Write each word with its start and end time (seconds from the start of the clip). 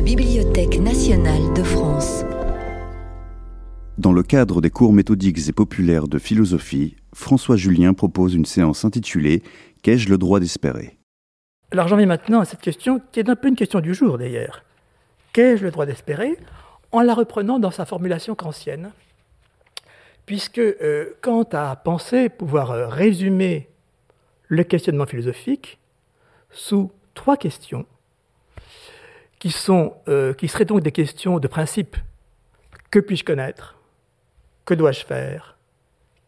la 0.00 0.06
Bibliothèque 0.06 0.78
nationale 0.78 1.52
de 1.52 1.62
France. 1.62 2.24
Dans 3.98 4.14
le 4.14 4.22
cadre 4.22 4.62
des 4.62 4.70
cours 4.70 4.94
méthodiques 4.94 5.46
et 5.46 5.52
populaires 5.52 6.08
de 6.08 6.18
philosophie, 6.18 6.96
François 7.12 7.56
Julien 7.56 7.92
propose 7.92 8.34
une 8.34 8.46
séance 8.46 8.86
intitulée 8.86 9.42
Qu'ai-je 9.82 10.08
le 10.08 10.16
droit 10.16 10.40
d'espérer? 10.40 10.96
Alors 11.70 11.86
j'en 11.86 11.98
viens 11.98 12.06
maintenant 12.06 12.40
à 12.40 12.46
cette 12.46 12.62
question 12.62 13.02
qui 13.12 13.20
est 13.20 13.28
un 13.28 13.36
peu 13.36 13.48
une 13.48 13.56
question 13.56 13.80
du 13.80 13.92
jour 13.92 14.16
d'ailleurs. 14.16 14.64
Qu'ai-je 15.34 15.64
le 15.64 15.70
droit 15.70 15.84
d'espérer 15.84 16.34
En 16.92 17.02
la 17.02 17.12
reprenant 17.12 17.58
dans 17.58 17.70
sa 17.70 17.84
formulation 17.84 18.34
kantienne, 18.34 18.92
puisque 20.24 20.60
euh, 20.60 21.10
Kant 21.20 21.50
a 21.52 21.76
pensé 21.76 22.30
pouvoir 22.30 22.70
euh, 22.70 22.88
résumer 22.88 23.68
le 24.48 24.64
questionnement 24.64 25.04
philosophique 25.04 25.78
sous 26.50 26.90
trois 27.12 27.36
questions 27.36 27.84
euh, 30.08 30.34
qui 30.34 30.48
seraient 30.48 30.64
donc 30.64 30.82
des 30.82 30.92
questions 30.92 31.38
de 31.38 31.48
principe. 31.48 31.96
Que 32.90 32.98
puis-je 32.98 33.24
connaître? 33.24 33.76
Que 34.64 34.74
dois-je 34.74 35.04
faire? 35.04 35.56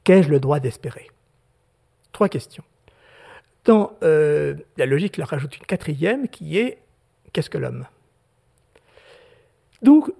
Qu'ai-je 0.04 0.28
le 0.28 0.40
droit 0.40 0.60
d'espérer? 0.60 1.10
Trois 2.12 2.28
questions. 2.28 2.64
Dans 3.64 3.96
euh, 4.02 4.54
la 4.76 4.86
logique, 4.86 5.18
en 5.18 5.24
rajoute 5.24 5.56
une 5.56 5.66
quatrième 5.66 6.28
qui 6.28 6.58
est 6.58 6.78
qu'est-ce 7.32 7.50
que 7.50 7.58
l'homme? 7.58 7.86
Donc, 9.82 10.12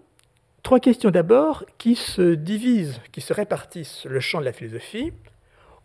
trois 0.62 0.80
questions 0.80 1.10
d'abord 1.10 1.64
qui 1.78 1.96
se 1.96 2.34
divisent, 2.34 3.00
qui 3.10 3.20
se 3.20 3.32
répartissent 3.32 4.04
le 4.04 4.20
champ 4.20 4.40
de 4.40 4.44
la 4.44 4.52
philosophie. 4.52 5.12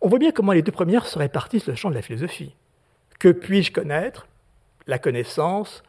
On 0.00 0.08
voit 0.08 0.18
bien 0.18 0.30
comment 0.30 0.52
les 0.52 0.62
deux 0.62 0.72
premières 0.72 1.06
se 1.06 1.18
répartissent 1.18 1.66
le 1.66 1.74
champ 1.74 1.90
de 1.90 1.94
la 1.94 2.02
philosophie. 2.02 2.54
Que 3.18 3.28
puis-je 3.30 3.72
connaître? 3.72 4.28
La 4.86 4.98
connaissance, 4.98 5.82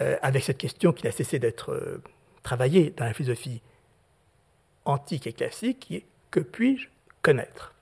euh, 0.00 0.16
avec 0.22 0.42
cette 0.42 0.58
question 0.58 0.92
qui 0.92 1.04
n'a 1.04 1.12
cessé 1.12 1.38
d'être 1.38 1.72
euh, 1.72 2.02
travaillée 2.42 2.92
dans 2.96 3.04
la 3.04 3.12
philosophie 3.12 3.60
antique 4.84 5.26
et 5.26 5.32
classique, 5.32 5.80
qui 5.80 5.96
est 5.96 6.04
que 6.30 6.40
puis-je 6.40 6.88
connaître? 7.20 7.74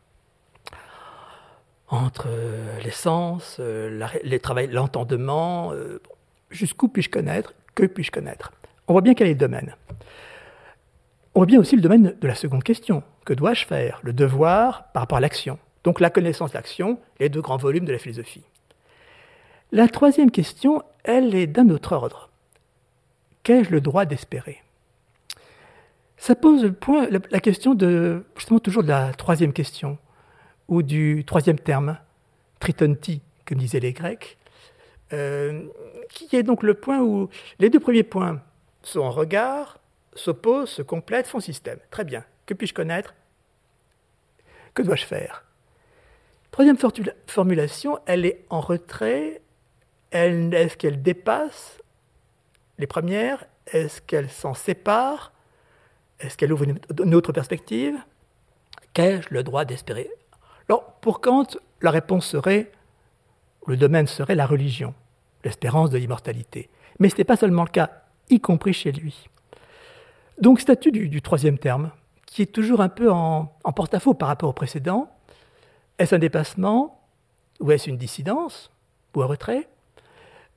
Entre 1.89 2.27
euh, 2.29 2.79
les 2.81 2.91
sens, 2.91 3.61
l'entendement, 3.61 5.73
jusqu'où 6.51 6.89
puis-je 6.89 7.11
connaître 7.11 7.55
Que 7.75 7.87
puis-je 7.87 8.11
connaître? 8.11 8.53
On 8.89 8.93
voit 8.93 9.03
bien 9.03 9.15
quel 9.15 9.29
est 9.29 9.34
le 9.34 9.39
domaine. 9.39 9.77
On 11.34 11.41
voit 11.41 11.47
bien 11.47 11.61
aussi 11.61 11.77
le 11.77 11.83
domaine 11.83 12.17
de 12.21 12.27
la 12.27 12.34
seconde 12.34 12.65
question. 12.65 13.05
Que 13.25 13.34
dois-je 13.34 13.67
faire? 13.67 14.01
Le 14.03 14.12
devoir 14.12 14.91
par 14.93 15.03
rapport 15.03 15.19
à 15.19 15.21
l'action. 15.21 15.59
Donc 15.84 16.01
la 16.01 16.11
connaissance, 16.11 16.55
l'action, 16.55 16.99
les 17.21 17.29
deux 17.29 17.41
grands 17.41 17.56
volumes 17.56 17.84
de 17.84 17.93
la 17.93 17.99
philosophie. 17.99 18.43
La 19.73 19.87
troisième 19.89 20.31
question, 20.33 20.83
elle 21.05 21.35
est 21.35 21.47
d'un 21.47 21.69
autre 21.69 21.93
ordre. 21.93 22.31
Qu'ai-je 23.45 23.71
le 23.71 23.81
droit 23.81 24.05
d'espérer? 24.05 24.62
Ça 26.17 26.35
pose 26.35 26.65
le 26.65 26.73
point, 26.73 27.09
la 27.09 27.41
question 27.41 27.75
de, 27.75 28.25
justement 28.37 28.59
toujours 28.59 28.83
de 28.83 28.89
la 28.89 29.12
troisième 29.12 29.53
question, 29.53 29.97
ou 30.69 30.83
du 30.83 31.25
troisième 31.25 31.59
terme, 31.59 31.99
tritonti, 32.59 33.23
comme 33.47 33.59
disaient 33.59 33.81
les 33.81 33.93
Grecs, 33.93 34.39
euh, 35.12 35.67
qui 36.09 36.34
est 36.37 36.43
donc 36.43 36.62
le 36.62 36.75
point 36.75 37.01
où 37.01 37.29
les 37.59 37.71
deux 37.71 37.81
premiers 37.81 38.03
points 38.03 38.43
sont 38.83 39.01
en 39.01 39.11
regard, 39.11 39.79
s'opposent, 40.15 40.71
se 40.71 40.83
complètent, 40.83 41.27
font 41.27 41.41
système. 41.41 41.79
Très 41.91 42.05
bien. 42.05 42.25
Que 42.47 42.55
puis-je 42.55 42.75
connaître? 42.75 43.15
Que 44.75 44.83
dois-je 44.83 45.07
faire? 45.07 45.45
Troisième 46.51 46.77
formulation, 47.27 47.99
elle 48.07 48.27
est 48.27 48.45
en 48.51 48.61
retrait 48.61 49.41
est-ce 50.12 50.77
qu'elle 50.77 51.03
dépasse 51.03 51.78
les 52.78 52.86
premières? 52.86 53.44
Est-ce 53.66 54.00
qu'elle 54.00 54.28
s'en 54.28 54.55
sépare? 54.55 55.33
Est-ce 56.19 56.36
qu'elle 56.36 56.53
ouvre 56.53 56.64
une, 56.64 57.14
autre 57.14 57.33
perspective? 57.33 57.97
Qu'ai-je 58.93 59.28
le 59.31 59.43
droit 59.43 59.65
d'espérer? 59.65 60.10
Alors, 60.69 60.93
pour 61.00 61.20
Kant, 61.20 61.47
la 61.81 61.91
réponse 61.91 62.26
serait, 62.26 62.70
le 63.66 63.76
domaine 63.76 64.06
serait 64.06 64.34
la 64.34 64.47
religion, 64.47 64.94
l'espérance 65.44 65.91
de 65.91 65.99
l'immortalité. 65.99 66.69
Mais 66.99 67.09
ce 67.09 67.16
n'est 67.16 67.25
pas 67.25 67.37
seulement 67.37 67.65
le 67.65 67.70
cas, 67.70 67.91
y 68.28 68.41
compris 68.41 68.72
chez 68.72 68.93
lui. 68.93 69.28
Donc, 70.41 70.60
statut 70.60 70.91
du, 70.93 71.22
troisième 71.22 71.59
terme, 71.59 71.91
qui 72.26 72.43
est 72.43 72.53
toujours 72.53 72.81
un 72.81 72.88
peu 72.88 73.10
en, 73.10 73.53
porte-à-faux 73.75 74.15
par 74.15 74.28
rapport 74.28 74.49
au 74.49 74.54
précédent. 74.54 75.10
Est-ce 75.99 76.15
un 76.15 76.19
dépassement 76.19 77.03
ou 77.60 77.72
est-ce 77.72 77.91
une 77.91 77.99
dissidence 77.99 78.70
ou 79.15 79.22
un 79.22 79.26
retrait? 79.26 79.69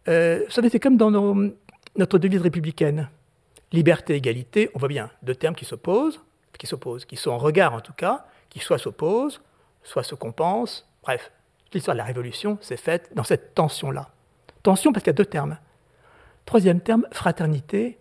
Euh, 0.08 0.46
c'est 0.50 0.80
comme 0.80 0.98
dans 0.98 1.12
notre 1.96 2.18
devise 2.18 2.42
républicaine. 2.42 3.10
Liberté, 3.72 4.16
égalité, 4.16 4.70
on 4.76 4.80
voit 4.80 4.88
bien 4.88 5.10
deux 5.24 5.36
termes 5.36 5.56
qui 5.56 5.66
s'opposent, 5.66 6.22
qui 6.58 6.68
s'opposent, 6.68 7.06
qui 7.06 7.16
sont 7.16 7.32
en 7.32 7.38
regard 7.38 7.74
en 7.74 7.82
tout 7.82 7.94
cas, 7.94 8.26
qui 8.50 8.60
soit 8.60 8.78
s'opposent, 8.78 9.42
soit 9.84 10.04
se 10.04 10.16
compensent. 10.16 10.86
Bref, 11.02 11.32
l'histoire 11.74 11.96
de 11.96 12.00
la 12.00 12.06
Révolution 12.06 12.58
s'est 12.62 12.78
faite 12.78 13.10
dans 13.16 13.24
cette 13.24 13.56
tension-là. 13.56 14.10
Tension 14.62 14.94
parce 14.94 15.04
qu'il 15.04 15.10
y 15.10 15.16
a 15.16 15.18
deux 15.18 15.26
termes. 15.26 15.58
Troisième 16.46 16.82
terme, 16.82 17.08
fraternité, 17.12 17.98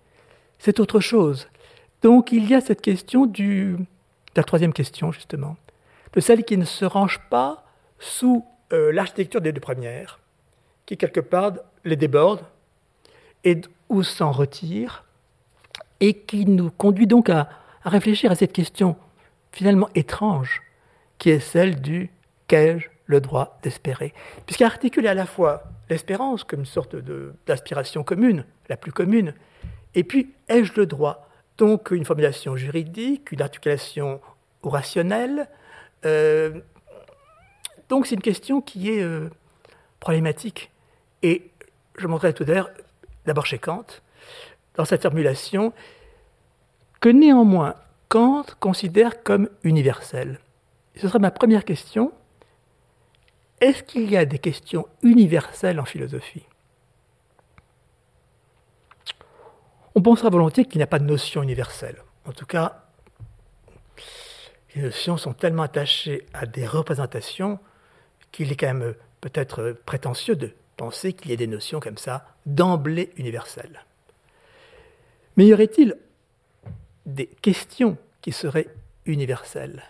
c'est 0.58 0.78
autre 0.80 1.00
chose. 1.00 1.48
Donc 2.02 2.32
il 2.32 2.48
y 2.48 2.54
a 2.54 2.60
cette 2.60 2.82
question 2.82 3.26
de 3.26 3.76
la 4.36 4.44
troisième 4.44 4.72
question, 4.72 5.12
justement, 5.12 5.56
de 6.12 6.20
celle 6.20 6.44
qui 6.44 6.56
ne 6.56 6.64
se 6.64 6.84
range 6.84 7.20
pas 7.30 7.64
sous 7.98 8.44
euh, 8.72 8.92
l'architecture 8.92 9.40
des 9.40 9.52
deux 9.52 9.60
premières, 9.60 10.20
qui 10.86 10.96
quelque 10.96 11.20
part 11.20 11.52
les 11.84 11.96
déborde 11.96 12.40
et 13.44 13.60
ou 13.88 14.02
s'en 14.02 14.32
retire, 14.32 15.04
et 16.00 16.14
qui 16.14 16.46
nous 16.46 16.70
conduit 16.70 17.06
donc 17.06 17.28
à, 17.28 17.48
réfléchir 17.84 18.30
à 18.30 18.34
cette 18.34 18.52
question 18.52 18.96
finalement 19.52 19.88
étrange, 19.94 20.62
qui 21.18 21.30
est 21.30 21.40
celle 21.40 21.80
du 21.80 22.10
qu'ai-je 22.46 22.88
le 23.06 23.20
droit 23.20 23.58
d'espérer? 23.62 24.14
Puisqu'elle 24.46 24.68
articule 24.68 25.06
à 25.06 25.14
la 25.14 25.26
fois 25.26 25.64
l'espérance 25.90 26.42
comme 26.44 26.60
une 26.60 26.66
sorte 26.66 26.96
d'aspiration 27.46 28.02
commune, 28.02 28.46
la 28.68 28.76
plus 28.76 28.92
commune, 28.92 29.34
et 29.94 30.04
puis 30.04 30.32
ai-je 30.48 30.72
le 30.74 30.86
droit? 30.86 31.28
Donc 31.58 31.90
une 31.90 32.04
formulation 32.04 32.56
juridique, 32.56 33.30
une 33.30 33.42
articulation 33.42 34.20
rationnelle. 34.64 35.48
Euh, 36.06 36.60
donc 37.88 38.06
c'est 38.06 38.14
une 38.14 38.22
question 38.22 38.62
qui 38.62 38.90
est 38.90 39.02
euh, 39.02 39.28
problématique. 40.00 40.70
Et 41.22 41.51
je 41.96 42.06
montrerai 42.06 42.34
tout 42.34 42.44
l'heure, 42.44 42.70
d'abord 43.26 43.46
chez 43.46 43.58
Kant, 43.58 43.86
dans 44.74 44.84
cette 44.84 45.02
formulation, 45.02 45.72
que 47.00 47.08
néanmoins 47.08 47.74
Kant 48.08 48.44
considère 48.60 49.22
comme 49.22 49.48
universel. 49.62 50.40
ce 50.96 51.08
sera 51.08 51.18
ma 51.18 51.30
première 51.30 51.64
question. 51.64 52.12
Est-ce 53.60 53.82
qu'il 53.82 54.10
y 54.10 54.16
a 54.16 54.24
des 54.24 54.38
questions 54.38 54.86
universelles 55.02 55.78
en 55.80 55.84
philosophie? 55.84 56.44
On 59.94 60.02
pensera 60.02 60.30
volontiers 60.30 60.64
qu'il 60.64 60.78
n'y 60.78 60.84
a 60.84 60.88
pas 60.88 60.98
de 60.98 61.04
notion 61.04 61.42
universelle. 61.42 62.02
En 62.24 62.32
tout 62.32 62.46
cas, 62.46 62.86
les 64.74 64.82
notions 64.82 65.16
sont 65.16 65.34
tellement 65.34 65.62
attachées 65.62 66.26
à 66.32 66.46
des 66.46 66.66
représentations 66.66 67.58
qu'il 68.30 68.50
est 68.50 68.56
quand 68.56 68.74
même 68.74 68.94
peut-être 69.20 69.76
prétentieux 69.84 70.34
de 70.34 70.54
penser 70.76 71.12
qu'il 71.12 71.30
y 71.30 71.34
ait 71.34 71.36
des 71.36 71.46
notions 71.46 71.80
comme 71.80 71.98
ça 71.98 72.26
d'emblée 72.46 73.10
universelles. 73.16 73.84
Mais 75.36 75.46
y 75.46 75.54
aurait-il 75.54 75.96
des 77.06 77.26
questions 77.26 77.96
qui 78.20 78.32
seraient 78.32 78.68
universelles? 79.06 79.82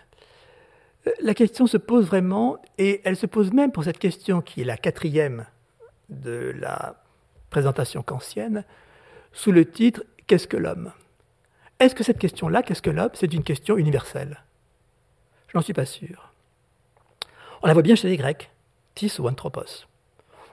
Euh, 1.07 1.11
La 1.21 1.33
question 1.33 1.67
se 1.67 1.77
pose 1.77 2.05
vraiment, 2.05 2.61
et 2.77 3.01
elle 3.03 3.17
se 3.17 3.25
pose 3.25 3.51
même 3.51 3.71
pour 3.71 3.83
cette 3.83 3.99
question 3.99 4.41
qui 4.41 4.61
est 4.61 4.65
la 4.65 4.77
quatrième 4.77 5.45
de 6.09 6.53
la 6.57 7.01
présentation 7.49 8.03
kantienne, 8.03 8.63
sous 9.31 9.51
le 9.51 9.69
titre 9.69 10.03
Qu'est-ce 10.25 10.47
que 10.47 10.57
l'homme? 10.57 10.93
Est-ce 11.79 11.95
que 11.95 12.03
cette 12.03 12.19
question-là, 12.19 12.63
qu'est-ce 12.63 12.81
que 12.81 12.89
l'homme, 12.89 13.11
c'est 13.13 13.33
une 13.33 13.43
question 13.43 13.77
universelle? 13.77 14.43
Je 15.47 15.57
n'en 15.57 15.61
suis 15.61 15.73
pas 15.73 15.85
sûr. 15.85 16.31
On 17.61 17.67
la 17.67 17.73
voit 17.73 17.81
bien 17.81 17.95
chez 17.95 18.07
les 18.07 18.17
Grecs, 18.17 18.49
tis 18.95 19.19
ou 19.19 19.27
anthropos. 19.27 19.85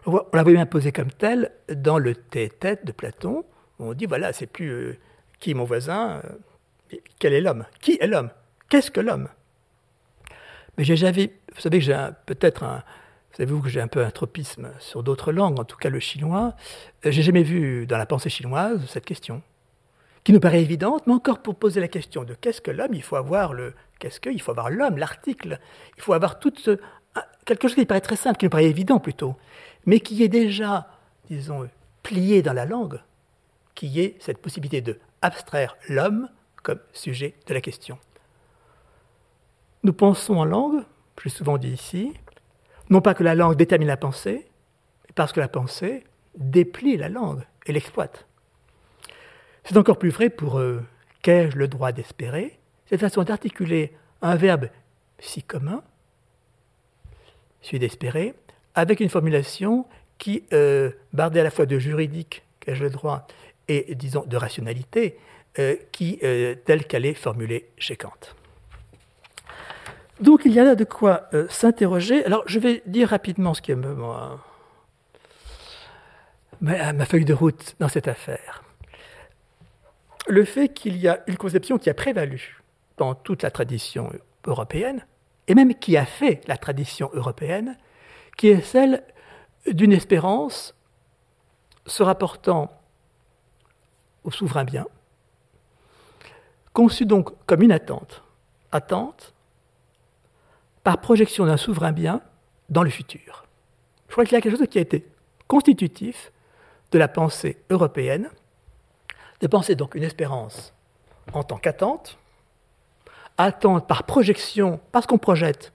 On 0.06 0.24
l'avait 0.32 0.52
bien 0.52 0.66
posé 0.66 0.92
comme 0.92 1.10
tel 1.10 1.52
dans 1.68 1.98
le 1.98 2.14
tête 2.14 2.84
de 2.84 2.92
Platon. 2.92 3.44
On 3.78 3.92
dit 3.92 4.06
voilà, 4.06 4.32
c'est 4.32 4.46
plus 4.46 4.68
euh, 4.68 4.98
qui 5.38 5.50
est 5.50 5.54
mon 5.54 5.64
voisin, 5.64 6.22
euh, 6.92 6.96
quel 7.18 7.32
est 7.32 7.40
l'homme? 7.40 7.66
Qui 7.80 7.98
est 8.00 8.06
l'homme? 8.06 8.30
Qu'est-ce 8.68 8.90
que 8.90 9.00
l'homme? 9.00 9.28
Mais 10.78 10.84
j'ai 10.84 10.96
jamais, 10.96 11.32
vous 11.54 11.60
savez 11.60 11.78
que 11.78 11.84
j'ai 11.84 12.08
peut-être 12.26 12.62
un, 12.62 12.82
savez-vous 13.32 13.60
que 13.60 13.68
j'ai 13.68 13.80
un 13.80 13.88
peu 13.88 14.04
un 14.04 14.10
tropisme 14.10 14.70
sur 14.78 15.02
d'autres 15.02 15.32
langues, 15.32 15.58
en 15.58 15.64
tout 15.64 15.76
cas 15.76 15.90
le 15.90 16.00
chinois. 16.00 16.54
Euh, 17.04 17.10
j'ai 17.10 17.22
jamais 17.22 17.42
vu 17.42 17.86
dans 17.86 17.98
la 17.98 18.06
pensée 18.06 18.30
chinoise 18.30 18.80
cette 18.86 19.04
question, 19.04 19.42
qui 20.24 20.32
nous 20.32 20.40
paraît 20.40 20.62
évidente, 20.62 21.06
mais 21.06 21.12
encore 21.12 21.40
pour 21.40 21.56
poser 21.56 21.80
la 21.80 21.88
question 21.88 22.24
de 22.24 22.34
qu'est-ce 22.34 22.60
que 22.60 22.70
l'homme, 22.70 22.94
il 22.94 23.02
faut 23.02 23.16
avoir 23.16 23.52
le 23.52 23.74
qu'est-ce 23.98 24.20
que, 24.20 24.30
il 24.30 24.40
faut 24.40 24.50
avoir 24.50 24.70
l'homme, 24.70 24.96
l'article, 24.96 25.58
il 25.96 26.02
faut 26.02 26.14
avoir 26.14 26.38
tout 26.38 26.52
ce, 26.56 26.78
quelque 27.44 27.68
chose 27.68 27.74
qui 27.74 27.86
paraît 27.86 28.00
très 28.00 28.16
simple, 28.16 28.38
qui 28.38 28.46
nous 28.46 28.50
paraît 28.50 28.66
évident 28.66 28.98
plutôt 28.98 29.36
mais 29.86 30.00
qui 30.00 30.22
est 30.22 30.28
déjà, 30.28 30.88
disons, 31.28 31.68
plié 32.02 32.42
dans 32.42 32.52
la 32.52 32.66
langue, 32.66 33.00
qui 33.74 34.00
est 34.00 34.16
cette 34.20 34.38
possibilité 34.38 34.80
de 34.80 34.98
abstraire 35.22 35.76
l'homme 35.88 36.28
comme 36.62 36.80
sujet 36.92 37.34
de 37.46 37.54
la 37.54 37.60
question. 37.60 37.98
Nous 39.82 39.92
pensons 39.92 40.36
en 40.36 40.44
langue, 40.44 40.84
j'ai 41.22 41.30
souvent 41.30 41.58
dit 41.58 41.70
ici, 41.70 42.12
non 42.90 43.00
pas 43.00 43.14
que 43.14 43.22
la 43.22 43.34
langue 43.34 43.56
détermine 43.56 43.88
la 43.88 43.96
pensée, 43.96 44.50
mais 45.06 45.12
parce 45.14 45.32
que 45.32 45.40
la 45.40 45.48
pensée 45.48 46.04
déplie 46.36 46.96
la 46.96 47.08
langue 47.08 47.42
et 47.66 47.72
l'exploite. 47.72 48.26
C'est 49.64 49.76
encore 49.76 49.98
plus 49.98 50.10
vrai 50.10 50.30
pour 50.30 50.58
euh, 50.58 50.82
qu'ai-je 51.22 51.56
le 51.56 51.68
droit 51.68 51.92
d'espérer? 51.92 52.58
Cette 52.86 53.00
façon 53.00 53.22
d'articuler 53.22 53.94
un 54.22 54.36
verbe 54.36 54.68
si 55.18 55.42
commun, 55.42 55.82
celui 57.60 57.78
d'espérer, 57.78 58.34
avec 58.80 59.00
une 59.00 59.10
formulation 59.10 59.84
qui, 60.16 60.44
euh, 60.54 60.90
bardée 61.12 61.40
à 61.40 61.42
la 61.42 61.50
fois 61.50 61.66
de 61.66 61.78
juridique, 61.78 62.42
qu'ai-je 62.60 62.82
le 62.82 62.88
droit, 62.88 63.26
et 63.68 63.94
disons 63.94 64.24
de 64.26 64.38
rationalité, 64.38 65.18
euh, 65.58 65.76
qui, 65.92 66.18
euh, 66.22 66.54
telle 66.64 66.86
qu'elle 66.86 67.04
est 67.04 67.12
formulée 67.12 67.68
chez 67.76 67.96
Kant. 67.96 68.10
Donc 70.18 70.42
il 70.46 70.52
y 70.52 70.60
a 70.60 70.64
là 70.64 70.76
de 70.76 70.84
quoi 70.84 71.28
s'interroger. 71.50 72.24
Alors 72.24 72.42
je 72.46 72.58
vais 72.58 72.82
dire 72.86 73.08
rapidement 73.08 73.52
ce 73.52 73.60
qui 73.60 73.72
est 73.72 73.76
ma 76.60 77.04
feuille 77.06 77.24
de 77.26 77.34
route 77.34 77.74
dans 77.80 77.88
cette 77.88 78.08
affaire. 78.08 78.62
Le 80.26 80.44
fait 80.44 80.68
qu'il 80.68 80.96
y 80.96 81.08
a 81.08 81.20
une 81.26 81.36
conception 81.36 81.78
qui 81.78 81.90
a 81.90 81.94
prévalu 81.94 82.62
dans 82.96 83.14
toute 83.14 83.42
la 83.42 83.50
tradition 83.50 84.10
européenne, 84.46 85.06
et 85.48 85.54
même 85.54 85.74
qui 85.74 85.96
a 85.96 86.04
fait 86.04 86.42
la 86.46 86.58
tradition 86.58 87.10
européenne, 87.14 87.76
qui 88.40 88.48
est 88.48 88.62
celle 88.62 89.04
d'une 89.66 89.92
espérance 89.92 90.74
se 91.84 92.02
rapportant 92.02 92.70
au 94.24 94.30
souverain 94.30 94.64
bien, 94.64 94.86
conçue 96.72 97.04
donc 97.04 97.34
comme 97.44 97.60
une 97.60 97.70
attente, 97.70 98.22
attente 98.72 99.34
par 100.84 101.02
projection 101.02 101.44
d'un 101.44 101.58
souverain 101.58 101.92
bien 101.92 102.22
dans 102.70 102.82
le 102.82 102.88
futur. 102.88 103.44
Je 104.08 104.12
crois 104.12 104.24
qu'il 104.24 104.32
y 104.32 104.36
a 104.36 104.40
quelque 104.40 104.56
chose 104.56 104.68
qui 104.70 104.78
a 104.78 104.80
été 104.80 105.06
constitutif 105.46 106.32
de 106.92 106.98
la 106.98 107.08
pensée 107.08 107.62
européenne, 107.68 108.30
de 109.40 109.46
penser 109.48 109.74
donc 109.74 109.94
une 109.96 110.04
espérance 110.04 110.72
en 111.34 111.42
tant 111.42 111.58
qu'attente, 111.58 112.16
attente 113.36 113.86
par 113.86 114.04
projection, 114.04 114.80
parce 114.92 115.06
qu'on 115.06 115.18
projette 115.18 115.74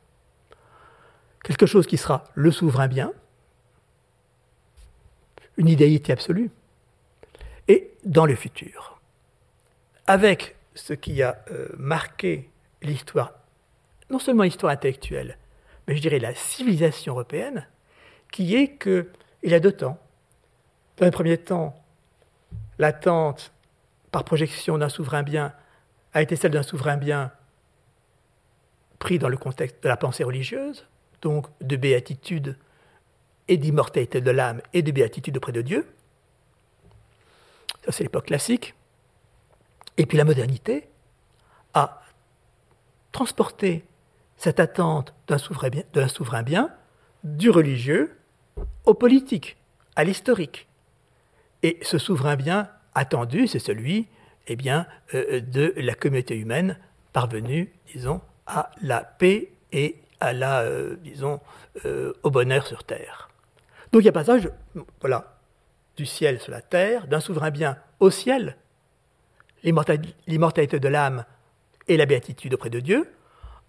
quelque 1.45 1.67
chose 1.67 1.85
qui 1.85 1.97
sera 1.97 2.23
le 2.33 2.49
souverain 2.49 2.87
bien, 2.87 3.13
une 5.57 5.67
idéalité 5.67 6.11
absolue, 6.11 6.49
et 7.67 7.91
dans 8.03 8.25
le 8.25 8.35
futur. 8.35 8.99
Avec 10.07 10.55
ce 10.73 10.93
qui 10.93 11.21
a 11.21 11.43
euh, 11.51 11.67
marqué 11.77 12.49
l'histoire, 12.81 13.33
non 14.09 14.17
seulement 14.17 14.41
l'histoire 14.41 14.73
intellectuelle, 14.73 15.37
mais 15.87 15.95
je 15.95 16.01
dirais 16.01 16.17
la 16.17 16.33
civilisation 16.33 17.13
européenne, 17.13 17.67
qui 18.31 18.55
est 18.55 18.77
qu'il 18.81 19.05
y 19.43 19.53
a 19.53 19.59
deux 19.59 19.71
temps. 19.71 19.99
Dans 20.97 21.05
un 21.05 21.11
premier 21.11 21.37
temps, 21.37 21.75
l'attente 22.79 23.53
par 24.11 24.23
projection 24.23 24.79
d'un 24.79 24.89
souverain 24.89 25.21
bien 25.21 25.53
a 26.13 26.23
été 26.23 26.35
celle 26.35 26.51
d'un 26.51 26.63
souverain 26.63 26.97
bien 26.97 27.31
pris 28.97 29.19
dans 29.19 29.29
le 29.29 29.37
contexte 29.37 29.83
de 29.83 29.87
la 29.87 29.97
pensée 29.97 30.23
religieuse, 30.23 30.87
donc 31.21 31.47
de 31.61 31.75
béatitude 31.75 32.57
et 33.47 33.57
d'immortalité 33.57 34.21
de 34.21 34.31
l'âme 34.31 34.61
et 34.73 34.81
de 34.81 34.91
béatitude 34.91 35.37
auprès 35.37 35.51
de 35.51 35.61
Dieu. 35.61 35.87
Ça, 37.85 37.91
c'est 37.91 38.03
l'époque 38.03 38.25
classique. 38.25 38.73
Et 39.97 40.05
puis 40.05 40.17
la 40.17 40.23
modernité 40.23 40.89
a 41.73 42.01
transporté 43.11 43.85
cette 44.37 44.59
attente 44.59 45.13
d'un 45.27 45.37
souverain, 45.37 46.43
bien, 46.43 46.69
du 47.23 47.49
religieux 47.49 48.17
au 48.85 48.93
politique, 48.93 49.57
à 49.95 50.03
l'historique. 50.03 50.67
Et 51.63 51.79
ce 51.81 51.97
souverain 51.97 52.35
bien 52.35 52.69
attendu, 52.93 53.47
c'est 53.47 53.59
celui 53.59 54.07
eh 54.47 54.55
bien, 54.55 54.85
euh, 55.13 55.39
de 55.39 55.73
la 55.77 55.95
communauté 55.95 56.37
humaine 56.37 56.77
parvenue, 57.13 57.71
disons, 57.93 58.21
à 58.45 58.69
la 58.81 59.01
paix 59.01 59.51
et 59.71 59.95
à 60.19 60.33
la, 60.33 60.61
euh, 60.61 60.95
disons, 61.03 61.39
euh, 61.85 62.13
au 62.23 62.31
bonheur 62.31 62.65
sur 62.67 62.83
terre. 62.83 63.29
Donc 63.91 64.01
il 64.01 64.05
y 64.05 64.09
a 64.09 64.11
passage, 64.11 64.49
voilà, 65.01 65.37
du 65.97 66.05
ciel 66.05 66.39
sur 66.39 66.51
la 66.51 66.61
terre, 66.61 67.07
d'un 67.07 67.19
souverain 67.19 67.51
bien 67.51 67.77
au 67.99 68.09
ciel, 68.09 68.57
l'immortalité 69.63 70.79
de 70.79 70.87
l'âme 70.87 71.25
et 71.87 71.97
la 71.97 72.05
béatitude 72.05 72.53
auprès 72.53 72.69
de 72.69 72.79
Dieu, 72.79 73.09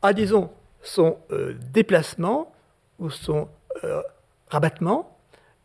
à, 0.03 0.13
disons, 0.13 0.51
son 0.83 1.19
euh, 1.31 1.55
déplacement 1.73 2.53
ou 2.99 3.11
son 3.11 3.49
rabattement 4.49 5.19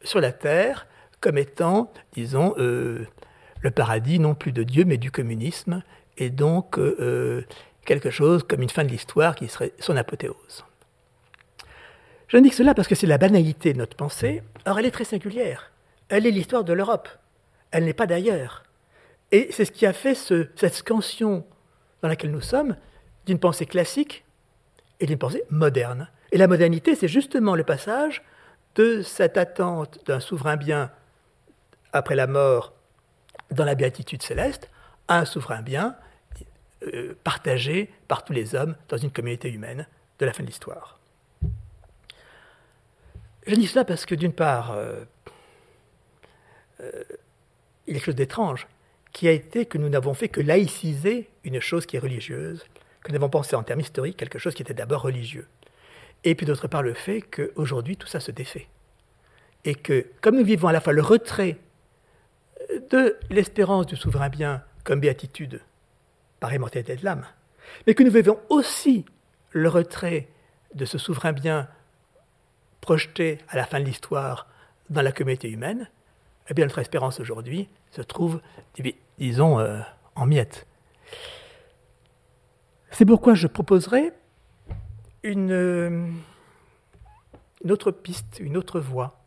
sur 0.04 0.20
la 0.20 0.34
terre 0.34 0.86
comme 1.22 1.38
étant, 1.38 1.94
disons, 2.12 2.54
le 2.58 3.08
paradis 3.74 4.20
non 4.20 4.36
plus 4.36 4.52
de 4.52 4.64
Dieu 4.64 4.84
mais 4.84 4.98
du 4.98 5.12
communisme, 5.12 5.82
et 6.18 6.30
donc 6.30 6.78
quelque 7.86 8.10
chose 8.10 8.44
comme 8.44 8.62
une 8.62 8.70
fin 8.70 8.84
de 8.84 8.90
l'histoire 8.90 9.36
qui 9.36 9.48
serait 9.48 9.72
son 9.80 9.96
apothéose. 9.96 10.66
Je 12.32 12.38
dis 12.38 12.50
cela 12.50 12.74
parce 12.74 12.88
que 12.88 12.96
c'est 12.96 13.08
la 13.08 13.18
banalité 13.18 13.74
de 13.74 13.78
notre 13.78 13.98
pensée, 13.98 14.42
or 14.66 14.80
elle 14.80 14.86
est 14.86 14.92
très 14.92 15.04
singulière. 15.04 15.70
Elle 16.08 16.26
est 16.26 16.32
l'histoire 16.32 16.64
de 16.64 16.72
l'Europe, 16.72 17.10
elle 17.72 17.84
n'est 17.84 17.94
pas 17.94 18.08
d'ailleurs. 18.08 18.64
Et 19.34 19.50
c'est 19.52 19.66
ce 19.66 19.72
qui 19.74 19.86
a 19.86 19.92
fait 19.92 20.16
cette 20.16 20.74
scansion 20.74 21.46
dans 22.02 22.08
laquelle 22.08 22.32
nous 22.32 22.40
sommes 22.40 22.78
d'une 23.26 23.38
pensée 23.38 23.66
classique 23.66 24.24
et 25.02 25.08
d'une 25.08 25.18
pensée 25.18 25.44
moderne. 25.50 26.08
Et 26.32 26.38
la 26.38 26.48
modernité, 26.48 26.96
c'est 26.96 27.10
justement 27.10 27.54
le 27.54 27.66
passage 27.66 28.24
de 28.76 29.02
cette 29.02 29.36
attente 29.36 30.00
d'un 30.06 30.22
souverain 30.22 30.56
bien 30.56 30.90
après 31.92 32.16
la 32.16 32.28
mort 32.28 32.72
dans 33.52 33.66
la 33.66 33.76
béatitude 33.76 34.24
céleste 34.24 34.70
à 35.10 35.20
un 35.20 35.26
souverain 35.26 35.62
bien 35.62 35.98
euh, 36.94 37.14
partagé 37.26 37.92
par 38.08 38.24
tous 38.24 38.32
les 38.32 38.56
hommes 38.56 38.78
dans 38.88 38.96
une 38.96 39.12
communauté 39.12 39.52
humaine 39.52 39.86
de 40.20 40.26
la 40.26 40.32
fin 40.32 40.44
de 40.44 40.48
l'histoire. 40.48 41.01
Je 43.48 43.56
dis 43.56 43.68
cela 43.68 43.86
parce 43.86 44.06
que 44.06 44.16
d'une 44.16 44.34
part, 44.34 44.72
euh, 44.72 45.04
euh, 46.82 47.04
il 47.88 47.94
y 47.94 47.96
a 47.96 48.00
quelque 48.00 48.06
chose 48.06 48.16
d'étrange 48.16 48.68
qui 49.12 49.28
a 49.28 49.32
été 49.32 49.66
que 49.66 49.78
nous 49.78 49.90
n'avons 49.90 50.14
fait 50.14 50.30
que 50.30 50.42
laïciser 50.42 51.30
une 51.44 51.60
chose 51.60 51.86
qui 51.86 51.98
est 51.98 52.00
religieuse, 52.00 52.64
que 53.04 53.12
nous 53.12 53.18
avons 53.18 53.30
pensé 53.30 53.56
en 53.56 53.64
termes 53.64 53.82
historiques 53.82 54.18
quelque 54.18 54.40
chose 54.40 54.54
qui 54.54 54.62
était 54.62 54.74
d'abord 54.74 55.02
religieux. 55.02 55.48
Et 56.24 56.36
puis 56.36 56.46
d'autre 56.46 56.68
part 56.68 56.84
le 56.84 56.94
fait 56.94 57.22
qu'aujourd'hui 57.22 57.98
tout 57.98 58.08
ça 58.08 58.20
se 58.20 58.32
défait. 58.32 58.68
Et 59.66 59.76
que 59.76 60.06
comme 60.22 60.38
nous 60.38 60.46
vivons 60.46 60.68
à 60.68 60.72
la 60.72 60.82
fois 60.82 60.94
le 60.94 61.02
retrait 61.02 61.58
de 62.90 63.18
l'espérance 63.30 63.88
du 63.88 63.96
souverain 63.96 64.30
bien 64.30 64.64
comme 64.84 65.00
béatitude 65.00 65.62
par 66.40 66.54
immortalité 66.54 66.96
de 66.96 67.04
l'âme, 67.04 67.26
mais 67.86 67.96
que 67.96 68.04
nous 68.04 68.12
vivons 68.12 68.40
aussi 68.50 69.06
le 69.52 69.68
retrait 69.68 70.28
de 70.74 70.86
ce 70.86 70.98
souverain 70.98 71.34
bien 71.34 71.68
projeté 72.82 73.38
à 73.48 73.56
la 73.56 73.66
fin 73.66 73.80
de 73.80 73.86
l'histoire 73.86 74.48
dans 74.90 75.02
la 75.02 75.12
communauté 75.12 75.50
humaine, 75.50 75.90
eh 76.50 76.54
bien 76.54 76.66
notre 76.66 76.80
espérance 76.80 77.20
aujourd'hui 77.20 77.70
se 77.92 78.02
trouve, 78.02 78.42
disons, 79.18 79.60
euh, 79.60 79.80
en 80.16 80.26
miettes. 80.26 80.68
C'est 82.92 83.06
pourquoi 83.06 83.36
je 83.36 83.48
proposerai 83.48 84.12
une, 85.24 86.22
une, 87.64 87.72
autre 87.72 87.92
piste, 87.92 88.40
une 88.40 88.58
autre 88.58 88.80
voie, 88.80 89.24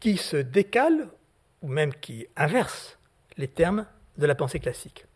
qui 0.00 0.16
se 0.16 0.36
décale, 0.36 1.08
ou 1.62 1.68
même 1.68 1.92
qui 1.92 2.26
inverse 2.36 2.98
les 3.36 3.48
termes 3.48 3.86
de 4.16 4.26
la 4.26 4.36
pensée 4.36 4.60
classique. 4.60 5.06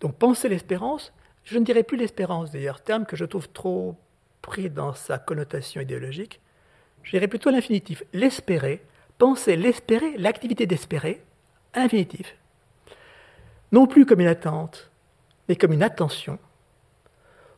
Donc 0.00 0.16
penser 0.16 0.48
l'espérance, 0.48 1.12
je 1.44 1.58
ne 1.58 1.64
dirais 1.64 1.82
plus 1.82 1.98
l'espérance 1.98 2.50
d'ailleurs, 2.50 2.80
terme 2.82 3.04
que 3.04 3.16
je 3.16 3.24
trouve 3.24 3.50
trop 3.50 3.96
pris 4.44 4.68
dans 4.68 4.92
sa 4.92 5.18
connotation 5.18 5.80
idéologique, 5.80 6.40
je 7.02 7.10
dirais 7.12 7.28
plutôt 7.28 7.50
l'infinitif, 7.50 8.02
l'espérer, 8.12 8.84
penser 9.16 9.56
l'espérer, 9.56 10.16
l'activité 10.18 10.66
d'espérer, 10.66 11.24
à 11.72 11.80
l'infinitif. 11.80 12.36
Non 13.72 13.86
plus 13.86 14.04
comme 14.04 14.20
une 14.20 14.26
attente, 14.26 14.90
mais 15.48 15.56
comme 15.56 15.72
une 15.72 15.82
attention. 15.82 16.38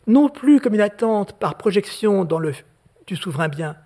Non 0.06 0.28
plus 0.28 0.60
comme 0.60 0.74
une 0.74 0.80
attente 0.80 1.32
par 1.32 1.58
projection 1.58 2.24
dans 2.24 2.38
le, 2.38 2.54
du 3.08 3.16
souverain 3.16 3.48
bien, 3.48 3.76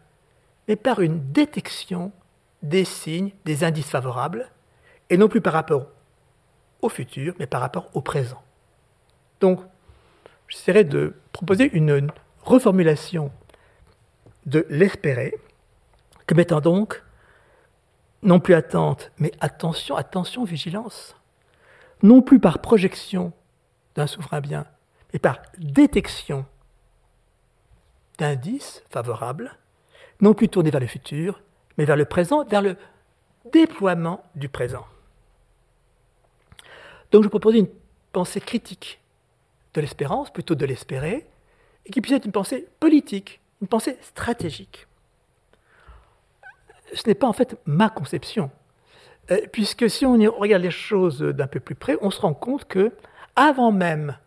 mais 0.69 0.77
par 0.77 1.01
une 1.01 1.33
détection 1.33 2.13
des 2.63 2.85
signes, 2.85 3.33
des 3.47 3.65
indices 3.65 3.89
favorables, 3.89 4.51
et 5.09 5.17
non 5.17 5.29
plus 5.29 5.41
par 5.41 5.55
rapport 5.55 5.87
au 6.83 6.91
futur, 6.91 7.35
mais 7.39 7.47
par 7.47 7.63
rapport 7.63 7.89
au 7.95 8.03
présent. 8.03 8.43
Donc, 9.41 9.61
j'essaierai 10.49 10.85
de 10.85 11.15
proposer 11.33 11.71
une 11.73 11.91
reformulation 12.43 13.31
de 14.47 14.67
l'espérer 14.69 15.35
comme 16.27 16.41
étant 16.41 16.61
donc 16.61 17.03
non 18.23 18.41
plus 18.41 18.55
attente, 18.55 19.11
mais 19.19 19.33
attention, 19.41 19.97
attention, 19.97 20.45
vigilance, 20.45 21.17
non 22.03 22.23
plus 22.23 22.39
par 22.39 22.61
projection 22.61 23.33
d'un 23.95 24.07
souverain 24.07 24.41
bien, 24.41 24.67
mais 25.13 25.19
par 25.19 25.41
détection 25.59 26.45
d'indices 28.19 28.83
favorables, 28.91 29.57
non 30.21 30.35
plus 30.35 30.49
tournés 30.49 30.71
vers 30.71 30.81
le 30.81 30.87
futur, 30.87 31.41
mais 31.79 31.85
vers 31.85 31.97
le 31.97 32.05
présent, 32.05 32.45
vers 32.45 32.63
le 32.63 32.77
déploiement 33.53 34.23
du 34.35 34.49
présent. 34.49 34.85
Donc 37.11 37.25
je 37.25 37.29
propose 37.29 37.55
une 37.55 37.69
pensée 38.13 38.41
critique 38.41 39.01
de 39.75 39.81
l'espérance, 39.81 40.31
plutôt 40.31 40.55
de 40.55 40.67
l'espérer, 40.67 41.27
et 41.87 41.91
qui 41.91 42.01
puisse 42.01 42.15
être 42.15 42.27
une 42.27 42.33
pensée 42.33 42.69
politique, 42.79 43.41
une 43.61 43.69
pensée 43.69 43.99
stratégique. 44.03 44.87
Ce 46.93 47.07
n'est 47.07 47.15
pas 47.15 47.29
en 47.29 47.33
fait 47.33 47.57
ma 47.67 47.89
conception, 47.89 48.51
euh, 49.31 49.41
puisque 49.53 49.89
si 49.89 50.05
on 50.05 50.15
regarde 50.15 50.63
les 50.63 50.71
choses 50.71 51.21
d'un 51.21 51.47
peu 51.47 51.61
plus 51.61 51.75
près, 51.75 51.97
on 52.01 52.11
se 52.11 52.21
rend 52.21 52.35
compte 52.35 52.67
que 52.67 52.93
avant 53.37 53.73
même 53.73 54.19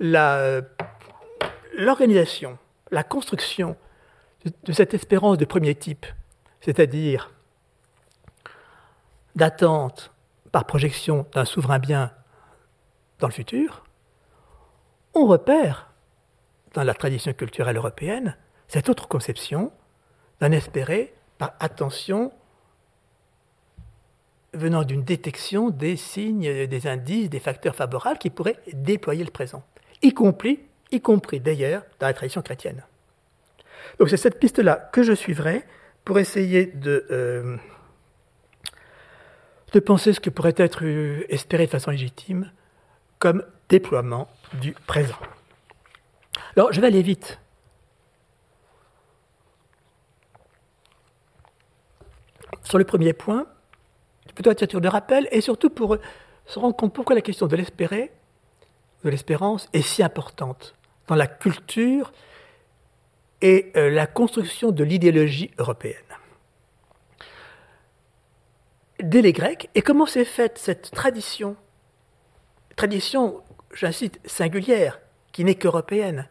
l'organisation, 0.00 2.58
la, 2.90 3.04
construction 3.04 3.76
de 4.64 4.72
cette 4.72 4.94
espérance 4.94 5.38
de 5.38 5.44
premier 5.44 5.76
type, 5.76 6.06
c'est-à-dire 6.60 7.30
d'attente 9.36 10.10
par 10.50 10.64
projection 10.66 11.24
d'un 11.32 11.44
souverain 11.44 11.78
bien 11.78 12.10
dans 13.20 13.28
le 13.28 13.32
futur, 13.32 13.84
on 15.14 15.26
repère 15.26 15.91
dans 16.74 16.84
la 16.84 16.94
tradition 16.94 17.32
culturelle 17.32 17.76
européenne 17.76 18.36
cette 18.68 18.88
autre 18.88 19.06
conception 19.06 19.70
d'un 20.40 20.52
espéré 20.52 21.12
par 21.38 21.52
attention 21.60 22.32
venant 24.54 24.82
d'une 24.82 25.02
détection 25.02 25.70
des 25.70 25.96
signes, 25.96 26.66
des 26.66 26.86
indices, 26.86 27.30
des 27.30 27.40
facteurs 27.40 27.74
favorables 27.74 28.18
qui 28.18 28.30
pourraient 28.30 28.58
déployer 28.72 29.24
le 29.24 29.30
présent, 29.30 29.62
y 30.02 30.12
compris, 30.12 30.60
d'ailleurs 31.40 31.82
dans 32.00 32.06
la 32.06 32.14
tradition 32.14 32.42
chrétienne. 32.42 32.82
Donc 33.98 34.08
c'est 34.08 34.16
cette 34.16 34.38
piste-là 34.38 34.90
que 34.92 35.02
je 35.02 35.12
suivrai 35.12 35.64
pour 36.04 36.18
essayer 36.18 36.66
de, 36.66 37.06
euh, 37.10 37.56
de 39.72 39.80
penser 39.80 40.12
ce 40.12 40.20
que 40.20 40.30
pourrait 40.30 40.54
être 40.56 40.84
euh, 40.84 41.24
espéré 41.28 41.66
de 41.66 41.70
façon 41.70 41.90
légitime 41.90 42.50
comme 43.18 43.44
déploiement 43.68 44.28
du 44.60 44.72
présent. 44.86 45.18
Alors, 46.56 46.72
je 46.72 46.80
vais 46.80 46.86
aller 46.86 47.02
vite. 47.02 47.38
Sur 52.62 52.78
le 52.78 52.84
premier 52.84 53.12
point, 53.12 53.46
plutôt 54.34 54.50
à 54.50 54.54
titre 54.54 54.80
de 54.80 54.88
rappel, 54.88 55.28
et 55.30 55.40
surtout 55.40 55.70
pour 55.70 55.96
se 56.46 56.58
rendre 56.58 56.76
compte 56.76 56.92
pourquoi 56.92 57.14
la 57.14 57.22
question 57.22 57.46
de 57.46 57.56
l'espérer, 57.56 58.12
de 59.04 59.10
l'espérance, 59.10 59.68
est 59.72 59.82
si 59.82 60.02
importante 60.02 60.74
dans 61.06 61.14
la 61.14 61.26
culture 61.26 62.12
et 63.40 63.72
euh, 63.76 63.90
la 63.90 64.06
construction 64.06 64.70
de 64.70 64.84
l'idéologie 64.84 65.50
européenne. 65.58 65.96
Dès 69.00 69.20
les 69.20 69.32
Grecs, 69.32 69.68
et 69.74 69.82
comment 69.82 70.06
s'est 70.06 70.24
faite 70.24 70.58
cette 70.58 70.92
tradition, 70.92 71.56
tradition, 72.76 73.42
j'incite, 73.74 74.20
singulière, 74.24 75.00
qui 75.32 75.44
n'est 75.44 75.56
qu'européenne, 75.56 76.28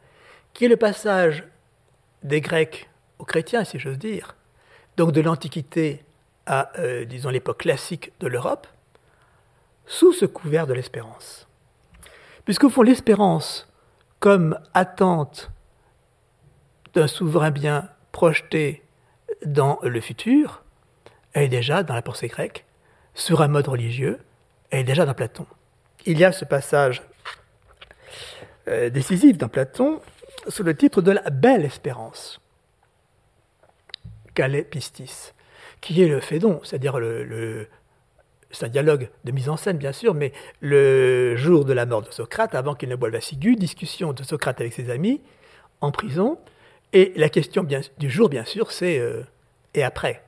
qui 0.54 0.66
est 0.66 0.70
le 0.70 0.78
passage 0.78 1.46
des 2.24 2.42
Grecs 2.42 2.90
aux 3.20 3.26
chrétiens, 3.26 3.64
si 3.64 3.80
j'ose 3.80 3.98
dire, 3.98 4.36
donc 4.98 5.12
de 5.12 5.22
l'Antiquité 5.22 6.04
à, 6.46 6.72
euh, 6.80 7.06
disons, 7.06 7.30
l'époque 7.30 7.60
classique 7.60 8.12
de 8.20 8.28
l'Europe, 8.28 8.68
sous 9.86 10.14
ce 10.14 10.26
couvert 10.26 10.68
de 10.68 10.74
l'espérance. 10.74 11.48
Puisqu'au 12.46 12.70
fond, 12.70 12.82
l'espérance, 12.82 13.72
comme 14.20 14.60
attente 14.74 15.52
d'un 16.94 17.08
souverain 17.08 17.52
bien 17.52 17.90
projeté 18.12 18.84
dans 19.46 19.80
le 19.84 20.02
futur, 20.02 20.64
elle 21.34 21.44
est 21.44 21.50
déjà 21.50 21.84
dans 21.84 21.94
la 21.94 22.02
pensée 22.02 22.28
grecque, 22.28 22.66
sur 23.14 23.42
un 23.42 23.48
mode 23.48 23.68
religieux, 23.68 24.20
elle 24.70 24.82
est 24.82 24.86
déjà 24.86 25.06
dans 25.06 25.14
Platon. 25.14 25.46
Il 26.06 26.18
y 26.18 26.26
a 26.26 26.32
ce 26.32 26.46
passage 26.46 27.04
euh, 28.68 28.90
décisif 28.90 29.38
dans 29.38 29.48
Platon 29.48 30.02
sous 30.48 30.64
le 30.64 30.76
titre 30.76 31.02
de 31.02 31.12
la 31.12 31.30
belle 31.30 31.66
espérance, 31.66 32.42
Calais 34.34 34.64
Pistis, 34.64 35.34
qui 35.82 36.02
est 36.02 36.08
le 36.08 36.20
Phédon, 36.20 36.62
c'est-à-dire 36.64 37.00
le, 37.00 37.68
c'est 38.52 38.66
un 38.66 38.70
dialogue 38.70 39.10
de 39.24 39.32
mise 39.32 39.50
en 39.50 39.58
scène, 39.58 39.78
bien 39.78 39.92
sûr, 39.92 40.14
mais 40.14 40.32
le 40.60 41.36
jour 41.36 41.66
de 41.66 41.74
la 41.74 41.86
mort 41.86 42.02
de 42.02 42.12
Socrate, 42.12 42.56
avant 42.56 42.76
qu'il 42.76 42.90
ne 42.90 42.96
boive 42.96 43.14
la 43.14 43.22
ciguë, 43.22 43.56
discussion 43.56 44.14
de 44.14 44.24
Socrate 44.24 44.62
avec 44.62 44.74
ses 44.74 44.90
amis 44.90 45.22
en 45.82 45.92
prison. 45.92 46.38
Et 46.94 47.14
la 47.16 47.30
question 47.30 47.66
du 47.98 48.10
jour, 48.10 48.30
bien 48.30 48.46
sûr, 48.46 48.72
c'est 48.72 49.00
euh, 49.00 49.24
et 49.74 49.84
après? 49.84 50.24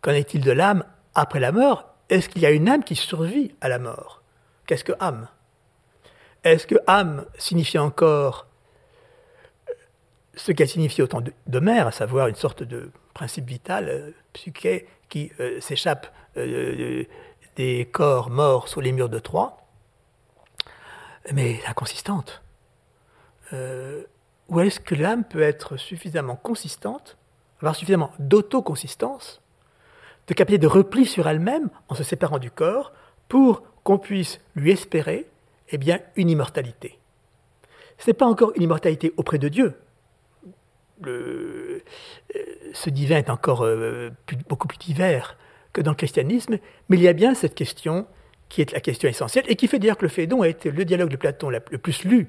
Qu'en 0.00 0.12
est-il 0.12 0.42
de 0.42 0.50
l'âme 0.50 0.84
après 1.14 1.40
la 1.40 1.52
mort? 1.52 1.94
Est-ce 2.10 2.28
qu'il 2.28 2.42
y 2.42 2.46
a 2.46 2.50
une 2.50 2.68
âme 2.68 2.84
qui 2.84 2.96
survit 2.96 3.54
à 3.60 3.68
la 3.68 3.78
mort? 3.78 4.22
Qu'est-ce 4.66 4.84
que 4.84 4.92
âme? 5.00 5.28
Est-ce 6.42 6.66
que 6.66 6.76
âme 6.86 7.24
signifie 7.38 7.78
encore 7.78 8.46
ce 10.36 10.52
qu'elle 10.52 10.68
signifie 10.68 11.02
au 11.02 11.06
temps 11.06 11.22
d'Homère, 11.46 11.86
à 11.86 11.92
savoir 11.92 12.28
une 12.28 12.34
sorte 12.34 12.62
de 12.62 12.90
principe 13.12 13.46
vital, 13.46 13.88
euh, 13.88 14.10
psyché, 14.32 14.86
qui 15.08 15.30
euh, 15.40 15.60
s'échappe 15.60 16.12
euh, 16.36 17.04
des 17.56 17.88
corps 17.90 18.30
morts 18.30 18.68
sous 18.68 18.80
les 18.80 18.92
murs 18.92 19.08
de 19.08 19.18
Troie, 19.18 19.58
mais 21.32 21.60
inconsistante. 21.66 22.42
ou 23.52 24.60
est-ce 24.60 24.80
que 24.80 24.94
l'âme 24.94 25.24
peut 25.24 25.42
être 25.42 25.76
suffisamment 25.76 26.36
consistante, 26.36 27.16
avoir 27.60 27.76
suffisamment 27.76 28.10
d'autoconsistance, 28.18 29.40
de 30.26 30.34
capacité 30.34 30.58
de 30.58 30.66
repli 30.66 31.06
sur 31.06 31.28
elle-même 31.28 31.70
en 31.88 31.94
se 31.94 32.02
séparant 32.02 32.38
du 32.38 32.50
corps, 32.50 32.92
pour 33.28 33.62
qu'on 33.84 33.98
puisse 33.98 34.40
lui 34.56 34.72
espérer 34.72 35.30
eh 35.70 35.78
bien, 35.78 36.00
une 36.16 36.28
immortalité? 36.28 36.98
Ce 37.98 38.10
n'est 38.10 38.14
pas 38.14 38.26
encore 38.26 38.52
une 38.56 38.62
immortalité 38.62 39.14
auprès 39.16 39.38
de 39.38 39.48
Dieu, 39.48 39.78
euh, 41.10 41.82
ce 42.72 42.90
divin 42.90 43.18
est 43.18 43.30
encore 43.30 43.64
euh, 43.64 44.10
beaucoup 44.48 44.68
plus 44.68 44.78
divers 44.78 45.36
que 45.72 45.80
dans 45.80 45.90
le 45.90 45.96
christianisme, 45.96 46.58
mais 46.88 46.96
il 46.96 47.02
y 47.02 47.08
a 47.08 47.12
bien 47.12 47.34
cette 47.34 47.54
question 47.54 48.06
qui 48.48 48.60
est 48.60 48.72
la 48.72 48.80
question 48.80 49.08
essentielle 49.08 49.44
et 49.48 49.56
qui 49.56 49.66
fait 49.66 49.78
dire 49.78 49.96
que 49.96 50.04
le 50.04 50.08
Phédon 50.08 50.42
a 50.42 50.48
été 50.48 50.70
le 50.70 50.84
dialogue 50.84 51.10
de 51.10 51.16
Platon 51.16 51.50
le 51.50 51.60
plus 51.60 52.04
lu, 52.04 52.28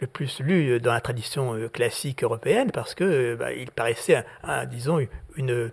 le 0.00 0.06
plus 0.06 0.40
lu 0.40 0.80
dans 0.80 0.92
la 0.92 1.00
tradition 1.00 1.54
euh, 1.54 1.68
classique 1.68 2.24
européenne 2.24 2.70
parce 2.72 2.94
que 2.94 3.36
bah, 3.36 3.52
il 3.52 3.70
paraissait, 3.70 4.24
disons, 4.70 5.06
une 5.36 5.70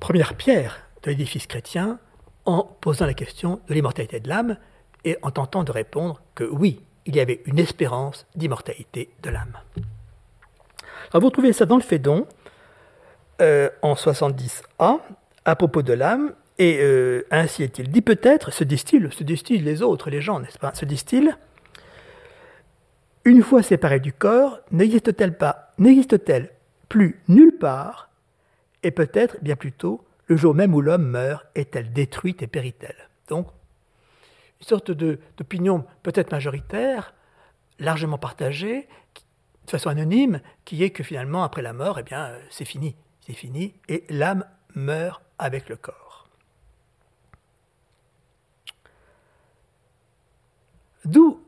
première 0.00 0.34
pierre 0.34 0.86
de 1.02 1.10
l'édifice 1.10 1.46
chrétien 1.46 1.98
en 2.44 2.62
posant 2.80 3.06
la 3.06 3.14
question 3.14 3.60
de 3.68 3.74
l'immortalité 3.74 4.20
de 4.20 4.28
l'âme 4.28 4.56
et 5.04 5.16
en 5.22 5.30
tentant 5.30 5.64
de 5.64 5.72
répondre 5.72 6.20
que 6.34 6.44
oui, 6.44 6.80
il 7.06 7.16
y 7.16 7.20
avait 7.20 7.42
une 7.46 7.58
espérance 7.58 8.26
d'immortalité 8.34 9.10
de 9.22 9.30
l'âme. 9.30 9.58
Vous 11.12 11.30
trouvez 11.30 11.52
ça 11.52 11.66
dans 11.66 11.76
le 11.76 11.82
Phédon, 11.82 12.26
euh, 13.40 13.68
en 13.82 13.94
70a, 13.94 15.00
à 15.44 15.56
propos 15.56 15.82
de 15.82 15.92
l'âme, 15.92 16.32
et 16.58 16.78
euh, 16.80 17.26
ainsi 17.30 17.62
est-il 17.62 17.90
dit 17.90 18.00
peut-être, 18.00 18.50
se 18.50 18.64
disent-ils, 18.64 19.12
se 19.12 19.24
disent 19.24 19.44
les 19.48 19.82
autres, 19.82 20.10
les 20.10 20.20
gens, 20.20 20.40
n'est-ce 20.40 20.58
pas, 20.58 20.72
se 20.74 20.84
disent-ils, 20.84 21.36
une 23.24 23.42
fois 23.42 23.62
séparée 23.62 24.00
du 24.00 24.12
corps, 24.12 24.60
n'existe-t-elle 24.70 25.36
pas, 25.36 25.72
n'existe-t-elle 25.78 26.50
plus 26.88 27.20
nulle 27.28 27.56
part, 27.58 28.10
et 28.82 28.90
peut-être 28.90 29.36
bien 29.42 29.56
plutôt, 29.56 30.04
le 30.26 30.36
jour 30.36 30.54
même 30.54 30.74
où 30.74 30.80
l'homme 30.80 31.06
meurt, 31.06 31.44
est-elle 31.54 31.92
détruite 31.92 32.42
et 32.42 32.46
périt-elle? 32.46 33.08
Donc, 33.28 33.48
une 34.60 34.66
sorte 34.66 34.90
d'opinion 34.90 35.84
peut-être 36.02 36.32
majoritaire, 36.32 37.14
largement 37.78 38.18
partagée, 38.18 38.88
de 39.66 39.70
façon 39.70 39.90
anonyme, 39.90 40.40
qui 40.64 40.82
est 40.82 40.90
que 40.90 41.02
finalement, 41.02 41.42
après 41.42 41.62
la 41.62 41.72
mort, 41.72 41.98
eh 41.98 42.02
bien, 42.02 42.26
euh, 42.26 42.40
c'est 42.50 42.64
fini. 42.64 42.96
C'est 43.20 43.34
fini, 43.34 43.74
et 43.88 44.04
l'âme 44.08 44.44
meurt 44.74 45.22
avec 45.38 45.68
le 45.68 45.76
corps. 45.76 46.28
D'où 51.04 51.40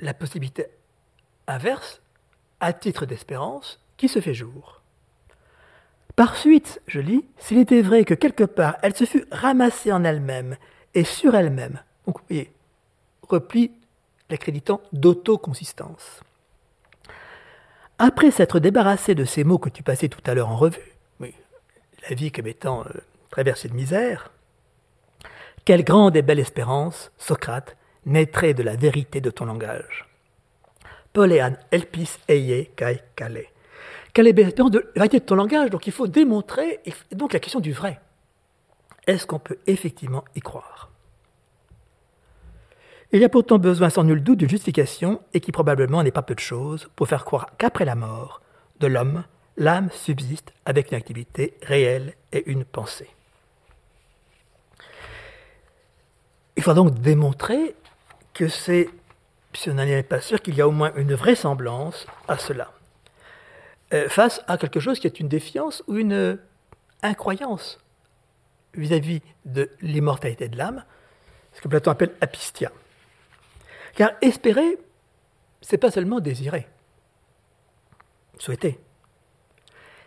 la 0.00 0.14
possibilité 0.14 0.66
inverse, 1.46 2.02
à 2.60 2.72
titre 2.72 3.06
d'espérance, 3.06 3.80
qui 3.96 4.08
se 4.08 4.20
fait 4.20 4.34
jour. 4.34 4.82
Par 6.16 6.36
suite, 6.36 6.80
je 6.86 7.00
lis, 7.00 7.24
s'il 7.38 7.58
était 7.58 7.82
vrai 7.82 8.04
que 8.04 8.14
quelque 8.14 8.44
part 8.44 8.76
elle 8.82 8.96
se 8.96 9.04
fût 9.04 9.26
ramassée 9.30 9.92
en 9.92 10.02
elle-même 10.02 10.56
et 10.94 11.04
sur 11.04 11.34
elle-même. 11.34 11.82
Donc, 12.06 12.18
vous 12.18 12.24
voyez, 12.28 12.52
repli 13.22 13.72
l'accréditant 14.30 14.80
d'autoconsistance. 14.92 16.22
Après 17.98 18.30
s'être 18.30 18.60
débarrassé 18.60 19.14
de 19.14 19.24
ces 19.24 19.42
mots 19.42 19.58
que 19.58 19.70
tu 19.70 19.82
passais 19.82 20.08
tout 20.08 20.20
à 20.26 20.34
l'heure 20.34 20.50
en 20.50 20.56
revue, 20.56 20.96
la 22.08 22.14
vie 22.14 22.30
comme 22.30 22.46
étant 22.46 22.84
euh, 22.84 23.00
traversée 23.30 23.68
de 23.68 23.74
misère. 23.74 24.30
Quelle 25.64 25.82
grande 25.82 26.16
et 26.16 26.22
belle 26.22 26.38
espérance, 26.38 27.10
Socrate, 27.18 27.76
naîtrait 28.04 28.54
de 28.54 28.62
la 28.62 28.76
vérité 28.76 29.20
de 29.20 29.30
ton 29.30 29.46
langage. 29.46 30.06
Poléan 31.12 31.56
elpis 31.70 32.18
eie 32.28 32.70
kai 32.76 33.00
kale. 33.16 33.46
Quelle 34.12 34.28
est 34.28 34.32
l'espérance 34.32 34.70
de 34.70 34.90
la 34.94 35.02
vérité 35.02 35.20
de 35.20 35.24
ton 35.24 35.34
langage 35.34 35.70
Donc 35.70 35.86
il 35.86 35.92
faut 35.92 36.06
démontrer, 36.06 36.80
donc 37.12 37.32
la 37.32 37.40
question 37.40 37.60
du 37.60 37.72
vrai. 37.72 38.00
Est-ce 39.06 39.26
qu'on 39.26 39.38
peut 39.38 39.58
effectivement 39.66 40.24
y 40.34 40.40
croire? 40.40 40.90
Il 43.16 43.22
y 43.22 43.24
a 43.24 43.30
pourtant 43.30 43.58
besoin 43.58 43.88
sans 43.88 44.04
nul 44.04 44.22
doute 44.22 44.40
d'une 44.40 44.50
justification, 44.50 45.22
et 45.32 45.40
qui 45.40 45.50
probablement 45.50 46.02
n'est 46.02 46.10
pas 46.10 46.20
peu 46.20 46.34
de 46.34 46.40
choses, 46.40 46.90
pour 46.96 47.08
faire 47.08 47.24
croire 47.24 47.46
qu'après 47.56 47.86
la 47.86 47.94
mort 47.94 48.42
de 48.78 48.86
l'homme, 48.86 49.24
l'âme 49.56 49.88
subsiste 49.90 50.52
avec 50.66 50.90
une 50.90 50.98
activité 50.98 51.56
réelle 51.62 52.12
et 52.32 52.50
une 52.50 52.66
pensée. 52.66 53.08
Il 56.58 56.62
faut 56.62 56.74
donc 56.74 56.92
démontrer 57.00 57.74
que 58.34 58.48
c'est, 58.48 58.90
si 59.54 59.70
on 59.70 59.74
n'en 59.76 59.84
est 59.84 60.02
pas 60.02 60.20
sûr, 60.20 60.42
qu'il 60.42 60.54
y 60.54 60.60
a 60.60 60.68
au 60.68 60.72
moins 60.72 60.92
une 60.96 61.14
vraisemblance 61.14 62.06
à 62.28 62.36
cela, 62.36 62.70
euh, 63.94 64.10
face 64.10 64.42
à 64.46 64.58
quelque 64.58 64.78
chose 64.78 64.98
qui 64.98 65.06
est 65.06 65.20
une 65.20 65.28
défiance 65.28 65.82
ou 65.86 65.96
une 65.96 66.38
incroyance 67.02 67.78
vis-à-vis 68.74 69.22
de 69.46 69.70
l'immortalité 69.80 70.48
de 70.48 70.58
l'âme, 70.58 70.84
ce 71.54 71.62
que 71.62 71.68
Platon 71.68 71.92
appelle 71.92 72.12
apistia. 72.20 72.70
Car 73.96 74.12
espérer, 74.20 74.78
c'est 75.62 75.78
pas 75.78 75.90
seulement 75.90 76.20
désirer, 76.20 76.68
souhaiter. 78.38 78.78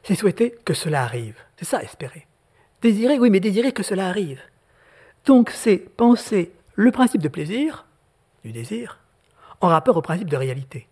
C'est 0.03 0.15
souhaiter 0.15 0.51
que 0.63 0.75
cela 0.75 1.03
arrive. 1.03 1.35
C'est 1.57 1.65
ça, 1.65 1.83
espérer. 1.83 2.27
Désirer, 2.81 3.19
oui, 3.19 3.29
mais 3.29 3.39
désirer 3.39 3.73
que 3.73 3.83
cela 3.83 4.07
arrive. 4.07 4.41
Donc 5.25 5.49
c'est 5.49 5.77
penser 5.77 6.53
le 6.75 6.91
principe 6.91 7.21
de 7.21 7.27
plaisir, 7.27 7.87
du 8.45 8.51
désir, 8.51 8.99
en 9.59 9.67
rapport 9.67 9.97
au 9.97 10.01
principe 10.01 10.29
de 10.29 10.37
réalité. 10.37 10.87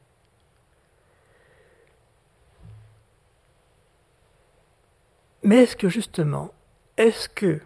Mais 5.44 5.64
est-ce 5.64 5.76
que 5.76 5.88
justement, 5.88 6.52
est-ce 6.98 7.30
que 7.30 7.62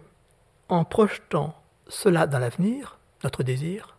en 0.68 0.84
projetant 0.84 1.54
cela 1.88 2.26
dans 2.26 2.38
l'avenir, 2.38 2.98
notre 3.24 3.42
désir, 3.42 3.91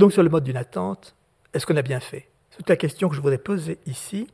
donc 0.00 0.12
sur 0.12 0.22
le 0.22 0.30
mode 0.30 0.44
d'une 0.44 0.56
attente, 0.56 1.14
est-ce 1.52 1.66
qu'on 1.66 1.76
a 1.76 1.82
bien 1.82 2.00
fait? 2.00 2.28
C'est 2.50 2.68
la 2.68 2.76
question 2.76 3.08
que 3.08 3.14
je 3.14 3.20
voudrais 3.20 3.38
poser 3.38 3.78
ici. 3.86 4.26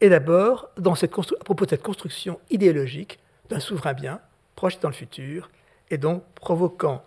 Et 0.00 0.08
d'abord, 0.08 0.70
à 0.78 1.44
propos 1.44 1.66
de 1.66 1.70
cette 1.70 1.82
construction 1.82 2.40
idéologique 2.48 3.20
d'un 3.50 3.60
souverain 3.60 3.92
bien, 3.92 4.20
projeté 4.56 4.80
dans 4.82 4.88
le 4.88 4.94
futur, 4.94 5.50
et 5.90 5.98
donc 5.98 6.24
provoquant 6.34 7.04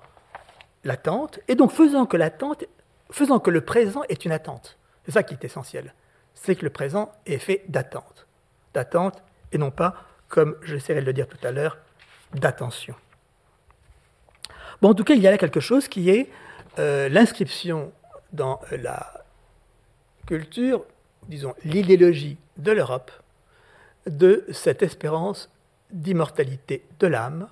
l'attente, 0.84 1.40
et 1.48 1.56
donc 1.56 1.72
faisant 1.72 2.06
que 2.06 2.16
l'attente, 2.16 2.66
faisant 3.10 3.40
que 3.40 3.50
le 3.50 3.62
présent 3.62 4.04
est 4.10 4.26
une 4.26 4.32
attente. 4.32 4.78
C'est 5.06 5.12
ça 5.12 5.24
qui 5.24 5.34
est 5.34 5.44
essentiel. 5.44 5.96
C'est 6.36 6.56
que 6.56 6.64
le 6.64 6.70
présent 6.70 7.12
est 7.26 7.40
fait 7.40 7.64
d'attente. 7.68 8.28
D'attente, 8.76 9.24
et 9.52 9.58
non 9.58 9.72
pas, 9.72 9.96
comme 10.28 10.56
j'essaierai 10.62 11.02
de 11.02 11.06
le 11.08 11.14
dire 11.14 11.28
tout 11.28 11.38
à 11.42 11.52
l'heure, 11.52 11.80
d'attention. 12.36 12.94
Bon, 14.82 14.90
en 14.90 14.94
tout 14.94 15.04
cas, 15.04 15.16
il 15.16 15.22
y 15.22 15.28
a 15.28 15.32
là 15.32 15.40
quelque 15.40 15.60
chose 15.60 15.88
qui 15.88 16.12
est 16.12 16.30
euh, 16.78 17.10
l'inscription 17.10 17.92
dans 18.34 18.60
la 18.72 19.24
culture, 20.26 20.86
disons, 21.28 21.54
l'idéologie 21.64 22.38
de 22.58 22.72
l'Europe, 22.72 23.12
de 24.08 24.46
cette 24.52 24.82
espérance 24.82 25.50
d'immortalité 25.92 26.84
de 27.00 27.08
l'âme, 27.08 27.48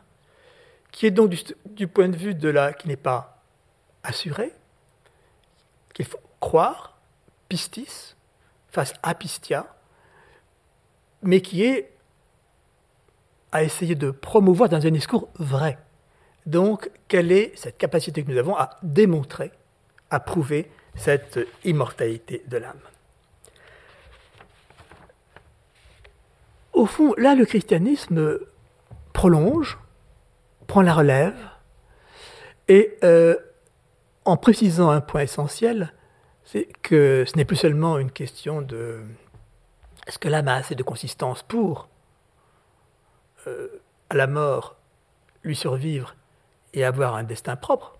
qui 0.91 1.05
est 1.05 1.11
donc 1.11 1.33
du, 1.65 1.87
point 1.87 2.09
de 2.09 2.17
vue 2.17 2.35
de 2.35 2.49
la 2.49 2.73
qui 2.73 2.87
n'est 2.87 2.97
pas 2.97 3.41
assuré, 4.03 4.51
qu'il 5.93 6.05
faut 6.05 6.19
croire, 6.39 6.97
pistis, 7.47 8.15
face 8.71 8.93
à 9.03 9.13
pistia, 9.15 9.67
mais 11.21 11.41
qui 11.41 11.63
est 11.63 11.91
à 13.51 13.63
essayer 13.63 13.95
de 13.95 14.11
promouvoir 14.11 14.69
dans 14.69 14.85
un 14.85 14.91
discours 14.91 15.29
vrai. 15.35 15.77
Donc, 16.45 16.89
quelle 17.07 17.31
est 17.31 17.51
cette 17.55 17.77
capacité 17.77 18.23
que 18.23 18.31
nous 18.31 18.37
avons 18.37 18.55
à 18.55 18.71
démontrer, 18.81 19.51
à 20.11 20.19
prouver 20.19 20.69
cette 20.95 21.39
immortalité 21.63 22.43
de 22.47 22.57
l'âme. 22.57 22.79
Au 26.73 26.85
fond, 26.85 27.13
là, 27.17 27.33
le 27.33 27.45
christianisme 27.45 28.39
prolonge, 29.13 29.79
prend 30.67 30.81
la 30.81 30.93
relève, 30.93 31.35
et 32.67 32.97
euh, 33.03 33.35
en 34.25 34.37
précisant 34.37 34.89
un 34.89 35.01
point 35.01 35.21
essentiel, 35.21 35.93
c'est 36.43 36.67
que 36.81 37.23
ce 37.25 37.35
n'est 37.37 37.45
plus 37.45 37.55
seulement 37.55 37.97
une 37.97 38.11
question 38.11 38.61
de 38.61 39.01
est-ce 40.07 40.17
que 40.17 40.27
l'âme 40.27 40.47
a 40.47 40.55
assez 40.55 40.75
de 40.75 40.83
consistance 40.83 41.43
pour, 41.43 41.87
euh, 43.47 43.81
à 44.09 44.15
la 44.15 44.27
mort, 44.27 44.75
lui 45.43 45.55
survivre 45.55 46.15
et 46.73 46.83
avoir 46.83 47.15
un 47.15 47.23
destin 47.23 47.55
propre, 47.55 47.97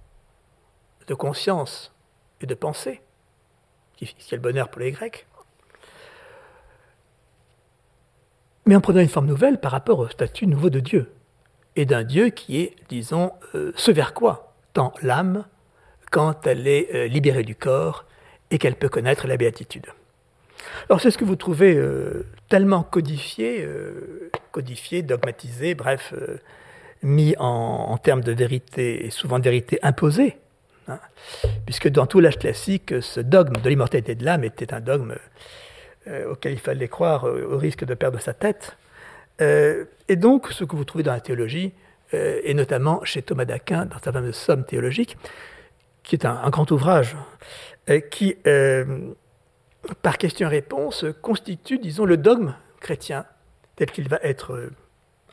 de 1.08 1.14
conscience 1.14 1.94
et 2.42 2.48
de 2.48 2.56
pensée, 2.56 3.02
qui 3.96 4.06
est 4.06 4.32
le 4.32 4.40
bonheur 4.40 4.70
pour 4.70 4.82
les 4.82 4.92
Grecs, 4.92 5.28
mais 8.66 8.76
en 8.76 8.82
prenant 8.82 9.00
une 9.00 9.10
forme 9.10 9.26
nouvelle 9.26 9.60
par 9.60 9.72
rapport 9.72 10.00
au 10.00 10.08
statut 10.08 10.48
nouveau 10.48 10.70
de 10.70 10.80
Dieu, 10.80 11.12
et 11.76 11.86
d'un 11.86 12.04
Dieu 12.04 12.30
qui 12.30 12.62
est, 12.62 12.76
disons, 12.90 13.32
euh, 13.56 13.72
ce 13.76 13.92
vers 13.92 14.14
quoi 14.14 14.54
tend 14.74 14.94
l'âme 15.02 15.46
quand 16.12 16.46
elle 16.46 16.68
est 16.68 16.94
euh, 16.94 17.08
libérée 17.08 17.44
du 17.44 17.56
corps 17.56 18.06
et 18.50 18.58
qu'elle 18.58 18.76
peut 18.76 18.90
connaître 18.90 19.28
la 19.28 19.38
béatitude. 19.38 19.88
Alors 20.90 21.02
c'est 21.02 21.12
ce 21.12 21.18
que 21.18 21.24
vous 21.24 21.38
trouvez 21.38 21.76
euh, 21.76 22.28
tellement 22.50 22.84
codifié, 22.84 23.68
codifié, 24.52 25.02
dogmatisé, 25.02 25.74
bref, 25.74 26.14
mis 27.02 27.36
en, 27.40 27.98
termes 27.98 28.22
de 28.22 28.32
vérité, 28.32 29.06
et 29.06 29.10
souvent 29.10 29.40
de 29.40 29.44
vérité 29.46 29.80
imposée, 29.82 30.38
hein, 30.92 31.00
puisque 31.66 31.88
dans 31.88 32.06
tout 32.06 32.20
l'âge 32.20 32.38
classique, 32.38 33.02
ce 33.02 33.20
dogme 33.20 33.62
de 33.62 33.70
l'immortalité 33.70 34.16
de 34.16 34.26
l'âme 34.26 34.44
était 34.44 34.74
un 34.74 34.82
dogme 34.82 35.16
euh, 36.08 36.32
auquel 36.32 36.54
il 36.54 36.60
fallait 36.60 36.88
croire 36.88 37.28
euh, 37.28 37.48
au 37.52 37.60
risque 37.60 37.86
de 37.86 37.94
perdre 37.94 38.20
sa 38.20 38.34
tête. 38.34 38.76
Euh, 39.40 39.86
et 40.08 40.16
donc, 40.16 40.48
ce 40.52 40.64
que 40.64 40.76
vous 40.76 40.84
trouvez 40.84 41.04
dans 41.04 41.14
la 41.14 41.22
théologie, 41.22 41.74
et 42.14 42.54
notamment 42.54 43.06
chez 43.06 43.22
Thomas 43.22 43.46
d'Aquin, 43.46 43.86
dans 43.86 43.98
sa 44.00 44.12
fameuse 44.12 44.36
Somme 44.36 44.66
théologique, 44.66 45.18
qui 46.04 46.16
est 46.16 46.26
un, 46.26 46.50
grand 46.50 46.70
ouvrage, 46.72 47.16
qui, 48.10 48.36
par 50.02 50.18
question-réponse, 50.18 51.06
constitue, 51.22 51.80
disons, 51.80 52.04
le 52.04 52.18
dogme 52.18 52.54
chrétien 52.82 53.24
tel 53.78 53.90
qu'il 53.92 54.10
va 54.10 54.20
être 54.24 54.72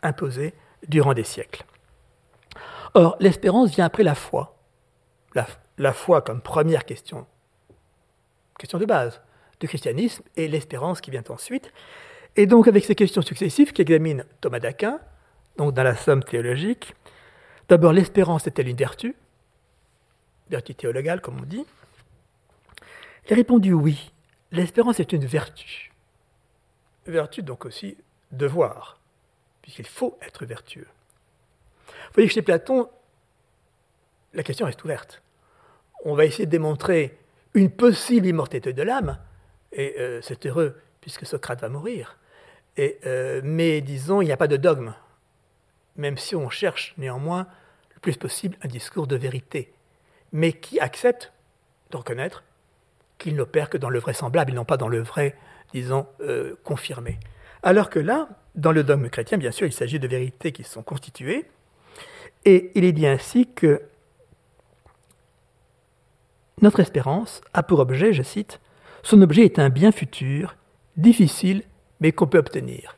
imposé 0.04 0.54
durant 0.86 1.14
des 1.14 1.24
siècles. 1.24 1.64
Or, 2.94 3.16
l'espérance 3.18 3.70
vient 3.70 3.86
après 3.86 4.04
la 4.04 4.14
foi. 4.14 4.57
La, 5.34 5.92
foi 5.92 6.22
comme 6.22 6.40
première 6.40 6.84
question, 6.84 7.26
question 8.58 8.78
de 8.78 8.86
base 8.86 9.20
du 9.60 9.68
christianisme 9.68 10.22
et 10.36 10.48
l'espérance 10.48 11.00
qui 11.00 11.10
vient 11.10 11.24
ensuite. 11.28 11.72
Et 12.36 12.46
donc 12.46 12.68
avec 12.68 12.84
ces 12.84 12.94
questions 12.94 13.22
successives 13.22 13.72
qu'examine 13.72 14.24
Thomas 14.40 14.60
d'Aquin, 14.60 15.00
donc 15.56 15.74
dans 15.74 15.82
la 15.82 15.96
somme 15.96 16.22
théologique, 16.22 16.94
d'abord 17.68 17.92
l'espérance 17.92 18.46
est-elle 18.46 18.68
une 18.68 18.76
vertu? 18.76 19.16
Vertu 20.48 20.74
théologale 20.74 21.20
comme 21.20 21.40
on 21.40 21.44
dit. 21.44 21.66
Il 23.26 23.32
a 23.32 23.36
répondu 23.36 23.72
oui, 23.72 24.12
l'espérance 24.52 25.00
est 25.00 25.12
une 25.12 25.26
vertu. 25.26 25.92
Vertu 27.06 27.42
donc 27.42 27.64
aussi 27.64 27.96
devoir, 28.32 28.98
puisqu'il 29.62 29.86
faut 29.86 30.18
être 30.22 30.46
vertueux. 30.46 30.86
Vous 31.88 32.14
voyez 32.14 32.28
que 32.28 32.34
chez 32.34 32.42
Platon, 32.42 32.88
la 34.34 34.42
question 34.42 34.66
reste 34.66 34.82
ouverte. 34.84 35.22
On 36.04 36.14
va 36.14 36.24
essayer 36.24 36.46
de 36.46 36.50
démontrer 36.50 37.18
une 37.54 37.70
possible 37.70 38.26
immortalité 38.26 38.72
de 38.72 38.82
l'âme, 38.82 39.18
et 39.72 39.94
euh, 39.98 40.20
c'est 40.22 40.46
heureux, 40.46 40.76
puisque 41.00 41.26
Socrate 41.26 41.60
va 41.60 41.68
mourir. 41.68 42.16
Euh, 42.78 43.40
mais 43.42 43.80
disons, 43.80 44.22
il 44.22 44.26
n'y 44.26 44.32
a 44.32 44.36
pas 44.36 44.46
de 44.46 44.56
dogme, 44.56 44.94
même 45.96 46.16
si 46.16 46.36
on 46.36 46.48
cherche 46.48 46.94
néanmoins 46.96 47.46
le 47.94 48.00
plus 48.00 48.16
possible 48.16 48.56
un 48.62 48.68
discours 48.68 49.06
de 49.06 49.16
vérité, 49.16 49.72
mais 50.32 50.52
qui 50.52 50.78
accepte 50.78 51.32
de 51.90 51.96
reconnaître 51.96 52.44
qu'il 53.18 53.34
n'opère 53.34 53.68
que 53.68 53.78
dans 53.78 53.90
le 53.90 53.98
vraisemblable, 53.98 54.52
et 54.52 54.54
non 54.54 54.64
pas 54.64 54.76
dans 54.76 54.88
le 54.88 55.00
vrai, 55.00 55.34
disons, 55.72 56.06
euh, 56.20 56.54
confirmé. 56.62 57.18
Alors 57.64 57.90
que 57.90 57.98
là, 57.98 58.28
dans 58.54 58.70
le 58.70 58.84
dogme 58.84 59.08
chrétien, 59.08 59.38
bien 59.38 59.50
sûr, 59.50 59.66
il 59.66 59.72
s'agit 59.72 59.98
de 59.98 60.06
vérités 60.06 60.52
qui 60.52 60.62
sont 60.62 60.82
constituées, 60.82 61.46
et 62.44 62.70
il 62.76 62.84
est 62.84 62.92
dit 62.92 63.06
ainsi 63.06 63.48
que 63.52 63.82
notre 66.62 66.80
espérance 66.80 67.40
a 67.54 67.62
pour 67.62 67.80
objet, 67.80 68.12
je 68.12 68.22
cite, 68.22 68.60
son 69.02 69.22
objet 69.22 69.44
est 69.44 69.58
un 69.58 69.68
bien 69.68 69.92
futur, 69.92 70.56
difficile, 70.96 71.62
mais 72.00 72.12
qu'on 72.12 72.26
peut 72.26 72.38
obtenir. 72.38 72.96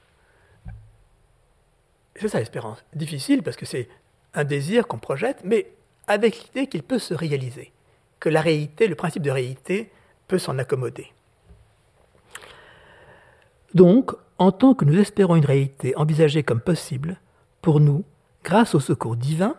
C'est 2.16 2.28
ça 2.28 2.38
l'espérance. 2.38 2.84
Difficile 2.94 3.42
parce 3.42 3.56
que 3.56 3.66
c'est 3.66 3.88
un 4.34 4.44
désir 4.44 4.86
qu'on 4.86 4.98
projette, 4.98 5.40
mais 5.44 5.72
avec 6.06 6.44
l'idée 6.44 6.66
qu'il 6.66 6.82
peut 6.82 6.98
se 6.98 7.14
réaliser, 7.14 7.72
que 8.18 8.28
la 8.28 8.40
réalité, 8.40 8.88
le 8.88 8.94
principe 8.94 9.22
de 9.22 9.30
réalité, 9.30 9.90
peut 10.28 10.38
s'en 10.38 10.58
accommoder. 10.58 11.12
Donc, 13.74 14.12
en 14.38 14.52
tant 14.52 14.74
que 14.74 14.84
nous 14.84 14.98
espérons 14.98 15.36
une 15.36 15.44
réalité 15.44 15.96
envisagée 15.96 16.42
comme 16.42 16.60
possible, 16.60 17.20
pour 17.62 17.80
nous, 17.80 18.04
grâce 18.42 18.74
au 18.74 18.80
secours 18.80 19.16
divin, 19.16 19.54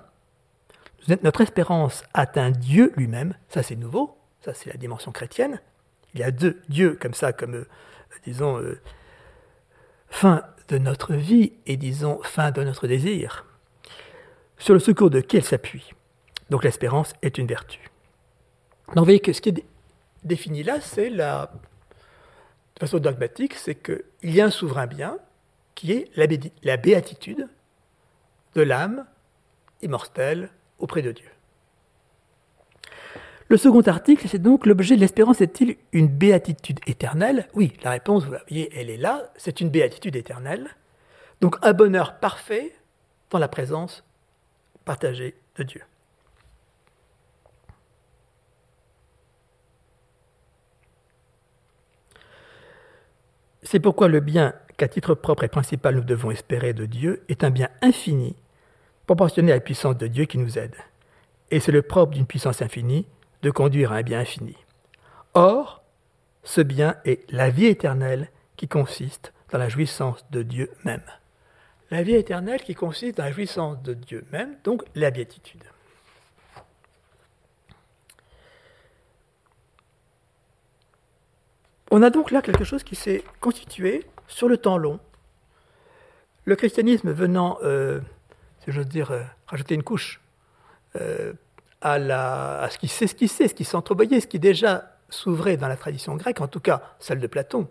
notre 1.07 1.41
espérance 1.41 2.03
atteint 2.13 2.51
Dieu 2.51 2.93
lui-même, 2.95 3.35
ça 3.49 3.63
c'est 3.63 3.75
nouveau, 3.75 4.17
ça 4.41 4.53
c'est 4.53 4.69
la 4.69 4.77
dimension 4.77 5.11
chrétienne. 5.11 5.59
Il 6.13 6.19
y 6.19 6.23
a 6.23 6.31
deux 6.31 6.61
dieux 6.69 6.97
comme 6.99 7.13
ça, 7.13 7.33
comme, 7.33 7.55
euh, 7.55 7.67
disons, 8.25 8.59
euh, 8.59 8.79
fin 10.09 10.43
de 10.67 10.77
notre 10.77 11.13
vie 11.13 11.53
et, 11.65 11.77
disons, 11.77 12.21
fin 12.23 12.51
de 12.51 12.63
notre 12.63 12.87
désir, 12.87 13.45
sur 14.57 14.73
le 14.73 14.79
secours 14.79 15.09
de 15.09 15.21
qui 15.21 15.37
elle 15.37 15.43
s'appuie? 15.43 15.93
Donc 16.49 16.63
l'espérance 16.63 17.13
est 17.21 17.37
une 17.37 17.47
vertu. 17.47 17.79
Donc 18.87 18.97
vous 18.97 19.03
voyez 19.05 19.19
que 19.21 19.33
ce 19.33 19.41
qui 19.41 19.49
est 19.49 19.65
défini 20.23 20.63
là, 20.63 20.81
c'est 20.81 21.09
la 21.09 21.51
de 22.75 22.79
façon 22.79 22.99
dogmatique, 22.99 23.53
c'est 23.55 23.75
qu'il 23.75 24.01
y 24.23 24.41
a 24.41 24.45
un 24.45 24.51
souverain 24.51 24.87
bien 24.87 25.17
qui 25.75 25.91
est 25.93 26.11
la 26.63 26.77
béatitude 26.77 27.47
de 28.55 28.61
l'âme 28.61 29.05
immortelle 29.81 30.49
auprès 30.81 31.01
de 31.01 31.11
Dieu. 31.11 31.27
Le 33.49 33.57
second 33.57 33.81
article, 33.81 34.27
c'est 34.29 34.41
donc 34.41 34.65
l'objet 34.65 34.95
de 34.95 35.01
l'espérance 35.01 35.41
est-il 35.41 35.75
une 35.91 36.07
béatitude 36.07 36.79
éternelle? 36.87 37.49
Oui, 37.53 37.73
la 37.83 37.91
réponse, 37.91 38.23
vous 38.23 38.29
voyez, 38.29 38.69
elle 38.73 38.89
est 38.89 38.97
là, 38.97 39.29
c'est 39.35 39.59
une 39.59 39.69
béatitude 39.69 40.15
éternelle. 40.15 40.69
Donc 41.41 41.57
un 41.61 41.73
bonheur 41.73 42.19
parfait 42.19 42.73
dans 43.29 43.39
la 43.39 43.49
présence 43.49 44.05
partagée 44.85 45.35
de 45.57 45.63
Dieu. 45.63 45.81
C'est 53.63 53.79
pourquoi 53.79 54.07
le 54.07 54.21
bien 54.21 54.53
qu'à 54.77 54.87
titre 54.87 55.13
propre 55.13 55.43
et 55.43 55.47
principal 55.47 55.95
nous 55.95 56.03
devons 56.03 56.31
espérer 56.31 56.73
de 56.73 56.85
Dieu 56.85 57.23
est 57.27 57.43
un 57.43 57.51
bien 57.51 57.69
infini, 57.81 58.35
proportionné 59.05 59.51
à 59.51 59.55
la 59.55 59.61
puissance 59.61 59.97
de 59.97 60.07
Dieu 60.07 60.25
qui 60.25 60.37
nous 60.37 60.57
aide. 60.57 60.75
Et 61.49 61.59
c'est 61.59 61.71
le 61.71 61.81
propre 61.81 62.13
d'une 62.13 62.25
puissance 62.25 62.61
infinie 62.61 63.07
de 63.41 63.51
conduire 63.51 63.91
à 63.91 63.97
un 63.97 64.01
bien 64.01 64.19
infini. 64.19 64.55
Or, 65.33 65.83
ce 66.43 66.61
bien 66.61 66.95
est 67.05 67.29
la 67.31 67.49
vie 67.49 67.65
éternelle 67.65 68.29
qui 68.55 68.67
consiste 68.67 69.33
dans 69.51 69.57
la 69.57 69.69
jouissance 69.69 70.25
de 70.31 70.43
Dieu 70.43 70.71
même. 70.83 71.03
La 71.89 72.03
vie 72.03 72.15
éternelle 72.15 72.61
qui 72.61 72.73
consiste 72.73 73.17
dans 73.17 73.25
la 73.25 73.31
jouissance 73.31 73.81
de 73.83 73.93
Dieu 73.93 74.25
même, 74.31 74.55
donc 74.63 74.83
la 74.95 75.11
béatitude. 75.11 75.63
On 81.93 82.01
a 82.01 82.09
donc 82.09 82.31
là 82.31 82.41
quelque 82.41 82.63
chose 82.63 82.83
qui 82.83 82.95
s'est 82.95 83.23
constitué 83.41 84.05
sur 84.27 84.47
le 84.47 84.57
temps 84.57 84.77
long. 84.77 84.99
Le 86.45 86.55
christianisme 86.55 87.11
venant, 87.11 87.57
euh, 87.63 87.99
si 88.63 88.71
j'ose 88.71 88.87
dire, 88.87 89.11
euh, 89.11 89.23
rajouter 89.47 89.75
une 89.75 89.83
couche 89.83 90.21
euh, 90.95 91.33
à, 91.81 92.67
ce 92.69 92.77
qui 92.77 92.87
s'esquissait, 92.87 93.47
ce 93.47 93.55
qui 93.55 93.63
s'entrevoyait, 93.63 94.19
ce 94.19 94.27
qui 94.27 94.39
déjà 94.39 94.97
s'ouvrait 95.09 95.57
dans 95.57 95.67
la 95.67 95.77
tradition 95.77 96.15
grecque, 96.15 96.41
en 96.41 96.47
tout 96.47 96.59
cas 96.59 96.81
celle 96.99 97.19
de 97.19 97.27
Platon, 97.27 97.67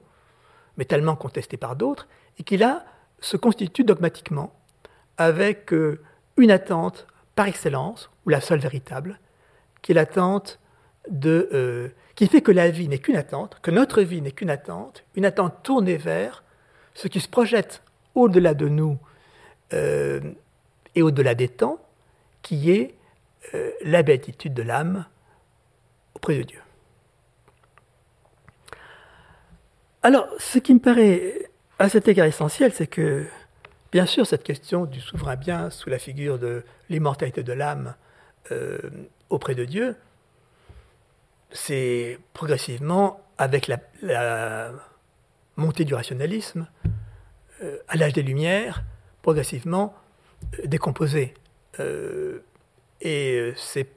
mais 0.76 0.84
tellement 0.84 1.16
contestée 1.16 1.56
par 1.56 1.76
d'autres, 1.76 2.08
et 2.38 2.42
qui 2.42 2.56
là 2.56 2.84
se 3.20 3.36
constitue 3.36 3.84
dogmatiquement 3.84 4.52
avec 5.16 5.72
euh, 5.72 6.02
une 6.36 6.50
attente 6.50 7.06
par 7.36 7.46
excellence, 7.46 8.10
ou 8.26 8.30
la 8.30 8.40
seule 8.40 8.58
véritable, 8.58 9.20
qui 9.82 9.92
est 9.92 9.94
l'attente 9.94 10.58
de, 11.08 11.94
qui 12.14 12.26
fait 12.26 12.42
que 12.42 12.52
la 12.52 12.70
vie 12.70 12.88
n'est 12.88 12.98
qu'une 12.98 13.16
attente, 13.16 13.58
que 13.62 13.70
notre 13.70 14.02
vie 14.02 14.20
n'est 14.20 14.32
qu'une 14.32 14.50
attente, 14.50 15.04
une 15.14 15.24
attente 15.24 15.62
tournée 15.62 15.96
vers 15.96 16.44
ce 16.94 17.08
qui 17.08 17.20
se 17.20 17.28
projette 17.28 17.82
au-delà 18.14 18.52
de 18.52 18.68
nous 18.68 18.98
et 20.94 21.02
au-delà 21.02 21.34
des 21.34 21.48
temps, 21.48 21.78
qui 22.42 22.70
est 22.70 22.94
euh, 23.54 23.70
la 23.82 24.02
béatitude 24.02 24.54
de 24.54 24.62
l'âme 24.62 25.06
auprès 26.14 26.36
de 26.36 26.42
Dieu. 26.42 26.60
Alors, 30.02 30.28
ce 30.38 30.58
qui 30.58 30.74
me 30.74 30.80
paraît 30.80 31.50
à 31.78 31.88
cet 31.88 32.08
égard 32.08 32.26
essentiel, 32.26 32.72
c'est 32.72 32.86
que, 32.86 33.26
bien 33.92 34.06
sûr, 34.06 34.26
cette 34.26 34.42
question 34.42 34.86
du 34.86 35.00
souverain 35.00 35.36
bien 35.36 35.70
sous 35.70 35.90
la 35.90 35.98
figure 35.98 36.38
de 36.38 36.64
l'immortalité 36.88 37.42
de 37.42 37.52
l'âme 37.52 37.94
euh, 38.50 38.78
auprès 39.28 39.54
de 39.54 39.64
Dieu, 39.64 39.96
c'est 41.50 42.18
progressivement, 42.32 43.20
avec 43.36 43.68
la, 43.68 44.72
montée 45.56 45.84
du 45.84 45.94
rationalisme, 45.94 46.66
euh, 47.62 47.78
à 47.88 47.96
l'âge 47.96 48.12
des 48.12 48.22
Lumières, 48.22 48.84
progressivement 49.22 49.94
décomposé 50.64 51.34
et 53.00 53.38
euh, 53.38 53.54
c'est 53.56 53.88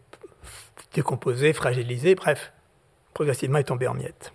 décomposé, 0.93 1.53
fragilisé, 1.53 2.15
bref, 2.15 2.53
progressivement 3.13 3.57
est 3.57 3.65
tombé 3.65 3.87
en 3.87 3.93
miettes. 3.93 4.31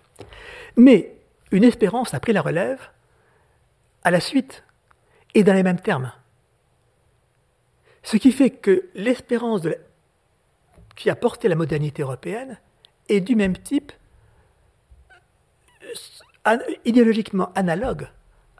Mais 0.75 1.15
une 1.51 1.63
espérance 1.63 2.13
a 2.13 2.19
pris 2.19 2.33
la 2.33 2.41
relève 2.41 2.79
à 4.03 4.11
la 4.11 4.19
suite 4.19 4.63
et 5.33 5.43
dans 5.43 5.53
les 5.53 5.63
mêmes 5.63 5.79
termes. 5.79 6.11
Ce 8.03 8.17
qui 8.17 8.31
fait 8.31 8.49
que 8.49 8.89
l'espérance 8.95 9.61
qui 10.95 11.09
a 11.09 11.15
porté 11.15 11.47
la 11.47 11.55
modernité 11.55 12.01
européenne 12.01 12.59
est 13.07 13.21
du 13.21 13.35
même 13.35 13.57
type, 13.57 13.91
idéologiquement 16.85 17.51
analogue 17.53 18.07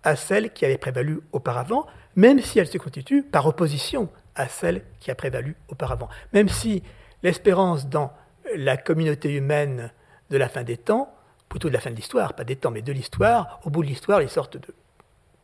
à 0.03 0.15
celle 0.15 0.53
qui 0.53 0.65
avait 0.65 0.77
prévalu 0.77 1.21
auparavant, 1.31 1.87
même 2.15 2.39
si 2.39 2.59
elle 2.59 2.67
se 2.67 2.77
constitue 2.77 3.23
par 3.23 3.45
opposition 3.45 4.09
à 4.35 4.47
celle 4.47 4.83
qui 4.99 5.11
a 5.11 5.15
prévalu 5.15 5.55
auparavant. 5.67 6.09
Même 6.33 6.49
si 6.49 6.83
l'espérance 7.23 7.87
dans 7.87 8.13
la 8.55 8.77
communauté 8.77 9.33
humaine 9.33 9.91
de 10.29 10.37
la 10.37 10.49
fin 10.49 10.63
des 10.63 10.77
temps, 10.77 11.13
plutôt 11.49 11.69
de 11.69 11.73
la 11.73 11.79
fin 11.79 11.89
de 11.89 11.95
l'histoire, 11.95 12.35
pas 12.35 12.43
des 12.43 12.55
temps, 12.55 12.71
mais 12.71 12.81
de 12.81 12.91
l'histoire, 12.91 13.59
au 13.65 13.69
bout 13.69 13.83
de 13.83 13.87
l'histoire, 13.87 14.19
les 14.19 14.27
sortes 14.27 14.57
de 14.57 14.73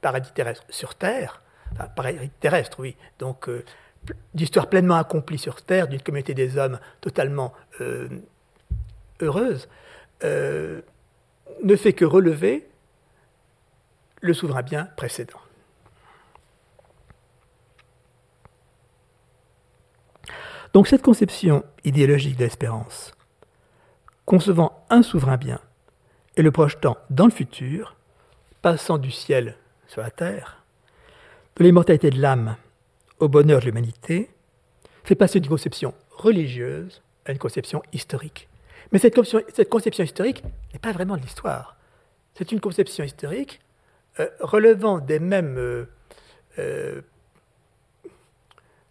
paradis 0.01 0.32
terrestres 0.32 0.63
sur 0.69 0.95
Terre, 0.95 1.41
enfin, 1.73 1.88
paradis 1.88 2.30
terrestre, 2.39 2.80
oui, 2.80 2.95
donc 3.19 3.49
euh, 3.49 3.63
d'histoire 4.34 4.69
pleinement 4.69 4.95
accomplie 4.95 5.39
sur 5.39 5.62
Terre, 5.63 5.88
d'une 5.88 6.01
communauté 6.01 6.34
des 6.34 6.58
hommes 6.58 6.80
totalement 7.01 7.54
euh, 7.82 8.08
heureuse, 9.19 9.67
euh, 10.23 10.82
ne 11.63 11.75
fait 11.75 11.93
que 11.93 12.06
relever 12.06 12.69
le 14.21 14.34
souverain 14.34 14.62
bien 14.62 14.86
précédent. 14.95 15.39
Donc 20.75 20.89
cette 20.89 21.03
conception 21.03 21.63
idéologique 21.85 22.35
de 22.35 22.43
l'espérance, 22.43 23.13
concevant 24.25 24.85
un 24.89 25.03
souverain 25.03 25.38
bien 25.38 25.61
et 26.35 26.41
le 26.41 26.51
projetant 26.51 26.97
dans 27.09 27.23
le 27.23 27.31
futur, 27.31 27.95
passant 28.61 28.97
du 28.97 29.09
ciel 29.09 29.55
sur 29.88 30.01
la 30.01 30.11
terre, 30.11 30.65
de 31.55 31.63
l'immortalité 31.63 32.09
de 32.09 32.19
l'âme 32.19 32.57
au 33.19 33.29
bonheur 33.29 33.61
de 33.61 33.67
l'humanité, 33.67 34.29
fait 35.05 35.15
passer 35.15 35.39
d'une 35.39 35.49
conception 35.49 35.93
religieuse 36.11 37.01
à 37.25 37.31
une 37.31 37.38
conception 37.38 37.81
historique. 37.93 38.49
Mais 38.91 38.99
cette 38.99 39.15
conception, 39.15 40.03
historique 40.03 40.43
n'est 40.73 40.79
pas 40.79 40.91
vraiment 40.91 41.15
de 41.15 41.21
l'histoire. 41.21 41.77
C'est 42.33 42.51
une 42.51 42.59
conception 42.59 43.05
historique 43.05 43.61
euh, 44.19 44.27
relevant 44.41 44.99
des 44.99 45.19
mêmes, 45.19 45.55
euh, 45.57 45.85
euh, 46.59 47.01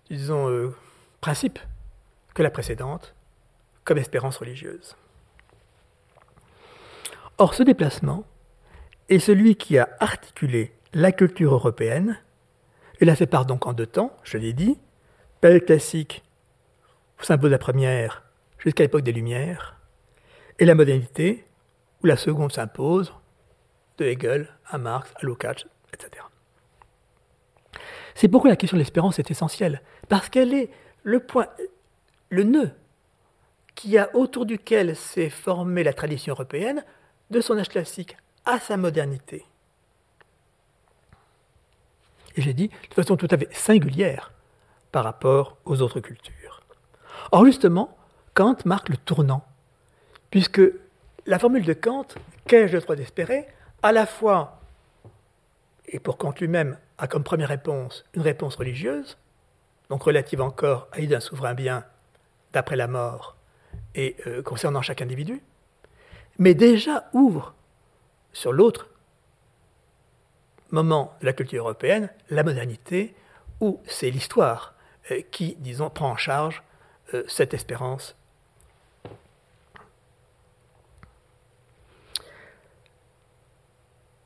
disons, 0.09 0.73
principes 1.21 1.59
que 2.35 2.43
la 2.43 2.51
précédente, 2.51 3.15
comme 3.85 3.99
espérance 3.99 4.37
religieuse. 4.39 4.97
Or, 7.39 7.55
ce 7.55 7.63
déplacement 7.63 8.25
est 9.09 9.19
celui 9.19 9.57
qui 9.57 9.79
a 9.79 9.89
articulé 10.01 10.73
la 10.93 11.13
culture 11.13 11.55
européenne, 11.55 12.19
et 13.01 13.05
la 13.05 13.17
fait 13.17 13.27
part 13.27 13.47
donc 13.47 13.67
en 13.67 13.73
deux 13.73 13.87
temps, 13.87 14.17
je 14.23 14.39
l'ai 14.39 14.53
dit, 14.53 14.79
période 15.41 15.65
classique, 15.65 16.23
symbole 17.21 17.51
de 17.51 17.55
la 17.55 17.59
première, 17.59 18.23
jusqu'à 18.59 18.85
l'époque 18.85 19.03
des 19.03 19.13
Lumières, 19.13 19.81
et 20.59 20.65
la 20.65 20.75
modernité, 20.75 21.45
où 22.03 22.07
la 22.07 22.17
seconde 22.17 22.53
s'impose, 22.53 23.13
de 23.99 24.05
Hegel 24.05 24.49
à 24.67 24.79
Marx, 24.79 25.13
à 25.17 25.27
Lukács, 25.27 25.67
etc. 25.93 26.25
C'est 28.15 28.29
pourquoi 28.29 28.51
la 28.51 28.57
question 28.57 28.77
de 28.77 28.81
l'espérance 28.81 29.19
est 29.19 29.31
essentielle, 29.31 29.83
parce 30.09 30.29
qu'elle 30.29 30.55
est 30.55 30.71
le 31.03 31.21
point 31.21 31.49
le 32.31 32.43
nœud 32.45 32.71
qui 33.75 33.99
a 33.99 34.15
autour 34.15 34.47
duquel 34.47 34.95
s'est 34.95 35.31
formée 35.31 35.83
la 35.83 35.93
tradition 35.93 36.33
européenne 36.33 36.85
de 37.31 37.41
son 37.41 37.59
âge 37.59 37.69
classique 37.69 38.17
à 38.45 38.59
sa 38.59 38.77
modernité. 38.77 39.45
et 42.37 42.43
j'ai 42.43 42.55
dit 42.55 42.69
de 42.69 42.95
façon 42.95 43.17
tout 43.17 43.29
à 43.31 43.39
fait 43.39 43.53
singulière 43.53 44.33
par 44.93 45.05
rapport 45.05 45.57
aux 45.65 45.83
autres 45.83 46.01
cultures. 46.01 46.63
Or 47.33 47.45
justement, 47.45 47.97
Kant 48.35 48.57
marque 48.65 48.89
le 48.89 48.97
tournant, 48.97 49.45
puisque 50.31 50.63
la 51.27 51.39
formule 51.39 51.65
de 51.65 51.73
Kant, 51.73 52.07
qu'ai-je 52.47 52.75
le 52.75 52.81
droit 52.81 52.97
d'espérer, 52.97 53.47
à 53.83 53.93
la 53.93 54.07
fois, 54.07 54.61
et 55.87 55.99
pour 55.99 56.19
Kant 56.19 56.35
lui-même, 56.39 56.79
a 56.99 57.07
comme 57.07 57.25
première 57.25 57.49
réponse 57.49 58.05
une 58.15 58.23
réponse 58.23 58.57
religieuse, 58.57 59.19
donc 59.91 60.03
relative 60.03 60.41
encore 60.41 60.89
à 60.93 60.99
l'idée 60.99 61.15
d'un 61.15 61.21
souverain 61.21 61.55
bien 61.55 61.85
d'après 62.55 62.77
la 62.77 62.87
mort 62.87 63.37
et 63.95 64.17
euh, 64.27 64.43
concernant 64.43 64.81
chaque 64.81 65.03
individu, 65.03 65.43
mais 66.39 66.55
déjà 66.55 67.11
ouvre 67.13 67.55
sur 68.33 68.53
l'autre 68.53 68.89
moment 70.71 71.15
de 71.21 71.27
la 71.27 71.33
culture 71.33 71.65
européenne, 71.65 72.11
la 72.31 72.43
modernité, 72.43 73.15
où 73.61 73.81
c'est 73.87 74.11
l'histoire 74.11 74.75
euh, 75.11 75.21
qui, 75.31 75.57
disons, 75.59 75.91
prend 75.91 76.11
en 76.11 76.17
charge 76.17 76.63
euh, 77.13 77.25
cette 77.29 77.55
espérance. 77.55 78.17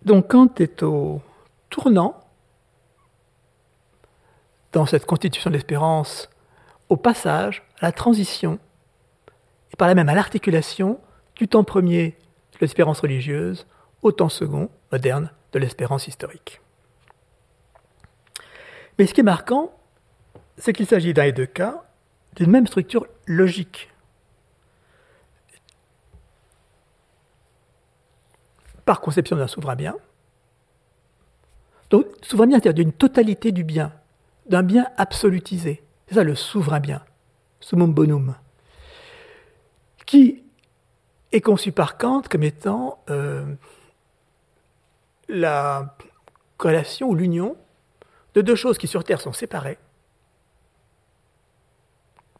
Donc 0.02 0.28
Kant 0.28 0.54
est 0.58 0.82
au 0.82 1.20
tournant 1.68 2.24
dans 4.72 4.86
cette 4.86 5.06
constitution 5.06 5.50
de 5.50 5.56
l'espérance, 5.56 6.30
au 6.88 6.96
passage, 6.96 7.67
à 7.80 7.86
la 7.86 7.92
transition, 7.92 8.58
et 9.72 9.76
par 9.76 9.88
là 9.88 9.94
même 9.94 10.08
à 10.08 10.14
l'articulation 10.14 11.00
du 11.36 11.48
temps 11.48 11.64
premier 11.64 12.16
de 12.52 12.58
l'espérance 12.60 13.00
religieuse 13.00 13.66
au 14.02 14.12
temps 14.12 14.28
second, 14.28 14.70
moderne, 14.92 15.30
de 15.52 15.58
l'espérance 15.58 16.08
historique. 16.08 16.60
Mais 18.98 19.06
ce 19.06 19.14
qui 19.14 19.20
est 19.20 19.24
marquant, 19.24 19.72
c'est 20.56 20.72
qu'il 20.72 20.86
s'agit 20.86 21.14
dans 21.14 21.22
les 21.22 21.32
deux 21.32 21.46
cas 21.46 21.84
d'une 22.36 22.50
même 22.50 22.66
structure 22.66 23.06
logique. 23.26 23.90
Par 28.84 29.00
conception 29.00 29.36
d'un 29.36 29.46
souverain 29.46 29.76
bien. 29.76 29.94
Donc, 31.90 32.06
souverain 32.22 32.46
bien, 32.46 32.58
c'est-à-dire 32.58 32.84
d'une 32.84 32.92
totalité 32.92 33.52
du 33.52 33.64
bien, 33.64 33.92
d'un 34.46 34.62
bien 34.62 34.86
absolutisé. 34.96 35.82
C'est 36.08 36.16
ça 36.16 36.24
le 36.24 36.34
souverain 36.34 36.80
bien, 36.80 37.02
summum 37.60 37.92
bonum, 37.92 38.34
qui 40.06 40.44
est 41.32 41.40
conçu 41.40 41.72
par 41.72 41.98
Kant 41.98 42.22
comme 42.22 42.42
étant 42.42 43.02
euh, 43.10 43.44
la 45.28 45.96
corrélation 46.56 47.08
ou 47.08 47.14
l'union 47.14 47.56
de 48.34 48.40
deux 48.40 48.54
choses 48.54 48.78
qui 48.78 48.86
sur 48.86 49.04
Terre 49.04 49.20
sont 49.20 49.32
séparées, 49.32 49.78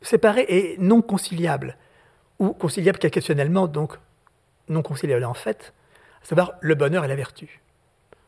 séparées 0.00 0.46
et 0.48 0.76
non 0.78 1.02
conciliables, 1.02 1.76
ou 2.38 2.52
conciliables 2.52 2.98
questionnellement, 2.98 3.66
donc 3.66 3.98
non 4.68 4.82
conciliables 4.82 5.24
en 5.24 5.34
fait, 5.34 5.74
à 6.22 6.26
savoir 6.26 6.54
le 6.60 6.74
bonheur 6.74 7.04
et 7.04 7.08
la 7.08 7.16
vertu. 7.16 7.60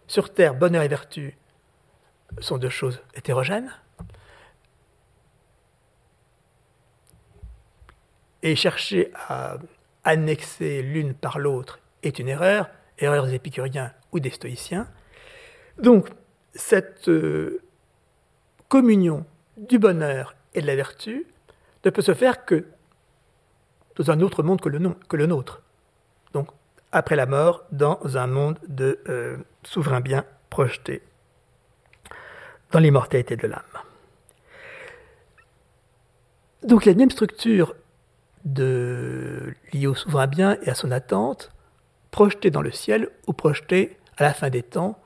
Sur 0.07 0.33
Terre, 0.33 0.55
bonheur 0.55 0.83
et 0.83 0.89
vertu 0.89 1.37
sont 2.41 2.59
deux 2.59 2.69
choses 2.69 3.01
hétérogènes, 3.15 3.73
et 8.43 8.57
chercher 8.57 9.13
à 9.29 9.57
annexer 10.05 10.83
l'une 10.83 11.15
par 11.15 11.39
l'autre 11.39 11.79
est 12.03 12.19
une 12.19 12.29
erreur, 12.29 12.71
erreur 12.99 13.27
des 13.27 13.35
épicuriens 13.35 13.93
ou 14.13 14.21
des 14.21 14.31
stoïciens. 14.31 14.89
Donc, 15.79 16.09
cette 16.55 17.09
euh, 17.09 17.63
communion 18.69 19.25
du 19.57 19.79
bonheur 19.79 20.35
et 20.55 20.63
de 20.63 20.67
la 20.67 20.77
vertu 20.77 21.27
ne 21.85 21.91
peut 21.91 22.03
se 22.03 22.15
faire 22.15 22.45
que 22.45 22.67
dans 23.97 24.11
un 24.11 24.21
autre 24.21 24.43
monde 24.43 24.61
que 24.61 24.69
le, 25.17 25.27
nôtre. 25.27 25.63
Donc, 26.33 26.49
après 26.93 27.17
la 27.17 27.27
mort, 27.27 27.65
dans 27.71 27.99
un 28.17 28.27
monde 28.27 28.59
de 28.67 28.99
euh, 29.09 29.37
souverain 29.63 30.01
bien 30.01 30.25
projeté 30.49 31.03
dans 32.73 32.79
l'immortalité 32.79 33.37
de 33.37 33.47
l'âme. 33.47 33.63
Donc 36.63 36.85
la 36.85 36.95
même 36.95 37.11
structure 37.11 37.75
de, 38.45 39.55
liée 39.73 39.87
au 39.87 39.95
souverain 39.95 40.27
bien 40.27 40.59
et 40.63 40.71
à 40.71 40.75
son 40.75 40.91
attente, 40.91 41.53
projetée 42.11 42.51
dans 42.51 42.63
le 42.63 42.73
ciel 42.73 43.11
ou 43.27 43.33
projetée 43.33 43.99
à 44.17 44.23
la 44.25 44.35
fin 44.35 44.51
des 44.51 44.63
temps, 44.63 44.99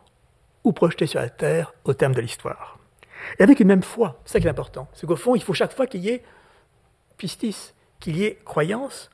ou 0.65 0.73
projetée 0.73 1.07
sur 1.07 1.21
la 1.21 1.29
terre 1.29 1.75
au 1.85 1.93
terme 1.95 2.15
de 2.15 2.21
l'histoire. 2.21 2.79
Et 3.39 3.43
avec 3.43 3.61
une 3.61 3.69
même 3.69 3.83
foi, 3.83 4.21
c'est 4.25 4.35
ça 4.35 4.41
qui 4.41 4.47
est 4.47 4.51
important. 4.51 4.89
C'est 4.95 5.07
qu'au 5.07 5.17
fond, 5.17 5.35
il 5.35 5.43
faut 5.43 5.55
chaque 5.55 5.75
fois 5.75 5.87
qu'il 5.87 6.01
y 6.01 6.09
ait 6.09 6.23
pistis, 7.17 7.75
qu'il 8.01 8.17
y 8.17 8.25
ait 8.25 8.39
croyance. 8.45 9.11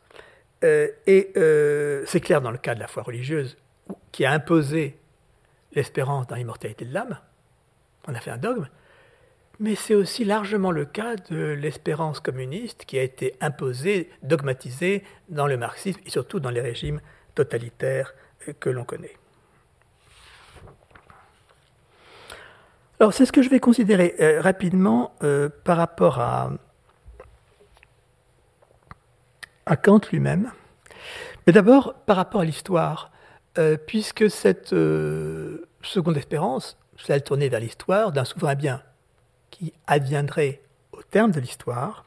Euh, 0.65 0.89
et 1.07 1.33
euh, 1.37 2.05
c'est 2.07 2.21
clair 2.21 2.41
dans 2.41 2.51
le 2.51 2.59
cas 2.59 2.75
de 2.75 2.81
la 2.81 2.87
foi 2.87 3.03
religieuse, 3.03 3.57
qui 4.13 4.25
a 4.25 4.33
imposé 4.33 4.99
l'espérance 5.73 6.27
dans 6.27 6.37
l'immortalité 6.37 6.85
de 6.85 6.93
l'âme. 6.93 7.19
On 8.07 8.15
a 8.15 8.21
fait 8.21 8.31
un 8.31 8.39
dogme. 8.39 8.69
Mais 9.61 9.75
c'est 9.75 9.95
aussi 9.95 10.25
largement 10.25 10.71
le 10.71 10.87
cas 10.87 11.17
de 11.17 11.53
l'espérance 11.53 12.19
communiste 12.19 12.87
qui 12.87 12.99
a 12.99 13.03
été 13.03 13.37
imposée, 13.43 14.09
dogmatisée 14.23 15.05
dans 15.29 15.47
le 15.47 15.59
marxisme 15.59 16.01
et 16.07 16.11
surtout 16.11 16.41
dans 16.41 16.49
les 16.49 16.63
régimes 16.63 17.01
totalitaires 17.35 18.15
que 18.59 18.71
l'on 18.71 18.85
connaît. 18.85 19.15
Alors 23.01 23.13
c'est 23.13 23.27
ce 23.27 23.33
que 23.33 23.43
je 23.43 23.51
vais 23.51 23.61
considérer 23.61 24.15
euh, 24.21 24.41
rapidement 24.41 25.15
euh, 25.23 25.51
par 25.65 25.77
rapport 25.77 26.21
à, 26.21 26.53
à 29.67 29.77
Kant 29.77 30.01
lui-même. 30.11 30.53
Mais 31.47 31.53
d'abord 31.53 31.95
par 32.07 32.17
rapport 32.17 32.41
à 32.41 32.45
l'histoire, 32.45 33.11
euh, 33.59 33.77
puisque 33.77 34.31
cette 34.31 34.71
seconde 34.71 36.17
espérance, 36.17 36.79
celle 36.97 37.23
tournée 37.23 37.51
vers 37.51 37.61
l'histoire 37.61 38.13
d'un 38.13 38.25
souverain 38.25 38.55
bien 38.55 38.83
qui 39.51 39.73
adviendrait 39.87 40.61
au 40.93 41.03
terme 41.03 41.31
de 41.31 41.41
l'histoire, 41.41 42.05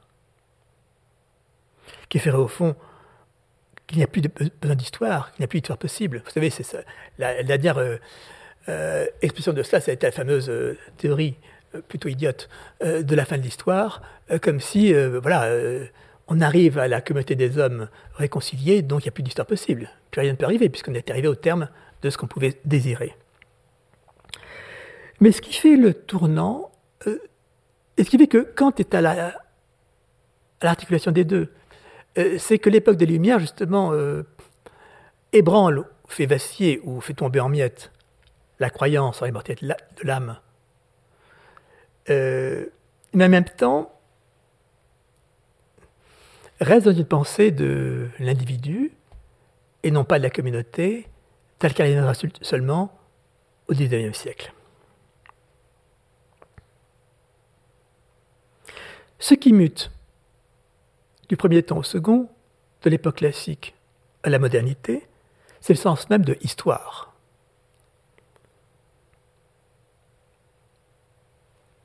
qui 2.09 2.19
ferait 2.19 2.37
au 2.37 2.47
fond 2.47 2.75
qu'il 3.87 3.97
n'y 3.97 4.03
a 4.03 4.07
plus 4.07 4.21
besoin 4.21 4.75
d'histoire, 4.75 5.31
qu'il 5.31 5.41
n'y 5.41 5.45
a 5.45 5.47
plus 5.47 5.59
d'histoire 5.59 5.77
possible. 5.77 6.21
Vous 6.25 6.31
savez, 6.31 6.49
c'est. 6.49 6.85
La, 7.17 7.43
dernière 7.43 7.77
euh, 7.77 7.97
euh, 8.69 9.05
expression 9.21 9.53
de 9.53 9.63
cela, 9.63 9.81
ça 9.81 9.91
a 9.91 9.93
été 9.93 10.05
la 10.07 10.11
fameuse 10.11 10.49
euh, 10.49 10.77
théorie 10.97 11.37
plutôt 11.87 12.07
idiote 12.07 12.49
de 12.81 13.15
la 13.15 13.25
fin 13.25 13.35
de 13.35 13.41
l'histoire, 13.41 14.03
comme 14.43 14.59
si, 14.59 14.93
voilà, 14.93 15.49
on 16.27 16.39
arrive 16.39 16.77
à 16.77 16.87
la 16.87 17.01
communauté 17.01 17.33
des 17.33 17.57
hommes 17.57 17.89
réconciliés, 18.13 18.83
donc 18.83 19.01
il 19.01 19.05
n'y 19.05 19.09
a 19.09 19.11
plus 19.11 19.23
d'histoire 19.23 19.47
possible. 19.47 19.89
Plus 20.11 20.21
rien 20.21 20.33
ne 20.33 20.37
peut 20.37 20.45
arriver, 20.45 20.69
puisqu'on 20.69 20.93
est 20.93 21.09
arrivé 21.09 21.27
au 21.27 21.33
terme 21.33 21.69
de 22.03 22.11
ce 22.11 22.17
qu'on 22.19 22.27
pouvait 22.27 22.59
désirer. 22.63 23.15
Mais 25.19 25.31
ce 25.31 25.41
qui 25.41 25.53
fait 25.53 25.75
le 25.75 25.95
tournant, 25.95 26.69
et 27.97 28.03
ce 28.03 28.09
qui 28.09 28.17
fait 28.17 28.27
que 28.27 28.39
Kant 28.39 28.73
est 28.77 28.93
à 28.95 29.33
l'articulation 30.61 31.11
des 31.11 31.25
deux, 31.25 31.53
euh, 32.17 32.37
c'est 32.37 32.59
que 32.59 32.69
l'époque 32.69 32.97
des 32.97 33.05
Lumières, 33.05 33.39
justement, 33.39 33.91
euh, 33.93 34.23
ébranle, 35.31 35.85
fait 36.07 36.25
vaciller 36.25 36.79
ou 36.83 37.01
fait 37.01 37.13
tomber 37.13 37.39
en 37.39 37.49
miettes 37.49 37.91
la 38.59 38.69
croyance 38.69 39.21
en 39.21 39.25
l'immortalité 39.25 39.65
de 39.65 40.07
l'âme. 40.07 40.39
Euh, 42.09 42.65
mais 43.13 43.25
en 43.25 43.29
même 43.29 43.45
temps, 43.45 43.91
reste 46.59 46.85
dans 46.85 46.93
une 46.93 47.05
pensée 47.05 47.51
de 47.51 48.09
l'individu 48.19 48.91
et 49.83 49.91
non 49.91 50.03
pas 50.03 50.17
de 50.17 50.23
la 50.23 50.29
communauté, 50.29 51.07
telle 51.59 51.73
qu'elle 51.73 51.91
viendra 51.91 52.13
seulement 52.41 52.97
au 53.67 53.73
XIXe 53.73 54.17
siècle. 54.17 54.53
Ce 59.23 59.35
qui 59.35 59.53
mute 59.53 59.89
du 61.29 61.37
premier 61.37 61.63
temps 61.63 61.77
au 61.77 61.83
second, 61.83 62.27
de 62.81 62.89
l'époque 62.89 63.15
classique 63.15 63.73
à 64.21 64.29
la 64.29 64.37
modernité, 64.37 65.07
c'est 65.61 65.71
le 65.71 65.77
sens 65.77 66.09
même 66.09 66.25
de 66.25 66.37
histoire. 66.41 67.13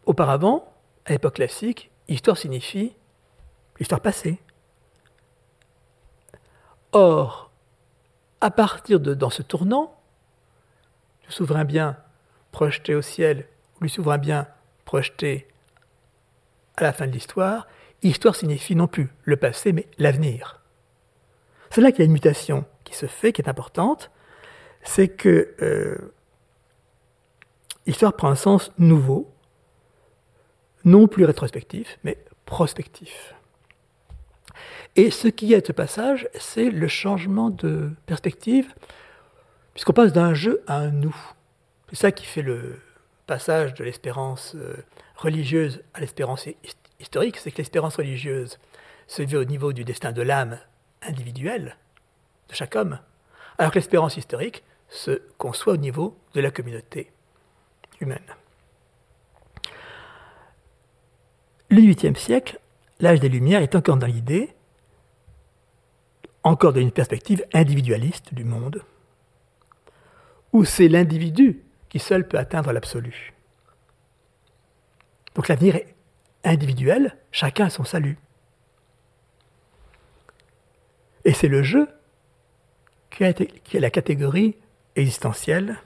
Auparavant, 0.04 0.74
à 1.04 1.12
l'époque 1.12 1.36
classique, 1.36 1.92
histoire 2.08 2.36
signifie 2.36 2.96
l'histoire 3.78 4.00
passée. 4.00 4.40
Or, 6.90 7.52
à 8.40 8.50
partir 8.50 8.98
de 8.98 9.14
dans 9.14 9.30
ce 9.30 9.42
tournant, 9.42 9.96
du 11.22 11.30
souverain 11.30 11.64
bien 11.64 11.98
projeté 12.50 12.96
au 12.96 13.02
ciel, 13.02 13.46
ou 13.76 13.84
du 13.84 13.88
souverain 13.88 14.18
bien 14.18 14.48
projeté 14.84 15.46
à 16.78 16.84
la 16.84 16.92
fin 16.92 17.06
de 17.06 17.12
l'histoire, 17.12 17.66
histoire 18.02 18.36
signifie 18.36 18.76
non 18.76 18.86
plus 18.86 19.08
le 19.24 19.36
passé, 19.36 19.72
mais 19.72 19.86
l'avenir. 19.98 20.60
C'est 21.70 21.80
là 21.80 21.90
qu'il 21.90 22.00
y 22.00 22.02
a 22.02 22.06
une 22.06 22.12
mutation 22.12 22.64
qui 22.84 22.94
se 22.94 23.06
fait, 23.06 23.32
qui 23.32 23.42
est 23.42 23.48
importante, 23.48 24.10
c'est 24.82 25.08
que 25.08 25.54
euh, 25.60 26.14
histoire 27.86 28.14
prend 28.14 28.28
un 28.28 28.36
sens 28.36 28.72
nouveau, 28.78 29.30
non 30.84 31.08
plus 31.08 31.24
rétrospectif, 31.24 31.98
mais 32.04 32.16
prospectif. 32.46 33.34
Et 34.96 35.10
ce 35.10 35.28
qui 35.28 35.52
est 35.52 35.66
ce 35.66 35.72
passage, 35.72 36.28
c'est 36.38 36.70
le 36.70 36.88
changement 36.88 37.50
de 37.50 37.90
perspective, 38.06 38.72
puisqu'on 39.74 39.92
passe 39.92 40.12
d'un 40.12 40.32
jeu 40.32 40.62
à 40.66 40.78
un 40.78 40.90
nous. 40.90 41.16
C'est 41.90 41.96
ça 41.96 42.12
qui 42.12 42.24
fait 42.24 42.42
le 42.42 42.80
passage 43.26 43.74
de 43.74 43.84
l'espérance 43.84 44.54
euh, 44.54 44.76
religieuse 45.18 45.82
à 45.94 46.00
l'espérance 46.00 46.48
historique, 47.00 47.36
c'est 47.36 47.50
que 47.50 47.58
l'espérance 47.58 47.96
religieuse 47.96 48.58
se 49.06 49.22
vit 49.22 49.36
au 49.36 49.44
niveau 49.44 49.72
du 49.72 49.84
destin 49.84 50.12
de 50.12 50.22
l'âme 50.22 50.58
individuelle 51.02 51.76
de 52.48 52.54
chaque 52.54 52.76
homme, 52.76 53.00
alors 53.58 53.72
que 53.72 53.78
l'espérance 53.78 54.16
historique 54.16 54.62
se 54.88 55.20
conçoit 55.36 55.74
au 55.74 55.76
niveau 55.76 56.16
de 56.34 56.40
la 56.40 56.50
communauté 56.50 57.10
humaine. 58.00 58.18
Le 61.68 61.80
VIIIe 61.80 62.16
siècle, 62.16 62.58
l'âge 63.00 63.20
des 63.20 63.28
Lumières, 63.28 63.60
est 63.60 63.74
encore 63.74 63.98
dans 63.98 64.06
l'idée, 64.06 64.54
encore 66.42 66.72
dans 66.72 66.80
une 66.80 66.92
perspective 66.92 67.44
individualiste 67.52 68.32
du 68.32 68.44
monde, 68.44 68.82
où 70.52 70.64
c'est 70.64 70.88
l'individu 70.88 71.62
qui 71.90 71.98
seul 71.98 72.26
peut 72.26 72.38
atteindre 72.38 72.72
l'absolu. 72.72 73.34
Donc 75.38 75.46
l'avenir 75.46 75.76
est 75.76 75.94
individuel, 76.42 77.16
chacun 77.30 77.66
a 77.66 77.70
son 77.70 77.84
salut. 77.84 78.18
Et 81.24 81.32
c'est 81.32 81.46
le 81.46 81.62
jeu 81.62 81.86
qui, 83.10 83.22
est 83.22 83.74
la 83.74 83.90
catégorie 83.90 84.56
existentielle. 84.96 85.78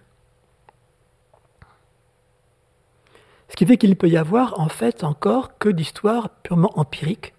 Ce 3.51 3.57
qui 3.57 3.67
fait 3.67 3.77
qu'il 3.77 3.91
ne 3.91 3.95
peut 3.95 4.09
y 4.09 4.17
avoir 4.17 4.59
en 4.59 4.71
fait 4.71 5.05
encore 5.05 5.59
que 5.59 5.69
d'histoires 5.69 6.31
purement 6.43 6.73
empiriques 6.79 7.35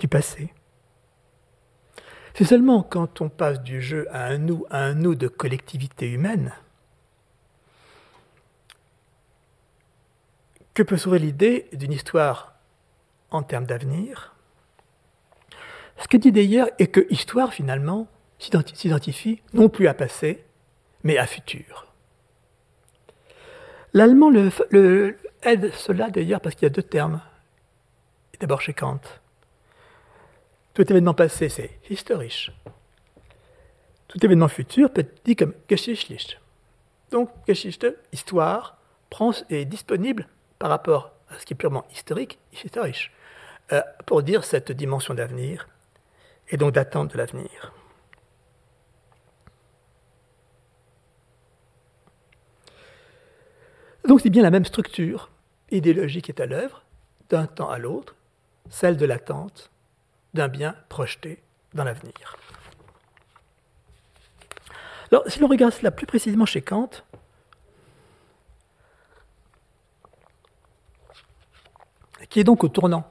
du 0.00 0.08
passé. 0.08 0.52
C'est 2.34 2.44
seulement 2.44 2.82
quand 2.82 3.20
on 3.20 3.28
passe 3.28 3.62
du 3.62 3.80
jeu 3.80 4.08
à 4.10 4.24
un 4.24 4.38
nous, 4.38 4.66
à 4.70 4.78
un 4.78 4.94
nous 4.94 5.14
de 5.14 5.28
collectivité 5.28 6.10
humaine, 6.10 6.52
que 10.74 10.82
peut 10.82 10.96
s'ouvrir 10.96 11.22
l'idée 11.22 11.68
d'une 11.72 11.92
histoire 11.92 12.54
en 13.30 13.42
termes 13.42 13.66
d'avenir? 13.66 14.34
Ce 15.98 16.08
que 16.08 16.16
dit 16.16 16.32
d'ailleurs 16.32 16.68
est 16.78 16.88
que 16.88 17.06
histoire, 17.10 17.52
finalement, 17.52 18.08
s'identifie 18.38 19.42
non 19.52 19.68
plus 19.68 19.86
à 19.86 19.94
passé, 19.94 20.44
mais 21.04 21.18
à 21.18 21.26
futur. 21.26 21.86
L'allemand 23.92 24.30
le, 24.30 25.18
aide 25.42 25.72
cela 25.74 26.10
d'ailleurs 26.10 26.40
parce 26.40 26.54
qu'il 26.54 26.64
y 26.64 26.70
a 26.70 26.74
deux 26.74 26.82
termes. 26.82 27.20
D'abord 28.40 28.60
chez 28.60 28.72
Kant. 28.72 29.00
Tout 30.74 30.90
événement 30.90 31.14
passé, 31.14 31.48
c'est 31.48 31.78
historisch. 31.90 32.50
Tout 34.08 34.24
événement 34.24 34.48
futur 34.48 34.90
peut 34.90 35.02
être 35.02 35.24
dit 35.24 35.36
comme 35.36 35.54
geschichtlich. 35.68 36.38
Donc, 37.10 37.30
Geschichte, 37.46 37.86
histoire, 38.12 38.78
prend, 39.10 39.32
est 39.50 39.66
disponible 39.66 40.26
par 40.62 40.70
rapport 40.70 41.10
à 41.28 41.40
ce 41.40 41.44
qui 41.44 41.54
est 41.54 41.56
purement 41.56 41.84
historique, 41.90 42.38
historisch, 42.52 43.10
euh, 43.72 43.82
pour 44.06 44.22
dire 44.22 44.44
cette 44.44 44.70
dimension 44.70 45.12
d'avenir 45.12 45.68
et 46.50 46.56
donc 46.56 46.72
d'attente 46.74 47.10
de 47.10 47.18
l'avenir. 47.18 47.72
Donc 54.06 54.20
c'est 54.20 54.30
bien 54.30 54.44
la 54.44 54.52
même 54.52 54.64
structure 54.64 55.32
idéologique 55.72 56.26
qui 56.26 56.30
est 56.30 56.40
à 56.40 56.46
l'œuvre, 56.46 56.84
d'un 57.28 57.46
temps 57.46 57.68
à 57.68 57.78
l'autre, 57.78 58.14
celle 58.70 58.96
de 58.96 59.04
l'attente 59.04 59.72
d'un 60.32 60.46
bien 60.46 60.76
projeté 60.88 61.42
dans 61.74 61.82
l'avenir. 61.82 62.36
Alors, 65.10 65.24
si 65.26 65.40
l'on 65.40 65.48
regarde 65.48 65.72
cela 65.72 65.90
plus 65.90 66.06
précisément 66.06 66.46
chez 66.46 66.62
Kant, 66.62 67.02
qui 72.32 72.40
est 72.40 72.44
donc 72.44 72.64
au 72.64 72.68
tournant 72.68 73.04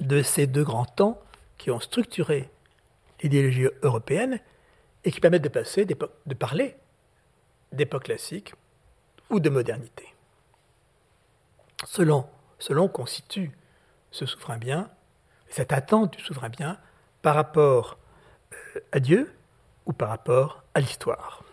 de 0.00 0.20
ces 0.20 0.48
deux 0.48 0.64
grands 0.64 0.84
temps 0.84 1.22
qui 1.58 1.70
ont 1.70 1.78
structuré 1.78 2.50
l'idéologie 3.22 3.68
européenne 3.82 4.40
et 5.04 5.12
qui 5.12 5.20
permettent 5.20 5.44
de 5.44 5.48
passer, 5.48 5.84
de 5.84 6.34
parler 6.34 6.74
d'époque 7.70 8.02
classique 8.02 8.52
ou 9.30 9.38
de 9.38 9.48
modernité. 9.48 10.12
Selon, 11.84 12.26
selon 12.58 12.88
qu'on 12.88 13.06
situe 13.06 13.52
ce 14.10 14.26
souverain 14.26 14.58
bien, 14.58 14.90
cette 15.46 15.72
attente 15.72 16.16
du 16.16 16.24
souverain 16.24 16.48
bien 16.48 16.80
par 17.22 17.36
rapport 17.36 17.96
euh, 18.52 18.80
à 18.90 18.98
Dieu 18.98 19.32
ou 19.86 19.92
par 19.92 20.08
rapport 20.08 20.64
à 20.74 20.80
l'histoire. 20.80 21.44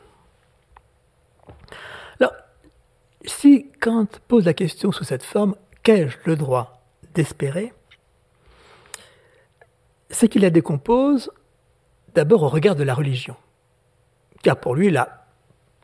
Alors, 2.19 2.34
si 3.26 3.72
Kant 3.80 4.08
pose 4.28 4.45
la 4.45 4.56
question 4.56 4.91
sous 4.91 5.04
cette 5.04 5.24
forme, 5.24 5.56
qu'ai-je 5.84 6.18
le 6.26 6.36
droit 6.36 6.82
d'espérer? 7.13 7.74
C'est 10.10 10.28
qu'il 10.28 10.42
la 10.42 10.50
décompose 10.50 11.32
d'abord 12.15 12.44
au 12.44 12.50
regard 12.50 12.76
de 12.76 12.84
la 12.84 12.94
religion. 12.94 13.36
Car 14.42 14.60
pour 14.60 14.76
lui, 14.76 14.89
la 14.89 15.28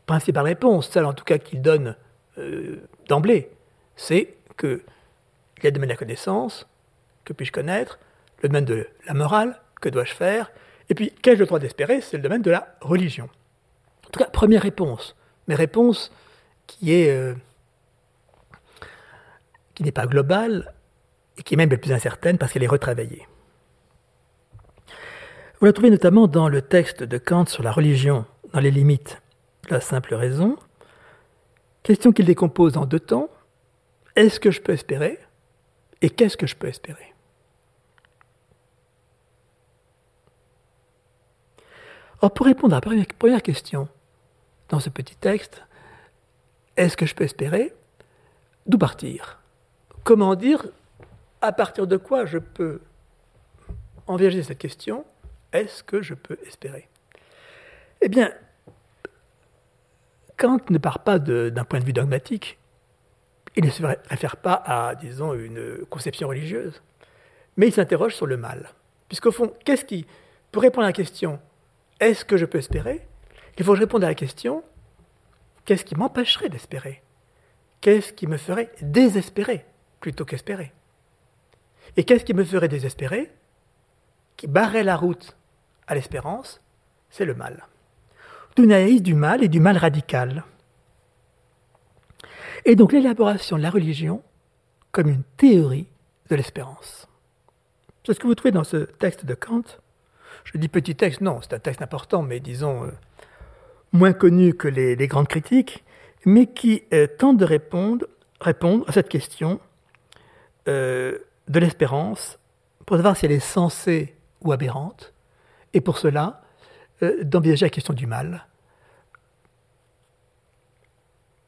principale 0.06 0.44
réponse, 0.44 0.90
celle 0.90 1.04
en 1.04 1.12
tout 1.12 1.24
cas 1.24 1.38
qu'il 1.38 1.62
donne 1.62 1.96
euh, 2.38 2.80
d'emblée, 3.08 3.50
c'est 3.96 4.34
que 4.56 4.82
il 5.58 5.64
y 5.64 5.66
a 5.66 5.70
le 5.70 5.74
domaine 5.74 5.88
de 5.88 5.94
la 5.94 5.98
connaissance, 5.98 6.66
que 7.24 7.32
puis-je 7.32 7.52
connaître, 7.52 7.98
le 8.42 8.48
domaine 8.48 8.64
de 8.64 8.86
la 9.06 9.14
morale, 9.14 9.60
que 9.80 9.88
dois-je 9.88 10.12
faire, 10.12 10.50
et 10.88 10.94
puis 10.94 11.10
qu'ai-je 11.10 11.40
le 11.40 11.46
droit 11.46 11.58
d'espérer, 11.58 12.00
c'est 12.00 12.16
le 12.16 12.22
domaine 12.22 12.42
de 12.42 12.50
la 12.50 12.76
religion. 12.80 13.28
En 14.06 14.10
tout 14.10 14.20
cas, 14.20 14.28
première 14.28 14.62
réponse, 14.62 15.16
mais 15.48 15.54
réponse 15.54 16.12
qui 16.66 16.92
est 16.92 17.10
euh, 17.10 17.34
qui 19.76 19.84
n'est 19.84 19.92
pas 19.92 20.06
globale 20.06 20.74
et 21.36 21.42
qui 21.42 21.54
est 21.54 21.56
même 21.56 21.70
la 21.70 21.76
plus 21.76 21.92
incertaine 21.92 22.38
parce 22.38 22.52
qu'elle 22.52 22.64
est 22.64 22.66
retravaillée. 22.66 23.28
Vous 25.60 25.66
la 25.66 25.72
trouvez 25.72 25.90
notamment 25.90 26.26
dans 26.26 26.48
le 26.48 26.62
texte 26.62 27.02
de 27.02 27.18
Kant 27.18 27.46
sur 27.46 27.62
la 27.62 27.70
religion, 27.70 28.24
dans 28.52 28.60
les 28.60 28.70
limites 28.70 29.22
de 29.68 29.74
la 29.74 29.80
simple 29.80 30.14
raison. 30.14 30.56
Question 31.82 32.12
qu'il 32.12 32.24
décompose 32.24 32.76
en 32.76 32.86
deux 32.86 33.00
temps. 33.00 33.28
Est-ce 34.16 34.40
que 34.40 34.50
je 34.50 34.60
peux 34.60 34.72
espérer 34.72 35.18
Et 36.02 36.10
qu'est-ce 36.10 36.36
que 36.36 36.46
je 36.46 36.56
peux 36.56 36.68
espérer? 36.68 37.14
Or, 42.22 42.32
pour 42.32 42.46
répondre 42.46 42.74
à 42.74 42.80
la 42.80 43.04
première 43.18 43.42
question 43.42 43.88
dans 44.70 44.80
ce 44.80 44.88
petit 44.88 45.16
texte, 45.16 45.62
est-ce 46.76 46.96
que 46.96 47.04
je 47.04 47.14
peux 47.14 47.24
espérer? 47.24 47.74
D'où 48.66 48.78
partir? 48.78 49.38
Comment 50.06 50.36
dire 50.36 50.64
à 51.40 51.50
partir 51.50 51.88
de 51.88 51.96
quoi 51.96 52.26
je 52.26 52.38
peux 52.38 52.80
envisager 54.06 54.44
cette 54.44 54.58
question 54.58 55.04
Est-ce 55.52 55.82
que 55.82 56.00
je 56.00 56.14
peux 56.14 56.38
espérer? 56.46 56.88
Eh 58.00 58.08
bien, 58.08 58.32
Kant 60.36 60.60
ne 60.70 60.78
part 60.78 61.00
pas 61.00 61.18
d'un 61.18 61.64
point 61.64 61.80
de 61.80 61.84
vue 61.84 61.92
dogmatique. 61.92 62.56
Il 63.56 63.64
ne 63.64 63.70
se 63.70 63.82
réfère 63.84 64.36
pas 64.36 64.62
à, 64.64 64.94
disons, 64.94 65.34
une 65.34 65.84
conception 65.90 66.28
religieuse. 66.28 66.80
Mais 67.56 67.66
il 67.66 67.72
s'interroge 67.72 68.14
sur 68.14 68.26
le 68.26 68.36
mal. 68.36 68.70
Puisqu'au 69.08 69.32
fond, 69.32 69.52
qu'est-ce 69.64 69.84
qui. 69.84 70.06
Pour 70.52 70.62
répondre 70.62 70.84
à 70.84 70.90
la 70.90 70.92
question 70.92 71.40
est-ce 71.98 72.24
que 72.24 72.36
je 72.36 72.46
peux 72.46 72.58
espérer? 72.58 73.04
Il 73.58 73.64
faut 73.64 73.72
réponde 73.72 74.04
à 74.04 74.08
la 74.08 74.14
question 74.14 74.62
qu'est-ce 75.64 75.84
qui 75.84 75.96
m'empêcherait 75.96 76.48
d'espérer? 76.48 77.02
Qu'est-ce 77.80 78.12
qui 78.12 78.28
me 78.28 78.36
ferait 78.36 78.70
désespérer? 78.82 79.64
Plutôt 80.06 80.24
qu'espérer. 80.24 80.72
Et 81.96 82.04
qu'est-ce 82.04 82.24
qui 82.24 82.32
me 82.32 82.44
ferait 82.44 82.68
désespérer? 82.68 83.28
Qui 84.36 84.46
barrait 84.46 84.84
la 84.84 84.96
route 84.96 85.36
à 85.88 85.96
l'espérance 85.96 86.60
C'est 87.10 87.24
le 87.24 87.34
mal. 87.34 87.66
Dunaïs 88.54 89.02
du 89.02 89.14
mal 89.14 89.42
et 89.42 89.48
du 89.48 89.58
mal 89.58 89.76
radical. 89.76 90.44
Et 92.64 92.76
donc 92.76 92.92
l'élaboration 92.92 93.56
de 93.56 93.62
la 93.62 93.70
religion 93.70 94.22
comme 94.92 95.08
une 95.08 95.24
théorie 95.36 95.88
de 96.30 96.36
l'espérance. 96.36 97.08
C'est 98.04 98.14
ce 98.14 98.20
que 98.20 98.28
vous 98.28 98.36
trouvez 98.36 98.52
dans 98.52 98.62
ce 98.62 98.76
texte 98.76 99.24
de 99.24 99.34
Kant. 99.34 99.64
Je 100.44 100.56
dis 100.56 100.68
petit 100.68 100.94
texte, 100.94 101.20
non, 101.20 101.40
c'est 101.42 101.54
un 101.54 101.58
texte 101.58 101.82
important, 101.82 102.22
mais 102.22 102.38
disons 102.38 102.84
euh, 102.84 102.92
moins 103.90 104.12
connu 104.12 104.54
que 104.54 104.68
les, 104.68 105.08
grandes 105.08 105.26
critiques, 105.26 105.82
mais 106.24 106.46
qui 106.46 106.84
euh, 106.92 107.08
tente 107.08 107.38
de 107.38 107.44
répondre, 107.44 108.06
répondre 108.40 108.84
à 108.88 108.92
cette 108.92 109.08
question 109.08 109.58
euh, 110.68 111.18
de 111.48 111.60
l'espérance 111.60 112.38
pour 112.84 112.96
savoir 112.96 113.16
si 113.16 113.26
elle 113.26 113.32
est 113.32 113.40
sensée 113.40 114.14
ou 114.42 114.52
aberrante, 114.52 115.12
et 115.72 115.80
pour 115.80 115.98
cela, 115.98 116.42
euh, 117.02 117.24
d'envisager 117.24 117.66
la 117.66 117.70
question 117.70 117.94
du 117.94 118.06
mal. 118.06 118.46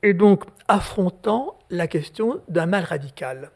et 0.02 0.14
donc 0.14 0.44
affrontant 0.68 1.58
la 1.70 1.86
question 1.86 2.40
d'un 2.48 2.66
mal 2.66 2.84
radical, 2.84 3.50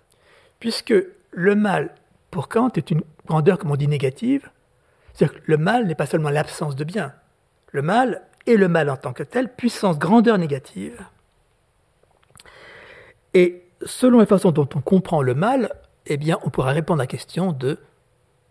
puisque 0.61 0.95
le 1.31 1.55
mal, 1.55 1.95
pour 2.31 2.49
Kant, 2.49 2.71
est 2.77 2.91
une 2.91 3.03
grandeur, 3.27 3.59
comme 3.59 3.71
on 3.71 3.77
dit, 3.77 3.89
négative. 3.89 4.51
C'est-à-dire 5.13 5.41
que 5.41 5.45
le 5.47 5.57
mal 5.57 5.87
n'est 5.87 5.95
pas 5.95 6.07
seulement 6.07 6.31
l'absence 6.31 6.77
de 6.77 6.85
bien. 6.85 7.15
Le 7.71 7.83
mal 7.83 8.23
est 8.47 8.57
le 8.57 8.69
mal 8.69 8.91
en 8.91 8.97
tant 8.97 9.13
que 9.13 9.23
tel, 9.23 9.53
puissance, 9.53 9.99
grandeur 9.99 10.39
négative. 10.39 11.05
Et 13.35 13.62
selon 13.85 14.19
la 14.19 14.27
façon 14.27 14.51
dont 14.51 14.69
on 14.75 14.81
comprend 14.81 15.23
le 15.23 15.35
mal, 15.35 15.73
eh 16.07 16.17
bien, 16.17 16.39
on 16.45 16.51
pourra 16.51 16.73
répondre 16.73 17.01
à 17.01 17.05
la 17.05 17.09
question 17.09 17.53
de 17.53 17.79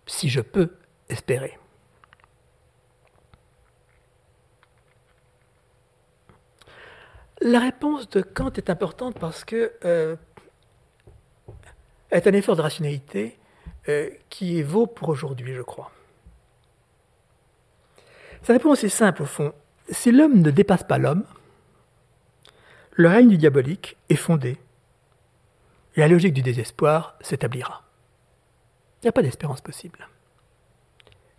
si 0.05 0.29
je 0.29 0.41
peux 0.41 0.71
espérer. 1.09 1.57
La 7.41 7.59
réponse 7.59 8.07
de 8.09 8.21
Kant 8.21 8.53
est 8.53 8.69
importante 8.69 9.17
parce 9.17 9.43
que 9.43 9.73
euh, 9.83 10.15
est 12.11 12.27
un 12.27 12.33
effort 12.33 12.55
de 12.55 12.61
rationalité 12.61 13.39
euh, 13.89 14.09
qui 14.29 14.61
vaut 14.61 14.85
pour 14.85 15.09
aujourd'hui, 15.09 15.53
je 15.53 15.61
crois. 15.61 15.91
Sa 18.43 18.53
réponse 18.53 18.83
est 18.83 18.89
simple 18.89 19.23
au 19.23 19.25
fond. 19.25 19.53
Si 19.89 20.11
l'homme 20.11 20.39
ne 20.39 20.51
dépasse 20.51 20.83
pas 20.83 20.97
l'homme, 20.97 21.25
le 22.91 23.07
règne 23.07 23.29
du 23.29 23.37
diabolique 23.37 23.97
est 24.09 24.15
fondé 24.15 24.57
la 25.95 26.07
logique 26.07 26.33
du 26.33 26.41
désespoir 26.41 27.17
s'établira. 27.21 27.83
Il 29.01 29.05
n'y 29.05 29.09
a 29.09 29.13
pas 29.13 29.21
d'espérance 29.21 29.61
possible. 29.61 30.07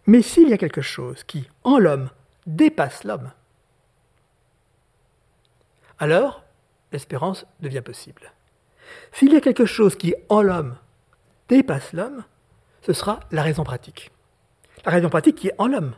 Mais 0.06 0.22
s'il 0.22 0.48
y 0.48 0.52
a 0.52 0.58
quelque 0.58 0.82
chose 0.82 1.24
qui, 1.24 1.48
en 1.64 1.78
l'homme, 1.78 2.10
dépasse 2.46 3.04
l'homme, 3.04 3.30
alors 5.98 6.42
l'espérance 6.90 7.46
devient 7.60 7.82
possible. 7.82 8.32
S'il 9.12 9.32
y 9.32 9.36
a 9.36 9.40
quelque 9.40 9.64
chose 9.64 9.96
qui, 9.96 10.14
en 10.28 10.42
l'homme, 10.42 10.76
dépasse 11.48 11.92
l'homme, 11.92 12.24
ce 12.82 12.92
sera 12.92 13.20
la 13.30 13.42
raison 13.42 13.62
pratique. 13.62 14.10
La 14.84 14.90
raison 14.90 15.08
pratique 15.08 15.36
qui 15.36 15.48
est 15.48 15.54
en 15.58 15.68
l'homme. 15.68 15.94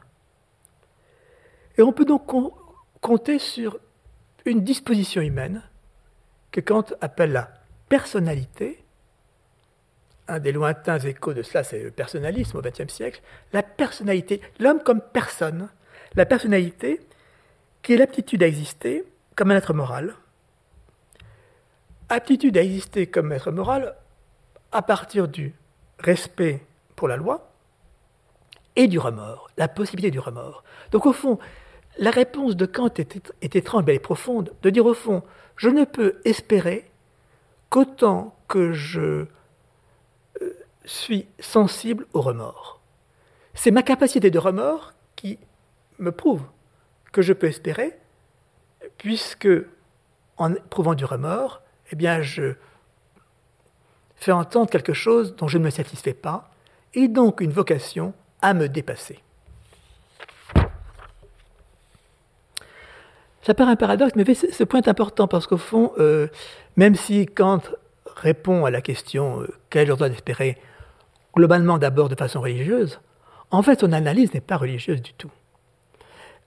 Et 1.79 1.83
on 1.83 1.93
peut 1.93 2.05
donc 2.05 2.31
compter 3.01 3.39
sur 3.39 3.79
une 4.45 4.63
disposition 4.63 5.23
humaine 5.23 5.63
que 6.51 6.61
Kant 6.61 6.85
appelle 7.01 7.33
la 7.33 7.51
personnalité. 7.95 8.85
Un 10.27 10.41
des 10.41 10.51
lointains 10.51 10.99
échos 10.99 11.33
de 11.33 11.43
cela, 11.43 11.63
c'est 11.63 11.81
le 11.81 11.93
personnalisme 11.93 12.57
au 12.59 12.61
XXe 12.61 12.93
siècle. 12.93 13.23
La 13.53 13.63
personnalité, 13.63 14.41
l'homme 14.59 14.83
comme 14.83 15.01
personne, 15.01 15.69
la 16.17 16.27
personnalité 16.27 17.01
qui 17.83 17.93
est 17.93 17.97
l'aptitude 17.97 18.43
à 18.43 18.49
exister 18.49 19.05
comme 19.37 19.53
un 19.53 19.57
être 19.57 19.75
moral, 19.75 20.17
aptitude 22.09 22.59
à 22.59 22.63
exister 22.63 23.07
comme 23.07 23.31
être 23.31 23.53
moral 23.53 23.95
à 24.73 24.83
partir 24.83 25.29
du 25.29 25.55
respect 26.01 26.67
pour 26.97 27.07
la 27.07 27.17
loi 27.17 27.53
et 28.75 28.89
du 28.89 28.99
remords, 28.99 29.51
la 29.57 29.69
possibilité 29.69 30.11
du 30.11 30.19
remords. 30.19 30.65
Donc 30.91 31.07
au 31.07 31.13
fond, 31.13 31.39
la 31.99 32.11
réponse 32.11 32.57
de 32.57 32.67
Kant 32.67 32.93
est, 32.97 33.55
étrange, 33.55 33.85
mais 33.87 33.93
elle 33.93 33.99
est 33.99 34.11
profonde, 34.11 34.53
de 34.63 34.71
dire 34.71 34.85
au 34.85 34.95
fond, 34.95 35.23
je 35.55 35.69
ne 35.69 35.85
peux 35.85 36.21
espérer 36.25 36.91
qu'autant 37.75 38.37
que 38.47 38.73
je 38.73 39.27
euh, 40.41 40.53
suis 40.85 41.27
sensible 41.41 42.07
au 42.13 42.21
remords. 42.21 42.81
C'est 43.53 43.73
ma 43.73 43.83
capacité 43.83 44.31
de 44.31 44.39
remords 44.39 44.93
qui 45.17 45.41
me 45.99 46.13
prouve 46.13 46.43
que 47.11 47.21
je 47.21 47.33
peux 47.33 47.49
espérer, 47.49 47.99
puisque 48.97 49.49
en 50.37 50.55
prouvant 50.71 50.95
du 50.95 51.05
remords, 51.05 51.63
eh 51.91 51.97
bien, 51.97 52.23
je 52.23 52.55
fais 54.15 54.31
entendre 54.31 54.71
quelque 54.71 54.93
chose 54.93 55.35
dont 55.35 55.49
je 55.49 55.59
ne 55.59 55.65
me 55.65 55.71
satisfais 55.71 56.15
pas, 56.15 56.53
et 56.93 57.09
donc 57.09 57.41
une 57.41 57.51
vocation 57.51 58.15
à 58.41 58.55
me 58.55 58.69
dépasser. 58.69 59.21
Ça 63.43 63.53
paraît 63.53 63.73
un 63.73 63.77
paradoxe, 63.77 64.13
mais 64.15 64.33
ce 64.33 64.63
point 64.63 64.81
est 64.81 64.89
important 64.89 65.27
parce 65.27 65.49
qu'au 65.49 65.59
fond, 65.59 65.93
euh, 65.99 66.29
même 66.77 66.95
si 66.95 67.27
Kant 67.27 67.63
répond 68.17 68.65
à 68.65 68.71
la 68.71 68.81
question 68.81 69.43
euh, 69.43 69.49
quel 69.71 69.83
est 69.83 69.97
le 69.97 70.09
d'espérer, 70.09 70.59
globalement 71.35 71.79
d'abord 71.79 72.09
de 72.09 72.15
façon 72.15 72.41
religieuse, 72.41 73.01
en 73.51 73.63
fait 73.63 73.81
son 73.81 73.93
analyse 73.93 74.33
n'est 74.35 74.41
pas 74.41 74.57
religieuse 74.57 75.03
du 75.03 75.13
tout 75.13 75.31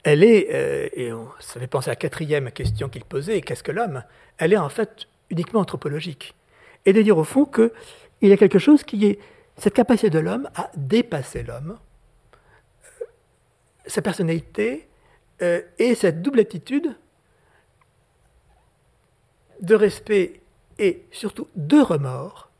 elle 0.04 0.22
est, 0.22 0.48
euh, 0.52 0.88
et 0.92 1.10
ça 1.40 1.60
fait 1.60 1.66
penser 1.66 1.90
à 1.90 1.92
la 1.92 1.96
quatrième 1.96 2.50
question 2.50 2.88
qu'il 2.88 3.04
posait, 3.04 3.40
qu'est-ce 3.40 3.62
que 3.62 3.72
l'homme? 3.72 4.02
Elle 4.38 4.52
est 4.52 4.58
en 4.58 4.68
fait 4.68 5.06
uniquement 5.30 5.60
anthropologique. 5.60 6.34
Et 6.86 6.92
de 6.92 7.02
dire 7.02 7.18
au 7.18 7.24
fond 7.24 7.44
qu'il 7.44 7.70
y 8.22 8.32
a 8.32 8.36
quelque 8.36 8.58
chose 8.58 8.84
qui 8.84 9.06
est 9.06 9.18
cette 9.56 9.74
capacité 9.74 10.08
de 10.10 10.18
l'homme 10.18 10.48
à 10.54 10.70
dépasser 10.76 11.42
l'homme, 11.42 11.78
euh, 12.84 13.04
sa 13.86 14.00
personnalité 14.00 14.88
euh, 15.42 15.60
et 15.78 15.94
cette 15.94 16.22
double 16.22 16.40
attitude 16.40 16.96
de 19.60 19.74
respect 19.74 20.40
et 20.78 21.04
surtout 21.10 21.48
de 21.56 21.78
remords, 21.80 22.50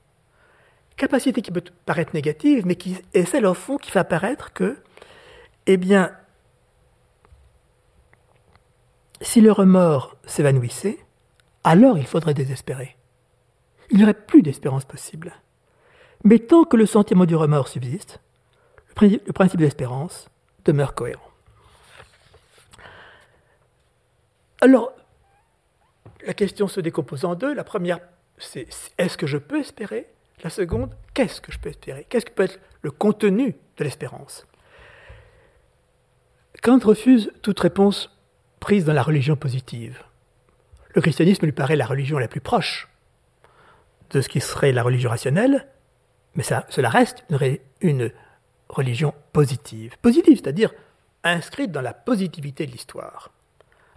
capacité 0.97 1.43
qui 1.43 1.51
peut 1.51 1.63
paraître 1.87 2.15
négative, 2.15 2.67
mais 2.67 2.75
qui 2.75 2.97
est 3.15 3.25
celle 3.25 3.47
au 3.47 3.55
fond 3.55 3.77
qui 3.77 3.91
fait 3.91 4.01
apparaître 4.01 4.53
que, 4.53 4.77
eh 5.67 5.77
bien, 5.77 6.13
si 9.21 9.41
le 9.41 9.53
remords 9.53 10.17
s'évanouissait, 10.27 10.99
alors 11.65 11.99
il 11.99 12.07
faudrait 12.07 12.35
désespérer. 12.35 12.97
Il 13.91 13.99
n'y 13.99 14.03
aurait 14.03 14.15
plus 14.15 14.43
d'espérance 14.43 14.85
possible. 14.85 15.33
Mais 16.25 16.39
tant 16.39 16.65
que 16.65 16.77
le 16.77 16.87
sentiment 16.87 17.25
du 17.25 17.37
remords 17.37 17.69
subsiste, 17.69 18.21
le 19.01 19.33
principe 19.33 19.61
de 19.61 19.65
l'espérance 19.65 20.29
demeure 20.65 20.95
cohérent. 20.95 21.23
Alors, 24.61 24.93
la 26.27 26.35
question 26.35 26.69
se 26.69 26.81
décompose 26.81 27.25
en 27.25 27.35
deux. 27.35 27.55
La 27.55 27.65
première, 27.65 28.01
c'est 28.39 28.69
est-ce 28.99 29.17
que 29.17 29.27
je 29.27 29.39
peux 29.39 29.61
espérer? 29.61 30.07
La 30.45 30.51
seconde, 30.51 30.95
qu'est-ce 31.15 31.41
que 31.41 31.51
je 31.53 31.59
peux 31.59 31.69
espérer? 31.69 32.07
Qu'est-ce 32.09 32.27
que 32.27 32.33
peut 32.33 32.45
être 32.45 32.61
le 32.83 32.91
contenu 32.91 33.57
de 33.77 33.85
l'espérance? 33.85 34.47
Kant 36.63 36.79
refuse 36.79 37.33
toute 37.43 37.61
réponse 37.61 38.17
prise 38.61 38.85
dans 38.85 38.93
la 38.93 39.03
religion 39.03 39.37
positive. 39.37 40.03
Le 40.95 41.01
christianisme 41.01 41.45
lui 41.47 41.53
paraît 41.53 41.77
la 41.77 41.87
religion 41.87 42.19
la 42.19 42.29
plus 42.29 42.41
proche 42.41 42.89
de 44.11 44.21
ce 44.21 44.29
qui 44.29 44.41
serait 44.41 44.73
la 44.73 44.83
religion 44.83 45.11
rationnelle, 45.11 45.69
mais 46.35 46.43
cela 46.43 46.89
reste 46.89 47.25
une 47.81 48.11
religion 48.69 49.15
positive. 49.33 49.97
Positive, 50.03 50.39
c'est-à-dire 50.43 50.73
inscrite 51.25 51.73
dans 51.73 51.81
la 51.81 51.93
positivité 51.93 52.67
de 52.67 52.73
l'histoire, 52.73 53.31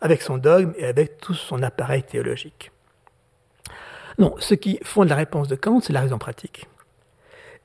avec 0.02 0.22
son 0.22 0.38
dogme 0.38 0.74
et 0.78 0.86
avec 0.86 1.18
tout 1.18 1.36
son 1.36 1.62
appareil 1.62 2.04
théologique. 2.04 2.72
Non, 4.18 4.36
ce 4.39 4.56
qui 4.56 4.80
fonde 4.84 5.10
la 5.10 5.16
réponse 5.16 5.47
de 5.47 5.56
Kant, 5.56 5.80
c'est 5.80 5.93
la 5.93 6.02
raison 6.02 6.18
pratique. 6.18 6.68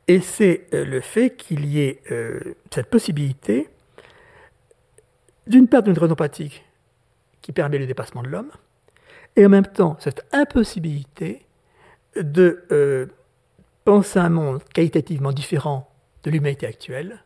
Et 0.09 0.21
c'est 0.21 0.67
euh, 0.73 0.85
le 0.85 1.01
fait 1.01 1.37
qu'il 1.37 1.67
y 1.67 1.81
ait 1.81 2.01
euh, 2.13 2.55
cette 2.73 2.89
possibilité, 2.89 3.69
d'une 5.47 5.67
part 5.67 5.83
d'une 5.83 5.99
raison 5.99 6.15
pratique 6.15 6.65
qui 7.43 7.53
permet 7.53 7.79
le 7.79 7.87
dépassement 7.87 8.23
de 8.23 8.29
l'homme, 8.29 8.51
et 9.35 9.45
en 9.45 9.49
même 9.49 9.67
temps 9.67 9.97
cette 9.99 10.25
impossibilité 10.33 11.45
de 12.17 12.65
euh, 12.71 13.07
penser 13.85 14.19
un 14.19 14.29
monde 14.29 14.63
qualitativement 14.73 15.33
différent 15.33 15.91
de 16.23 16.31
l'humanité 16.31 16.67
actuelle, 16.67 17.25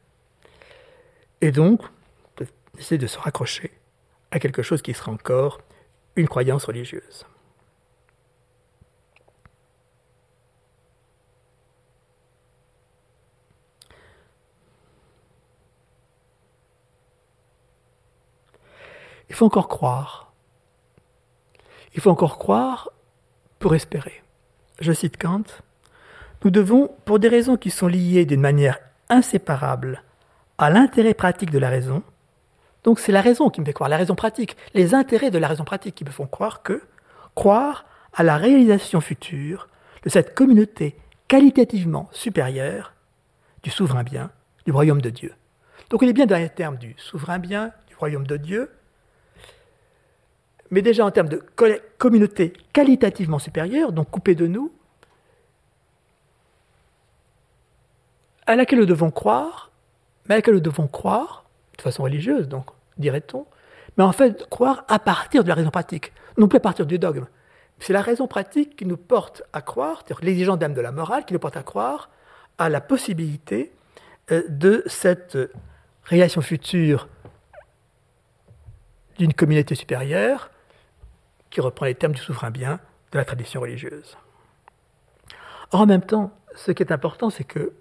et 1.40 1.52
donc 1.52 1.82
d'essayer 2.74 2.98
de 2.98 3.06
se 3.06 3.18
raccrocher 3.18 3.70
à 4.30 4.38
quelque 4.38 4.62
chose 4.62 4.82
qui 4.82 4.94
sera 4.94 5.12
encore 5.12 5.60
une 6.16 6.28
croyance 6.28 6.64
religieuse. 6.64 7.26
Il 19.28 19.34
faut 19.36 19.46
encore 19.46 19.68
croire. 19.68 20.32
Il 21.94 22.00
faut 22.00 22.10
encore 22.10 22.38
croire 22.38 22.90
pour 23.58 23.74
espérer. 23.74 24.22
Je 24.80 24.92
cite 24.92 25.16
Kant. 25.16 25.44
Nous 26.44 26.50
devons, 26.50 26.90
pour 27.04 27.18
des 27.18 27.28
raisons 27.28 27.56
qui 27.56 27.70
sont 27.70 27.86
liées 27.86 28.24
d'une 28.24 28.40
manière 28.40 28.78
inséparable 29.08 30.02
à 30.58 30.70
l'intérêt 30.70 31.14
pratique 31.14 31.50
de 31.50 31.58
la 31.58 31.68
raison, 31.68 32.02
donc 32.84 32.98
c'est 32.98 33.12
la 33.12 33.20
raison 33.20 33.50
qui 33.50 33.60
me 33.60 33.66
fait 33.66 33.72
croire, 33.72 33.90
la 33.90 33.96
raison 33.96 34.14
pratique, 34.14 34.56
les 34.74 34.94
intérêts 34.94 35.30
de 35.30 35.38
la 35.38 35.48
raison 35.48 35.64
pratique 35.64 35.94
qui 35.94 36.04
me 36.04 36.10
font 36.10 36.26
croire 36.26 36.62
que, 36.62 36.82
croire 37.34 37.84
à 38.14 38.22
la 38.22 38.36
réalisation 38.36 39.00
future 39.00 39.68
de 40.02 40.08
cette 40.08 40.34
communauté 40.34 40.96
qualitativement 41.28 42.08
supérieure 42.12 42.94
du 43.62 43.70
souverain 43.70 44.02
bien, 44.02 44.30
du 44.64 44.72
royaume 44.72 45.02
de 45.02 45.10
Dieu. 45.10 45.34
Donc 45.90 46.02
on 46.02 46.08
est 46.08 46.12
bien 46.12 46.26
dans 46.26 46.36
les 46.36 46.48
termes 46.48 46.76
du 46.76 46.94
souverain 46.96 47.38
bien, 47.38 47.72
du 47.88 47.94
royaume 47.96 48.26
de 48.26 48.36
Dieu, 48.36 48.70
mais 50.70 50.82
déjà 50.82 51.04
en 51.04 51.10
termes 51.10 51.28
de 51.28 51.44
communauté 51.98 52.52
qualitativement 52.72 53.38
supérieure, 53.38 53.92
donc 53.92 54.10
coupée 54.10 54.34
de 54.34 54.46
nous, 54.46 54.72
à 58.46 58.56
laquelle 58.56 58.78
nous 58.78 58.86
devons 58.86 59.10
croire, 59.10 59.70
mais 60.26 60.36
à 60.36 60.38
laquelle 60.38 60.54
nous 60.54 60.60
devons 60.60 60.86
croire, 60.86 61.39
façon 61.80 62.02
religieuse, 62.04 62.48
donc, 62.48 62.66
dirait-on, 62.98 63.46
mais 63.96 64.04
en 64.04 64.12
fait 64.12 64.48
croire 64.48 64.84
à 64.88 64.98
partir 64.98 65.42
de 65.44 65.48
la 65.48 65.54
raison 65.54 65.70
pratique, 65.70 66.12
non 66.38 66.48
plus 66.48 66.58
à 66.58 66.60
partir 66.60 66.86
du 66.86 66.98
dogme. 66.98 67.26
C'est 67.78 67.92
la 67.92 68.02
raison 68.02 68.26
pratique 68.26 68.76
qui 68.76 68.86
nous 68.86 68.96
porte 68.96 69.42
à 69.52 69.62
croire, 69.62 69.98
c'est-à-dire 69.98 70.24
l'exigence 70.24 70.58
d'âme 70.58 70.74
de 70.74 70.80
la 70.80 70.92
morale 70.92 71.24
qui 71.24 71.32
nous 71.32 71.38
porte 71.38 71.56
à 71.56 71.62
croire 71.62 72.10
à 72.58 72.68
la 72.68 72.80
possibilité 72.80 73.72
euh, 74.30 74.42
de 74.48 74.82
cette 74.86 75.38
réalisation 76.04 76.42
future 76.42 77.08
d'une 79.18 79.32
communauté 79.32 79.74
supérieure 79.74 80.50
qui 81.50 81.60
reprend 81.60 81.86
les 81.86 81.94
termes 81.94 82.12
du 82.12 82.20
souverain 82.20 82.50
bien 82.50 82.80
de 83.12 83.18
la 83.18 83.24
tradition 83.24 83.60
religieuse. 83.60 84.16
Or, 85.72 85.80
en 85.80 85.86
même 85.86 86.02
temps, 86.02 86.32
ce 86.56 86.72
qui 86.72 86.82
est 86.82 86.92
important, 86.92 87.30
c'est 87.30 87.44
que, 87.44 87.72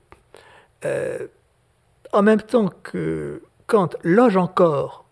euh, 0.85 1.27
en 2.13 2.21
même 2.21 2.41
temps 2.41 2.69
que 2.83 3.43
Kant 3.69 3.89
loge 4.01 4.35
encore 4.35 5.05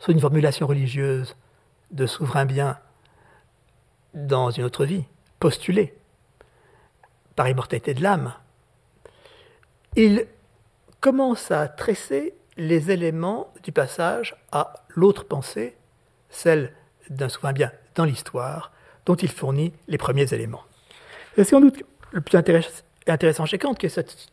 sur 0.00 0.10
une 0.10 0.18
formulation 0.18 0.66
religieuse 0.66 1.36
de 1.92 2.06
souverain 2.08 2.44
bien 2.44 2.80
dans 4.14 4.50
une 4.50 4.64
autre 4.64 4.84
vie, 4.84 5.04
postulée 5.38 5.94
par 7.36 7.48
immortalité 7.48 7.94
de 7.94 8.02
l'âme, 8.02 8.34
il 9.94 10.26
commence 11.00 11.52
à 11.52 11.68
tresser 11.68 12.34
les 12.56 12.90
éléments 12.90 13.54
du 13.62 13.70
passage 13.70 14.34
à 14.50 14.72
l'autre 14.88 15.24
pensée, 15.24 15.76
celle 16.30 16.74
d'un 17.10 17.28
souverain 17.28 17.52
bien 17.52 17.70
dans 17.94 18.04
l'histoire, 18.04 18.72
dont 19.06 19.14
il 19.14 19.30
fournit 19.30 19.72
les 19.86 19.98
premiers 19.98 20.34
éléments. 20.34 20.64
C'est 21.36 21.44
sans 21.44 21.60
doute 21.60 21.84
le 22.10 22.20
plus 22.22 22.36
intéressant 23.06 23.46
chez 23.46 23.58
Kant, 23.58 23.74
qui 23.74 23.86
est 23.86 23.88
cette 23.88 24.32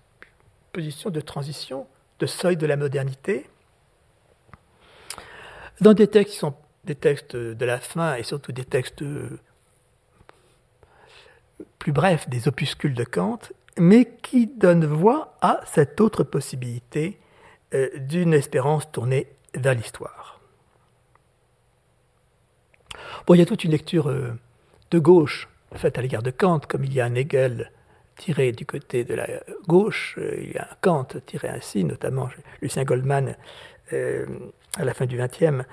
position 0.74 1.12
de 1.12 1.22
transition, 1.22 1.86
de 2.20 2.26
seuil 2.26 2.58
de 2.58 2.66
la 2.66 2.76
modernité, 2.76 3.50
dans 5.82 5.94
des 5.94 6.08
textes 6.08 6.34
qui 6.34 6.40
sont 6.40 6.56
des 6.84 6.96
textes 6.96 7.36
de 7.36 7.66
la 7.66 7.80
fin 7.80 8.16
et 8.16 8.24
surtout 8.24 8.52
des 8.52 8.66
textes 8.66 9.04
plus 11.78 11.92
brefs, 11.92 12.30
des 12.30 12.48
opuscules 12.48 12.94
de 12.94 13.04
Kant, 13.04 13.40
mais 13.78 14.06
qui 14.22 14.48
donnent 14.48 14.86
voix 14.86 15.38
à 15.42 15.62
cette 15.66 16.02
autre 16.02 16.24
possibilité 16.24 17.20
euh, 17.74 17.90
d'une 17.98 18.34
espérance 18.34 18.92
tournée 18.92 19.28
vers 19.54 19.74
l'histoire. 19.74 20.40
Bon, 23.26 23.34
il 23.34 23.40
y 23.40 23.42
a 23.42 23.46
toute 23.46 23.64
une 23.64 23.72
lecture 23.72 24.10
euh, 24.10 24.34
de 24.92 25.00
gauche 25.00 25.48
faite 25.76 25.98
à 25.98 26.02
l'égard 26.02 26.24
de 26.24 26.32
Kant, 26.32 26.60
comme 26.60 26.84
il 26.84 26.94
y 26.94 27.00
a 27.00 27.06
un 27.06 27.16
Hegel 27.16 27.72
tiré 28.20 28.52
du 28.52 28.66
côté 28.66 29.04
de 29.04 29.16
la 29.16 29.28
gauche, 29.68 30.16
euh, 30.20 30.38
il 30.42 30.52
y 30.52 30.58
a 30.58 30.64
un 30.64 30.76
Kant 30.82 31.08
tiré 31.26 31.48
ainsi, 31.48 31.84
notamment 31.84 32.30
Lucien 32.62 32.84
Goldman 32.84 33.36
à 33.92 34.86
la 34.86 34.94
fin 34.94 35.08
du 35.08 35.18
XXe 35.18 35.66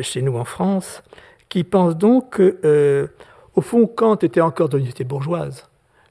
chez 0.00 0.22
nous 0.22 0.36
en 0.36 0.44
France, 0.44 1.02
qui 1.48 1.64
pense 1.64 1.96
donc 1.96 2.34
que, 2.34 3.10
au 3.56 3.60
fond, 3.60 3.88
Kant 3.88 4.14
était 4.18 4.40
encore 4.40 4.68
dans 4.68 4.78
une 4.78 4.92
bourgeoise, 5.04 5.68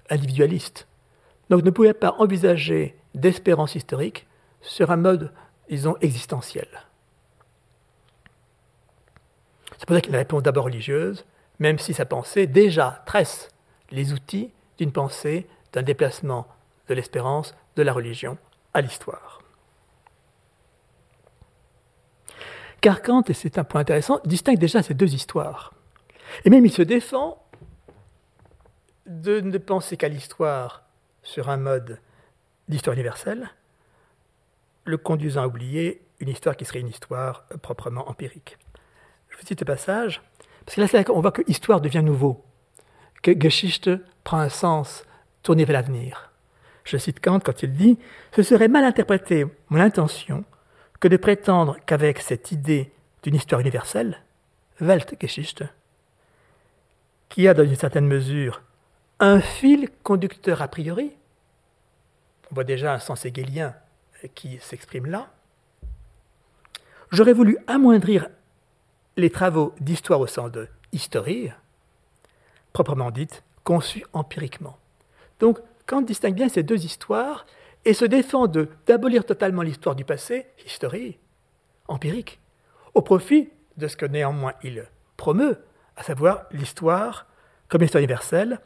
individualiste, 0.10 0.88
donc 1.50 1.64
ne 1.64 1.70
pouvait 1.70 1.94
pas 1.94 2.16
envisager 2.20 2.98
d'espérance 3.16 3.76
historique 3.76 4.28
sur 4.62 4.91
un 4.91 4.98
mode, 4.98 5.32
disons, 5.70 5.96
existentiel. 6.02 6.68
C'est 9.78 9.86
pour 9.86 9.96
ça 9.96 10.02
qu'il 10.02 10.16
répond 10.16 10.41
d'abord 10.41 10.66
religieuse, 10.66 11.26
même 11.60 11.78
si 11.78 11.94
sa 11.94 12.06
pensée 12.06 12.48
déjà 12.48 13.04
tresse 13.06 13.50
les 13.91 14.14
outils 14.14 14.52
d'une 14.78 14.91
pensée 14.91 15.48
d'un 15.74 15.84
déplacement 15.84 16.47
de 16.88 16.93
l'espérance 16.93 17.55
de 17.76 17.84
la 17.84 17.93
religion 17.93 18.38
à 18.74 18.82
l'histoire. 18.82 19.41
Car 22.82 23.01
Kant, 23.01 23.24
et 23.30 23.34
c'est 23.34 23.57
un 23.57 23.63
point 23.63 23.82
intéressant, 23.82 24.19
distingue 24.26 24.57
déjà 24.57 24.84
ces 24.84 24.93
deux 24.93 25.13
histoires. 25.13 25.74
Et 26.45 26.49
même 26.49 26.65
il 26.65 26.71
se 26.71 26.82
défend 26.82 27.41
de 29.05 29.39
ne 29.39 29.57
penser 29.57 29.97
qu'à 29.97 30.07
l'histoire 30.07 30.84
sur 31.21 31.49
un 31.49 31.57
mode 31.57 31.99
d'histoire 32.67 32.93
universelle, 32.93 33.49
le 34.86 34.97
conduisant 34.97 35.43
à 35.43 35.47
oublier 35.47 36.01
une 36.19 36.30
histoire 36.30 36.57
qui 36.57 36.65
serait 36.65 36.80
une 36.80 36.89
histoire 36.89 37.45
proprement 37.61 38.09
empirique. 38.09 38.57
Je 39.30 39.38
vous 39.38 39.45
cite 39.45 39.59
ce 39.59 39.65
passage, 39.65 40.21
parce 40.65 40.76
que 40.76 40.82
là, 40.82 41.03
on 41.09 41.21
voit 41.21 41.32
que 41.32 41.41
histoire 41.47 41.82
devient 41.82 42.03
nouveau, 42.03 42.43
que 43.21 43.32
Geschichte 43.39 43.89
prend 44.24 44.39
un 44.39 44.49
sens 44.49 45.05
tourné 45.44 45.66
vers 45.66 45.74
l'avenir. 45.74 46.32
Je 46.84 46.98
cite 46.98 47.20
Kant 47.20 47.39
quand 47.39 47.64
il 47.64 47.74
dit 47.74 48.00
Ce 48.36 48.41
serait 48.44 48.68
mal 48.68 48.84
interpréter 48.84 49.46
mon 49.70 49.80
intention 49.80 50.44
que 51.00 51.08
de 51.08 51.18
prétendre 51.18 51.78
qu'avec 51.86 52.20
cette 52.20 52.52
idée 52.52 52.91
d'une 53.22 53.36
histoire 53.36 53.62
universelle, 53.62 54.22
Weltgeschichte, 54.80 55.64
qui 57.30 57.48
a 57.48 57.54
dans 57.54 57.64
une 57.64 57.76
certaine 57.76 58.08
mesure 58.08 58.62
un 59.20 59.39
fil 59.39 59.89
conducteur 60.02 60.62
a 60.62 60.68
priori, 60.68 61.14
on 62.52 62.56
voit 62.56 62.64
déjà 62.64 62.94
un 62.94 63.00
sens 63.00 63.26
hegelien 63.26 63.76
qui 64.36 64.60
s'exprime 64.60 65.06
là, 65.06 65.30
j'aurais 67.12 67.34
voulu 67.34 67.58
amoindrir 67.68 68.28
les 69.18 69.30
travaux 69.30 69.74
d'histoire 69.80 70.20
au 70.20 70.28
sens 70.28 70.52
de 70.52 70.68
historie, 70.91 71.52
proprement 72.74 73.12
dite, 73.12 73.44
conçus 73.64 74.04
empiriquement. 74.14 74.78
Donc, 75.44 75.60
Kant 75.88 76.04
distingue 76.04 76.36
bien 76.36 76.48
ces 76.48 76.64
deux 76.64 76.86
histoires 76.86 77.46
et 77.84 77.94
se 77.94 78.06
défend 78.06 78.48
d'abolir 78.48 79.26
totalement 79.26 79.62
l'histoire 79.62 79.94
du 79.94 80.06
passé, 80.06 80.46
historie, 80.66 81.20
empirique, 81.89 82.39
au 82.94 83.02
profit 83.02 83.50
de 83.76 83.89
ce 83.89 83.98
que 83.98 84.06
néanmoins 84.06 84.54
il 84.64 84.86
promeut, 85.18 85.58
à 85.98 86.04
savoir 86.04 86.46
l'histoire 86.52 87.28
comme 87.68 87.84
histoire 87.84 88.00
universelle, 88.00 88.62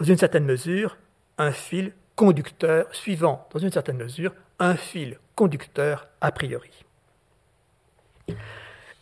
dans 0.00 0.04
une 0.04 0.18
certaine 0.18 0.44
mesure, 0.44 0.96
un 1.38 1.52
fil 1.52 1.92
conducteur 2.16 2.92
suivant, 2.92 3.48
dans 3.52 3.60
une 3.60 3.70
certaine 3.70 3.98
mesure, 3.98 4.32
un 4.58 4.74
fil 4.74 5.20
conducteur 5.36 6.08
a 6.20 6.32
priori. 6.32 6.84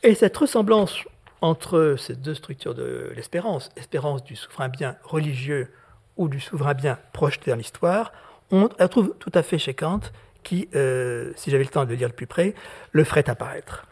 Et 0.03 0.14
cette 0.14 0.37
ressemblance 0.37 1.03
entre 1.41 1.95
ces 1.99 2.14
deux 2.14 2.35
structures 2.35 2.75
de 2.75 3.11
l'espérance, 3.16 3.71
espérance 3.77 4.23
du 4.23 4.37
souverain 4.37 4.69
bien 4.69 4.99
religieux 5.03 5.73
ou 6.19 6.29
du 6.29 6.41
souverain 6.41 6.75
bien 6.75 6.99
projeté 7.12 7.51
dans 7.51 7.57
l'histoire, 7.57 8.12
on 8.51 8.69
la 8.79 8.89
trouve 8.89 9.14
tout 9.19 9.33
à 9.35 9.43
fait 9.43 9.59
chez 9.59 9.75
Kant, 9.75 10.01
qui, 10.43 10.69
euh, 10.75 11.33
si 11.37 11.51
j'avais 11.51 11.64
le 11.64 11.71
temps 11.71 11.85
de 11.85 11.91
le 11.91 11.97
lire 11.97 12.09
de 12.09 12.14
plus 12.14 12.27
près, 12.27 12.55
le 12.93 13.05
ferait 13.05 13.29
apparaître. 13.31 13.87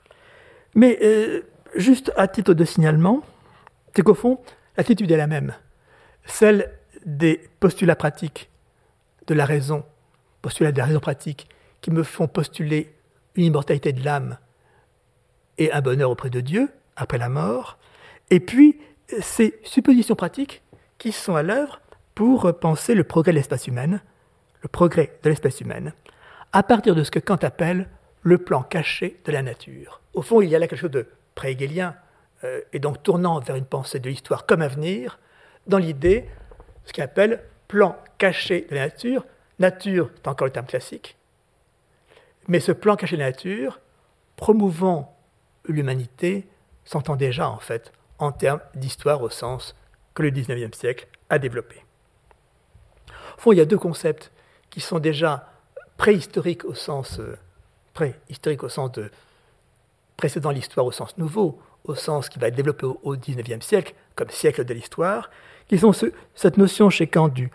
Mais 0.74 0.98
euh, 1.02 1.42
juste 1.74 2.12
à 2.16 2.28
titre 2.28 2.54
de 2.54 2.64
signalement, 2.64 3.22
c'est 3.94 4.02
qu'au 4.02 4.14
fond, 4.14 4.40
l'attitude 4.76 5.10
est 5.10 5.16
la 5.16 5.26
même. 5.26 5.54
Celle 6.24 6.72
des 7.04 7.48
postulats 7.60 7.96
pratiques 7.96 8.50
de 9.26 9.34
la 9.34 9.44
raison, 9.44 9.84
postulats 10.42 10.72
de 10.72 10.78
la 10.78 10.84
raison 10.84 11.00
pratique, 11.00 11.48
qui 11.80 11.90
me 11.90 12.02
font 12.02 12.28
postuler 12.28 12.94
une 13.36 13.44
immortalité 13.44 13.92
de 13.92 14.04
l'âme 14.04 14.38
et 15.58 15.72
un 15.72 15.80
bonheur 15.80 16.10
auprès 16.10 16.30
de 16.30 16.40
Dieu 16.40 16.68
après 16.96 17.18
la 17.18 17.28
mort, 17.28 17.78
et 18.30 18.40
puis 18.40 18.80
ces 19.20 19.58
suppositions 19.62 20.16
pratiques 20.16 20.62
qui 20.98 21.12
sont 21.12 21.36
à 21.36 21.42
l'œuvre 21.42 21.80
pour 22.16 22.58
penser 22.58 22.94
le 22.94 23.04
progrès 23.04 23.32
de 23.32 23.36
l'espèce 23.36 23.68
humaine, 23.68 24.00
le 24.62 24.68
progrès 24.68 25.18
de 25.22 25.28
l'espèce 25.28 25.60
humaine, 25.60 25.92
à 26.52 26.62
partir 26.62 26.94
de 26.94 27.04
ce 27.04 27.10
que 27.10 27.18
Kant 27.18 27.36
appelle 27.36 27.88
le 28.22 28.38
plan 28.38 28.62
caché 28.62 29.20
de 29.26 29.32
la 29.32 29.42
nature. 29.42 30.00
Au 30.14 30.22
fond, 30.22 30.40
il 30.40 30.48
y 30.48 30.56
a 30.56 30.58
là 30.58 30.66
quelque 30.66 30.80
chose 30.80 30.90
de 30.90 31.06
pré-hegelien, 31.34 31.94
euh, 32.42 32.62
et 32.72 32.78
donc 32.78 33.02
tournant 33.02 33.38
vers 33.40 33.54
une 33.54 33.66
pensée 33.66 34.00
de 34.00 34.08
l'histoire 34.08 34.46
comme 34.46 34.62
avenir, 34.62 35.18
dans 35.66 35.76
l'idée 35.76 36.24
ce 36.86 36.94
qu'il 36.94 37.04
appelle 37.04 37.44
plan 37.68 37.96
caché 38.16 38.66
de 38.70 38.74
la 38.74 38.86
nature. 38.86 39.26
Nature, 39.58 40.10
c'est 40.16 40.28
encore 40.28 40.46
le 40.46 40.52
terme 40.52 40.66
classique. 40.66 41.18
Mais 42.48 42.60
ce 42.60 42.72
plan 42.72 42.96
caché 42.96 43.16
de 43.16 43.20
la 43.20 43.26
nature, 43.26 43.78
promouvant 44.36 45.18
l'humanité, 45.66 46.48
s'entend 46.86 47.16
déjà 47.16 47.50
en 47.50 47.58
fait 47.58 47.92
en 48.18 48.32
termes 48.32 48.60
d'histoire 48.74 49.20
au 49.20 49.28
sens 49.28 49.76
que 50.14 50.22
le 50.22 50.30
XIXe 50.30 50.76
siècle 50.76 51.08
a 51.28 51.38
développé. 51.38 51.85
Fond, 53.36 53.52
il 53.52 53.58
y 53.58 53.60
a 53.60 53.66
deux 53.66 53.78
concepts 53.78 54.32
qui 54.70 54.80
sont 54.80 54.98
déjà 54.98 55.50
préhistoriques 55.96 56.64
au 56.64 56.74
sens 56.74 57.18
euh, 57.20 57.38
préhistorique 57.94 58.62
au 58.62 58.68
sens 58.68 58.92
de 58.92 59.10
précédant 60.16 60.50
l'histoire 60.50 60.86
au 60.86 60.92
sens 60.92 61.16
nouveau, 61.18 61.60
au 61.84 61.94
sens 61.94 62.28
qui 62.28 62.38
va 62.38 62.48
être 62.48 62.54
développé 62.54 62.86
au 62.86 63.16
XIXe 63.16 63.64
siècle 63.64 63.94
comme 64.14 64.30
siècle 64.30 64.64
de 64.64 64.74
l'histoire, 64.74 65.30
qui 65.68 65.78
sont 65.78 65.92
cette 66.34 66.56
notion 66.56 66.90
chez 66.90 67.06
Kant 67.06 67.28
du 67.28 67.50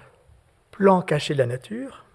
plan 0.72 1.02
caché 1.02 1.34
de 1.34 1.40
la 1.40 1.46
nature, 1.46 2.06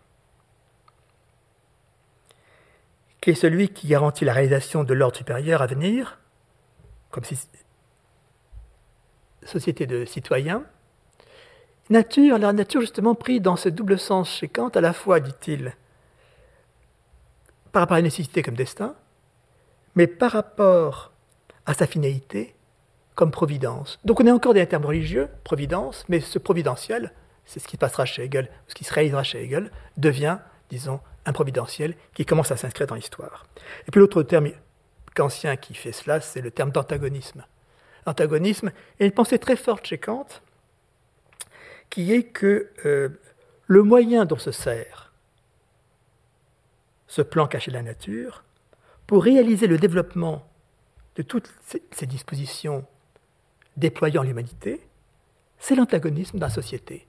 qui 3.20 3.30
est 3.30 3.34
celui 3.34 3.68
qui 3.70 3.88
garantit 3.88 4.24
la 4.24 4.32
réalisation 4.32 4.84
de 4.84 4.94
l'ordre 4.94 5.16
supérieur 5.16 5.62
à 5.62 5.66
venir, 5.66 6.18
comme 7.10 7.24
société 9.42 9.86
de 9.86 10.04
citoyens. 10.04 10.64
Nature, 11.88 12.38
la 12.38 12.52
nature 12.52 12.80
justement 12.80 13.14
pris 13.14 13.40
dans 13.40 13.54
ce 13.56 13.68
double 13.68 13.98
sens 13.98 14.30
chez 14.30 14.48
Kant, 14.48 14.70
à 14.70 14.80
la 14.80 14.92
fois, 14.92 15.20
dit-il, 15.20 15.76
par 17.70 17.82
rapport 17.82 17.94
à 17.94 17.98
la 17.98 18.02
nécessité 18.02 18.42
comme 18.42 18.56
destin, 18.56 18.96
mais 19.94 20.08
par 20.08 20.32
rapport 20.32 21.12
à 21.64 21.74
sa 21.74 21.86
finalité 21.86 22.56
comme 23.14 23.30
providence. 23.30 23.98
Donc 24.04 24.20
on 24.20 24.26
est 24.26 24.32
encore 24.32 24.54
dans 24.54 24.66
termes 24.66 24.84
religieux, 24.84 25.28
providence, 25.44 26.04
mais 26.08 26.20
ce 26.20 26.38
providentiel, 26.38 27.12
c'est 27.44 27.60
ce 27.60 27.68
qui 27.68 27.76
passera 27.76 28.04
chez 28.04 28.24
Hegel, 28.24 28.50
ce 28.66 28.74
qui 28.74 28.84
se 28.84 28.92
réalisera 28.92 29.22
chez 29.22 29.44
Hegel, 29.44 29.70
devient, 29.96 30.38
disons, 30.70 31.00
un 31.24 31.32
providentiel 31.32 31.94
qui 32.14 32.26
commence 32.26 32.50
à 32.50 32.56
s'inscrire 32.56 32.88
dans 32.88 32.94
l'histoire. 32.94 33.46
Et 33.86 33.90
puis 33.90 34.00
l'autre 34.00 34.22
terme 34.22 34.48
kantien 35.14 35.56
qui 35.56 35.74
fait 35.74 35.92
cela, 35.92 36.20
c'est 36.20 36.40
le 36.40 36.50
terme 36.50 36.70
d'antagonisme. 36.70 37.44
Antagonisme 38.06 38.70
est 39.00 39.06
une 39.06 39.12
pensée 39.12 39.38
très 39.38 39.56
forte 39.56 39.86
chez 39.86 39.98
Kant, 39.98 40.26
qui 41.90 42.12
est 42.12 42.24
que 42.24 42.70
euh, 42.84 43.08
le 43.66 43.82
moyen 43.82 44.24
dont 44.24 44.38
se 44.38 44.52
sert 44.52 45.12
ce 47.06 47.22
plan 47.22 47.46
caché 47.46 47.70
de 47.70 47.76
la 47.76 47.82
nature 47.82 48.44
pour 49.06 49.22
réaliser 49.22 49.66
le 49.66 49.78
développement 49.78 50.46
de 51.16 51.22
toutes 51.22 51.52
ces 51.92 52.06
dispositions 52.06 52.84
déployant 53.76 54.22
l'humanité, 54.22 54.80
c'est 55.58 55.74
l'antagonisme 55.74 56.38
dans 56.38 56.46
la 56.46 56.52
société. 56.52 57.06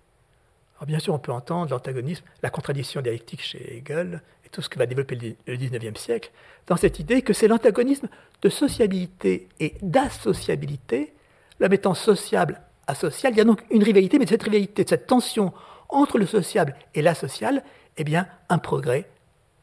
Alors 0.78 0.86
bien 0.86 0.99
sûr, 0.99 1.13
on 1.13 1.19
peut 1.19 1.32
entendre 1.32 1.71
l'antagonisme, 1.71 2.23
la 2.43 2.49
contradiction 2.49 3.01
dialectique 3.01 3.41
chez 3.41 3.78
Hegel 3.78 4.21
et 4.45 4.49
tout 4.49 4.61
ce 4.61 4.69
que 4.69 4.78
va 4.78 4.86
développer 4.86 5.36
le 5.47 5.55
XIXe 5.55 5.99
siècle, 5.99 6.32
dans 6.67 6.78
cette 6.78 6.99
idée 6.99 7.21
que 7.21 7.34
c'est 7.34 7.47
l'antagonisme 7.47 8.07
de 8.41 8.49
sociabilité 8.49 9.49
et 9.59 9.73
d'associabilité, 9.82 11.13
la 11.59 11.67
mettant 11.69 11.95
sociable 11.95 12.61
social. 12.95 13.33
Il 13.33 13.38
y 13.38 13.41
a 13.41 13.43
donc 13.43 13.63
une 13.69 13.83
rivalité, 13.83 14.19
mais 14.19 14.25
cette 14.25 14.43
rivalité, 14.43 14.85
cette 14.88 15.07
tension 15.07 15.53
entre 15.89 16.17
le 16.17 16.25
sociable 16.25 16.75
et 16.95 17.01
l'asocial, 17.01 17.63
eh 17.97 18.03
bien, 18.03 18.27
un 18.49 18.57
progrès 18.57 19.09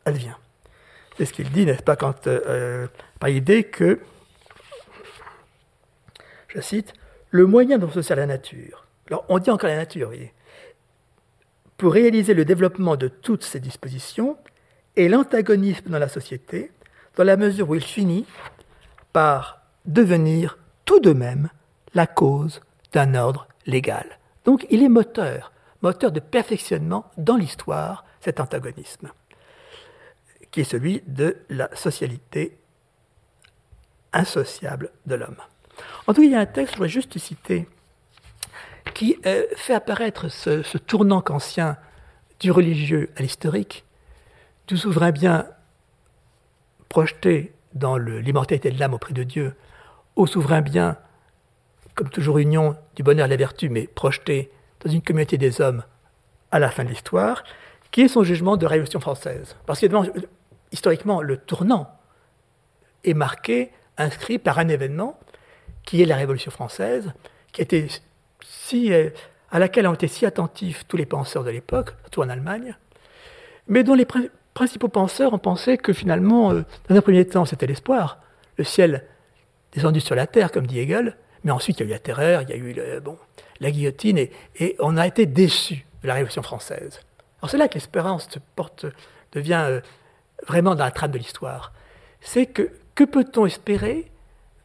advient. 0.04 0.36
C'est 1.16 1.26
ce 1.26 1.32
qu'il 1.32 1.50
dit, 1.50 1.66
n'est-ce 1.66 1.82
pas, 1.82 1.96
quand, 1.96 2.26
euh, 2.26 2.40
euh, 2.46 2.86
par 3.20 3.30
l'idée 3.30 3.64
que, 3.64 4.00
je 6.48 6.60
cite, 6.60 6.92
le 7.30 7.46
moyen 7.46 7.78
dont 7.78 7.90
se 7.90 8.14
la 8.14 8.26
nature. 8.26 8.86
Alors, 9.08 9.24
on 9.28 9.38
dit 9.38 9.50
encore 9.50 9.68
la 9.68 9.76
nature, 9.76 10.08
voyez 10.08 10.32
pour 11.76 11.92
réaliser 11.92 12.34
le 12.34 12.44
développement 12.44 12.96
de 12.96 13.08
toutes 13.08 13.44
ces 13.44 13.60
dispositions 13.60 14.36
et 14.96 15.08
l'antagonisme 15.08 15.90
dans 15.90 15.98
la 15.98 16.08
société, 16.08 16.70
dans 17.16 17.24
la 17.24 17.36
mesure 17.36 17.68
où 17.68 17.74
il 17.74 17.82
finit 17.82 18.26
par 19.12 19.60
devenir 19.84 20.58
tout 20.84 21.00
de 21.00 21.12
même 21.12 21.48
la 21.94 22.06
cause 22.06 22.60
d'un 22.94 23.14
ordre 23.14 23.46
légal. 23.66 24.18
Donc 24.44 24.66
il 24.70 24.82
est 24.82 24.88
moteur, 24.88 25.52
moteur 25.82 26.12
de 26.12 26.20
perfectionnement 26.20 27.10
dans 27.18 27.36
l'histoire, 27.36 28.04
cet 28.20 28.40
antagonisme, 28.40 29.10
qui 30.50 30.62
est 30.62 30.64
celui 30.64 31.02
de 31.06 31.36
la 31.50 31.68
socialité 31.74 32.56
insociable 34.12 34.90
de 35.06 35.16
l'homme. 35.16 35.36
En 36.06 36.14
tout 36.14 36.20
cas, 36.20 36.26
il 36.26 36.32
y 36.32 36.36
a 36.36 36.40
un 36.40 36.46
texte, 36.46 36.74
je 36.74 36.78
voudrais 36.78 36.88
juste 36.88 37.18
citer, 37.18 37.68
qui 38.94 39.16
euh, 39.26 39.44
fait 39.56 39.74
apparaître 39.74 40.28
ce, 40.28 40.78
tournant 40.78 41.20
kantien 41.20 41.76
du 42.38 42.50
religieux 42.50 43.10
à 43.16 43.22
l'historique, 43.22 43.84
du 44.68 44.76
souverain 44.76 45.10
bien 45.10 45.48
projeté 46.88 47.52
dans 47.74 47.96
l'immortalité 47.96 48.70
de 48.70 48.78
l'âme 48.78 48.94
auprès 48.94 49.14
de 49.14 49.24
Dieu, 49.24 49.56
au 50.14 50.26
souverain 50.26 50.60
bien, 50.60 50.96
comme 51.94 52.08
toujours 52.08 52.38
union 52.38 52.76
du 52.96 53.02
bonheur 53.02 53.26
et 53.26 53.28
de 53.28 53.34
la 53.34 53.38
vertu, 53.38 53.68
mais 53.68 53.86
projeté 53.86 54.50
dans 54.84 54.90
une 54.90 55.02
communauté 55.02 55.38
des 55.38 55.60
hommes 55.60 55.82
à 56.50 56.58
la 56.58 56.70
fin 56.70 56.84
de 56.84 56.88
l'histoire, 56.88 57.44
qui 57.90 58.02
est 58.02 58.08
son 58.08 58.24
jugement 58.24 58.56
de 58.56 58.66
Révolution 58.66 59.00
française. 59.00 59.56
Parce 59.66 59.80
que 59.80 59.86
historiquement, 60.72 61.22
le 61.22 61.36
tournant 61.36 61.90
est 63.04 63.14
marqué, 63.14 63.70
inscrit 63.96 64.38
par 64.38 64.58
un 64.58 64.68
événement 64.68 65.18
qui 65.84 66.02
est 66.02 66.06
la 66.06 66.16
Révolution 66.16 66.50
française, 66.50 67.12
qui 67.52 67.62
à 69.50 69.58
laquelle 69.58 69.86
ont 69.86 69.94
été 69.94 70.08
si 70.08 70.26
attentifs 70.26 70.84
tous 70.88 70.96
les 70.96 71.06
penseurs 71.06 71.44
de 71.44 71.50
l'époque, 71.50 71.94
surtout 72.00 72.22
en 72.22 72.28
Allemagne, 72.28 72.76
mais 73.68 73.84
dont 73.84 73.94
les 73.94 74.06
principaux 74.54 74.88
penseurs 74.88 75.32
ont 75.32 75.38
pensé 75.38 75.78
que 75.78 75.92
finalement, 75.92 76.52
euh, 76.52 76.62
dans 76.88 76.96
un 76.96 77.00
premier 77.00 77.24
temps, 77.24 77.44
c'était 77.44 77.66
l'espoir, 77.66 78.18
le 78.56 78.64
ciel 78.64 79.04
descendu 79.72 80.00
sur 80.00 80.14
la 80.14 80.26
terre, 80.26 80.50
comme 80.50 80.66
dit 80.66 80.80
Hegel, 80.80 81.16
mais 81.44 81.52
ensuite 81.52 81.78
il 81.78 81.82
y 81.82 81.86
a 81.86 81.88
eu 81.88 81.92
la 81.92 81.98
terreur, 81.98 82.42
il 82.42 82.50
y 82.50 82.52
a 82.52 82.56
eu 82.56 83.00
bon, 83.00 83.18
la 83.60 83.70
guillotine, 83.70 84.18
et, 84.18 84.76
on 84.78 84.96
a 84.96 85.06
été 85.06 85.26
déçus 85.26 85.86
de 86.02 86.08
la 86.08 86.14
Révolution 86.14 86.42
française. 86.42 87.00
Alors 87.40 87.50
c'est 87.50 87.58
là 87.58 87.68
que 87.68 87.74
l'espérance 87.74 88.28
porte, 88.56 88.86
devient 89.32 89.64
euh, 89.66 89.80
vraiment 90.46 90.74
dans 90.74 90.84
la 90.84 90.90
trame 90.90 91.10
de 91.10 91.18
l'histoire. 91.18 91.72
C'est 92.20 92.46
que 92.46 92.70
que 92.94 93.04
peut-on 93.04 93.44
espérer 93.44 94.10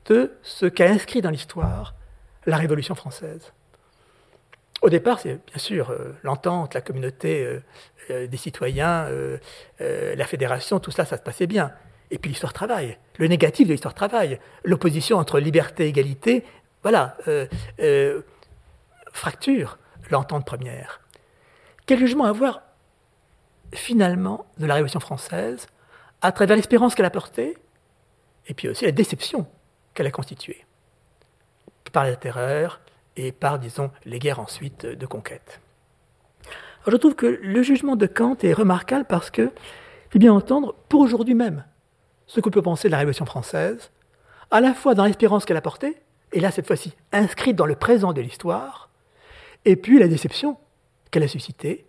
de 0.05 0.31
ce 0.43 0.67
qu'a 0.67 0.89
inscrit 0.89 1.21
dans 1.21 1.31
l'histoire 1.31 1.95
la 2.45 2.57
Révolution 2.57 2.93
française? 2.93 3.53
Au 4.81 4.89
départ, 4.89 5.19
c'est 5.19 5.39
bien 5.47 5.57
sûr 5.57 5.89
euh, 5.89 6.15
l'entente, 6.21 6.75
la 6.75 6.81
communauté 6.81 7.61
euh, 8.11 8.27
des 8.27 8.37
citoyens, 8.37 9.07
la 9.79 10.25
fédération, 10.25 10.79
tout 10.79 10.89
ça, 10.89 11.05
ça 11.05 11.17
se 11.17 11.21
passait 11.21 11.45
bien. 11.45 11.71
Et 12.11 12.17
puis 12.17 12.29
l'histoire 12.29 12.53
travail, 12.53 12.97
le 13.17 13.27
négatif 13.27 13.67
de 13.67 13.73
l'histoire 13.73 13.93
travail, 13.93 14.39
l'opposition 14.63 15.17
entre 15.17 15.39
liberté 15.39 15.85
et 15.85 15.89
égalité, 15.89 16.43
voilà, 16.83 17.17
fracture 19.11 19.77
l'entente 20.09 20.45
première. 20.45 21.01
Quel 21.85 21.99
jugement 21.99 22.25
avoir 22.25 22.61
finalement 23.73 24.45
de 24.57 24.65
la 24.65 24.75
Révolution 24.75 24.99
française 24.99 25.67
à 26.21 26.31
travers 26.31 26.55
l'espérance 26.55 26.95
qu'elle 26.95 27.05
a 27.05 27.11
portée 27.11 27.57
et 28.47 28.53
puis 28.53 28.67
aussi 28.67 28.85
la 28.85 28.91
déception 28.91 29.47
qu'elle 29.93 30.07
a 30.07 30.11
constituée 30.11 30.65
par 31.91 32.03
la 32.03 32.15
terreur, 32.15 32.81
et 33.15 33.31
par, 33.31 33.59
disons, 33.59 33.91
les 34.05 34.19
guerres 34.19 34.39
ensuite 34.39 34.85
de 34.85 35.05
conquête. 35.05 35.59
je 36.87 36.95
trouve 36.95 37.15
que 37.15 37.25
le 37.25 37.61
jugement 37.61 37.95
de 37.95 38.05
Kant 38.05 38.37
est 38.41 38.53
remarquable 38.53 39.05
parce 39.05 39.29
que, 39.29 39.51
il 40.13 40.19
bien 40.19 40.33
entendre, 40.33 40.75
pour 40.87 41.01
aujourd'hui 41.01 41.35
même, 41.35 41.65
ce 42.27 42.39
qu'on 42.39 42.49
peut 42.49 42.61
penser 42.61 42.87
de 42.87 42.91
la 42.91 42.99
Révolution 42.99 43.25
française, 43.25 43.91
à 44.51 44.61
la 44.61 44.73
fois 44.73 44.95
dans 44.95 45.05
l'espérance 45.05 45.45
qu'elle 45.45 45.57
a 45.57 45.61
portée, 45.61 45.97
et 46.31 46.39
là 46.39 46.51
cette 46.51 46.67
fois-ci 46.67 46.93
inscrite 47.11 47.55
dans 47.55 47.65
le 47.65 47.75
présent 47.75 48.13
de 48.13 48.21
l'histoire, 48.21 48.89
et 49.65 49.75
puis 49.75 49.99
la 49.99 50.07
déception 50.07 50.57
qu'elle 51.11 51.23
a 51.23 51.27
suscitée, 51.27 51.85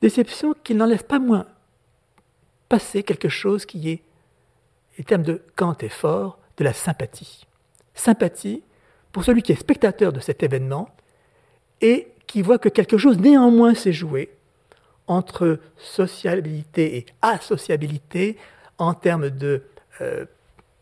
déception 0.00 0.54
qui 0.64 0.74
n'enlève 0.74 1.04
pas 1.04 1.18
moins 1.18 1.46
passer 2.68 3.02
quelque 3.02 3.28
chose 3.28 3.66
qui 3.66 3.90
est, 3.90 4.02
les 4.98 5.04
termes 5.04 5.22
de 5.22 5.42
Kant 5.56 5.76
est 5.80 5.88
fort, 5.88 6.38
de 6.56 6.64
la 6.64 6.72
sympathie. 6.72 7.46
Sympathie 7.94 8.62
pour 9.12 9.24
celui 9.24 9.42
qui 9.42 9.52
est 9.52 9.56
spectateur 9.56 10.12
de 10.12 10.20
cet 10.20 10.42
événement 10.42 10.88
et 11.80 12.08
qui 12.26 12.42
voit 12.42 12.58
que 12.58 12.68
quelque 12.68 12.98
chose 12.98 13.18
néanmoins 13.18 13.74
s'est 13.74 13.92
joué 13.92 14.36
entre 15.06 15.60
sociabilité 15.76 16.96
et 16.96 17.06
asociabilité 17.22 18.36
en 18.78 18.94
termes 18.94 19.30
euh, 20.00 20.26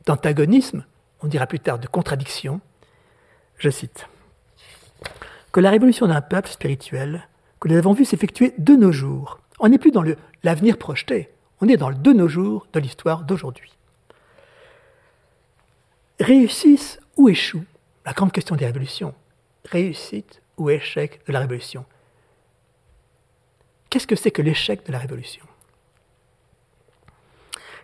d'antagonisme, 0.06 0.84
on 1.22 1.28
dira 1.28 1.46
plus 1.46 1.60
tard 1.60 1.78
de 1.78 1.86
contradiction. 1.86 2.60
Je 3.58 3.70
cite 3.70 4.08
Que 5.52 5.60
la 5.60 5.70
révolution 5.70 6.06
d'un 6.06 6.20
peuple 6.20 6.48
spirituel, 6.48 7.28
que 7.60 7.68
nous 7.68 7.76
avons 7.76 7.92
vu 7.92 8.04
s'effectuer 8.04 8.54
de 8.58 8.74
nos 8.74 8.92
jours, 8.92 9.38
on 9.60 9.68
n'est 9.68 9.78
plus 9.78 9.92
dans 9.92 10.04
l'avenir 10.42 10.78
projeté, 10.78 11.30
on 11.60 11.68
est 11.68 11.76
dans 11.76 11.88
le 11.88 11.94
de 11.94 12.12
nos 12.12 12.28
jours 12.28 12.66
de 12.72 12.80
l'histoire 12.80 13.22
d'aujourd'hui. 13.22 13.72
Réussissent 16.18 17.00
ou 17.16 17.28
échouent 17.28 17.64
la 18.04 18.12
grande 18.12 18.32
question 18.32 18.56
des 18.56 18.66
révolutions. 18.66 19.14
Réussite 19.64 20.42
ou 20.56 20.70
échec 20.70 21.20
de 21.26 21.32
la 21.32 21.40
révolution 21.40 21.84
Qu'est-ce 23.90 24.06
que 24.06 24.16
c'est 24.16 24.30
que 24.30 24.42
l'échec 24.42 24.86
de 24.86 24.92
la 24.92 24.98
révolution? 24.98 25.44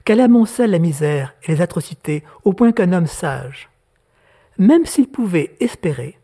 Qu'elle 0.05 0.21
amoncelle 0.21 0.71
la 0.71 0.79
misère 0.79 1.35
et 1.43 1.53
les 1.53 1.61
atrocités 1.61 2.25
au 2.45 2.53
point 2.53 2.73
qu'un 2.73 2.93
homme 2.93 3.07
sage, 3.07 3.69
même 4.57 4.87
s'il 4.87 5.09
pouvait 5.09 5.55
espérer, 5.61 6.19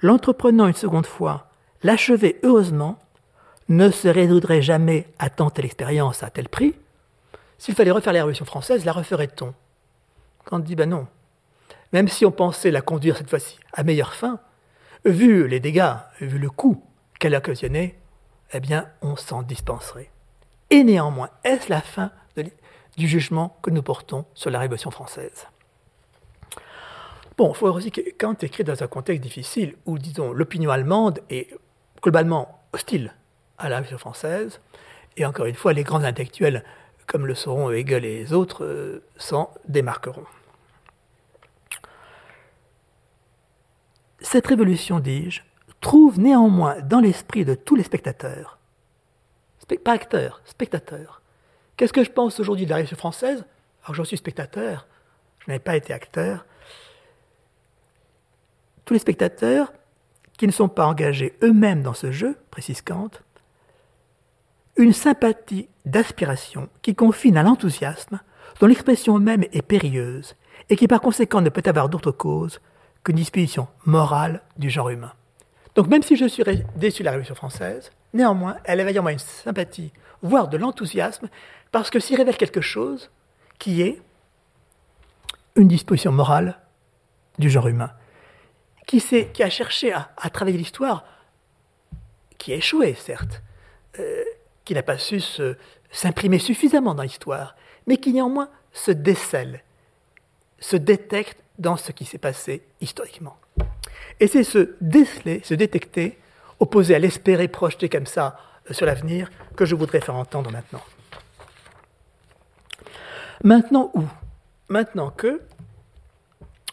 l'entreprenant 0.00 0.66
une 0.66 0.74
seconde 0.74 1.06
fois, 1.06 1.48
l'achever 1.82 2.38
heureusement, 2.42 2.98
ne 3.68 3.90
se 3.90 4.08
résoudrait 4.08 4.62
jamais 4.62 5.06
à 5.18 5.30
tenter 5.30 5.62
l'expérience 5.62 6.22
à 6.22 6.30
tel 6.30 6.48
prix. 6.48 6.74
S'il 7.56 7.74
fallait 7.74 7.90
refaire 7.90 8.12
la 8.12 8.20
Révolution 8.20 8.44
française, 8.44 8.84
la 8.84 8.92
referait-on? 8.92 9.54
On 10.50 10.58
dit 10.58 10.76
ben 10.76 10.90
non, 10.90 11.06
même 11.92 12.08
si 12.08 12.26
on 12.26 12.30
pensait 12.30 12.70
la 12.70 12.82
conduire 12.82 13.16
cette 13.16 13.30
fois-ci 13.30 13.58
à 13.72 13.82
meilleure 13.82 14.14
fin, 14.14 14.40
vu 15.04 15.48
les 15.48 15.60
dégâts, 15.60 15.94
vu 16.20 16.38
le 16.38 16.50
coût 16.50 16.82
qu'elle 17.18 17.34
occasionnait, 17.34 17.98
eh 18.52 18.60
bien, 18.60 18.88
on 19.00 19.16
s'en 19.16 19.42
dispenserait. 19.42 20.10
Et 20.70 20.84
néanmoins, 20.84 21.30
est-ce 21.44 21.70
la 21.70 21.80
fin 21.80 22.10
du 22.96 23.08
jugement 23.08 23.58
que 23.62 23.70
nous 23.70 23.82
portons 23.82 24.24
sur 24.34 24.50
la 24.50 24.58
Révolution 24.58 24.90
française 24.90 25.46
Bon, 27.36 27.50
il 27.50 27.56
faut 27.56 27.68
aussi 27.68 27.90
que 27.90 28.00
Kant 28.16 28.36
écrit 28.42 28.62
dans 28.62 28.80
un 28.82 28.86
contexte 28.86 29.22
difficile 29.22 29.74
où, 29.86 29.98
disons, 29.98 30.32
l'opinion 30.32 30.70
allemande 30.70 31.20
est 31.30 31.52
globalement 32.00 32.60
hostile 32.72 33.12
à 33.58 33.68
la 33.68 33.76
Révolution 33.76 33.98
française, 33.98 34.60
et 35.16 35.26
encore 35.26 35.46
une 35.46 35.56
fois, 35.56 35.72
les 35.72 35.82
grands 35.82 36.04
intellectuels, 36.04 36.64
comme 37.06 37.26
le 37.26 37.34
seront 37.34 37.70
Hegel 37.70 38.04
et 38.04 38.18
les 38.18 38.32
autres, 38.32 38.64
euh, 38.64 39.02
s'en 39.16 39.52
démarqueront. 39.66 40.26
Cette 44.20 44.46
révolution, 44.46 45.00
dis-je, 45.00 45.42
trouve 45.80 46.18
néanmoins 46.18 46.80
dans 46.80 47.00
l'esprit 47.00 47.44
de 47.44 47.54
tous 47.54 47.74
les 47.74 47.82
spectateurs, 47.82 48.58
pas 49.84 49.92
acteurs, 49.92 50.40
spectateurs. 50.44 51.20
Qu'est-ce 51.76 51.92
que 51.92 52.04
je 52.04 52.10
pense 52.10 52.38
aujourd'hui 52.40 52.64
de 52.64 52.70
la 52.70 52.76
Révolution 52.76 52.96
française? 52.96 53.44
Alors 53.82 53.94
j'en 53.94 54.04
suis 54.04 54.16
spectateur, 54.16 54.86
je 55.40 55.50
n'ai 55.50 55.58
pas 55.58 55.76
été 55.76 55.92
acteur. 55.92 56.46
Tous 58.84 58.94
les 58.94 59.00
spectateurs 59.00 59.72
qui 60.38 60.46
ne 60.46 60.52
sont 60.52 60.68
pas 60.68 60.86
engagés 60.86 61.36
eux-mêmes 61.42 61.82
dans 61.82 61.94
ce 61.94 62.10
jeu, 62.12 62.36
précise 62.50 62.82
Kant, 62.82 63.10
une 64.76 64.92
sympathie 64.92 65.68
d'aspiration 65.84 66.68
qui 66.82 66.94
confine 66.94 67.36
à 67.36 67.42
l'enthousiasme, 67.42 68.20
dont 68.60 68.66
l'expression 68.66 69.18
même 69.18 69.44
est 69.52 69.62
périlleuse, 69.62 70.34
et 70.68 70.76
qui 70.76 70.88
par 70.88 71.00
conséquent 71.00 71.40
ne 71.40 71.50
peut 71.50 71.62
avoir 71.66 71.88
d'autre 71.88 72.10
cause 72.10 72.60
qu'une 73.04 73.16
disposition 73.16 73.68
morale 73.84 74.42
du 74.56 74.70
genre 74.70 74.90
humain. 74.90 75.12
Donc 75.74 75.88
même 75.88 76.02
si 76.02 76.16
je 76.16 76.26
suis 76.26 76.44
déçu 76.76 77.02
de 77.02 77.04
la 77.04 77.12
Révolution 77.12 77.34
française, 77.34 77.90
néanmoins, 78.14 78.56
elle 78.64 78.80
éveille 78.80 78.98
en 78.98 79.02
moi 79.02 79.12
une 79.12 79.18
sympathie, 79.18 79.92
voire 80.22 80.48
de 80.48 80.56
l'enthousiasme, 80.56 81.28
parce 81.70 81.90
que 81.90 81.98
s'y 81.98 82.16
révèle 82.16 82.36
quelque 82.36 82.60
chose 82.60 83.10
qui 83.58 83.82
est 83.82 84.00
une 85.56 85.68
disposition 85.68 86.12
morale 86.12 86.58
du 87.38 87.50
genre 87.50 87.68
humain, 87.68 87.92
qui, 88.86 89.02
qui 89.32 89.42
a 89.42 89.50
cherché 89.50 89.92
à, 89.92 90.30
travailler 90.30 90.56
l'histoire, 90.56 91.04
qui 92.38 92.52
a 92.52 92.56
échoué, 92.56 92.94
certes, 92.94 93.42
euh, 93.98 94.24
qui 94.64 94.74
n'a 94.74 94.82
pas 94.82 94.98
su 94.98 95.20
s'imprimer 95.90 96.38
suffisamment 96.38 96.94
dans 96.94 97.02
l'histoire, 97.02 97.56
mais 97.86 97.98
qui 97.98 98.12
néanmoins 98.12 98.48
se 98.72 98.90
décèle, 98.90 99.62
se 100.58 100.76
détecte 100.76 101.42
dans 101.58 101.76
ce 101.76 101.92
qui 101.92 102.04
s'est 102.04 102.18
passé 102.18 102.62
historiquement. 102.80 103.36
Et 104.20 104.26
c'est 104.26 104.44
ce 104.44 104.74
déceler, 104.80 105.40
se 105.44 105.54
détecter, 105.54 106.18
opposé 106.60 106.94
à 106.94 106.98
l'espérer 106.98 107.48
projeter 107.48 107.88
comme 107.88 108.06
ça 108.06 108.38
euh, 108.70 108.74
sur 108.74 108.86
l'avenir, 108.86 109.30
que 109.56 109.64
je 109.64 109.74
voudrais 109.74 110.00
faire 110.00 110.14
entendre 110.14 110.50
maintenant. 110.50 110.82
Maintenant 113.42 113.90
où? 113.94 114.04
Maintenant 114.68 115.10
que, 115.10 115.42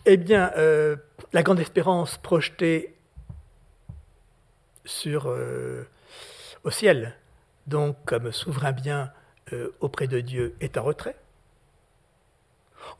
eh 0.06 0.18
bien, 0.18 0.52
euh, 0.58 0.96
la 1.34 1.44
grande 1.44 1.60
espérance 1.60 2.18
projetée 2.18 2.96
sur, 4.86 5.30
euh, 5.30 5.88
au 6.64 6.72
ciel, 6.72 7.16
donc 7.68 7.98
comme 8.06 8.32
souverain 8.32 8.72
bien 8.72 9.12
auprès 9.82 10.08
de 10.08 10.22
Dieu, 10.22 10.56
est 10.62 10.78
en 10.78 10.84
retrait. 10.84 11.18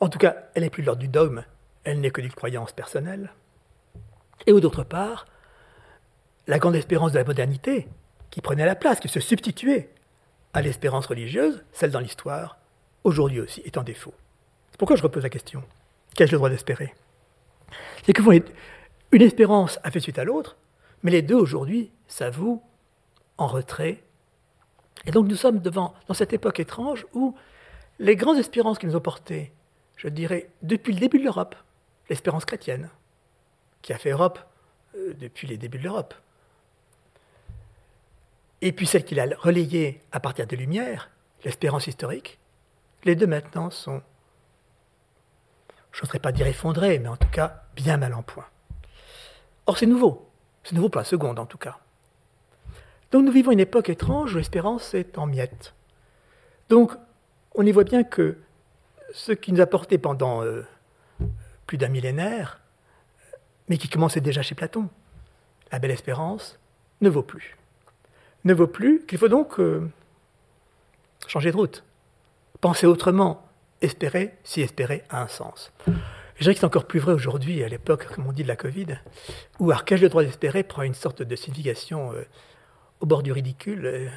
En 0.00 0.10
tout 0.10 0.18
cas, 0.18 0.36
elle 0.54 0.64
n'est 0.64 0.70
plus 0.70 0.82
de 0.82 0.86
l'ordre 0.86 1.00
du 1.00 1.08
dogme, 1.08 1.44
elle 1.84 2.00
n'est 2.00 2.10
que 2.10 2.20
d'une 2.20 2.32
croyance 2.32 2.72
personnelle. 2.72 3.32
Et 4.46 4.52
d'autre 4.52 4.84
part, 4.84 5.24
la 6.46 6.58
grande 6.58 6.74
espérance 6.74 7.12
de 7.12 7.18
la 7.18 7.24
modernité, 7.24 7.88
qui 8.30 8.40
prenait 8.40 8.66
la 8.66 8.74
place, 8.74 9.00
qui 9.00 9.08
se 9.08 9.20
substituait 9.20 9.90
à 10.52 10.62
l'espérance 10.62 11.06
religieuse, 11.06 11.62
celle 11.72 11.90
dans 11.90 12.00
l'histoire, 12.00 12.58
aujourd'hui 13.04 13.40
aussi 13.40 13.60
est 13.64 13.78
en 13.78 13.82
défaut. 13.82 14.14
C'est 14.70 14.78
pourquoi 14.78 14.96
je 14.96 15.02
repose 15.02 15.22
la 15.22 15.30
question. 15.30 15.62
Qu'ai-je 16.14 16.32
le 16.32 16.38
droit 16.38 16.50
d'espérer? 16.50 16.94
C'est 18.04 18.12
que 18.12 18.22
une 19.12 19.22
espérance 19.22 19.78
a 19.82 19.90
fait 19.90 20.00
suite 20.00 20.18
à 20.18 20.24
l'autre, 20.24 20.56
mais 21.02 21.10
les 21.10 21.22
deux 21.22 21.36
aujourd'hui 21.36 21.90
s'avouent 22.06 22.62
en 23.38 23.46
retrait. 23.46 24.02
Et 25.06 25.10
donc 25.10 25.28
nous 25.28 25.36
sommes 25.36 25.60
devant, 25.60 25.94
dans 26.08 26.14
cette 26.14 26.32
époque 26.32 26.60
étrange 26.60 27.06
où 27.12 27.34
les 27.98 28.16
grandes 28.16 28.38
espérances 28.38 28.78
qui 28.78 28.86
nous 28.86 28.96
ont 28.96 29.00
portées, 29.00 29.52
je 29.96 30.08
dirais, 30.08 30.48
depuis 30.62 30.92
le 30.92 31.00
début 31.00 31.18
de 31.18 31.24
l'Europe, 31.24 31.54
l'espérance 32.08 32.44
chrétienne, 32.44 32.88
qui 33.82 33.92
a 33.92 33.98
fait 33.98 34.10
Europe 34.10 34.38
euh, 34.96 35.14
depuis 35.20 35.46
les 35.46 35.56
débuts 35.56 35.78
de 35.78 35.84
l'Europe. 35.84 36.14
Et 38.62 38.70
puis 38.70 38.86
celle 38.86 39.04
qu'il 39.04 39.18
a 39.18 39.26
relayée 39.38 40.00
à 40.12 40.20
partir 40.20 40.46
des 40.46 40.56
Lumières, 40.56 41.10
l'espérance 41.44 41.88
historique, 41.88 42.38
les 43.04 43.16
deux 43.16 43.26
maintenant 43.26 43.70
sont, 43.70 44.00
je 45.90 46.00
n'oserais 46.00 46.20
pas 46.20 46.30
dire 46.30 46.46
effondrés, 46.46 47.00
mais 47.00 47.08
en 47.08 47.16
tout 47.16 47.28
cas 47.28 47.64
bien 47.74 47.96
mal 47.96 48.14
en 48.14 48.22
point. 48.22 48.46
Or 49.66 49.76
c'est 49.76 49.86
nouveau, 49.86 50.30
c'est 50.62 50.76
nouveau 50.76 50.88
pour 50.88 51.00
la 51.00 51.04
seconde 51.04 51.40
en 51.40 51.46
tout 51.46 51.58
cas. 51.58 51.80
Donc 53.10 53.24
nous 53.24 53.32
vivons 53.32 53.50
une 53.50 53.60
époque 53.60 53.88
étrange 53.88 54.32
où 54.32 54.38
l'espérance 54.38 54.94
est 54.94 55.18
en 55.18 55.26
miettes. 55.26 55.74
Donc 56.68 56.92
on 57.56 57.66
y 57.66 57.72
voit 57.72 57.84
bien 57.84 58.04
que 58.04 58.38
ce 59.12 59.32
qui 59.32 59.52
nous 59.52 59.60
a 59.60 59.66
porté 59.66 59.98
pendant 59.98 60.44
euh, 60.44 60.64
plus 61.66 61.78
d'un 61.78 61.88
millénaire, 61.88 62.60
mais 63.68 63.76
qui 63.76 63.88
commençait 63.88 64.20
déjà 64.20 64.40
chez 64.40 64.54
Platon. 64.54 64.88
La 65.72 65.80
belle 65.80 65.90
espérance 65.90 66.60
ne 67.00 67.08
vaut 67.08 67.24
plus. 67.24 67.56
Ne 68.44 68.54
vaut 68.54 68.66
plus 68.66 69.04
qu'il 69.06 69.18
faut 69.18 69.28
donc 69.28 69.60
euh, 69.60 69.88
changer 71.26 71.52
de 71.52 71.56
route, 71.56 71.84
penser 72.60 72.86
autrement, 72.86 73.46
espérer 73.80 74.34
si 74.44 74.60
espérer 74.60 75.04
a 75.10 75.22
un 75.22 75.28
sens. 75.28 75.72
Je 76.42 76.44
dirais 76.44 76.54
que 76.54 76.60
c'est 76.60 76.66
encore 76.66 76.86
plus 76.86 77.00
vrai 77.00 77.12
aujourd'hui, 77.12 77.62
à 77.62 77.68
l'époque, 77.68 78.06
comme 78.06 78.26
on 78.26 78.32
dit, 78.32 78.42
de 78.42 78.48
la 78.48 78.56
Covid, 78.56 78.98
où 79.60 79.70
Arcage 79.70 80.00
le 80.02 80.08
droit 80.08 80.24
d'espérer 80.24 80.62
prend 80.62 80.82
une 80.82 80.94
sorte 80.94 81.22
de 81.22 81.36
signification 81.36 82.12
euh, 82.12 82.24
au 83.00 83.06
bord 83.06 83.22
du 83.22 83.32
ridicule. 83.32 83.86
Euh, 83.86 84.08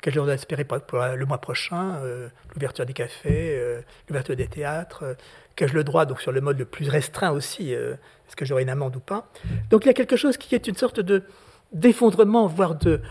quel 0.00 0.14
jour 0.14 0.26
d'espérer 0.26 0.64
pour, 0.64 0.78
le 0.98 1.26
mois 1.26 1.38
prochain, 1.38 1.96
euh, 1.96 2.28
l'ouverture 2.54 2.86
des 2.86 2.92
cafés, 2.92 3.60
l'ouverture 4.08 4.36
des 4.36 4.46
théâtres, 4.46 5.16
qu'ai-je 5.56 5.74
le 5.74 5.82
droit, 5.82 6.06
donc 6.06 6.20
sur 6.20 6.30
le 6.30 6.40
mode 6.40 6.56
le 6.56 6.64
plus 6.64 6.88
restreint 6.88 7.32
aussi, 7.32 7.72
est-ce 7.72 8.36
que 8.36 8.44
j'aurai 8.44 8.62
une 8.62 8.70
amende 8.70 8.94
ou 8.94 9.00
pas 9.00 9.28
Donc 9.70 9.84
il 9.84 9.88
y 9.88 9.90
a 9.90 9.94
quelque 9.94 10.14
chose 10.14 10.36
qui 10.36 10.54
est 10.54 10.68
une 10.68 10.76
sorte 10.76 11.00
de 11.00 11.24
d'effondrement, 11.72 12.46
voire 12.46 12.76
de 12.76 13.02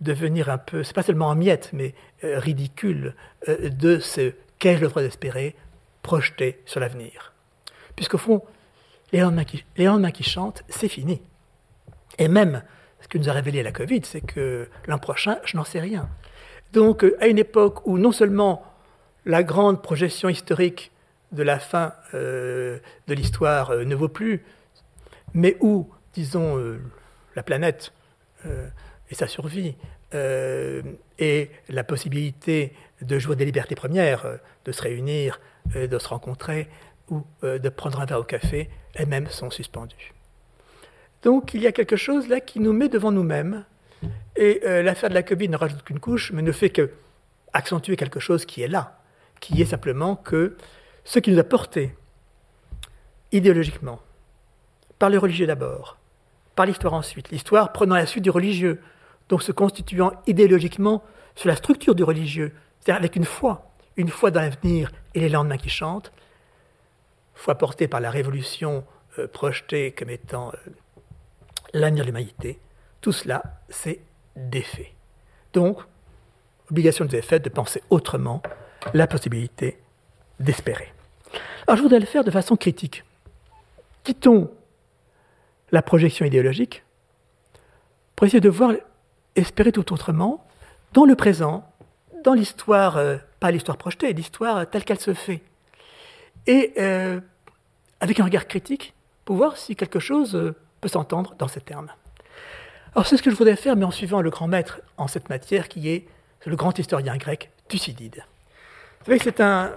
devenir 0.00 0.50
un 0.50 0.58
peu, 0.58 0.82
c'est 0.82 0.94
pas 0.94 1.02
seulement 1.02 1.28
en 1.28 1.34
miettes, 1.34 1.70
mais 1.72 1.94
ridicule, 2.22 3.14
de 3.48 3.98
ce 3.98 4.32
qu'ai-je 4.58 4.80
le 4.80 4.88
droit 4.88 5.02
d'espérer 5.02 5.56
projeté 6.02 6.60
sur 6.66 6.80
l'avenir. 6.80 7.32
Puisqu'au 7.96 8.18
fond, 8.18 8.42
les 9.12 9.20
lendemains 9.20 9.44
qui, 9.44 9.64
les 9.76 9.84
lendemains 9.84 10.10
qui 10.10 10.24
chantent, 10.24 10.64
c'est 10.68 10.88
fini. 10.88 11.22
Et 12.18 12.28
même 12.28 12.62
ce 13.00 13.08
que 13.08 13.18
nous 13.18 13.28
a 13.28 13.32
révélé 13.32 13.62
la 13.62 13.72
Covid, 13.72 14.00
c'est 14.04 14.20
que 14.20 14.68
l'an 14.86 14.98
prochain, 14.98 15.38
je 15.44 15.56
n'en 15.56 15.64
sais 15.64 15.80
rien. 15.80 16.08
Donc, 16.72 17.04
euh, 17.04 17.16
à 17.20 17.28
une 17.28 17.38
époque 17.38 17.86
où 17.86 17.98
non 17.98 18.12
seulement 18.12 18.64
la 19.24 19.42
grande 19.42 19.82
projection 19.82 20.28
historique 20.28 20.90
de 21.32 21.42
la 21.42 21.58
fin 21.58 21.92
euh, 22.14 22.78
de 23.06 23.14
l'histoire 23.14 23.70
euh, 23.70 23.84
ne 23.84 23.94
vaut 23.94 24.08
plus, 24.08 24.44
mais 25.32 25.56
où, 25.60 25.88
disons, 26.14 26.58
la 27.34 27.42
planète 27.42 27.92
et 28.44 29.14
sa 29.14 29.26
survie 29.26 29.74
et 30.12 31.50
la 31.68 31.84
possibilité 31.84 32.72
de 33.00 33.18
jouer 33.18 33.36
des 33.36 33.44
libertés 33.44 33.74
premières, 33.74 34.38
de 34.64 34.72
se 34.72 34.82
réunir, 34.82 35.40
de 35.74 35.98
se 35.98 36.08
rencontrer 36.08 36.68
ou 37.10 37.24
de 37.42 37.68
prendre 37.68 38.00
un 38.00 38.04
verre 38.04 38.20
au 38.20 38.24
café, 38.24 38.68
elles-mêmes 38.94 39.28
sont 39.28 39.50
suspendues. 39.50 40.14
Donc 41.24 41.54
il 41.54 41.62
y 41.62 41.66
a 41.66 41.72
quelque 41.72 41.96
chose 41.96 42.28
là 42.28 42.40
qui 42.40 42.60
nous 42.60 42.72
met 42.72 42.88
devant 42.88 43.10
nous-mêmes. 43.10 43.64
Et 44.36 44.60
euh, 44.64 44.82
l'affaire 44.82 45.08
de 45.08 45.14
la 45.14 45.22
Covid 45.22 45.48
ne 45.48 45.56
rajoute 45.56 45.82
qu'une 45.82 46.00
couche, 46.00 46.32
mais 46.32 46.42
ne 46.42 46.52
fait 46.52 46.70
que 46.70 46.90
accentuer 47.52 47.96
quelque 47.96 48.20
chose 48.20 48.44
qui 48.44 48.62
est 48.62 48.68
là, 48.68 49.00
qui 49.40 49.60
est 49.62 49.66
simplement 49.66 50.16
que 50.16 50.56
ce 51.04 51.18
qui 51.18 51.30
nous 51.30 51.38
a 51.38 51.44
porté 51.44 51.94
idéologiquement, 53.32 54.00
par 54.98 55.08
le 55.08 55.18
religieux 55.18 55.46
d'abord, 55.46 55.96
par 56.54 56.66
l'histoire 56.66 56.94
ensuite, 56.94 57.30
l'histoire 57.30 57.72
prenant 57.72 57.94
la 57.94 58.06
suite 58.06 58.24
du 58.24 58.30
religieux, 58.30 58.80
donc 59.28 59.42
se 59.42 59.52
constituant 59.52 60.12
idéologiquement 60.26 61.02
sur 61.34 61.48
la 61.48 61.56
structure 61.56 61.94
du 61.94 62.04
religieux, 62.04 62.52
c'est-à-dire 62.80 63.00
avec 63.00 63.16
une 63.16 63.24
foi, 63.24 63.70
une 63.96 64.08
foi 64.08 64.30
dans 64.30 64.40
l'avenir 64.40 64.90
et 65.14 65.20
les 65.20 65.28
lendemains 65.28 65.56
qui 65.56 65.70
chantent, 65.70 66.12
foi 67.34 67.56
portée 67.56 67.88
par 67.88 68.00
la 68.00 68.10
révolution 68.10 68.84
euh, 69.18 69.26
projetée 69.26 69.92
comme 69.92 70.10
étant 70.10 70.48
euh, 70.48 70.70
l'avenir 71.72 72.04
de 72.04 72.08
l'humanité, 72.08 72.58
tout 73.00 73.12
cela, 73.12 73.42
c'est 73.68 74.00
défait. 74.36 74.92
Donc, 75.52 75.78
obligation 76.70 77.04
nous 77.04 77.14
est 77.14 77.22
faite 77.22 77.44
de 77.44 77.50
penser 77.50 77.82
autrement 77.90 78.42
la 78.92 79.06
possibilité 79.06 79.78
d'espérer. 80.40 80.92
Alors, 81.66 81.76
je 81.76 81.82
voudrais 81.82 82.00
le 82.00 82.06
faire 82.06 82.24
de 82.24 82.30
façon 82.30 82.56
critique. 82.56 83.04
Quittons 84.02 84.50
la 85.74 85.82
projection 85.82 86.24
idéologique 86.24 86.84
pour 88.14 88.26
essayer 88.26 88.40
de 88.40 88.48
voir 88.48 88.72
espérer 89.34 89.72
tout 89.72 89.92
autrement 89.92 90.46
dans 90.92 91.04
le 91.04 91.16
présent, 91.16 91.68
dans 92.22 92.32
l'histoire, 92.32 92.96
euh, 92.96 93.16
pas 93.40 93.50
l'histoire 93.50 93.76
projetée, 93.76 94.12
l'histoire 94.12 94.70
telle 94.70 94.84
qu'elle 94.84 95.00
se 95.00 95.14
fait. 95.14 95.42
Et 96.46 96.72
euh, 96.78 97.20
avec 98.00 98.20
un 98.20 98.24
regard 98.24 98.46
critique, 98.46 98.94
pour 99.24 99.34
voir 99.34 99.56
si 99.56 99.74
quelque 99.74 99.98
chose 99.98 100.36
euh, 100.36 100.54
peut 100.80 100.88
s'entendre 100.88 101.34
dans 101.38 101.48
ces 101.48 101.60
termes. 101.60 101.90
Alors 102.94 103.06
c'est 103.08 103.16
ce 103.16 103.22
que 103.22 103.30
je 103.30 103.36
voudrais 103.36 103.56
faire, 103.56 103.74
mais 103.74 103.84
en 103.84 103.90
suivant 103.90 104.20
le 104.20 104.30
grand 104.30 104.46
maître 104.46 104.80
en 104.96 105.08
cette 105.08 105.28
matière, 105.28 105.66
qui 105.66 105.90
est 105.90 106.06
le 106.46 106.54
grand 106.54 106.78
historien 106.78 107.16
grec 107.16 107.50
Thucydide. 107.66 108.22
Vous 109.00 109.06
savez 109.06 109.18
que 109.18 109.24
c'est 109.24 109.40
un... 109.40 109.72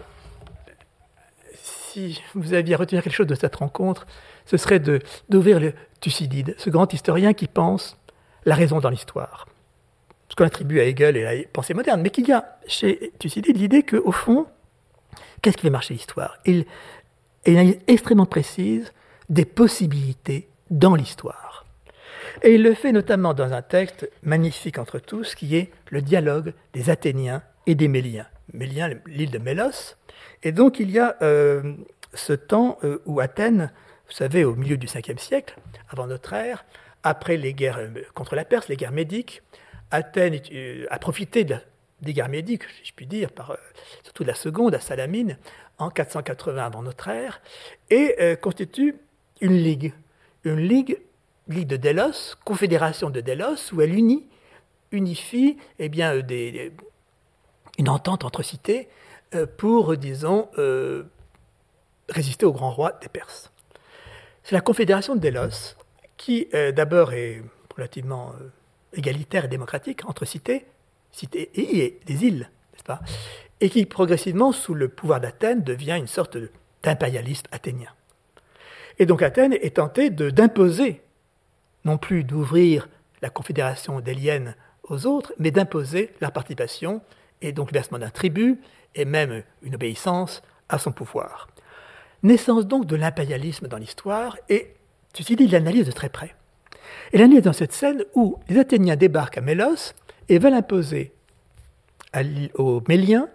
Si 1.56 2.22
vous 2.36 2.54
aviez 2.54 2.76
à 2.76 2.78
retenir 2.78 3.02
quelque 3.02 3.16
chose 3.16 3.26
de 3.26 3.34
cette 3.34 3.56
rencontre, 3.56 4.06
ce 4.48 4.58
serait 4.58 4.82
d'ouvrir 5.30 5.60
le 5.60 5.74
Thucydide, 6.00 6.56
ce 6.58 6.72
grand 6.72 6.92
historien 6.92 7.34
qui 7.34 7.48
pense 7.48 7.98
la 8.46 8.56
raison 8.56 8.80
dans 8.80 8.90
l'histoire. 8.90 9.48
Ce 10.30 10.36
qu'on 10.36 10.46
attribue 10.46 10.80
à 10.80 10.86
Hegel 10.86 11.18
et 11.18 11.26
à 11.26 11.36
la 11.36 11.44
pensée 11.52 11.74
moderne, 11.74 12.02
mais 12.02 12.10
qu'il 12.10 12.28
y 12.28 12.32
a 12.32 12.58
chez 12.66 13.12
Thucydide 13.20 13.58
l'idée 13.58 13.84
qu'au 13.84 14.12
fond, 14.12 14.48
qu'est-ce 15.42 15.58
qui 15.58 15.64
fait 15.64 15.70
marcher 15.70 15.94
l'histoire? 15.94 16.38
Il 16.46 16.66
a 17.46 17.62
une 17.62 17.76
extrêmement 17.88 18.26
précise 18.26 18.94
des 19.30 19.46
possibilités 19.46 20.48
dans 20.70 20.96
l'histoire. 20.96 21.66
Et 22.44 22.56
il 22.56 22.64
le 22.64 22.74
fait 22.74 22.92
notamment 22.92 23.34
dans 23.34 23.54
un 23.54 23.62
texte 23.62 24.10
magnifique 24.24 24.78
entre 24.78 25.00
tous, 25.00 25.36
qui 25.36 25.56
est 25.56 25.72
le 25.90 26.02
dialogue 26.02 26.54
des 26.74 26.90
Athéniens 26.90 27.42
et 27.66 27.76
des 27.76 27.88
Méliens. 27.88 28.28
Méliens, 28.54 28.92
l'île 29.08 29.32
de 29.32 29.40
Mélos. 29.40 29.96
Et 30.44 30.52
donc 30.52 30.80
il 30.80 30.92
y 30.92 31.00
a 31.00 31.18
euh, 31.22 31.74
ce 32.14 32.34
temps 32.34 32.78
euh, 32.84 33.02
où 33.06 33.20
Athènes, 33.20 33.72
vous 34.08 34.14
savez, 34.14 34.46
au 34.46 34.56
milieu 34.56 34.78
du 34.78 34.88
5e 34.88 35.18
siècle, 35.18 35.58
avant 35.90 36.08
notre 36.08 36.34
ère, 36.34 36.66
après 37.04 37.38
les 37.38 37.54
guerres 37.54 37.78
euh, 37.80 37.90
contre 38.14 38.36
la 38.36 38.46
Perse, 38.46 38.68
les 38.68 38.78
guerres 38.78 38.92
médiques, 38.92 39.42
Athènes 39.92 40.40
a 40.90 41.00
profité 41.00 41.46
des 42.02 42.14
guerres 42.14 42.28
médiques, 42.28 42.64
si 42.64 42.90
je 42.90 42.94
puis 42.94 43.06
dire, 43.06 43.32
par, 43.32 43.58
surtout 44.04 44.24
de 44.24 44.28
la 44.28 44.36
seconde 44.36 44.76
à 44.76 44.82
Salamine, 44.82 45.38
en 45.78 45.90
480 45.90 46.66
avant 46.66 46.84
notre 46.84 47.08
ère, 47.08 47.42
et 47.90 48.36
constitue 48.42 48.96
une 49.40 49.56
ligue, 49.56 49.94
une 50.44 50.60
ligue, 50.60 51.00
ligue 51.48 51.68
de 51.68 51.78
Délos, 51.78 52.36
confédération 52.44 53.10
de 53.10 53.22
Délos, 53.22 53.72
où 53.74 53.82
elle 53.82 53.94
unit, 53.94 54.28
unifie 54.92 55.58
eh 55.80 55.90
bien, 55.90 56.14
euh, 56.14 56.70
une 57.78 57.90
entente 57.90 58.24
entre 58.24 58.44
cités 58.44 58.90
euh, 59.36 59.46
pour, 59.46 59.98
disons, 59.98 60.50
euh, 60.58 61.04
résister 62.10 62.46
au 62.46 62.54
grand 62.54 62.72
roi 62.72 62.94
des 63.02 63.10
Perses. 63.10 63.52
C'est 64.48 64.56
la 64.56 64.62
confédération 64.62 65.14
de 65.14 65.20
Délos 65.20 65.76
qui, 66.16 66.48
d'abord, 66.74 67.12
est 67.12 67.44
relativement 67.76 68.32
égalitaire 68.94 69.44
et 69.44 69.48
démocratique 69.50 70.08
entre 70.08 70.24
cités, 70.24 70.66
cités 71.12 71.50
et, 71.54 72.00
des 72.06 72.26
îles, 72.26 72.50
n'est-ce 72.72 72.84
pas? 72.86 73.02
Et 73.60 73.70
qui, 73.70 73.86
progressivement, 73.86 74.54
sous 74.54 74.74
le 74.74 74.88
pouvoir 74.88 75.20
d'Athènes, 75.20 75.64
devient 75.64 75.98
une 75.98 76.08
sorte 76.08 76.38
d'impérialisme 76.82 77.48
athénien. 77.52 77.90
Et 79.00 79.06
donc 79.06 79.22
Athènes 79.22 79.52
est 79.52 79.76
tentée 79.76 80.10
d'imposer, 80.10 81.02
non 81.84 81.98
plus 81.98 82.24
d'ouvrir 82.24 82.88
la 83.22 83.30
confédération 83.30 84.00
délienne 84.00 84.56
aux 84.84 85.08
autres, 85.08 85.34
mais 85.40 85.52
d'imposer 85.52 86.14
leur 86.22 86.32
participation 86.32 87.02
et 87.42 87.52
donc 87.52 87.72
le 87.72 87.74
versement 87.74 88.00
d'un 88.00 88.12
tribut 88.12 88.62
et 88.96 89.04
même 89.04 89.44
une 89.62 89.76
obéissance 89.76 90.42
à 90.70 90.80
son 90.80 90.94
pouvoir. 90.94 91.50
Naissance 92.24 92.66
donc 92.66 92.86
de 92.86 92.96
l'impérialisme 92.96 93.68
dans 93.68 93.78
l'histoire 93.78 94.38
et 94.50 94.74
Thucydide 95.14 95.52
l'analyse 95.52 95.86
de 95.86 95.92
très 95.92 96.10
près. 96.10 96.36
Et 97.14 97.18
l'analyse 97.18 97.44
dans 97.44 97.54
cette 97.54 97.74
scène 97.74 98.04
où 98.16 98.38
les 98.50 98.60
Athéniens 98.60 98.96
débarquent 98.96 99.38
à 99.38 99.42
Mélos 99.42 99.94
et 100.30 100.40
veulent 100.40 100.54
imposer 100.54 101.14
aux 102.56 102.82
Méliens 102.88 103.30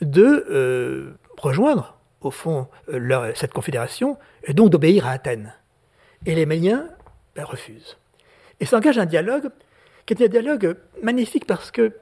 de 0.00 0.46
euh, 0.50 1.14
rejoindre 1.38 1.98
au 2.20 2.30
fond, 2.30 2.68
euh, 2.88 3.32
cette 3.34 3.52
confédération, 3.52 4.18
et 4.44 4.52
donc 4.52 4.70
d'obéir 4.70 5.06
à 5.06 5.12
Athènes. 5.12 5.54
Et 6.26 6.34
les 6.34 6.46
Méliens 6.46 6.88
ben, 7.36 7.44
refusent. 7.44 7.96
Et 8.60 8.66
s'engage 8.66 8.98
un 8.98 9.06
dialogue 9.06 9.50
qui 10.04 10.14
est 10.14 10.24
un 10.24 10.28
dialogue 10.28 10.76
magnifique 11.02 11.46
parce 11.46 11.70
que 11.70 11.92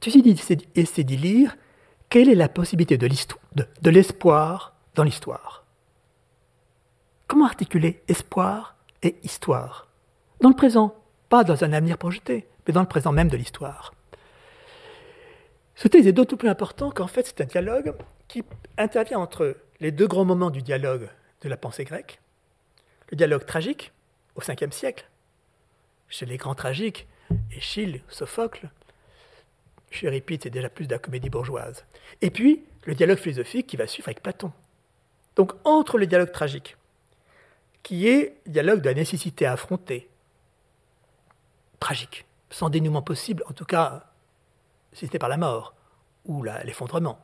Thucydide 0.00 0.38
essaie 0.74 1.04
d'y 1.04 1.16
lire 1.16 1.56
quelle 2.08 2.28
est 2.28 2.34
la 2.36 2.48
possibilité 2.48 2.96
de 2.98 3.90
l'espoir 3.90 4.75
dans 4.96 5.04
l'histoire. 5.04 5.64
Comment 7.28 7.44
articuler 7.44 8.02
espoir 8.08 8.76
et 9.02 9.16
histoire? 9.22 9.88
Dans 10.40 10.48
le 10.48 10.56
présent, 10.56 10.96
pas 11.28 11.44
dans 11.44 11.62
un 11.62 11.72
avenir 11.72 11.98
projeté, 11.98 12.48
mais 12.66 12.72
dans 12.72 12.80
le 12.80 12.88
présent 12.88 13.12
même 13.12 13.28
de 13.28 13.36
l'histoire. 13.36 13.94
Ce 15.74 15.88
texte 15.88 16.08
est 16.08 16.12
d'autant 16.12 16.36
plus 16.36 16.48
important 16.48 16.90
qu'en 16.90 17.06
fait 17.06 17.26
c'est 17.26 17.42
un 17.42 17.46
dialogue 17.46 17.94
qui 18.26 18.42
intervient 18.78 19.18
entre 19.18 19.56
les 19.80 19.92
deux 19.92 20.06
grands 20.06 20.24
moments 20.24 20.50
du 20.50 20.62
dialogue 20.62 21.08
de 21.42 21.48
la 21.48 21.58
pensée 21.58 21.84
grecque. 21.84 22.20
Le 23.10 23.16
dialogue 23.16 23.44
tragique, 23.44 23.92
au 24.34 24.40
Ve 24.40 24.72
siècle, 24.72 25.08
chez 26.08 26.26
les 26.26 26.38
grands 26.38 26.54
tragiques, 26.54 27.06
Échille, 27.54 28.02
Sophocle, 28.08 28.70
chez 29.90 30.06
Euripide 30.06 30.44
c'est 30.44 30.50
déjà 30.50 30.70
plus 30.70 30.86
de 30.86 30.92
la 30.92 30.98
comédie 30.98 31.28
bourgeoise. 31.28 31.84
Et 32.22 32.30
puis 32.30 32.64
le 32.84 32.94
dialogue 32.94 33.18
philosophique 33.18 33.66
qui 33.66 33.76
va 33.76 33.86
suivre 33.86 34.08
avec 34.08 34.22
Platon. 34.22 34.52
Donc 35.36 35.52
entre 35.64 35.98
le 35.98 36.06
dialogue 36.06 36.32
tragique, 36.32 36.76
qui 37.82 38.08
est 38.08 38.40
le 38.46 38.52
dialogue 38.52 38.80
de 38.80 38.88
la 38.88 38.94
nécessité 38.94 39.46
à 39.46 39.52
affronter, 39.52 40.08
tragique, 41.78 42.26
sans 42.50 42.70
dénouement 42.70 43.02
possible, 43.02 43.44
en 43.48 43.52
tout 43.52 43.64
cas 43.64 44.06
si 44.92 45.04
c'était 45.04 45.18
par 45.18 45.28
la 45.28 45.36
mort 45.36 45.74
ou 46.24 46.42
l'effondrement. 46.42 47.18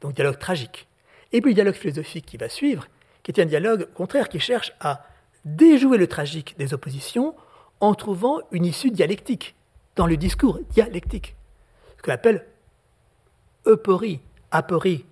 Donc 0.00 0.14
dialogue 0.14 0.38
tragique. 0.38 0.88
Et 1.32 1.40
puis 1.40 1.50
le 1.50 1.54
dialogue 1.54 1.74
philosophique 1.74 2.26
qui 2.26 2.36
va 2.36 2.48
suivre, 2.48 2.86
qui 3.22 3.32
est 3.32 3.40
un 3.40 3.46
dialogue 3.46 3.88
contraire 3.92 4.28
qui 4.28 4.40
cherche 4.40 4.72
à 4.80 5.04
déjouer 5.44 5.98
le 5.98 6.06
tragique 6.06 6.56
des 6.58 6.74
oppositions 6.74 7.34
en 7.80 7.94
trouvant 7.94 8.40
une 8.50 8.64
issue 8.64 8.90
dialectique 8.90 9.54
dans 9.94 10.06
le 10.06 10.16
discours 10.16 10.58
dialectique. 10.70 11.36
Ce 11.98 12.02
qu'on 12.02 12.12
appelle 12.12 12.46
euphorie, 13.66 14.20
aporie, 14.50 15.04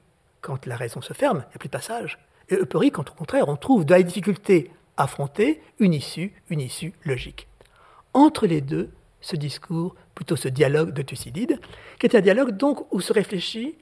quand 0.44 0.66
la 0.66 0.76
raison 0.76 1.00
se 1.00 1.14
ferme, 1.14 1.38
il 1.38 1.48
n'y 1.48 1.54
a 1.54 1.58
plus 1.58 1.68
de 1.68 1.72
passage. 1.72 2.18
Et 2.50 2.56
euphorie, 2.56 2.90
quand 2.90 3.10
au 3.10 3.14
contraire, 3.14 3.48
on 3.48 3.56
trouve 3.56 3.86
de 3.86 3.94
la 3.94 4.02
difficulté 4.02 4.70
affrontée 4.98 5.62
une 5.78 5.94
issue, 5.94 6.34
une 6.50 6.60
issue 6.60 6.92
logique. 7.04 7.48
Entre 8.12 8.46
les 8.46 8.60
deux, 8.60 8.90
ce 9.22 9.36
discours, 9.36 9.94
plutôt 10.14 10.36
ce 10.36 10.48
dialogue 10.48 10.92
de 10.92 11.00
Thucydide, 11.00 11.58
qui 11.98 12.06
est 12.06 12.14
un 12.14 12.20
dialogue 12.20 12.50
donc 12.50 12.86
où 12.92 13.00
se 13.00 13.12
réfléchit 13.12 13.76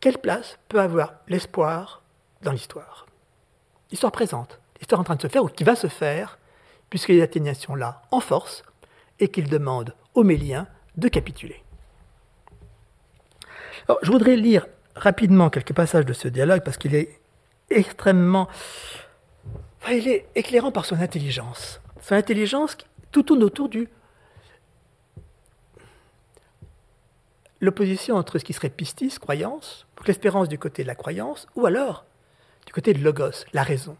quelle 0.00 0.18
place 0.18 0.58
peut 0.68 0.80
avoir 0.80 1.14
l'espoir 1.28 2.02
dans 2.40 2.50
l'histoire. 2.50 3.06
L'histoire 3.90 4.10
présente, 4.10 4.58
l'histoire 4.80 5.02
en 5.02 5.04
train 5.04 5.16
de 5.16 5.22
se 5.22 5.28
faire 5.28 5.44
ou 5.44 5.48
qui 5.48 5.64
va 5.64 5.76
se 5.76 5.86
faire, 5.86 6.38
puisque 6.88 7.10
les 7.10 7.20
Athéniens 7.20 7.54
sont 7.54 7.74
là 7.74 8.02
en 8.10 8.20
force 8.20 8.64
et 9.20 9.28
qu'ils 9.28 9.50
demandent 9.50 9.94
aux 10.14 10.24
Méliens 10.24 10.66
de 10.96 11.08
capituler. 11.08 11.62
Je 14.02 14.10
voudrais 14.10 14.36
lire 14.36 14.66
rapidement 14.94 15.50
quelques 15.50 15.72
passages 15.72 16.06
de 16.06 16.12
ce 16.12 16.28
dialogue 16.28 16.62
parce 16.64 16.76
qu'il 16.76 16.94
est 16.94 17.20
extrêmement. 17.70 18.48
il 19.90 20.08
est 20.08 20.26
éclairant 20.34 20.72
par 20.72 20.84
son 20.84 21.00
intelligence. 21.00 21.80
Son 22.00 22.14
intelligence 22.14 22.76
tout 23.10 23.22
tourne 23.22 23.42
autour 23.42 23.68
du 23.68 23.88
l'opposition 27.60 28.16
entre 28.16 28.38
ce 28.38 28.44
qui 28.44 28.52
serait 28.52 28.68
pistis, 28.68 29.18
croyance, 29.18 29.86
l'espérance 30.06 30.48
du 30.48 30.58
côté 30.58 30.82
de 30.82 30.88
la 30.88 30.96
croyance, 30.96 31.46
ou 31.54 31.64
alors 31.64 32.04
du 32.66 32.72
côté 32.72 32.92
de 32.92 33.02
logos, 33.02 33.44
la 33.52 33.62
raison. 33.62 33.96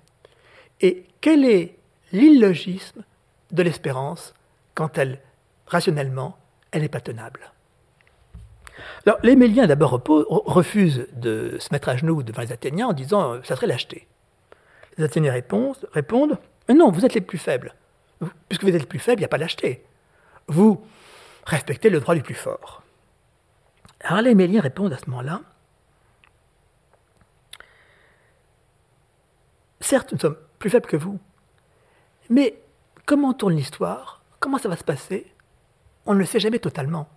Et 0.80 1.06
quel 1.20 1.44
est 1.44 1.78
l'illogisme 2.10 3.04
de 3.52 3.62
l'espérance 3.62 4.34
quand 4.74 4.98
elle, 4.98 5.20
rationnellement, 5.66 6.36
elle 6.72 6.82
n'est 6.82 6.88
pas 6.88 7.00
tenable? 7.00 7.52
Alors, 9.06 9.18
les 9.22 9.36
Méliens 9.36 9.66
d'abord 9.66 10.00
refusent 10.46 11.06
de 11.12 11.56
se 11.58 11.68
mettre 11.72 11.88
à 11.88 11.96
genoux 11.96 12.22
devant 12.22 12.42
les 12.42 12.52
Athéniens 12.52 12.88
en 12.88 12.92
disant 12.92 13.42
ça 13.42 13.56
serait 13.56 13.66
lâcheté. 13.66 14.06
Les 14.96 15.04
Athéniens 15.04 15.32
répondent, 15.32 15.88
répondent 15.92 16.38
non, 16.74 16.90
vous 16.90 17.04
êtes 17.04 17.14
les 17.14 17.20
plus 17.20 17.38
faibles. 17.38 17.74
Puisque 18.48 18.62
vous 18.62 18.70
êtes 18.70 18.80
les 18.80 18.86
plus 18.86 18.98
faibles, 18.98 19.20
il 19.20 19.22
n'y 19.22 19.26
a 19.26 19.28
pas 19.28 19.38
lâcheté. 19.38 19.84
Vous 20.46 20.84
respectez 21.44 21.90
le 21.90 22.00
droit 22.00 22.14
du 22.14 22.22
plus 22.22 22.34
fort. 22.34 22.82
Alors 24.00 24.22
les 24.22 24.34
Méliens 24.34 24.60
répondent 24.60 24.92
à 24.92 24.98
ce 24.98 25.08
moment-là 25.10 25.42
Certes, 29.80 30.12
nous 30.12 30.18
sommes 30.18 30.36
plus 30.60 30.70
faibles 30.70 30.86
que 30.86 30.96
vous, 30.96 31.18
mais 32.30 32.56
comment 33.04 33.34
tourne 33.34 33.54
l'histoire? 33.54 34.22
Comment 34.38 34.58
ça 34.58 34.68
va 34.68 34.76
se 34.76 34.84
passer? 34.84 35.26
On 36.06 36.14
ne 36.14 36.20
le 36.20 36.24
sait 36.24 36.38
jamais 36.38 36.60
totalement. 36.60 37.08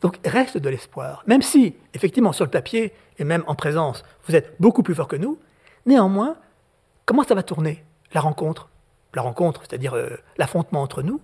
Donc 0.00 0.18
reste 0.24 0.58
de 0.58 0.68
l'espoir. 0.68 1.22
Même 1.26 1.42
si, 1.42 1.74
effectivement, 1.94 2.32
sur 2.32 2.44
le 2.44 2.50
papier 2.50 2.92
et 3.18 3.24
même 3.24 3.44
en 3.46 3.54
présence, 3.54 4.04
vous 4.26 4.36
êtes 4.36 4.54
beaucoup 4.60 4.82
plus 4.82 4.94
fort 4.94 5.08
que 5.08 5.16
nous, 5.16 5.38
néanmoins, 5.86 6.36
comment 7.06 7.22
ça 7.22 7.34
va 7.34 7.42
tourner 7.42 7.84
La 8.12 8.20
rencontre, 8.20 8.68
la 9.14 9.22
rencontre, 9.22 9.62
c'est-à-dire 9.62 9.94
euh, 9.94 10.16
l'affrontement 10.36 10.82
entre 10.82 11.02
nous, 11.02 11.20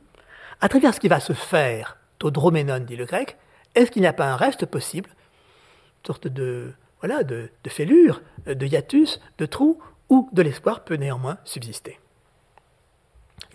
à 0.61 0.69
travers 0.69 0.95
ce 0.95 1.01
qui 1.01 1.09
va 1.09 1.21
se 1.21 1.33
faire, 1.33 1.97
droménon, 2.29 2.81
dit 2.81 2.97
le 2.97 3.07
grec, 3.07 3.39
est-ce 3.75 3.91
qu'il 3.91 4.03
n'y 4.03 4.09
a 4.09 4.13
pas 4.13 4.27
un 4.27 4.37
reste 4.37 4.67
possible, 4.67 5.09
une 5.09 6.07
sorte 6.07 6.29
de, 6.29 6.73
voilà, 7.01 7.23
de, 7.23 7.51
fêlure, 7.69 8.21
de 8.47 8.67
hiatus, 8.67 9.21
de 9.39 9.47
trou, 9.47 9.81
où 10.11 10.29
de 10.33 10.43
l'espoir 10.43 10.85
peut 10.85 10.97
néanmoins 10.97 11.39
subsister. 11.45 11.99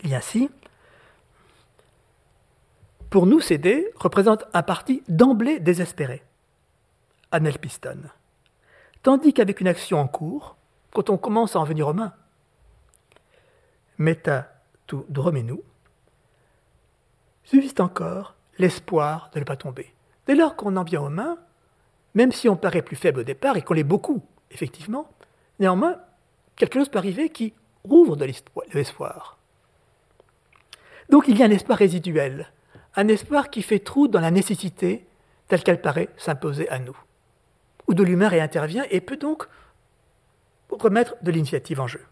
Il 0.02 0.10
y 0.10 0.14
a 0.14 0.18
ainsi, 0.18 0.50
pour 3.16 3.24
nous, 3.24 3.40
CD 3.40 3.90
représente 3.96 4.44
un 4.52 4.62
parti 4.62 5.02
d'emblée 5.08 5.58
désespéré, 5.58 6.22
Anel 7.30 7.58
Piston. 7.58 7.96
Tandis 9.02 9.32
qu'avec 9.32 9.62
une 9.62 9.68
action 9.68 9.98
en 9.98 10.06
cours, 10.06 10.54
quand 10.92 11.08
on 11.08 11.16
commence 11.16 11.56
à 11.56 11.60
en 11.60 11.64
venir 11.64 11.88
aux 11.88 11.94
mains, 11.94 12.12
meta 13.96 14.52
tu 14.86 14.96
dromenu, 15.08 15.54
subsiste 17.44 17.80
encore 17.80 18.34
l'espoir 18.58 19.30
de 19.32 19.38
ne 19.38 19.44
pas 19.46 19.56
tomber. 19.56 19.94
Dès 20.26 20.34
lors 20.34 20.54
qu'on 20.54 20.76
en 20.76 20.84
vient 20.84 21.00
aux 21.00 21.08
mains, 21.08 21.38
même 22.12 22.32
si 22.32 22.50
on 22.50 22.56
paraît 22.56 22.82
plus 22.82 22.96
faible 22.96 23.20
au 23.20 23.24
départ 23.24 23.56
et 23.56 23.62
qu'on 23.62 23.72
l'est 23.72 23.82
beaucoup, 23.82 24.22
effectivement, 24.50 25.08
néanmoins, 25.58 25.96
quelque 26.54 26.78
chose 26.78 26.90
peut 26.90 26.98
arriver 26.98 27.30
qui 27.30 27.54
rouvre 27.82 28.14
de 28.14 28.26
l'espoir. 28.74 29.38
Donc 31.08 31.28
il 31.28 31.38
y 31.38 31.42
a 31.42 31.46
un 31.46 31.50
espoir 31.50 31.78
résiduel, 31.78 32.52
un 32.96 33.08
espoir 33.08 33.50
qui 33.50 33.62
fait 33.62 33.78
trou 33.78 34.08
dans 34.08 34.20
la 34.20 34.30
nécessité 34.30 35.06
telle 35.48 35.62
qu'elle 35.62 35.80
paraît 35.80 36.08
s'imposer 36.16 36.68
à 36.70 36.78
nous, 36.78 36.96
où 37.86 37.94
de 37.94 38.02
l'humain 38.02 38.28
réintervient 38.28 38.84
et 38.90 39.00
peut 39.00 39.16
donc 39.16 39.46
remettre 40.70 41.14
de 41.22 41.30
l'initiative 41.30 41.80
en 41.80 41.86
jeu. 41.86 42.02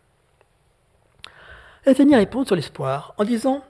Athénie 1.86 2.16
répond 2.16 2.44
sur 2.44 2.56
l'espoir 2.56 3.14
en 3.18 3.24
disant 3.24 3.64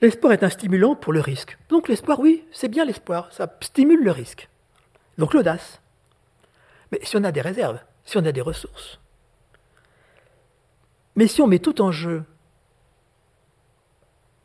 L'espoir 0.00 0.32
est 0.32 0.42
un 0.42 0.50
stimulant 0.50 0.96
pour 0.96 1.12
le 1.12 1.20
risque. 1.20 1.56
Donc 1.68 1.88
l'espoir, 1.88 2.18
oui, 2.18 2.44
c'est 2.50 2.68
bien 2.68 2.84
l'espoir, 2.84 3.32
ça 3.32 3.50
stimule 3.60 4.02
le 4.02 4.10
risque. 4.10 4.48
Donc 5.18 5.34
l'audace. 5.34 5.80
Mais 6.90 6.98
si 7.02 7.16
on 7.16 7.24
a 7.24 7.32
des 7.32 7.40
réserves, 7.40 7.80
si 8.04 8.18
on 8.18 8.24
a 8.24 8.32
des 8.32 8.40
ressources, 8.40 8.98
mais 11.16 11.28
si 11.28 11.40
on 11.40 11.46
met 11.46 11.60
tout 11.60 11.80
en 11.80 11.92
jeu 11.92 12.24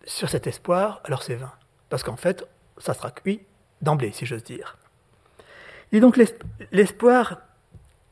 sur 0.06 0.30
cet 0.30 0.48
espoir, 0.48 1.02
alors 1.04 1.24
c'est 1.24 1.36
vain. 1.36 1.52
Parce 1.90 2.04
qu'en 2.04 2.16
fait, 2.16 2.46
ça 2.78 2.94
sera 2.94 3.12
cuit 3.12 3.42
d'emblée, 3.82 4.12
si 4.12 4.26
j'ose 4.26 4.44
dire. 4.44 4.78
Et 5.92 6.00
donc 6.00 6.20
l'espoir 6.72 7.40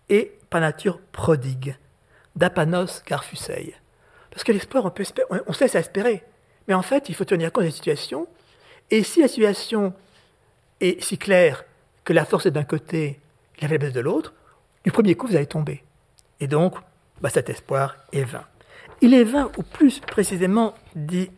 est 0.09 0.33
par 0.49 0.61
nature 0.61 0.99
prodigue, 1.11 1.75
d'apanos 2.35 3.03
garfusei. 3.05 3.75
Parce 4.31 4.43
que 4.43 4.51
l'espoir, 4.51 4.85
on, 4.85 4.89
peut 4.89 5.05
on 5.47 5.53
cesse 5.53 5.75
à 5.75 5.79
espérer. 5.79 6.23
Mais 6.67 6.73
en 6.73 6.81
fait, 6.81 7.09
il 7.09 7.15
faut 7.15 7.25
tenir 7.25 7.51
compte 7.51 7.63
des 7.63 7.71
situations. 7.71 8.27
Et 8.91 9.03
si 9.03 9.21
la 9.21 9.27
situation 9.27 9.93
est 10.79 11.01
si 11.03 11.17
claire 11.17 11.65
que 12.03 12.13
la 12.13 12.25
force 12.25 12.45
est 12.45 12.51
d'un 12.51 12.63
côté 12.63 13.19
la 13.61 13.67
faiblesse 13.67 13.93
de 13.93 13.99
l'autre, 13.99 14.33
du 14.83 14.91
premier 14.91 15.15
coup, 15.15 15.27
vous 15.27 15.35
allez 15.35 15.47
tomber. 15.47 15.83
Et 16.39 16.47
donc, 16.47 16.75
bah, 17.21 17.29
cet 17.29 17.49
espoir 17.49 17.95
est 18.11 18.23
vain. 18.23 18.45
Il 19.01 19.13
est 19.13 19.23
vain, 19.23 19.51
ou 19.57 19.63
plus 19.63 19.99
précisément, 19.99 20.73
dit 20.95 21.31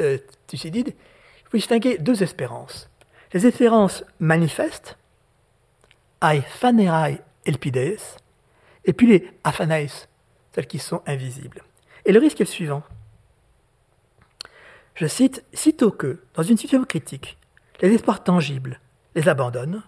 euh, 0.00 0.18
Thucydide, 0.46 0.88
il 0.88 1.48
faut 1.48 1.56
distinguer 1.56 1.98
deux 1.98 2.22
espérances. 2.22 2.88
Les 3.32 3.46
espérances 3.46 4.04
manifestes, 4.18 4.98
ai 6.22 6.40
phanerai 6.40 7.20
elpides, 7.46 7.98
et 8.84 8.92
puis 8.92 9.06
les 9.06 9.30
aphanais, 9.44 9.88
celles 10.52 10.66
qui 10.66 10.78
sont 10.78 11.02
invisibles. 11.06 11.62
Et 12.04 12.12
le 12.12 12.18
risque 12.20 12.40
est 12.40 12.44
le 12.44 12.50
suivant. 12.50 12.82
Je 14.94 15.06
cite, 15.06 15.44
sitôt 15.52 15.90
que, 15.90 16.22
dans 16.34 16.42
une 16.42 16.56
situation 16.56 16.84
critique, 16.84 17.38
les 17.80 17.94
espoirs 17.94 18.22
tangibles 18.22 18.80
les 19.14 19.28
abandonnent, 19.28 19.82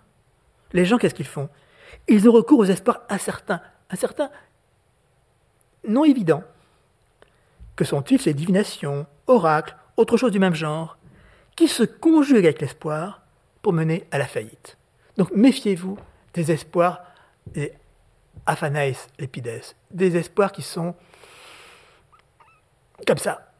les 0.72 0.84
gens, 0.84 0.98
qu'est-ce 0.98 1.14
qu'ils 1.14 1.26
font? 1.26 1.48
Ils 2.08 2.28
ont 2.28 2.32
recours 2.32 2.60
aux 2.60 2.64
espoirs 2.64 3.02
incertains, 3.08 3.60
incertains, 3.90 4.30
non 5.86 6.04
évidents. 6.04 6.44
Que 7.76 7.84
sont-ils? 7.84 8.20
Ces 8.20 8.34
divinations, 8.34 9.06
oracles, 9.26 9.76
autre 9.96 10.16
chose 10.16 10.32
du 10.32 10.38
même 10.38 10.54
genre, 10.54 10.96
qui 11.56 11.68
se 11.68 11.82
conjuguent 11.82 12.46
avec 12.46 12.60
l'espoir 12.60 13.22
pour 13.60 13.72
mener 13.72 14.04
à 14.10 14.18
la 14.18 14.26
faillite 14.26 14.78
Donc 15.16 15.30
méfiez-vous 15.32 15.98
des 16.34 16.50
espoirs 16.50 17.02
des 17.46 17.72
aphanais 18.46 18.94
lépides, 19.18 19.60
des 19.90 20.16
espoirs 20.16 20.52
qui 20.52 20.62
sont 20.62 20.94
comme 23.06 23.18
ça, 23.18 23.52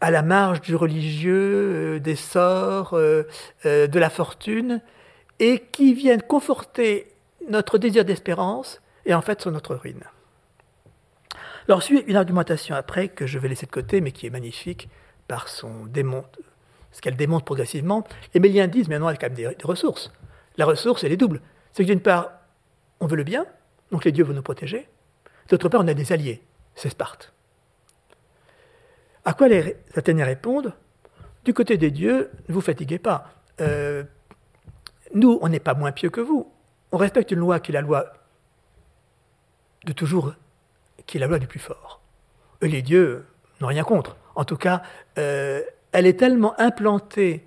à 0.00 0.10
la 0.10 0.22
marge 0.22 0.60
du 0.60 0.74
religieux, 0.74 1.96
euh, 1.96 2.00
des 2.00 2.16
sorts, 2.16 2.94
euh, 2.94 3.24
euh, 3.66 3.86
de 3.86 3.98
la 3.98 4.10
fortune, 4.10 4.80
et 5.38 5.58
qui 5.72 5.92
viennent 5.94 6.22
conforter 6.22 7.12
notre 7.48 7.78
désir 7.78 8.04
d'espérance 8.04 8.80
et 9.06 9.14
en 9.14 9.22
fait 9.22 9.40
sont 9.40 9.50
notre 9.50 9.74
ruine. 9.74 10.04
Alors 11.70 11.84
suit 11.84 12.00
une 12.08 12.16
argumentation 12.16 12.74
après 12.74 13.06
que 13.06 13.28
je 13.28 13.38
vais 13.38 13.46
laisser 13.46 13.64
de 13.64 13.70
côté, 13.70 14.00
mais 14.00 14.10
qui 14.10 14.26
est 14.26 14.30
magnifique 14.30 14.88
par 15.28 15.46
son 15.46 15.88
ce 16.90 17.00
qu'elle 17.00 17.14
démontre 17.14 17.44
progressivement. 17.44 18.02
Les 18.34 18.40
Méliens 18.40 18.66
disent, 18.66 18.88
mais 18.88 18.98
non, 18.98 19.08
elle 19.08 19.14
a 19.14 19.18
quand 19.18 19.28
même 19.28 19.36
des, 19.36 19.54
des 19.54 19.64
ressources. 19.64 20.10
La 20.56 20.66
ressource, 20.66 21.04
elle 21.04 21.12
est 21.12 21.16
double. 21.16 21.40
C'est 21.70 21.84
que 21.84 21.88
d'une 21.88 22.00
part, 22.00 22.32
on 22.98 23.06
veut 23.06 23.14
le 23.14 23.22
bien, 23.22 23.46
donc 23.92 24.04
les 24.04 24.10
dieux 24.10 24.24
vont 24.24 24.32
nous 24.32 24.42
protéger. 24.42 24.88
D'autre 25.48 25.68
part, 25.68 25.82
on 25.82 25.86
a 25.86 25.94
des 25.94 26.12
alliés, 26.12 26.42
c'est 26.74 26.88
Sparte. 26.88 27.32
À 29.24 29.32
quoi 29.32 29.46
les 29.46 29.76
Athéniens 29.94 30.24
répondent 30.24 30.72
Du 31.44 31.54
côté 31.54 31.76
des 31.76 31.92
dieux, 31.92 32.32
ne 32.48 32.54
vous 32.54 32.62
fatiguez 32.62 32.98
pas. 32.98 33.32
Euh, 33.60 34.02
nous, 35.14 35.38
on 35.40 35.48
n'est 35.48 35.60
pas 35.60 35.74
moins 35.74 35.92
pieux 35.92 36.10
que 36.10 36.20
vous. 36.20 36.52
On 36.90 36.96
respecte 36.96 37.30
une 37.30 37.38
loi 37.38 37.60
qui 37.60 37.70
est 37.70 37.74
la 37.74 37.80
loi 37.80 38.12
de 39.84 39.92
toujours, 39.92 40.34
qui 41.10 41.16
est 41.16 41.20
la 41.20 41.26
loi 41.26 41.40
du 41.40 41.48
plus 41.48 41.58
fort. 41.58 42.00
Et 42.62 42.68
les 42.68 42.82
dieux 42.82 43.26
n'ont 43.60 43.66
rien 43.66 43.82
contre. 43.82 44.16
En 44.36 44.44
tout 44.44 44.56
cas, 44.56 44.80
euh, 45.18 45.60
elle 45.90 46.06
est 46.06 46.18
tellement 46.18 46.58
implantée 46.60 47.44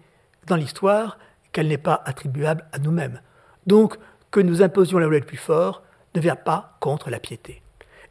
dans 0.48 0.58
l'histoire 0.58 1.18
qu'elle 1.54 1.70
n'est 1.70 1.78
pas 1.78 2.02
attribuable 2.04 2.66
à 2.74 2.80
nous-mêmes. 2.80 3.22
Donc, 3.66 3.98
que 4.32 4.42
nous 4.42 4.62
imposions 4.62 5.00
la 5.00 5.08
loi 5.08 5.18
du 5.18 5.26
plus 5.26 5.38
fort 5.38 5.82
ne 6.14 6.20
vient 6.20 6.36
pas 6.36 6.76
contre 6.82 7.10
la 7.10 7.20
piété. 7.20 7.62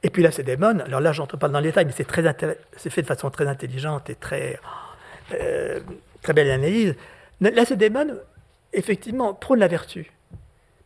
Et 0.03 0.09
puis 0.09 0.23
là, 0.23 0.31
c'est 0.31 0.43
démon. 0.43 0.79
Alors 0.81 1.03
là, 1.03 1.13
j'entre 1.13 1.37
pas 1.37 1.49
dans 1.51 1.59
le 1.59 1.65
détail, 1.65 1.85
mais 1.85 1.93
c'est 1.93 2.91
fait 2.91 3.03
de 3.03 3.07
façon 3.07 3.29
très 3.29 3.47
intelligente 3.47 4.09
et 4.09 4.15
très 4.15 4.59
euh, 5.35 5.81
très 6.23 6.33
belle 6.33 6.51
analyse. 6.51 6.95
Là, 7.43 7.65
c'est 7.67 7.77
démon, 7.77 8.07
effectivement, 8.73 9.35
prône 9.35 9.59
la 9.59 9.69
vertu. 9.69 10.13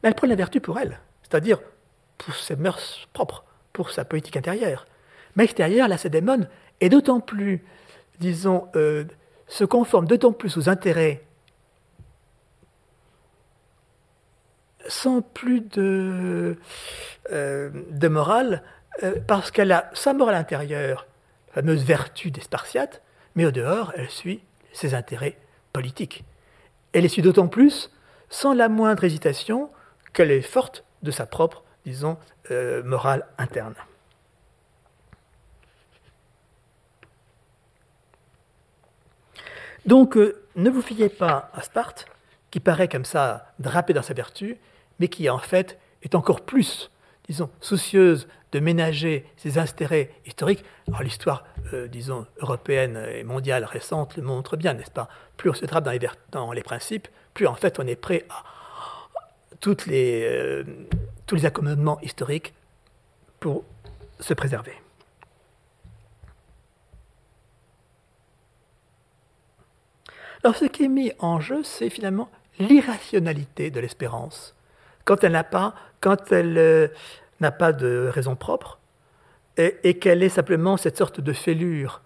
Mais 0.03 0.09
elle 0.09 0.17
prône 0.17 0.31
la 0.31 0.37
vertu 0.37 0.61
pour 0.61 0.77
elle, 0.77 0.99
c'est-à-dire 1.23 1.61
pour 2.19 2.35
ses 2.35 2.57
mœurs 2.57 3.07
propres, 3.13 3.45
pour 3.77 3.91
sa 3.91 4.07
politique 4.07 4.39
intérieure. 4.39 4.87
Mais 5.37 5.45
extérieure, 5.45 5.87
démon 6.07 6.47
est 6.81 6.89
d'autant 6.89 7.21
plus, 7.21 7.63
disons, 8.21 8.69
euh, 8.75 9.05
se 9.49 9.65
conforme 9.65 10.07
d'autant 10.07 10.33
plus 10.33 10.57
aux 10.57 10.71
intérêts 10.71 11.23
sans 14.89 15.21
plus 15.21 15.61
de, 15.61 16.57
euh, 17.33 17.71
morale 18.09 18.63
euh, 19.03 19.17
parce 19.29 19.51
qu'elle 19.51 19.73
a 19.73 19.91
sa 19.93 20.15
morale 20.15 20.37
intérieure, 20.37 21.07
la 21.49 21.61
fameuse 21.61 21.85
vertu 21.85 22.31
des 22.31 22.41
Spartiates, 22.41 23.03
mais 23.35 23.45
au 23.45 23.51
dehors, 23.51 23.93
elle 23.95 24.09
suit 24.09 24.41
ses 24.73 24.95
intérêts 24.95 25.37
politiques. 25.75 26.25
Elle 26.95 27.03
les 27.03 27.11
suit 27.11 27.21
d'autant 27.21 27.49
plus 27.49 27.91
sans 28.31 28.55
la 28.55 28.71
moindre 28.71 29.05
hésitation 29.05 29.69
qu'elle 30.15 30.31
est 30.31 30.41
forte 30.41 30.85
de 31.03 31.11
sa 31.11 31.27
propre, 31.27 31.63
disons, 31.87 32.19
euh, 32.51 32.83
morale 32.83 33.25
interne. 33.39 33.75
Donc, 39.87 40.17
euh, 40.17 40.43
ne 40.57 40.69
vous 40.69 40.83
fiez 40.83 41.09
pas 41.09 41.51
à 41.55 41.63
Sparte, 41.63 42.07
qui 42.51 42.59
paraît 42.59 42.89
comme 42.89 43.05
ça 43.05 43.53
drapé 43.61 43.93
dans 43.93 44.03
sa 44.03 44.15
vertu, 44.15 44.59
mais 44.99 45.09
qui 45.09 45.31
en 45.31 45.39
fait 45.39 45.79
est 46.03 46.17
encore 46.17 46.41
plus 46.41 46.91
disons, 47.29 47.51
soucieuse 47.61 48.29
de 48.53 48.61
ménager 48.61 49.27
ses 49.37 49.59
intérêts 49.59 50.11
historiques. 50.25 50.65
Alors 50.89 51.03
l'histoire, 51.03 51.45
euh, 51.73 51.89
disons, 51.89 52.27
européenne 52.41 53.05
et 53.13 53.25
mondiale 53.25 53.65
récente 53.65 54.17
le 54.17 54.23
montre 54.23 54.57
bien, 54.57 54.75
n'est-ce 54.75 54.91
pas? 54.91 55.09
Plus 55.37 55.51
on 55.51 55.55
se 55.55 55.67
drape 55.67 55.85
dans 55.85 55.91
les, 55.91 56.01
dans 56.31 56.53
les, 56.53 56.63
principes, 56.63 57.09
plus 57.35 57.47
en 57.47 57.55
fait 57.55 57.79
on 57.79 57.87
est 57.87 57.97
prêt 57.97 58.25
à 58.31 58.45
toutes 59.61 59.87
les, 59.87 60.65
tous 61.27 61.35
les 61.35 61.47
accommodements 61.47 62.01
historiques 62.01 62.55
pour 63.41 63.65
se 64.21 64.35
préserver. 64.35 64.75
Alors 70.45 70.57
ce 70.57 70.65
qui 70.65 70.85
est 70.85 70.89
mis 70.89 71.13
en 71.19 71.41
jeu, 71.41 71.65
c'est 71.65 71.91
finalement 71.91 72.31
l'irrationalité 72.59 73.71
de 73.71 73.81
l'espérance 73.81 74.55
quand 75.05 75.25
elle 75.25 75.33
n'a 75.33 75.45
pas, 75.45 75.75
quand 76.01 76.33
elle 76.33 76.59
euh, 76.59 76.89
n'a 77.41 77.53
pas 77.53 77.73
de 77.73 78.11
raison 78.13 78.37
propre, 78.37 78.79
et, 79.57 79.99
qu'elle 79.99 80.23
est 80.23 80.29
simplement 80.29 80.77
cette 80.77 80.99
sorte 80.99 81.21
de 81.21 81.33
fêlure 81.33 82.03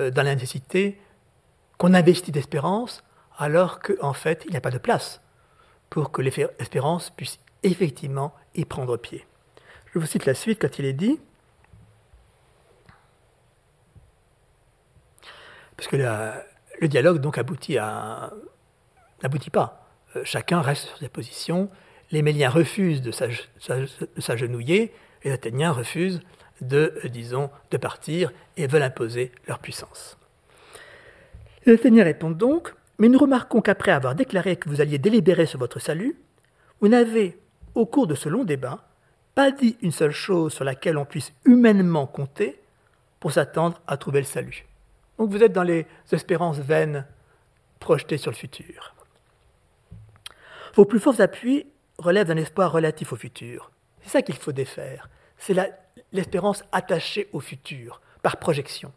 euh, 0.00 0.10
dans 0.10 0.22
la 0.22 0.34
nécessité 0.34 0.98
qu'on 1.76 1.92
investit 1.92 2.32
d'espérance, 2.32 3.04
alors 3.36 3.80
qu'en 3.80 4.14
fait, 4.14 4.44
il 4.46 4.52
n'y 4.52 4.56
a 4.56 4.62
pas 4.62 4.70
de 4.70 4.78
place 4.78 5.20
pour 5.90 6.10
que 6.10 6.22
l'espérance 6.22 7.10
puisse 7.10 7.38
effectivement 7.62 8.34
prendre 8.64 8.96
pied. 8.96 9.26
Je 9.92 9.98
vous 9.98 10.06
cite 10.06 10.26
la 10.26 10.34
suite 10.34 10.60
quand 10.60 10.78
il 10.78 10.84
est 10.84 10.92
dit 10.92 11.18
parce 15.76 15.88
que 15.88 15.96
le 15.96 16.88
dialogue 16.88 17.20
n'aboutit 19.22 19.50
pas. 19.50 19.86
Euh, 20.16 20.22
chacun 20.24 20.60
reste 20.60 20.86
sur 20.86 20.98
ses 20.98 21.08
positions. 21.08 21.70
Les 22.10 22.22
Méliens 22.22 22.50
refusent 22.50 23.02
de 23.02 23.12
s'agenouiller, 24.18 24.92
les 25.24 25.32
Athéniens 25.32 25.72
refusent 25.72 26.20
de, 26.60 26.94
euh, 27.04 27.08
disons, 27.08 27.50
de 27.70 27.76
partir 27.76 28.32
et 28.56 28.66
veulent 28.66 28.82
imposer 28.82 29.32
leur 29.48 29.58
puissance. 29.58 30.16
Les 31.64 31.74
Athéniens 31.74 32.04
répondent 32.04 32.38
donc 32.38 32.74
Mais 32.98 33.08
nous 33.08 33.18
remarquons 33.18 33.60
qu'après 33.60 33.90
avoir 33.90 34.14
déclaré 34.14 34.56
que 34.56 34.68
vous 34.68 34.80
alliez 34.80 34.98
délibérer 34.98 35.46
sur 35.46 35.58
votre 35.58 35.80
salut, 35.80 36.16
vous 36.80 36.88
n'avez, 36.88 37.38
au 37.76 37.86
cours 37.86 38.06
de 38.06 38.14
ce 38.14 38.28
long 38.28 38.44
débat, 38.44 38.80
pas 39.34 39.52
dit 39.52 39.76
une 39.82 39.92
seule 39.92 40.12
chose 40.12 40.52
sur 40.54 40.64
laquelle 40.64 40.96
on 40.96 41.04
puisse 41.04 41.32
humainement 41.44 42.06
compter 42.06 42.58
pour 43.20 43.32
s'attendre 43.32 43.80
à 43.86 43.96
trouver 43.98 44.20
le 44.20 44.26
salut. 44.26 44.66
Donc 45.18 45.30
vous 45.30 45.42
êtes 45.42 45.52
dans 45.52 45.62
les 45.62 45.86
espérances 46.10 46.58
vaines 46.58 47.06
projetées 47.78 48.16
sur 48.16 48.30
le 48.30 48.36
futur. 48.36 48.94
Vos 50.74 50.86
plus 50.86 51.00
forts 51.00 51.20
appuis 51.20 51.66
relèvent 51.98 52.28
d'un 52.28 52.36
espoir 52.36 52.72
relatif 52.72 53.12
au 53.12 53.16
futur. 53.16 53.70
C'est 54.02 54.10
ça 54.10 54.22
qu'il 54.22 54.36
faut 54.36 54.52
défaire. 54.52 55.08
C'est 55.38 55.54
l'espérance 56.12 56.64
attachée 56.72 57.28
au 57.32 57.40
futur, 57.40 58.00
par 58.22 58.38
projection. 58.38 58.92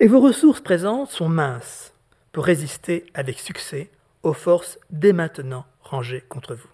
Et 0.00 0.08
vos 0.08 0.20
ressources 0.20 0.60
présentes 0.60 1.10
sont 1.10 1.28
minces 1.28 1.92
pour 2.32 2.44
résister 2.44 3.06
avec 3.14 3.38
succès 3.38 3.90
aux 4.24 4.32
forces 4.32 4.78
dès 4.90 5.12
maintenant 5.12 5.64
rangées 5.82 6.24
contre 6.28 6.54
vous. 6.54 6.68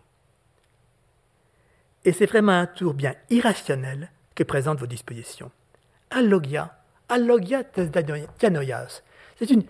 Et 2.05 2.13
c'est 2.13 2.27
vraiment 2.27 2.53
un 2.53 2.67
tour 2.67 2.95
bien 2.95 3.15
irrationnel 3.31 4.11
que 4.35 4.43
présentent 4.43 4.81
vos 4.81 4.87
dispositions. 4.87 5.51
Allogia 6.11 6.75
allogia 7.09 7.63
dianoias. 8.39 9.03
C'est 9.37 9.51
une 9.51 9.65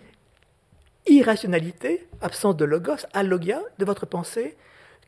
irrationalité, 1.07 2.07
absence 2.21 2.57
de 2.57 2.65
logos, 2.65 3.07
allogia 3.13 3.61
de 3.79 3.85
votre 3.85 4.07
pensée, 4.07 4.57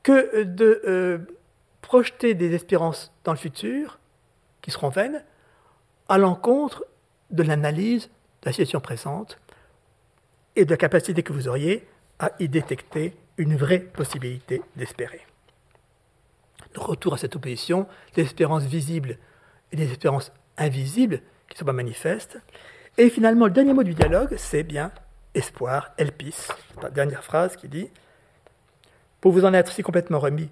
que 0.03 0.45
de 0.45 0.83
euh, 0.87 1.19
projeter 1.83 2.35
des 2.35 2.55
espérances 2.55 3.13
dans 3.25 3.33
le 3.33 3.39
futur, 3.39 3.99
qui 4.63 4.71
seront 4.71 4.89
vaines, 4.89 5.25
à 6.09 6.19
l'encontre 6.19 6.85
de 7.31 7.43
l'analyse 7.43 8.07
de 8.43 8.47
la 8.47 8.53
situation 8.53 8.81
présente 8.81 9.39
et 10.55 10.65
de 10.65 10.71
la 10.71 10.77
capacité 10.77 11.23
que 11.23 11.33
vous 11.33 11.49
auriez 11.49 11.87
à 12.19 12.33
y 12.39 12.49
détecter 12.49 13.17
une 13.37 13.57
vraie 13.57 13.81
possibilité 13.81 14.63
d'espérer. 14.77 15.21
Retour 16.77 17.15
à 17.15 17.19
cette 17.19 17.37
opposition 17.37 17.87
des 18.15 18.23
espérances 18.23 18.65
visibles 18.65 19.19
et 19.73 19.77
des 19.77 19.91
espérances 19.91 20.33
invisibles 20.57 21.21
qui 21.49 21.55
ne 21.55 21.59
sont 21.59 21.65
pas 21.65 21.73
manifestes. 21.73 22.39
Et 22.99 23.11
finalement, 23.11 23.47
le 23.47 23.53
dernier 23.53 23.73
mot 23.73 23.83
du 23.83 23.95
dialogue, 23.95 24.35
c'est 24.37 24.63
bien 24.63 24.93
espoir, 25.35 25.93
elpis. 25.99 26.49
La 26.83 26.91
dernière 26.91 27.25
phrase 27.25 27.57
qui 27.57 27.69
dit 27.69 27.89
Pour 29.21 29.33
vous 29.33 29.45
en 29.45 29.55
être 29.55 29.73
si 29.73 29.83
complètement 29.83 30.19
remis 30.19 30.51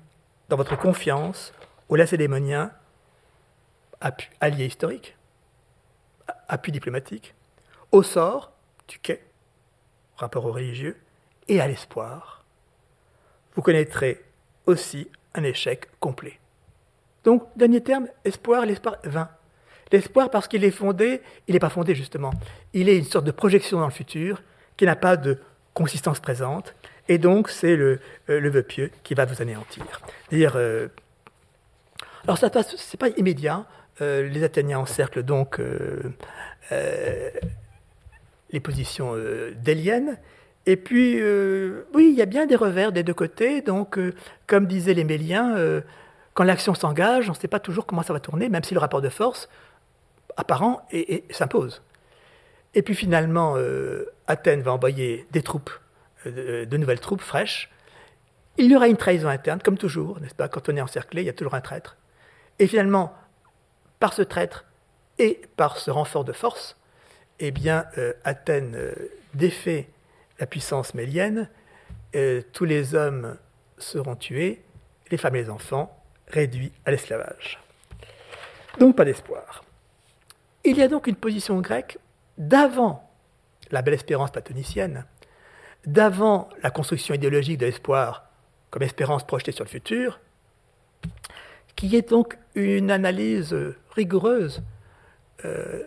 dans 0.48 0.56
votre 0.56 0.78
confiance 0.78 1.52
aux 1.88 1.96
lacédémoniens, 1.96 2.70
alliés 4.40 4.66
historiques, 4.66 5.16
appui 6.48 6.72
diplomatique, 6.72 7.34
au 7.92 8.02
sort 8.02 8.52
du 8.88 8.98
quai, 8.98 9.24
rapport 10.16 10.44
au 10.44 10.52
religieux, 10.52 11.00
et 11.48 11.60
à 11.60 11.66
l'espoir, 11.66 12.44
vous 13.54 13.62
connaîtrez 13.62 14.22
aussi 14.66 15.08
un 15.34 15.42
échec 15.44 15.86
complet. 16.00 16.38
Donc, 17.24 17.44
dernier 17.56 17.82
terme, 17.82 18.08
espoir, 18.24 18.66
l'espoir 18.66 18.96
vain. 19.04 19.28
L'espoir, 19.92 20.30
parce 20.30 20.48
qu'il 20.48 20.64
est 20.64 20.70
fondé, 20.70 21.20
il 21.46 21.54
n'est 21.54 21.60
pas 21.60 21.70
fondé 21.70 21.94
justement. 21.94 22.32
Il 22.72 22.88
est 22.88 22.98
une 22.98 23.04
sorte 23.04 23.24
de 23.24 23.30
projection 23.30 23.78
dans 23.78 23.86
le 23.86 23.92
futur 23.92 24.42
qui 24.76 24.84
n'a 24.84 24.96
pas 24.96 25.16
de 25.16 25.38
consistance 25.72 26.20
présente. 26.20 26.74
Et 27.08 27.18
donc, 27.18 27.50
c'est 27.50 27.76
le, 27.76 28.00
euh, 28.30 28.40
le, 28.40 28.48
vœu 28.48 28.62
pieux 28.62 28.90
qui 29.02 29.14
va 29.14 29.24
vous 29.24 29.42
anéantir. 29.42 29.84
Dire, 30.30 30.54
euh, 30.56 30.88
alors, 32.24 32.38
ça 32.38 32.50
passe, 32.50 32.74
c'est 32.76 32.98
pas 32.98 33.10
immédiat. 33.10 33.66
Euh, 34.00 34.28
les 34.28 34.42
Athéniens 34.42 34.78
encerclent 34.78 35.22
donc 35.22 35.60
les 38.50 38.60
positions 38.60 39.14
déliennes. 39.56 40.18
Et 40.66 40.76
puis, 40.76 41.20
oui, 41.92 42.08
il 42.10 42.14
y 42.14 42.22
a 42.22 42.26
bien 42.26 42.46
des 42.46 42.56
revers 42.56 42.90
des 42.90 43.02
deux 43.02 43.14
côtés. 43.14 43.60
Donc, 43.60 43.98
comme 44.46 44.66
disaient 44.66 44.94
les 44.94 45.04
Méliens, 45.04 45.82
quand 46.32 46.44
l'action 46.44 46.74
s'engage, 46.74 47.28
on 47.28 47.32
ne 47.32 47.38
sait 47.38 47.48
pas 47.48 47.60
toujours 47.60 47.86
comment 47.86 48.02
ça 48.02 48.12
va 48.12 48.20
tourner, 48.20 48.48
même 48.48 48.64
si 48.64 48.74
le 48.74 48.80
rapport 48.80 49.02
de 49.02 49.08
force 49.08 49.48
apparent 50.36 50.86
s'impose. 51.30 51.82
Et 52.74 52.82
puis 52.82 52.94
finalement, 52.94 53.54
euh, 53.56 54.12
Athènes 54.26 54.62
va 54.62 54.72
envoyer 54.72 55.26
des 55.30 55.42
troupes, 55.42 55.70
euh, 56.26 56.66
de, 56.66 56.76
nouvelles 56.76 57.00
troupes 57.00 57.20
fraîches. 57.20 57.70
Il 58.58 58.70
y 58.70 58.76
aura 58.76 58.88
une 58.88 58.96
trahison 58.96 59.28
interne, 59.28 59.60
comme 59.62 59.78
toujours, 59.78 60.20
n'est-ce 60.20 60.34
pas? 60.34 60.48
Quand 60.48 60.68
on 60.68 60.76
est 60.76 60.80
encerclé, 60.80 61.22
il 61.22 61.26
y 61.26 61.30
a 61.30 61.32
toujours 61.32 61.54
un 61.54 61.60
traître. 61.60 61.96
Et 62.58 62.66
finalement, 62.66 63.14
par 64.00 64.12
ce 64.12 64.22
traître 64.22 64.64
et 65.18 65.40
par 65.56 65.78
ce 65.78 65.90
renfort 65.90 66.24
de 66.24 66.32
force, 66.32 66.76
eh 67.40 67.50
bien, 67.50 67.86
euh, 67.98 68.12
Athènes 68.24 68.76
défait 69.34 69.88
la 70.38 70.46
puissance 70.46 70.94
mélienne, 70.94 71.48
tous 72.52 72.64
les 72.64 72.94
hommes 72.94 73.36
seront 73.78 74.16
tués, 74.16 74.62
les 75.10 75.16
femmes 75.16 75.36
et 75.36 75.42
les 75.42 75.50
enfants 75.50 75.96
réduits 76.28 76.72
à 76.84 76.90
l'esclavage. 76.90 77.60
Donc 78.78 78.96
pas 78.96 79.04
d'espoir. 79.04 79.64
Il 80.64 80.78
y 80.78 80.82
a 80.82 80.88
donc 80.88 81.06
une 81.06 81.16
position 81.16 81.60
grecque 81.60 81.98
d'avant 82.38 83.10
la 83.70 83.82
belle 83.82 83.94
espérance 83.94 84.30
platonicienne, 84.30 85.04
d'avant 85.86 86.48
la 86.62 86.70
construction 86.70 87.14
idéologique 87.14 87.58
de 87.58 87.66
l'espoir 87.66 88.24
comme 88.70 88.82
espérance 88.82 89.24
projetée 89.24 89.52
sur 89.52 89.64
le 89.64 89.70
futur, 89.70 90.20
qui 91.76 91.94
est 91.96 92.08
donc 92.08 92.38
une 92.54 92.90
analyse 92.90 93.56
rigoureuse 93.90 94.62
euh, 95.44 95.84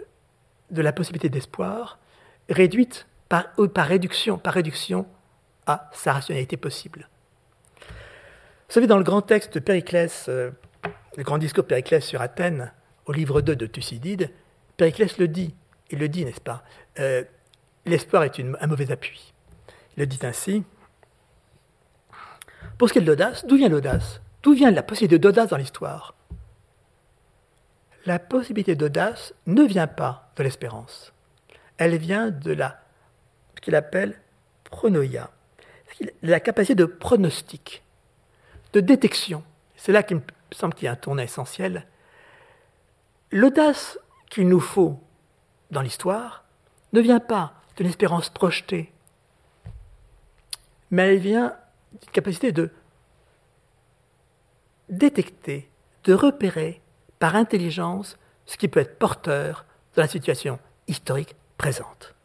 de 0.71 0.81
la 0.81 0.93
possibilité 0.93 1.29
d'espoir, 1.29 1.99
réduite 2.49 3.07
par, 3.29 3.45
par, 3.73 3.87
réduction, 3.87 4.37
par 4.37 4.53
réduction 4.53 5.05
à 5.65 5.89
sa 5.93 6.13
rationalité 6.13 6.57
possible. 6.57 7.09
Vous 7.81 8.73
savez, 8.73 8.87
dans 8.87 8.97
le 8.97 9.03
grand 9.03 9.21
texte 9.21 9.55
de 9.55 9.59
Périclès, 9.59 10.25
euh, 10.29 10.51
le 11.15 11.23
grand 11.23 11.37
discours 11.37 11.63
de 11.63 11.69
Périclès 11.69 12.03
sur 12.03 12.21
Athènes, 12.21 12.71
au 13.05 13.11
livre 13.11 13.41
2 13.41 13.55
de 13.55 13.65
Thucydide, 13.65 14.31
Périclès 14.75 15.17
le 15.17 15.27
dit, 15.27 15.55
il 15.89 15.99
le 15.99 16.09
dit, 16.09 16.25
n'est-ce 16.25 16.41
pas 16.41 16.63
euh, 16.99 17.23
L'espoir 17.85 18.23
est 18.23 18.39
un 18.39 18.67
mauvais 18.67 18.91
appui. 18.91 19.33
Il 19.95 20.01
le 20.01 20.07
dit 20.07 20.19
ainsi. 20.23 20.63
Pour 22.77 22.89
ce 22.89 22.93
qui 22.93 22.99
est 22.99 23.01
de 23.01 23.07
l'audace, 23.07 23.45
d'où 23.45 23.55
vient 23.55 23.69
l'audace? 23.69 24.21
D'où 24.43 24.53
vient 24.53 24.71
la 24.71 24.83
possibilité 24.83 25.19
d'audace 25.19 25.49
dans 25.49 25.57
l'histoire? 25.57 26.13
La 28.05 28.19
possibilité 28.19 28.75
d'audace 28.75 29.33
ne 29.47 29.63
vient 29.63 29.87
pas 29.87 30.31
de 30.35 30.43
l'espérance. 30.43 31.13
Elle 31.77 31.97
vient 31.97 32.29
de 32.29 32.51
la, 32.51 32.79
ce 33.57 33.61
qu'il 33.61 33.75
appelle 33.75 34.19
pronoia, 34.65 35.31
la 36.21 36.39
capacité 36.39 36.75
de 36.75 36.85
pronostic, 36.85 37.83
de 38.73 38.79
détection. 38.79 39.43
C'est 39.75 39.91
là 39.91 40.03
qu'il 40.03 40.17
me 40.17 40.21
semble 40.51 40.75
qu'il 40.75 40.85
y 40.85 40.87
a 40.87 40.91
un 40.91 40.95
tournant 40.95 41.23
essentiel. 41.23 41.87
L'audace 43.31 43.97
qu'il 44.29 44.47
nous 44.47 44.59
faut 44.59 44.99
dans 45.71 45.81
l'histoire 45.81 46.45
ne 46.93 47.01
vient 47.01 47.19
pas 47.19 47.53
d'une 47.75 47.87
espérance 47.87 48.29
projetée, 48.29 48.93
mais 50.91 51.13
elle 51.13 51.19
vient 51.19 51.55
d'une 51.99 52.11
capacité 52.11 52.51
de 52.51 52.69
détecter, 54.87 55.69
de 56.03 56.13
repérer 56.13 56.79
par 57.17 57.35
intelligence 57.35 58.17
ce 58.45 58.55
qui 58.55 58.67
peut 58.67 58.81
être 58.81 58.99
porteur 58.99 59.65
de 59.95 60.01
la 60.01 60.07
situation 60.07 60.59
historique 60.87 61.35
présente. 61.57 62.16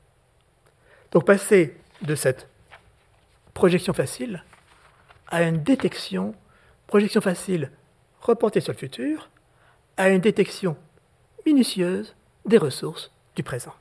Donc 1.13 1.25
passer 1.27 1.77
de 2.01 2.15
cette 2.15 2.49
projection 3.55 3.93
facile 3.93 4.45
à 5.29 5.43
une 5.43 5.63
détection, 5.63 6.35
projection 6.87 7.21
facile 7.21 7.71
reportée 8.21 8.61
sur 8.61 8.73
le 8.73 8.79
futur, 8.79 9.31
à 9.97 10.09
une 10.09 10.21
détection 10.21 10.77
minutieuse 11.45 12.15
des 12.47 12.59
ressources 12.59 13.13
du 13.37 13.43
présent. 13.43 13.75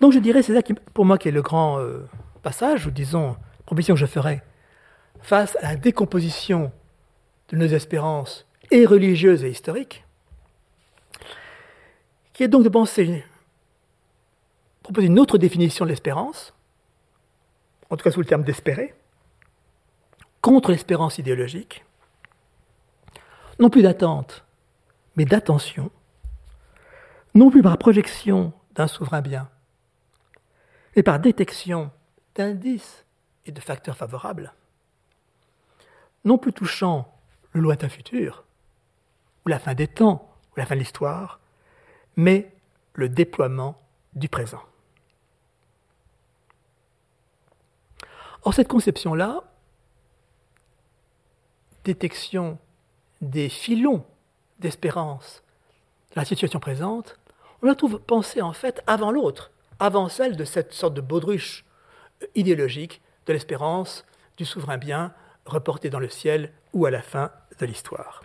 Donc 0.00 0.12
je 0.12 0.18
dirais, 0.18 0.42
c'est 0.42 0.54
ça 0.54 0.62
qui, 0.62 0.74
pour 0.74 1.04
moi 1.04 1.18
qui 1.18 1.28
est 1.28 1.32
le 1.32 1.42
grand 1.42 1.78
euh, 1.80 2.06
passage, 2.42 2.86
ou 2.86 2.90
disons, 2.90 3.36
proposition 3.66 3.94
que 3.94 4.00
je 4.00 4.06
ferai, 4.06 4.42
face 5.20 5.56
à 5.56 5.70
la 5.70 5.76
décomposition 5.76 6.70
de 7.48 7.56
nos 7.56 7.66
espérances 7.66 8.46
et 8.70 8.86
religieuses 8.86 9.44
et 9.44 9.50
historiques, 9.50 10.04
qui 12.32 12.44
est 12.44 12.48
donc 12.48 12.62
de 12.62 12.68
penser, 12.68 13.24
proposer 14.88 15.08
une 15.08 15.18
autre 15.18 15.36
définition 15.36 15.84
de 15.84 15.90
l'espérance, 15.90 16.54
en 17.90 17.96
tout 17.98 18.04
cas 18.04 18.10
sous 18.10 18.20
le 18.20 18.26
terme 18.26 18.42
d'espérer, 18.42 18.94
contre 20.40 20.70
l'espérance 20.70 21.18
idéologique, 21.18 21.84
non 23.58 23.68
plus 23.68 23.82
d'attente, 23.82 24.46
mais 25.14 25.26
d'attention, 25.26 25.90
non 27.34 27.50
plus 27.50 27.60
par 27.60 27.76
projection 27.76 28.54
d'un 28.74 28.86
souverain 28.86 29.20
bien, 29.20 29.50
mais 30.96 31.02
par 31.02 31.20
détection 31.20 31.90
d'indices 32.34 33.04
et 33.44 33.52
de 33.52 33.60
facteurs 33.60 33.98
favorables, 33.98 34.54
non 36.24 36.38
plus 36.38 36.54
touchant 36.54 37.14
le 37.52 37.60
lointain 37.60 37.90
futur, 37.90 38.44
ou 39.44 39.50
la 39.50 39.58
fin 39.58 39.74
des 39.74 39.88
temps, 39.88 40.32
ou 40.52 40.58
la 40.58 40.64
fin 40.64 40.76
de 40.76 40.80
l'histoire, 40.80 41.40
mais 42.16 42.50
le 42.94 43.10
déploiement 43.10 43.78
du 44.14 44.30
présent. 44.30 44.62
Or, 48.42 48.54
cette 48.54 48.68
conception-là, 48.68 49.42
détection 51.84 52.58
des 53.20 53.48
filons 53.48 54.04
d'espérance 54.58 55.42
de 56.12 56.20
la 56.20 56.24
situation 56.24 56.60
présente, 56.60 57.18
on 57.62 57.66
la 57.66 57.74
trouve 57.74 57.98
pensée 57.98 58.42
en 58.42 58.52
fait 58.52 58.82
avant 58.86 59.10
l'autre, 59.10 59.50
avant 59.78 60.08
celle 60.08 60.36
de 60.36 60.44
cette 60.44 60.72
sorte 60.72 60.94
de 60.94 61.00
baudruche 61.00 61.64
idéologique 62.34 63.00
de 63.26 63.32
l'espérance 63.32 64.04
du 64.36 64.44
souverain 64.44 64.78
bien 64.78 65.12
reporté 65.46 65.90
dans 65.90 65.98
le 65.98 66.08
ciel 66.08 66.52
ou 66.72 66.86
à 66.86 66.90
la 66.90 67.02
fin 67.02 67.30
de 67.58 67.66
l'histoire. 67.66 68.22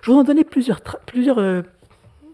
Je 0.00 0.10
vous 0.10 0.18
en 0.18 0.24
donner 0.24 0.44
plusieurs, 0.44 0.80
plusieurs 1.06 1.38
euh, 1.38 1.62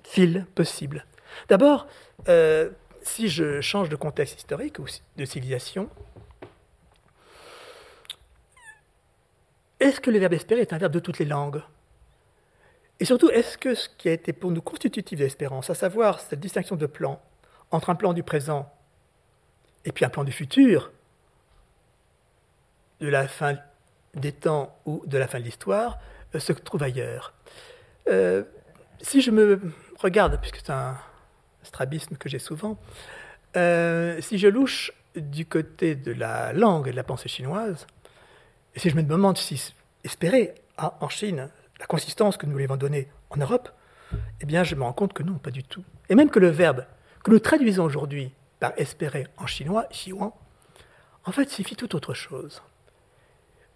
fils 0.04 0.44
possibles. 0.54 1.04
D'abord, 1.48 1.86
euh, 2.28 2.70
si 3.02 3.28
je 3.28 3.60
change 3.60 3.88
de 3.88 3.96
contexte 3.96 4.38
historique 4.38 4.78
ou 4.78 4.86
de 5.16 5.24
civilisation, 5.24 5.88
est-ce 9.80 10.00
que 10.00 10.10
le 10.10 10.18
verbe 10.18 10.32
espérer 10.34 10.60
est 10.62 10.72
un 10.72 10.78
verbe 10.78 10.92
de 10.92 11.00
toutes 11.00 11.18
les 11.18 11.24
langues? 11.24 11.62
Et 13.00 13.04
surtout, 13.04 13.30
est-ce 13.30 13.56
que 13.56 13.74
ce 13.74 13.88
qui 13.88 14.08
a 14.08 14.12
été 14.12 14.32
pour 14.32 14.50
nous 14.50 14.60
constitutif 14.62 15.18
de 15.18 15.24
l'espérance, 15.24 15.70
à 15.70 15.74
savoir 15.74 16.20
cette 16.20 16.40
distinction 16.40 16.76
de 16.76 16.86
plan 16.86 17.20
entre 17.70 17.90
un 17.90 17.94
plan 17.94 18.12
du 18.12 18.22
présent 18.22 18.72
et 19.84 19.92
puis 19.92 20.04
un 20.04 20.08
plan 20.08 20.24
du 20.24 20.32
futur, 20.32 20.90
de 23.00 23.08
la 23.08 23.28
fin 23.28 23.56
des 24.14 24.32
temps 24.32 24.76
ou 24.84 25.02
de 25.06 25.16
la 25.16 25.28
fin 25.28 25.38
de 25.38 25.44
l'histoire, 25.44 25.98
euh, 26.34 26.40
se 26.40 26.52
trouve 26.52 26.82
ailleurs? 26.82 27.32
Euh, 28.08 28.42
Si 29.00 29.20
je 29.20 29.30
me 29.30 29.60
regarde, 30.00 30.40
puisque 30.40 30.56
c'est 30.56 30.70
un 30.72 30.98
strabisme 31.62 32.16
que 32.16 32.28
j'ai 32.28 32.40
souvent, 32.40 32.76
euh, 33.56 34.20
si 34.20 34.38
je 34.38 34.48
louche 34.48 34.92
du 35.14 35.46
côté 35.46 35.94
de 35.94 36.12
la 36.12 36.52
langue 36.52 36.88
et 36.88 36.90
de 36.90 36.96
la 36.96 37.04
pensée 37.04 37.28
chinoise, 37.28 37.86
et 38.74 38.78
si 38.78 38.90
je 38.90 38.96
me 38.96 39.02
demande 39.02 39.36
si 39.38 39.72
espérer 40.04 40.54
en 40.76 41.08
Chine 41.08 41.50
la 41.80 41.86
consistance 41.86 42.36
que 42.36 42.46
nous 42.46 42.56
lui 42.56 42.64
avons 42.64 42.76
donnée 42.76 43.08
en 43.30 43.36
Europe, 43.36 43.70
eh 44.40 44.46
bien 44.46 44.64
je 44.64 44.74
me 44.74 44.82
rends 44.82 44.92
compte 44.92 45.12
que 45.12 45.22
non, 45.22 45.34
pas 45.34 45.50
du 45.50 45.64
tout. 45.64 45.84
Et 46.08 46.14
même 46.14 46.30
que 46.30 46.38
le 46.38 46.48
verbe 46.48 46.84
que 47.24 47.30
nous 47.30 47.38
traduisons 47.38 47.84
aujourd'hui 47.84 48.32
par 48.60 48.72
espérer 48.76 49.26
en 49.36 49.46
chinois, 49.46 49.86
xiwan, 49.90 50.32
en 51.24 51.32
fait 51.32 51.48
signifie 51.48 51.76
tout 51.76 51.94
autre 51.94 52.14
chose. 52.14 52.62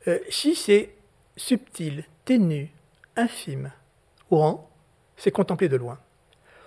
Euh, 0.08 0.18
xi, 0.28 0.54
c'est 0.54 0.94
subtil, 1.36 2.04
ténu, 2.24 2.72
infime. 3.16 3.72
Ouan, 4.30 4.68
c'est 5.16 5.30
contempler 5.30 5.68
de 5.68 5.76
loin. 5.76 5.98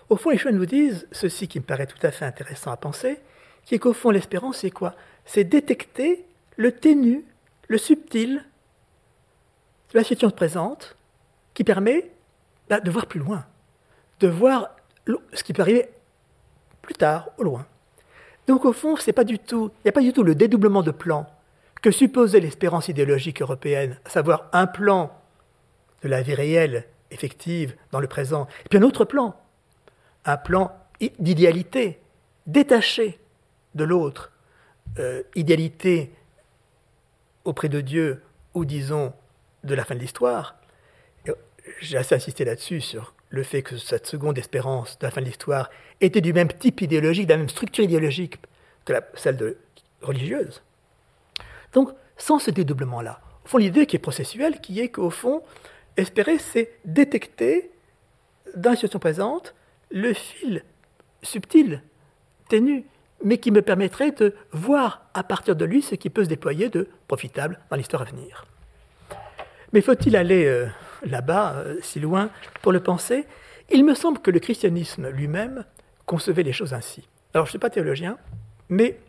Au 0.09 0.17
fond, 0.17 0.29
les 0.29 0.37
Chouans 0.37 0.51
nous 0.51 0.65
disent 0.65 1.07
ceci 1.11 1.47
qui 1.47 1.59
me 1.59 1.65
paraît 1.65 1.87
tout 1.87 2.05
à 2.05 2.11
fait 2.11 2.25
intéressant 2.25 2.71
à 2.71 2.77
penser, 2.77 3.19
qui 3.65 3.75
est 3.75 3.79
qu'au 3.79 3.93
fond, 3.93 4.11
l'espérance, 4.11 4.59
c'est 4.59 4.71
quoi? 4.71 4.95
C'est 5.25 5.43
détecter 5.43 6.25
le 6.55 6.71
ténu, 6.71 7.25
le 7.67 7.77
subtil 7.77 8.43
de 9.91 9.97
la 9.97 10.03
situation 10.03 10.29
présente 10.29 10.95
qui 11.53 11.63
permet 11.63 12.11
bah, 12.69 12.79
de 12.79 12.91
voir 12.91 13.05
plus 13.07 13.19
loin, 13.19 13.45
de 14.19 14.27
voir 14.27 14.75
ce 15.33 15.43
qui 15.43 15.53
peut 15.53 15.61
arriver 15.61 15.89
plus 16.81 16.95
tard, 16.95 17.29
au 17.37 17.43
loin. 17.43 17.65
Donc 18.47 18.65
au 18.65 18.73
fond, 18.73 18.95
il 18.95 19.03
n'y 19.05 19.09
a 19.09 19.13
pas 19.13 19.23
du 19.23 19.39
tout 19.39 20.23
le 20.23 20.35
dédoublement 20.35 20.83
de 20.83 20.91
plan 20.91 21.27
que 21.81 21.91
supposait 21.91 22.39
l'espérance 22.39 22.87
idéologique 22.87 23.41
européenne, 23.41 23.99
à 24.05 24.09
savoir 24.09 24.49
un 24.53 24.67
plan 24.67 25.11
de 26.01 26.07
la 26.07 26.21
vie 26.21 26.33
réelle, 26.33 26.85
effective, 27.11 27.75
dans 27.91 27.99
le 27.99 28.07
présent, 28.07 28.47
et 28.65 28.69
puis 28.69 28.79
un 28.79 28.83
autre 28.83 29.05
plan, 29.05 29.35
un 30.25 30.37
plan 30.37 30.75
d'idéalité, 31.19 31.99
détaché 32.47 33.19
de 33.75 33.83
l'autre, 33.83 34.31
euh, 34.99 35.23
idéalité 35.35 36.11
auprès 37.45 37.69
de 37.69 37.81
Dieu, 37.81 38.21
ou 38.53 38.65
disons 38.65 39.13
de 39.63 39.73
la 39.75 39.85
fin 39.85 39.95
de 39.95 39.99
l'histoire. 39.99 40.55
J'ai 41.81 41.97
assez 41.97 42.15
insisté 42.15 42.45
là-dessus, 42.45 42.81
sur 42.81 43.15
le 43.29 43.43
fait 43.43 43.63
que 43.63 43.77
cette 43.77 44.05
seconde 44.05 44.37
espérance 44.37 44.99
de 44.99 45.05
la 45.05 45.11
fin 45.11 45.21
de 45.21 45.25
l'histoire 45.25 45.69
était 45.99 46.21
du 46.21 46.33
même 46.33 46.49
type 46.49 46.81
idéologique, 46.81 47.27
de 47.27 47.33
la 47.33 47.37
même 47.37 47.49
structure 47.49 47.83
idéologique 47.83 48.37
que 48.85 48.93
celle 49.15 49.37
de, 49.37 49.57
religieuse. 50.01 50.61
Donc, 51.73 51.91
sans 52.17 52.39
ce 52.39 52.51
dédoublement-là, 52.51 53.19
au 53.43 53.47
fond, 53.47 53.57
l'idée 53.57 53.85
qui 53.85 53.95
est 53.95 53.99
processuelle, 53.99 54.59
qui 54.59 54.79
est 54.79 54.89
qu'au 54.89 55.09
fond, 55.09 55.43
espérer, 55.97 56.37
c'est 56.37 56.71
détecter 56.85 57.71
dans 58.55 58.71
la 58.71 58.75
situation 58.75 58.99
présente 58.99 59.55
le 59.91 60.13
fil 60.13 60.63
subtil, 61.21 61.81
ténu, 62.47 62.85
mais 63.23 63.37
qui 63.37 63.51
me 63.51 63.61
permettrait 63.61 64.11
de 64.11 64.35
voir 64.51 65.05
à 65.13 65.23
partir 65.23 65.55
de 65.55 65.65
lui 65.65 65.81
ce 65.81 65.95
qui 65.95 66.09
peut 66.09 66.23
se 66.23 66.29
déployer 66.29 66.69
de 66.69 66.87
profitable 67.07 67.59
dans 67.69 67.77
l'histoire 67.77 68.01
à 68.01 68.05
venir. 68.05 68.45
Mais 69.73 69.81
faut-il 69.81 70.15
aller 70.15 70.45
euh, 70.45 70.67
là-bas, 71.03 71.55
euh, 71.55 71.77
si 71.81 71.99
loin, 71.99 72.29
pour 72.61 72.71
le 72.71 72.81
penser? 72.81 73.25
Il 73.71 73.83
me 73.83 73.95
semble 73.95 74.19
que 74.19 74.31
le 74.31 74.39
christianisme 74.39 75.09
lui-même 75.09 75.65
concevait 76.05 76.43
les 76.43 76.53
choses 76.53 76.73
ainsi. 76.73 77.07
Alors 77.33 77.45
je 77.45 77.49
ne 77.49 77.51
suis 77.51 77.59
pas 77.59 77.69
théologien, 77.69 78.17
mais 78.69 78.99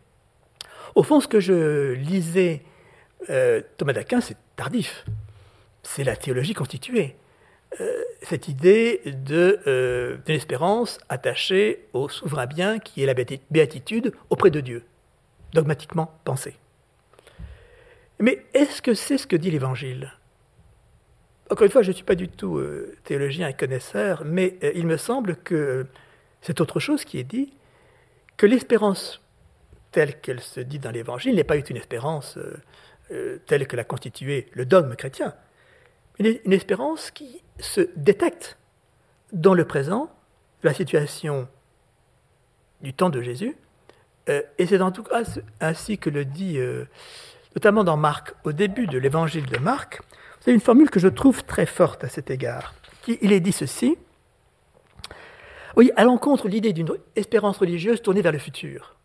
au 0.94 1.02
fond 1.02 1.20
ce 1.20 1.28
que 1.28 1.40
je 1.40 1.92
lisais 1.92 2.62
euh, 3.30 3.60
Thomas 3.76 3.92
d'Aquin, 3.92 4.20
c'est 4.20 4.36
tardif. 4.56 5.04
C'est 5.82 6.04
la 6.04 6.16
théologie 6.16 6.54
constituée. 6.54 7.16
Cette 8.22 8.48
idée 8.48 9.00
de, 9.04 9.60
de 9.66 10.32
l'espérance 10.32 10.98
attachée 11.08 11.86
au 11.92 12.08
souverain 12.08 12.46
bien 12.46 12.78
qui 12.78 13.02
est 13.02 13.06
la 13.06 13.14
béatitude 13.14 14.12
auprès 14.30 14.50
de 14.50 14.60
Dieu, 14.60 14.84
dogmatiquement 15.52 16.18
pensée. 16.24 16.56
Mais 18.18 18.44
est-ce 18.54 18.80
que 18.80 18.94
c'est 18.94 19.18
ce 19.18 19.26
que 19.26 19.36
dit 19.36 19.50
l'Évangile? 19.50 20.12
Encore 21.50 21.64
une 21.64 21.70
fois, 21.70 21.82
je 21.82 21.90
ne 21.90 21.94
suis 21.94 22.04
pas 22.04 22.14
du 22.14 22.28
tout 22.28 22.56
euh, 22.56 22.96
théologien 23.04 23.48
et 23.48 23.54
connaisseur, 23.54 24.22
mais 24.24 24.56
euh, 24.64 24.72
il 24.74 24.86
me 24.86 24.96
semble 24.96 25.36
que 25.36 25.86
c'est 26.40 26.60
autre 26.60 26.80
chose 26.80 27.04
qui 27.04 27.18
est 27.18 27.24
dit, 27.24 27.52
que 28.36 28.46
l'espérance 28.46 29.22
telle 29.92 30.20
qu'elle 30.20 30.40
se 30.40 30.60
dit 30.60 30.78
dans 30.78 30.90
l'Évangile 30.90 31.36
n'est 31.36 31.44
pas 31.44 31.56
une 31.56 31.76
espérance 31.76 32.38
euh, 33.10 33.38
telle 33.46 33.66
que 33.66 33.76
l'a 33.76 33.84
constituée 33.84 34.48
le 34.52 34.66
dogme 34.66 34.96
chrétien, 34.96 35.34
mais 36.18 36.40
une 36.44 36.52
espérance 36.52 37.10
qui 37.10 37.42
se 37.58 37.88
détecte 37.96 38.58
dans 39.32 39.54
le 39.54 39.64
présent, 39.64 40.10
la 40.62 40.74
situation 40.74 41.48
du 42.80 42.92
temps 42.92 43.10
de 43.10 43.22
Jésus, 43.22 43.56
et 44.28 44.66
c'est 44.66 44.80
en 44.80 44.90
tout 44.90 45.02
cas 45.02 45.22
ainsi 45.60 45.98
que 45.98 46.10
le 46.10 46.24
dit 46.24 46.58
notamment 47.54 47.84
dans 47.84 47.96
Marc, 47.96 48.34
au 48.44 48.52
début 48.52 48.86
de 48.86 48.98
l'évangile 48.98 49.46
de 49.46 49.58
Marc, 49.58 50.00
c'est 50.40 50.52
une 50.52 50.60
formule 50.60 50.90
que 50.90 51.00
je 51.00 51.08
trouve 51.08 51.44
très 51.44 51.66
forte 51.66 52.04
à 52.04 52.08
cet 52.08 52.30
égard. 52.30 52.74
Il 53.06 53.32
est 53.32 53.40
dit 53.40 53.52
ceci. 53.52 53.96
Oui, 55.76 55.92
à 55.96 56.04
l'encontre 56.04 56.48
l'idée 56.48 56.72
d'une 56.72 56.88
espérance 57.16 57.58
religieuse 57.58 58.00
tournée 58.00 58.22
vers 58.22 58.32
le 58.32 58.38
futur, 58.38 58.96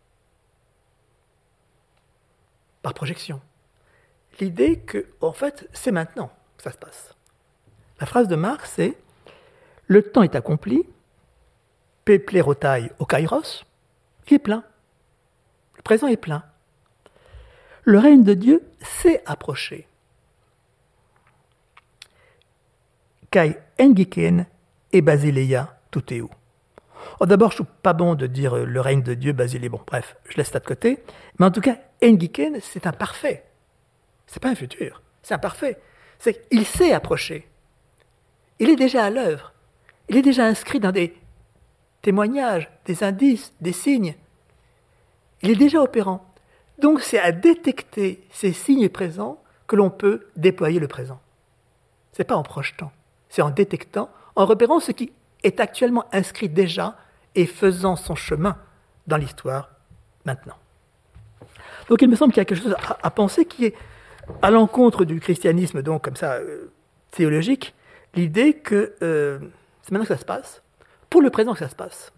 par 2.80 2.94
projection. 2.94 3.40
L'idée 4.40 4.78
que, 4.78 5.06
en 5.20 5.32
fait, 5.32 5.68
c'est 5.72 5.92
maintenant 5.92 6.32
que 6.56 6.62
ça 6.62 6.72
se 6.72 6.78
passe. 6.78 7.14
La 8.02 8.06
phrase 8.06 8.26
de 8.26 8.34
Marc, 8.34 8.66
c'est 8.66 8.98
Le 9.86 10.02
temps 10.02 10.24
est 10.24 10.34
accompli, 10.34 10.82
peplerotai 12.04 12.90
au 12.98 13.06
kairos, 13.06 13.64
il 14.26 14.34
est 14.34 14.38
plein. 14.40 14.64
Le 15.76 15.82
présent 15.82 16.08
est 16.08 16.16
plein. 16.16 16.42
Le 17.84 18.00
règne 18.00 18.24
de 18.24 18.34
Dieu 18.34 18.60
s'est 18.80 19.22
approché. 19.24 19.86
Kai 23.30 23.56
Engiken 23.78 24.46
et 24.90 25.00
Basileia 25.00 25.78
Tuteu. 25.92 26.26
Oh, 27.20 27.26
D'abord, 27.26 27.52
je 27.52 27.62
ne 27.62 27.66
trouve 27.66 27.76
pas 27.84 27.92
bon 27.92 28.16
de 28.16 28.26
dire 28.26 28.56
euh, 28.56 28.64
le 28.64 28.80
règne 28.80 29.04
de 29.04 29.14
Dieu, 29.14 29.32
Basile. 29.32 29.68
Bon, 29.68 29.80
bref, 29.86 30.16
je 30.28 30.36
laisse 30.38 30.50
ça 30.50 30.58
de 30.58 30.66
côté. 30.66 31.04
Mais 31.38 31.46
en 31.46 31.52
tout 31.52 31.60
cas, 31.60 31.76
Engiken, 32.02 32.58
c'est 32.60 32.88
un 32.88 32.92
parfait. 32.92 33.44
C'est 34.26 34.42
pas 34.42 34.48
un 34.48 34.56
futur, 34.56 35.02
c'est 35.22 35.34
un 35.34 35.38
parfait. 35.38 35.78
C'est 36.18 36.48
qu'il 36.48 36.66
s'est 36.66 36.92
approché. 36.92 37.48
Il 38.58 38.70
est 38.70 38.76
déjà 38.76 39.04
à 39.04 39.10
l'œuvre. 39.10 39.52
Il 40.08 40.16
est 40.16 40.22
déjà 40.22 40.44
inscrit 40.44 40.80
dans 40.80 40.92
des 40.92 41.14
témoignages, 42.02 42.70
des 42.84 43.04
indices, 43.04 43.52
des 43.60 43.72
signes. 43.72 44.14
Il 45.42 45.50
est 45.50 45.56
déjà 45.56 45.80
opérant. 45.80 46.24
Donc 46.78 47.00
c'est 47.00 47.18
à 47.18 47.32
détecter 47.32 48.26
ces 48.30 48.52
signes 48.52 48.88
présents 48.88 49.42
que 49.66 49.76
l'on 49.76 49.90
peut 49.90 50.26
déployer 50.36 50.80
le 50.80 50.88
présent. 50.88 51.20
Ce 52.12 52.20
n'est 52.20 52.26
pas 52.26 52.36
en 52.36 52.42
projetant 52.42 52.92
c'est 53.32 53.40
en 53.40 53.48
détectant, 53.48 54.10
en 54.36 54.44
repérant 54.44 54.78
ce 54.78 54.92
qui 54.92 55.10
est 55.42 55.58
actuellement 55.58 56.04
inscrit 56.12 56.50
déjà 56.50 56.98
et 57.34 57.46
faisant 57.46 57.96
son 57.96 58.14
chemin 58.14 58.58
dans 59.06 59.16
l'histoire 59.16 59.70
maintenant. 60.26 60.56
Donc 61.88 62.02
il 62.02 62.10
me 62.10 62.14
semble 62.14 62.34
qu'il 62.34 62.42
y 62.42 62.42
a 62.42 62.44
quelque 62.44 62.62
chose 62.62 62.76
à, 63.02 63.10
penser 63.10 63.46
qui 63.46 63.64
est 63.64 63.74
à 64.42 64.50
l'encontre 64.50 65.06
du 65.06 65.18
christianisme, 65.18 65.80
donc 65.80 66.04
comme 66.04 66.14
ça, 66.14 66.34
euh, 66.34 66.70
théologique, 67.10 67.74
l'idée 68.14 68.54
que 68.54 68.94
euh, 69.02 69.38
c'est 69.82 69.92
maintenant 69.92 70.06
que 70.06 70.14
ça 70.14 70.20
se 70.20 70.24
passe, 70.24 70.62
pour 71.10 71.22
le 71.22 71.30
présent 71.30 71.52
que 71.52 71.58
ça 71.58 71.68
se 71.68 71.74
passe. 71.74 72.12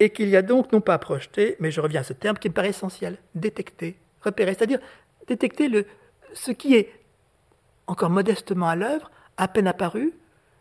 Et 0.00 0.10
qu'il 0.10 0.28
y 0.28 0.36
a 0.36 0.42
donc 0.42 0.72
non 0.72 0.80
pas 0.80 0.94
à 0.94 0.98
projeter, 0.98 1.56
mais 1.58 1.70
je 1.70 1.80
reviens 1.80 2.02
à 2.02 2.04
ce 2.04 2.12
terme 2.12 2.38
qui 2.38 2.48
me 2.48 2.54
paraît 2.54 2.68
essentiel, 2.68 3.18
détecter, 3.34 3.98
repérer, 4.22 4.54
c'est-à-dire 4.54 4.78
détecter 5.26 5.68
le, 5.68 5.86
ce 6.34 6.52
qui 6.52 6.76
est 6.76 6.92
encore 7.86 8.10
modestement 8.10 8.68
à 8.68 8.76
l'œuvre, 8.76 9.10
à 9.36 9.48
peine 9.48 9.66
apparu, 9.66 10.12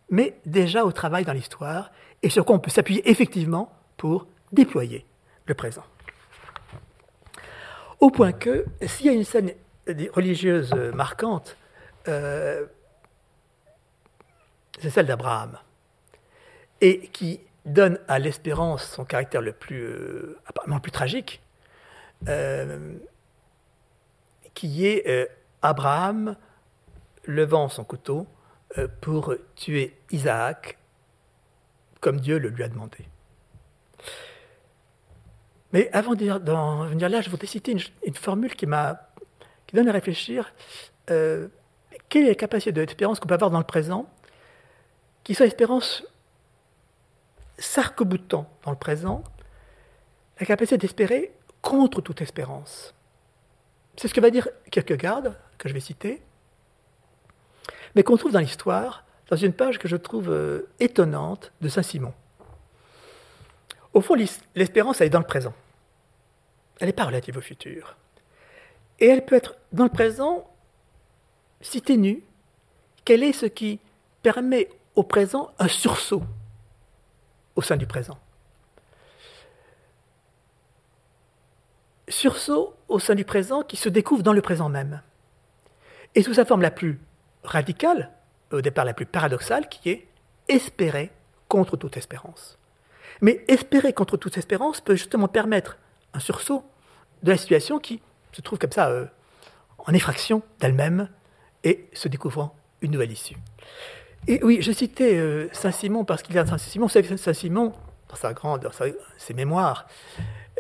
mais 0.10 0.40
déjà 0.46 0.86
au 0.86 0.92
travail 0.92 1.26
dans 1.26 1.34
l'histoire, 1.34 1.92
et 2.24 2.30
sur 2.30 2.46
quoi 2.46 2.56
on 2.56 2.60
peut 2.60 2.72
s'appuyer 2.72 3.08
effectivement 3.10 3.72
pour 3.98 4.28
déployer 4.52 5.06
le 5.46 5.54
présent. 5.54 5.84
Au 8.00 8.10
point 8.10 8.32
que, 8.32 8.66
s'il 8.86 9.08
y 9.08 9.10
a 9.10 9.14
une 9.14 9.24
scène 9.24 9.52
religieuse 10.14 10.74
marquante, 10.94 11.58
euh, 12.08 12.66
c'est 14.78 14.90
celle 14.90 15.08
d'Abraham, 15.08 15.58
et 16.82 17.08
qui 17.10 17.40
donne 17.66 18.00
à 18.08 18.20
l'espérance 18.20 18.86
son 18.86 19.06
caractère 19.06 19.42
le 19.42 19.52
plus, 19.52 19.84
euh, 19.84 20.40
apparemment 20.46 20.80
plus 20.80 20.92
tragique, 20.92 21.42
euh, 22.28 22.96
qui 24.54 24.88
est 24.88 25.30
Abraham 25.62 26.36
levant 27.26 27.70
son 27.70 27.84
couteau 27.84 28.26
pour 29.02 29.36
tuer 29.56 29.96
Isaac 30.10 30.78
comme 32.00 32.20
Dieu 32.20 32.38
le 32.38 32.50
lui 32.50 32.64
a 32.64 32.70
demandé. 32.70 32.98
Mais 35.74 35.90
avant 35.92 36.16
d'en 36.16 36.86
venir 36.86 37.10
là, 37.10 37.22
je 37.22 37.30
voudrais 37.30 37.48
citer 37.48 37.72
une, 37.74 38.14
formule 38.14 38.56
qui, 38.56 38.66
qui 39.68 39.76
donne 39.76 39.90
à 39.90 39.92
réfléchir. 39.92 40.54
Euh, 41.10 41.48
quelle 42.10 42.26
est 42.26 42.30
la 42.30 42.36
capacité 42.36 42.72
d'espérance 42.72 43.20
qu'on 43.20 43.28
peut 43.28 43.34
avoir 43.34 43.52
dans 43.52 43.60
le 43.60 43.66
présent, 43.66 44.10
qui 45.28 45.36
soit 45.36 45.46
espérance 45.46 46.06
s'arc-boutant 47.58 48.50
dans 48.64 48.72
le 48.72 48.78
présent, 48.78 49.26
la 50.40 50.46
capacité 50.46 50.78
d'espérer 50.78 51.34
contre 51.62 52.00
toute 52.00 52.22
espérance. 52.22 52.94
C'est 53.98 54.08
ce 54.08 54.14
que 54.14 54.22
va 54.22 54.30
dire 54.30 54.48
Kierkegaard, 54.72 55.34
que 55.58 55.68
je 55.68 55.74
vais 55.74 55.82
citer, 55.82 56.22
mais 57.94 58.04
qu'on 58.04 58.16
trouve 58.16 58.32
dans 58.32 58.40
l'histoire, 58.40 59.04
dans 59.28 59.36
une 59.36 59.52
page 59.52 59.80
que 59.80 59.90
je 59.90 59.98
trouve 59.98 60.32
euh, 60.32 60.70
étonnante 60.80 61.52
de 61.60 61.68
Saint-Simon. 61.68 62.14
Au 63.92 64.00
fond, 64.00 64.16
l'espérance, 64.56 65.02
elle 65.02 65.08
est 65.08 65.10
dans 65.10 65.20
le 65.20 65.26
présent. 65.26 65.54
Elle 66.80 66.88
n'est 66.88 66.94
pas 66.94 67.04
relative 67.04 67.36
au 67.36 67.42
futur. 67.42 67.98
Et 69.02 69.08
elle 69.08 69.26
peut 69.26 69.36
être 69.36 69.58
dans 69.74 69.84
le 69.84 69.90
présent 69.90 70.50
si 71.60 71.82
ténue 71.82 72.24
qu'elle 73.04 73.24
est 73.24 73.34
ce 73.34 73.46
qui 73.46 73.82
permet 74.24 74.70
au 74.98 75.04
présent 75.04 75.52
un 75.60 75.68
sursaut 75.68 76.24
au 77.56 77.62
sein 77.62 77.78
du 77.78 77.86
présent. 77.86 78.18
Sursaut 82.08 82.76
au 82.88 82.98
sein 82.98 83.14
du 83.14 83.24
présent 83.24 83.62
qui 83.62 83.78
se 83.78 83.90
découvre 83.90 84.24
dans 84.24 84.34
le 84.34 84.42
présent 84.42 84.70
même. 84.70 85.02
Et 86.16 86.24
sous 86.24 86.34
sa 86.34 86.46
forme 86.46 86.64
la 86.64 86.72
plus 86.72 87.00
radicale, 87.44 88.12
au 88.52 88.62
départ 88.62 88.86
la 88.86 88.96
plus 88.96 89.06
paradoxale, 89.06 89.70
qui 89.70 89.90
est 89.90 90.08
espérer 90.48 91.12
contre 91.48 91.78
toute 91.78 91.96
espérance. 91.96 92.58
Mais 93.22 93.46
espérer 93.48 93.94
contre 93.94 94.18
toute 94.18 94.38
espérance 94.38 94.82
peut 94.82 94.96
justement 94.96 95.28
permettre 95.28 95.78
un 96.16 96.20
sursaut 96.20 96.64
de 97.22 97.32
la 97.32 97.38
situation 97.38 97.78
qui 97.78 98.02
se 98.32 98.42
trouve 98.42 98.58
comme 98.58 98.72
ça 98.72 98.90
euh, 98.90 99.06
en 99.78 99.94
effraction 99.94 100.42
d'elle-même 100.60 101.10
et 101.64 101.88
se 101.94 102.08
découvrant 102.08 102.56
une 102.82 102.92
nouvelle 102.92 103.12
issue. 103.12 103.38
Et 104.28 104.44
oui, 104.44 104.62
je 104.62 104.74
citais 104.74 105.16
euh, 105.16 105.48
Saint-Simon 105.54 106.04
parce 106.04 106.22
qu'il 106.22 106.36
y 106.36 106.38
a 106.38 106.46
Saint-Simon, 106.46 106.90
Saint-Simon, 106.90 107.74
dans, 108.10 108.16
sa 108.16 108.34
grande, 108.34 108.70
ses 109.18 109.34
mémoires, 109.34 109.88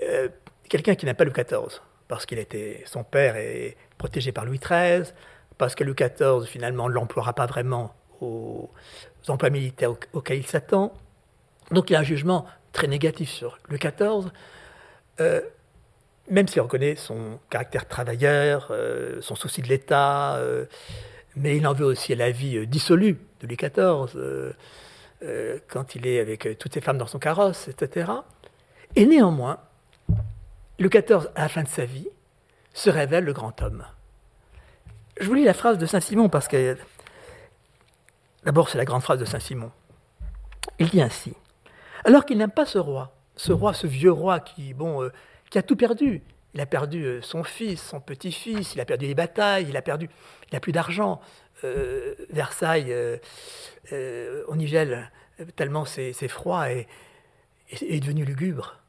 euh, 0.03 0.29
quelqu'un 0.69 0.95
qui 0.95 1.05
n'a 1.05 1.13
pas 1.13 1.25
Louis 1.25 1.33
XIV, 1.33 1.81
parce 2.07 2.25
qu'il 2.25 2.39
était, 2.39 2.81
son 2.85 3.03
père 3.03 3.35
est 3.35 3.75
protégé 3.97 4.31
par 4.31 4.45
Louis 4.45 4.59
XIII, 4.59 5.11
parce 5.57 5.75
que 5.75 5.83
Louis 5.83 5.95
XIV 5.95 6.45
finalement 6.45 6.87
ne 6.87 6.93
l'emploiera 6.93 7.33
pas 7.33 7.45
vraiment 7.45 7.93
aux, 8.21 8.69
emplois 9.27 9.49
militaires 9.49 9.91
auxquels 10.13 10.37
il 10.37 10.47
s'attend. 10.47 10.93
Donc 11.71 11.89
il 11.89 11.97
a 11.97 11.99
un 11.99 12.03
jugement 12.03 12.45
très 12.71 12.87
négatif 12.87 13.29
sur 13.29 13.57
Louis 13.67 13.79
XIV, 13.79 14.31
euh, 15.19 15.41
même 16.29 16.47
s'il 16.47 16.61
reconnaît 16.61 16.95
son 16.95 17.39
caractère 17.49 17.85
travailleur, 17.85 18.71
son 19.21 19.35
souci 19.35 19.61
de 19.61 19.67
l'État, 19.67 20.41
mais 21.37 21.57
il 21.57 21.67
en 21.67 21.73
veut 21.73 21.85
aussi 21.85 22.13
à 22.13 22.15
la 22.15 22.31
vie 22.31 22.65
dissolue 22.67 23.17
de 23.41 23.47
Louis 23.47 23.57
XIV, 23.57 24.55
quand 25.67 25.95
il 25.95 26.07
est 26.07 26.19
avec 26.19 26.57
toutes 26.59 26.73
ses 26.73 26.81
femmes 26.81 26.97
dans 26.97 27.07
son 27.07 27.19
carrosse, 27.19 27.67
etc. 27.67 28.11
Et 28.95 29.05
néanmoins, 29.05 29.59
Louis 30.79 30.89
XIV, 30.89 31.29
à 31.35 31.43
la 31.43 31.49
fin 31.49 31.63
de 31.63 31.67
sa 31.67 31.85
vie, 31.85 32.07
se 32.73 32.89
révèle 32.89 33.23
le 33.23 33.33
grand 33.33 33.61
homme. 33.61 33.85
Je 35.19 35.25
vous 35.27 35.33
lis 35.33 35.43
la 35.43 35.53
phrase 35.53 35.77
de 35.77 35.85
Saint-Simon 35.85 36.29
parce 36.29 36.47
que, 36.47 36.77
d'abord, 38.43 38.69
c'est 38.69 38.77
la 38.77 38.85
grande 38.85 39.01
phrase 39.01 39.19
de 39.19 39.25
Saint-Simon. 39.25 39.71
Il 40.79 40.89
dit 40.89 41.01
ainsi 41.01 41.33
alors 42.07 42.25
qu'il 42.25 42.37
n'aime 42.37 42.51
pas 42.51 42.65
ce 42.65 42.77
roi, 42.77 43.11
ce 43.35 43.51
roi, 43.51 43.73
ce 43.73 43.85
vieux 43.85 44.11
roi 44.11 44.39
qui, 44.39 44.73
bon, 44.73 45.03
euh, 45.03 45.11
qui 45.49 45.57
a 45.57 45.61
tout 45.61 45.75
perdu. 45.75 46.23
Il 46.57 46.61
a 46.61 46.65
perdu 46.65 47.05
euh, 47.05 47.21
son 47.21 47.43
fils, 47.43 47.79
son 47.79 47.99
petit-fils, 48.01 48.73
il 48.73 48.81
a 48.81 48.85
perdu 48.85 49.05
les 49.05 49.13
batailles, 49.13 49.67
il 49.69 49.77
a 49.77 49.83
perdu, 49.83 50.09
il 50.49 50.55
n'a 50.55 50.59
plus 50.59 50.71
d'argent. 50.71 51.21
Euh, 51.63 52.15
Versailles, 52.31 52.91
on 53.91 54.57
y 54.57 54.65
gèle 54.65 55.11
tellement 55.55 55.85
c'est 55.85 56.27
froid 56.27 56.67
et, 56.71 56.87
est 57.69 57.99
devenu 57.99 58.25
lugubre. 58.25 58.81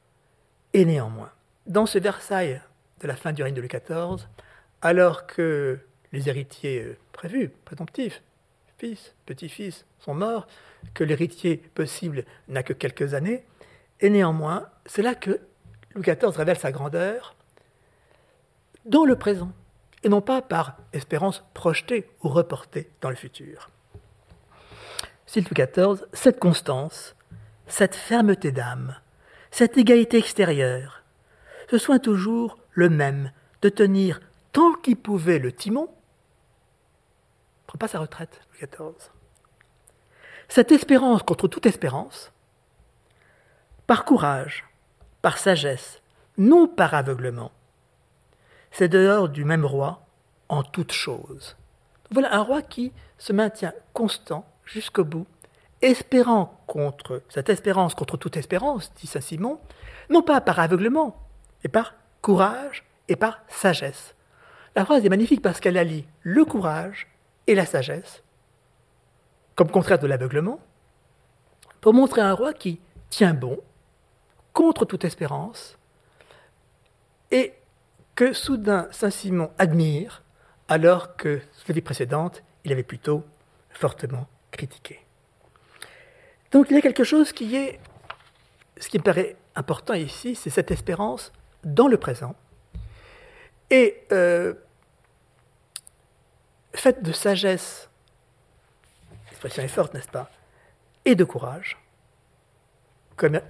Et 0.73 0.87
néanmoins, 0.87 1.31
dans 1.67 1.85
ce 1.85 1.99
Versailles 1.99 2.59
de 3.03 3.07
la 3.07 3.17
fin 3.17 3.35
du 3.35 3.43
règne 3.43 3.53
de 3.53 3.61
Louis 3.61 3.69
XIV, 3.69 4.27
alors 4.81 5.27
que 5.27 5.79
les 6.13 6.31
héritiers 6.31 6.97
prévus, 7.13 7.51
présomptifs, 7.67 8.23
fils, 8.79 9.15
petit-fils, 9.27 9.85
sont 9.99 10.15
morts, 10.15 10.47
que 10.95 11.05
l'héritier 11.05 11.59
possible 11.75 12.25
n'a 12.49 12.63
que 12.63 12.73
quelques 12.73 13.13
années, 13.13 13.45
et 14.01 14.09
néanmoins, 14.09 14.71
c'est 14.87 15.03
là 15.03 15.15
que 15.15 15.39
Louis 15.95 16.05
XIV 16.05 16.35
révèle 16.35 16.59
sa 16.59 16.73
grandeur 16.73 17.35
dans 18.85 19.05
le 19.05 19.17
présent, 19.17 19.53
et 20.03 20.09
non 20.09 20.21
pas 20.21 20.43
par 20.43 20.77
espérance 20.93 21.45
projetée 21.55 22.11
ou 22.23 22.29
reportée 22.29 22.91
dans 23.01 23.11
le 23.11 23.17
futur. 23.17 23.71
Louis 25.35 25.45
XIV, 25.53 26.07
cette 26.13 26.39
constance, 26.39 27.15
cette 27.67 27.95
fermeté 27.95 28.51
d'âme, 28.51 28.97
cette 29.51 29.77
égalité 29.77 30.19
extérieure, 30.19 31.03
ce 31.71 31.79
soin 31.79 31.99
toujours 31.99 32.59
le 32.73 32.89
même 32.89 33.31
de 33.63 33.69
tenir 33.69 34.21
tant 34.53 34.73
qu'il 34.75 34.97
pouvait 34.97 35.39
le 35.39 35.53
timon, 35.53 35.89
prend 37.67 37.79
pas 37.79 37.89
sa 37.89 37.99
retraite, 37.99 38.41
Louis 38.53 38.69
XIV 38.71 39.11
cette 40.49 40.73
espérance 40.73 41.23
contre 41.23 41.47
toute 41.47 41.67
espérance, 41.67 42.33
par 43.87 44.05
courage, 44.05 44.65
par 45.23 45.39
sagesse, 45.39 46.01
non 46.39 46.67
par 46.67 46.95
aveuglement, 46.95 47.53
c'est 48.71 48.89
dehors 48.89 49.29
du 49.29 49.45
même 49.45 49.65
roi 49.65 50.03
en 50.49 50.63
toutes 50.63 50.93
choses. 50.93 51.57
Voilà 52.11 52.35
un 52.35 52.43
roi 52.43 52.63
qui 52.63 52.93
se 53.19 53.33
maintient 53.33 53.75
constant 53.93 54.47
jusqu'au 54.65 55.05
bout, 55.05 55.27
espérant 55.83 56.61
contre 56.67 57.23
cette 57.29 57.49
espérance 57.49 57.95
contre 57.95 58.17
toute 58.17 58.37
espérance, 58.37 58.93
dit 58.95 59.07
saint 59.07 59.21
Simon, 59.21 59.59
non 60.11 60.23
pas 60.23 60.41
par 60.41 60.59
aveuglement, 60.59 61.17
mais 61.63 61.71
par 61.71 61.95
courage 62.23 62.85
et 63.09 63.17
par 63.17 63.41
sagesse. 63.49 64.15
La 64.75 64.85
phrase 64.85 65.05
est 65.05 65.11
magnifique 65.11 65.43
parce 65.43 65.61
qu'elle 65.61 65.77
allie 65.77 66.07
le 66.23 66.45
courage 66.45 67.09
et 67.47 67.55
la 67.55 67.67
sagesse 67.67 68.23
comme 69.59 69.73
contraire 69.73 69.99
de 69.99 70.07
l'aveuglement, 70.07 70.61
pour 71.81 71.93
montrer 71.93 72.21
un 72.21 72.33
roi 72.33 72.53
qui 72.53 72.79
tient 73.11 73.35
bon, 73.35 73.59
contre 74.53 74.85
toute 74.85 75.05
espérance, 75.05 75.77
et 77.33 77.55
que 78.19 78.33
soudain 78.33 78.89
Saint-Simon 78.91 79.53
admire, 79.59 80.25
alors 80.67 81.15
que, 81.15 81.41
sous 81.53 81.69
la 81.69 81.75
vie 81.75 81.83
précédente, 81.83 82.43
il 82.65 82.73
avait 82.73 82.83
plutôt 82.83 83.25
fortement 83.71 84.27
critiqué. 84.51 84.99
Donc 86.51 86.67
il 86.69 86.75
y 86.75 86.79
a 86.79 86.81
quelque 86.81 87.05
chose 87.05 87.31
qui 87.31 87.55
est, 87.55 87.79
ce 88.77 88.89
qui 88.89 88.99
me 88.99 89.05
paraît 89.05 89.37
important 89.55 89.95
ici, 89.95 90.35
c'est 90.35 90.51
cette 90.51 90.73
espérance 90.73 91.33
dans 91.63 91.87
le 91.87 91.97
présent, 91.97 92.35
et 93.71 94.03
euh, 94.11 94.53
faite 96.75 97.05
de 97.05 97.13
sagesse. 97.13 97.89
L'expression 99.31 99.63
est 99.63 99.69
forte, 99.69 99.95
n'est-ce 99.95 100.11
pas? 100.11 100.29
Et 101.05 101.15
de 101.15 101.23
courage, 101.23 101.79
comme 103.15 103.41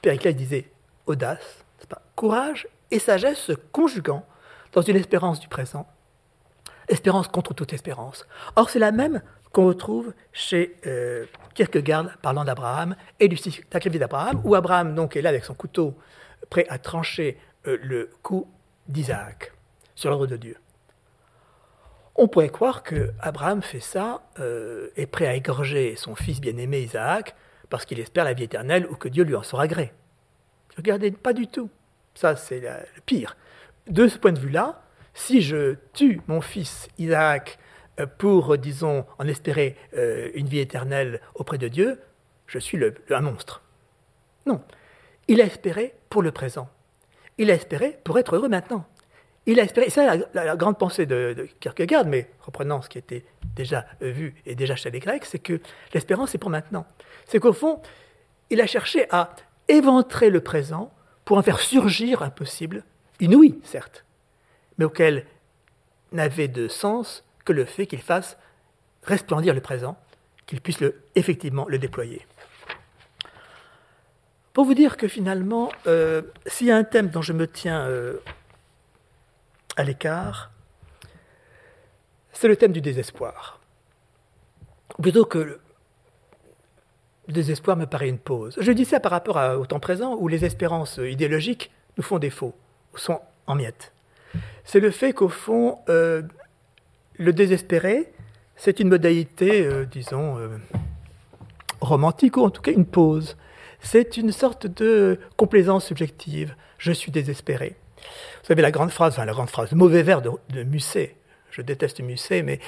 Périclès 0.00 0.34
disait, 0.34 0.70
audace, 1.04 1.66
pas? 1.90 2.00
Courage 2.16 2.66
et 2.90 2.98
sagesse 2.98 3.38
se 3.38 3.52
conjuguant 3.52 4.24
dans 4.72 4.82
une 4.82 4.96
espérance 4.96 5.40
du 5.40 5.48
présent, 5.48 5.86
espérance 6.88 7.28
contre 7.28 7.54
toute 7.54 7.72
espérance. 7.72 8.26
Or, 8.56 8.70
c'est 8.70 8.78
la 8.78 8.92
même 8.92 9.22
qu'on 9.52 9.66
retrouve 9.66 10.12
chez 10.32 10.76
euh, 10.86 11.24
Kierkegaard 11.54 12.18
parlant 12.18 12.44
d'Abraham 12.44 12.94
et 13.20 13.28
du 13.28 13.36
sacrifice 13.36 14.00
d'Abraham, 14.00 14.40
où 14.44 14.54
Abraham 14.54 14.94
donc 14.94 15.16
est 15.16 15.22
là 15.22 15.30
avec 15.30 15.44
son 15.44 15.54
couteau 15.54 15.96
prêt 16.50 16.66
à 16.68 16.78
trancher 16.78 17.38
euh, 17.66 17.78
le 17.82 18.10
cou 18.22 18.46
d'Isaac 18.88 19.52
sur 19.94 20.10
l'ordre 20.10 20.26
de 20.26 20.36
Dieu. 20.36 20.56
On 22.14 22.28
pourrait 22.28 22.48
croire 22.48 22.82
que 22.82 23.12
Abraham 23.20 23.62
fait 23.62 23.80
ça, 23.80 24.22
euh, 24.38 24.88
est 24.96 25.06
prêt 25.06 25.26
à 25.26 25.34
égorger 25.34 25.96
son 25.96 26.14
fils 26.14 26.40
bien-aimé 26.40 26.80
Isaac, 26.80 27.34
parce 27.68 27.84
qu'il 27.84 28.00
espère 28.00 28.24
la 28.24 28.32
vie 28.32 28.44
éternelle 28.44 28.86
ou 28.90 28.96
que 28.96 29.08
Dieu 29.08 29.24
lui 29.24 29.34
en 29.34 29.42
sera 29.42 29.66
gré. 29.66 29.92
Regardez, 30.76 31.10
pas 31.10 31.32
du 31.32 31.46
tout. 31.46 31.70
Ça, 32.16 32.34
c'est 32.34 32.60
le 32.60 33.00
pire. 33.04 33.36
De 33.86 34.08
ce 34.08 34.18
point 34.18 34.32
de 34.32 34.38
vue-là, 34.40 34.82
si 35.12 35.42
je 35.42 35.76
tue 35.92 36.20
mon 36.26 36.40
fils 36.40 36.88
Isaac 36.98 37.58
euh, 38.00 38.06
pour, 38.06 38.58
disons, 38.58 39.04
en 39.18 39.28
espérer 39.28 39.76
euh, 39.96 40.30
une 40.34 40.46
vie 40.46 40.58
éternelle 40.58 41.20
auprès 41.34 41.58
de 41.58 41.68
Dieu, 41.68 42.00
je 42.46 42.58
suis 42.58 42.78
un 43.10 43.20
monstre. 43.20 43.62
Non. 44.46 44.62
Il 45.28 45.40
a 45.40 45.44
espéré 45.44 45.94
pour 46.08 46.22
le 46.22 46.32
présent. 46.32 46.68
Il 47.38 47.50
a 47.50 47.54
espéré 47.54 47.98
pour 48.02 48.18
être 48.18 48.34
heureux 48.34 48.48
maintenant. 48.48 48.86
Il 49.44 49.60
a 49.60 49.62
espéré, 49.62 49.90
c'est 49.90 50.06
la, 50.06 50.16
la, 50.34 50.56
grande 50.56 50.78
pensée 50.78 51.06
de, 51.06 51.48
Kierkegaard, 51.60 52.06
mais 52.06 52.30
reprenant 52.40 52.82
ce 52.82 52.88
qui 52.88 52.98
était 52.98 53.24
déjà 53.54 53.86
vu 54.00 54.34
et 54.44 54.54
déjà 54.54 54.74
chez 54.74 54.90
les 54.90 55.00
Grecs, 55.00 55.24
c'est 55.24 55.38
que 55.38 55.60
l'espérance 55.92 56.34
est 56.34 56.38
pour 56.38 56.50
maintenant. 56.50 56.86
C'est 57.26 57.40
qu'au 57.40 57.52
fond, 57.52 57.80
il 58.50 58.60
a 58.60 58.66
cherché 58.66 59.06
à 59.10 59.34
éventrer 59.68 60.30
le 60.30 60.40
présent 60.40 60.92
pour 61.26 61.36
en 61.36 61.42
faire 61.42 61.58
surgir 61.58 62.22
un 62.22 62.30
possible, 62.30 62.84
inouï 63.20 63.58
certes, 63.64 64.06
mais 64.78 64.86
auquel 64.86 65.26
n'avait 66.12 66.48
de 66.48 66.68
sens 66.68 67.24
que 67.44 67.52
le 67.52 67.64
fait 67.64 67.86
qu'il 67.86 68.00
fasse 68.00 68.38
resplendir 69.02 69.52
le 69.52 69.60
présent, 69.60 69.98
qu'il 70.46 70.60
puisse 70.60 70.78
effectivement 71.16 71.66
le 71.68 71.78
déployer. 71.78 72.24
Pour 74.52 74.64
vous 74.64 74.74
dire 74.74 74.96
que 74.96 75.08
finalement, 75.08 75.70
euh, 75.88 76.22
s'il 76.46 76.68
y 76.68 76.70
a 76.70 76.76
un 76.76 76.84
thème 76.84 77.08
dont 77.08 77.22
je 77.22 77.32
me 77.32 77.48
tiens 77.48 77.86
euh, 77.86 78.18
à 79.76 79.82
l'écart, 79.82 80.52
c'est 82.32 82.48
le 82.48 82.56
thème 82.56 82.72
du 82.72 82.80
désespoir. 82.80 83.60
Plutôt 85.02 85.24
que 85.24 85.58
le 87.28 87.32
désespoir 87.32 87.76
me 87.76 87.86
paraît 87.86 88.08
une 88.08 88.18
pause. 88.18 88.56
Je 88.60 88.72
dis 88.72 88.84
ça 88.84 89.00
par 89.00 89.12
rapport 89.12 89.36
au 89.58 89.66
temps 89.66 89.80
présent 89.80 90.16
où 90.18 90.28
les 90.28 90.44
espérances 90.44 90.98
idéologiques 91.02 91.70
nous 91.96 92.02
font 92.02 92.18
défaut, 92.18 92.54
sont 92.94 93.20
en 93.46 93.54
miettes. 93.54 93.92
C'est 94.64 94.80
le 94.80 94.90
fait 94.90 95.12
qu'au 95.12 95.28
fond, 95.28 95.78
euh, 95.88 96.22
le 97.18 97.32
désespéré, 97.32 98.12
c'est 98.56 98.80
une 98.80 98.88
modalité, 98.88 99.64
euh, 99.64 99.84
disons, 99.84 100.38
euh, 100.38 100.48
romantique, 101.80 102.36
ou 102.36 102.42
en 102.42 102.50
tout 102.50 102.62
cas 102.62 102.72
une 102.72 102.86
pause. 102.86 103.36
C'est 103.80 104.16
une 104.16 104.32
sorte 104.32 104.66
de 104.66 105.18
complaisance 105.36 105.86
subjective. 105.86 106.54
Je 106.78 106.92
suis 106.92 107.12
désespéré. 107.12 107.76
Vous 107.98 108.48
savez 108.48 108.62
la 108.62 108.70
grande 108.70 108.90
phrase, 108.90 109.18
la 109.18 109.26
grande 109.26 109.50
phrase, 109.50 109.70
le 109.70 109.76
mauvais 109.76 110.02
vers 110.02 110.22
de, 110.22 110.62
Musset. 110.64 111.16
Je 111.50 111.62
déteste 111.62 112.00
Musset, 112.00 112.42
mais 112.42 112.60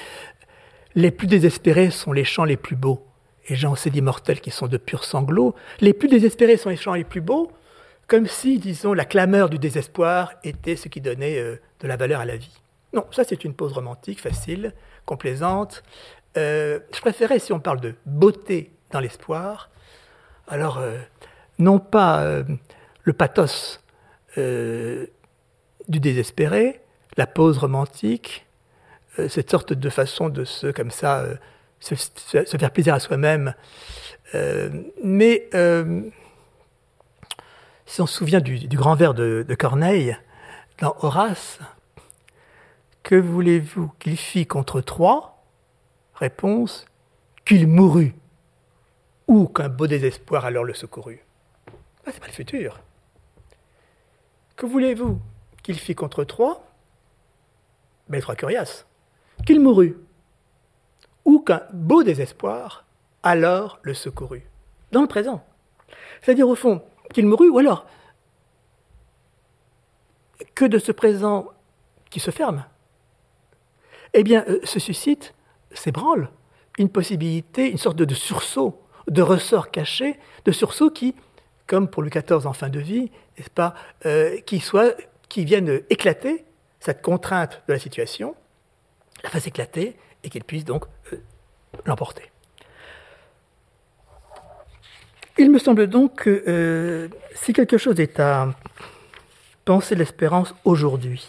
les 0.95 1.11
plus 1.11 1.27
désespérés 1.27 1.91
sont 1.91 2.13
les 2.13 2.25
chants 2.25 2.45
les 2.45 2.57
plus 2.57 2.77
beaux. 2.77 3.05
Et 3.49 3.57
gens, 3.57 3.75
c'est 3.75 3.91
d'immortels 3.91 4.41
qui 4.41 4.51
sont 4.51 4.67
de 4.67 4.77
purs 4.77 5.05
sanglots. 5.05 5.55
Les 5.81 5.95
plus 5.95 6.09
désespérés 6.09 6.57
sont 6.57 6.69
les 6.69 6.77
chants 6.77 6.95
les 6.95 7.05
plus 7.05 7.23
beaux, 7.23 7.51
comme 8.07 8.27
si, 8.27 8.59
disons, 8.59 8.93
la 8.93 9.05
clameur 9.05 9.49
du 9.49 9.59
désespoir 9.59 10.33
était 10.45 10.77
ce 10.77 10.89
qui 10.89 11.01
donnait 11.01 11.39
euh, 11.39 11.61
de 11.81 11.89
la 11.89 11.97
valeur 11.97 12.21
à 12.21 12.25
la 12.25 12.37
vie. 12.37 12.61
Non, 12.93 13.07
ça 13.11 13.25
c'est 13.25 13.45
une 13.45 13.55
pause 13.55 13.73
romantique, 13.73 14.21
facile, 14.21 14.73
complaisante. 15.05 15.83
Euh, 16.37 16.81
je 16.95 17.01
préférais, 17.01 17.39
si 17.39 17.53
on 17.53 17.61
parle 17.61 17.81
de 17.81 17.95
beauté 18.07 18.73
dans 18.93 19.01
l'espoir, 19.01 19.71
alors 20.47 20.79
euh, 20.79 20.99
non 21.59 21.79
pas 21.79 22.43
le 23.03 23.13
pathos 23.13 23.81
du 24.37 26.01
désespéré, 26.01 26.81
la 27.17 27.27
pause 27.27 27.59
romantique, 27.59 28.47
cette 29.29 29.51
sorte 29.51 29.73
de 29.73 29.91
façon 29.91 30.29
de 30.29 30.45
se, 30.45 30.69
comme 30.69 30.93
ça, 30.93 31.25
euh, 31.93 31.97
se, 32.45 32.57
faire 32.57 32.71
plaisir 32.71 32.95
à 32.95 33.01
soi-même. 33.01 33.55
Euh, 34.35 34.71
mais 35.03 35.49
si 37.87 38.01
on 38.01 38.07
se 38.07 38.15
souvient 38.15 38.41
du, 38.41 38.69
grand 38.77 38.95
vers 38.95 39.15
de, 39.15 39.57
Corneille, 39.59 40.17
dans 40.81 40.95
Horace, 41.01 41.59
que 43.03 43.15
voulez-vous 43.15 43.91
qu'il 43.99 44.17
fit 44.17 44.47
contre 44.47 44.81
Troie 44.81 45.35
Réponse 46.15 46.85
qu'il 47.45 47.69
mourut, 47.69 48.15
ou 49.29 49.47
qu'un 49.47 49.69
beau 49.69 49.87
désespoir 49.87 50.45
alors 50.45 50.65
le 50.65 50.75
secourut. 50.75 51.25
Ah, 52.05 52.11
c'est 52.13 52.21
pas 52.21 52.27
le 52.27 52.33
futur. 52.33 52.81
Que 54.57 54.67
voulez-vous 54.67 55.21
qu'il 55.63 55.79
fit 55.79 55.95
contre 55.95 56.25
Troie, 56.25 56.67
Troie 58.21 58.35
Curias, 58.35 58.85
qu'il 59.47 59.61
mourut, 59.61 59.97
ou 61.29 61.41
qu'un 61.41 61.61
beau 61.75 62.03
désespoir 62.03 62.87
alors 63.23 63.81
le 63.83 63.93
secourut, 63.93 64.45
dans 64.93 65.03
le 65.03 65.07
présent. 65.07 65.45
C'est-à-dire 66.23 66.49
au 66.49 66.55
fond, 66.55 66.83
qu'il 67.13 67.27
mourut, 67.27 67.51
ou 67.51 67.59
alors 67.59 67.85
que 70.55 70.65
de 70.65 70.79
ce 70.79 70.91
présent 70.91 71.49
qui 72.09 72.19
se 72.19 72.31
ferme, 72.31 72.65
eh 74.15 74.23
bien, 74.23 74.43
euh, 74.49 74.59
se 74.65 74.81
suscite, 74.81 75.35
s'ébranle, 75.71 76.31
une 76.79 76.89
possibilité, 76.89 77.71
une 77.71 77.77
sorte 77.77 77.99
de, 77.99 78.15
sursaut, 78.15 78.81
de 79.07 79.21
ressort 79.21 79.71
caché, 79.71 80.19
de 80.47 80.51
sursaut 80.51 80.91
qui, 80.91 81.15
comme 81.67 81.91
pour 81.91 82.03
Louis 82.03 82.11
XIV 82.11 82.47
en 82.47 82.55
fin 82.55 82.71
de 82.71 82.81
vie, 82.81 83.11
n'est-ce 83.37 83.51
pas, 83.51 83.75
euh, 84.07 84.41
qui 84.41 84.61
soit 84.61 84.97
qui 85.29 85.45
viennent 85.45 85.83
éclater 85.91 86.47
cette 86.81 87.03
contrainte 87.03 87.63
de 87.69 87.75
la 87.75 87.79
situation, 87.79 88.35
la 89.23 89.29
fasse 89.29 89.47
éclater 89.47 89.95
et 90.25 90.31
qu'elle 90.31 90.45
puisse 90.45 90.65
donc 90.65 90.85
euh, 91.13 91.17
l'emporter. 91.87 92.31
Il 95.37 95.51
me 95.51 95.59
semble 95.59 95.87
donc 95.87 96.25
que 96.25 96.45
euh, 96.49 97.09
si 97.35 97.53
quelque 97.53 97.79
chose 97.79 98.01
est 98.01 98.19
à 98.19 98.53
penser 99.65 99.95
l'espérance 99.95 100.55
aujourd'hui, 100.65 101.27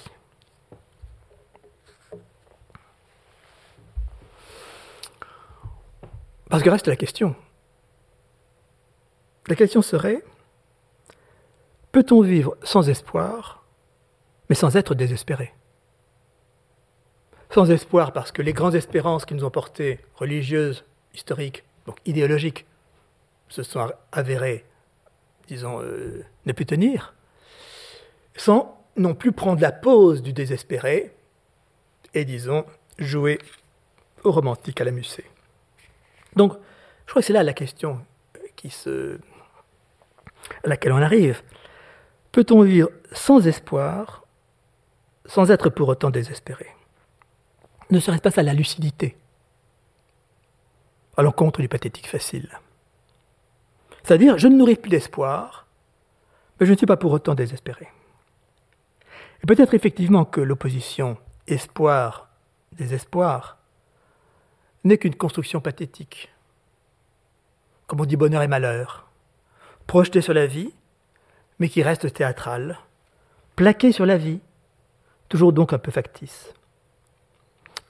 parce 6.49 6.63
que 6.63 6.69
reste 6.69 6.87
la 6.87 6.95
question. 6.95 7.35
La 9.47 9.55
question 9.55 9.81
serait, 9.81 10.23
peut-on 11.91 12.21
vivre 12.21 12.55
sans 12.63 12.89
espoir 12.89 13.59
mais 14.49 14.55
sans 14.55 14.75
être 14.75 14.95
désespéré? 14.95 15.53
Sans 17.51 17.69
espoir 17.71 18.13
parce 18.13 18.31
que 18.31 18.41
les 18.41 18.53
grandes 18.53 18.75
espérances 18.75 19.25
qui 19.25 19.33
nous 19.33 19.43
ont 19.43 19.49
portées, 19.49 19.99
religieuses, 20.15 20.85
historiques, 21.13 21.63
donc 21.85 21.97
idéologiques, 22.05 22.65
se 23.47 23.63
sont 23.63 23.91
avérées, 24.11 24.65
disons, 25.47 25.81
euh, 25.81 26.23
ne 26.45 26.53
plus 26.53 26.65
tenir, 26.65 27.15
sans 28.35 28.79
non 28.95 29.15
plus 29.15 29.31
prendre 29.31 29.61
la 29.61 29.71
pause 29.71 30.21
du 30.21 30.33
désespéré 30.33 31.11
et, 32.13 32.25
disons, 32.25 32.65
jouer 32.99 33.39
au 34.23 34.31
romantique 34.31 34.79
à 34.81 34.83
la 34.83 34.91
musée. 34.91 35.25
Donc, 36.35 36.53
je 37.05 37.11
crois 37.11 37.21
que 37.21 37.25
c'est 37.25 37.33
là 37.33 37.43
la 37.43 37.53
question 37.53 37.99
à 40.63 40.67
laquelle 40.67 40.91
on 40.91 41.01
arrive. 41.01 41.41
Peut-on 42.31 42.61
vivre 42.61 42.89
sans 43.11 43.47
espoir 43.47 44.23
sans 45.25 45.49
être 45.51 45.69
pour 45.69 45.87
autant 45.89 46.09
désespéré? 46.09 46.67
Ne 47.89 47.99
serait-ce 47.99 48.21
pas 48.21 48.31
ça 48.31 48.43
la 48.43 48.53
lucidité. 48.53 49.17
À 51.17 51.23
l'encontre 51.23 51.61
du 51.61 51.67
pathétique 51.67 52.07
facile. 52.07 52.49
C'est-à-dire, 54.03 54.37
je 54.37 54.47
ne 54.47 54.55
nourris 54.55 54.75
plus 54.75 54.89
d'espoir, 54.89 55.67
mais 56.59 56.65
je 56.65 56.71
ne 56.71 56.77
suis 56.77 56.85
pas 56.85 56.97
pour 56.97 57.11
autant 57.11 57.35
désespéré. 57.35 57.87
Et 59.43 59.47
peut-être 59.47 59.73
effectivement 59.73 60.25
que 60.25 60.41
l'opposition 60.41 61.17
espoir-désespoir 61.47 63.57
n'est 64.83 64.97
qu'une 64.97 65.15
construction 65.15 65.61
pathétique. 65.61 66.29
Comme 67.87 68.01
on 68.01 68.05
dit 68.05 68.17
bonheur 68.17 68.43
et 68.43 68.47
malheur, 68.47 69.07
projeté 69.87 70.21
sur 70.21 70.33
la 70.33 70.45
vie, 70.45 70.73
mais 71.57 71.69
qui 71.69 71.83
reste 71.83 72.13
théâtral, 72.13 72.77
plaqué 73.55 73.91
sur 73.91 74.05
la 74.05 74.17
vie, 74.17 74.39
toujours 75.27 75.53
donc 75.53 75.73
un 75.73 75.79
peu 75.79 75.91
factice, 75.91 76.53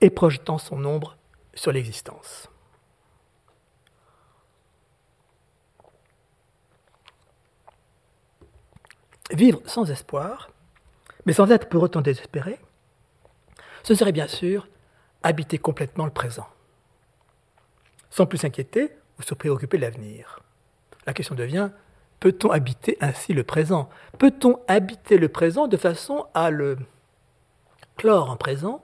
et 0.01 0.09
projetant 0.09 0.57
son 0.57 0.83
ombre 0.85 1.17
sur 1.53 1.71
l'existence. 1.71 2.49
Vivre 9.31 9.61
sans 9.65 9.89
espoir, 9.91 10.49
mais 11.25 11.33
sans 11.33 11.51
être 11.51 11.69
pour 11.69 11.83
autant 11.83 12.01
désespéré, 12.01 12.59
ce 13.83 13.93
serait 13.93 14.11
bien 14.11 14.27
sûr 14.27 14.67
habiter 15.21 15.57
complètement 15.57 16.05
le 16.05 16.11
présent, 16.11 16.47
sans 18.09 18.25
plus 18.25 18.39
s'inquiéter 18.39 18.91
ou 19.19 19.21
se 19.21 19.33
préoccuper 19.33 19.77
de 19.77 19.83
l'avenir. 19.83 20.39
La 21.05 21.13
question 21.13 21.35
devient, 21.35 21.69
peut-on 22.19 22.49
habiter 22.49 22.97
ainsi 23.01 23.33
le 23.33 23.43
présent? 23.43 23.89
Peut-on 24.17 24.59
habiter 24.67 25.17
le 25.17 25.29
présent 25.29 25.67
de 25.67 25.77
façon 25.77 26.25
à 26.33 26.49
le 26.49 26.77
clore 27.97 28.31
en 28.31 28.37
présent 28.37 28.83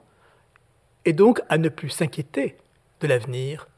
et 1.06 1.12
donc 1.12 1.40
à 1.48 1.56
ne 1.56 1.70
plus 1.70 1.88
s'inquiéter 1.88 2.58
de 3.00 3.06
l'avenir 3.06 3.68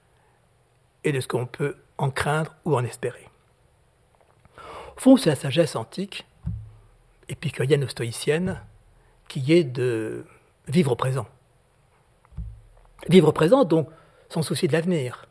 et 1.05 1.12
de 1.12 1.20
ce 1.20 1.28
qu'on 1.28 1.46
peut 1.46 1.76
en 1.98 2.10
craindre 2.10 2.56
ou 2.64 2.74
en 2.74 2.82
espérer 2.82 3.28
Au 4.96 5.00
fond, 5.00 5.16
c'est 5.16 5.30
la 5.30 5.36
sagesse 5.36 5.76
antique, 5.76 6.26
épicurienne 7.28 7.84
ou 7.84 7.88
stoïcienne, 7.88 8.60
qui 9.28 9.52
est 9.52 9.62
de 9.62 10.24
vivre 10.66 10.92
au 10.92 10.96
présent. 10.96 11.26
Vivre 13.09 13.28
au 13.28 13.32
présent, 13.32 13.64
donc, 13.64 13.88
sans 14.30 14.42
souci 14.42 14.66
de 14.66 14.72
l'avenir. 14.72 15.26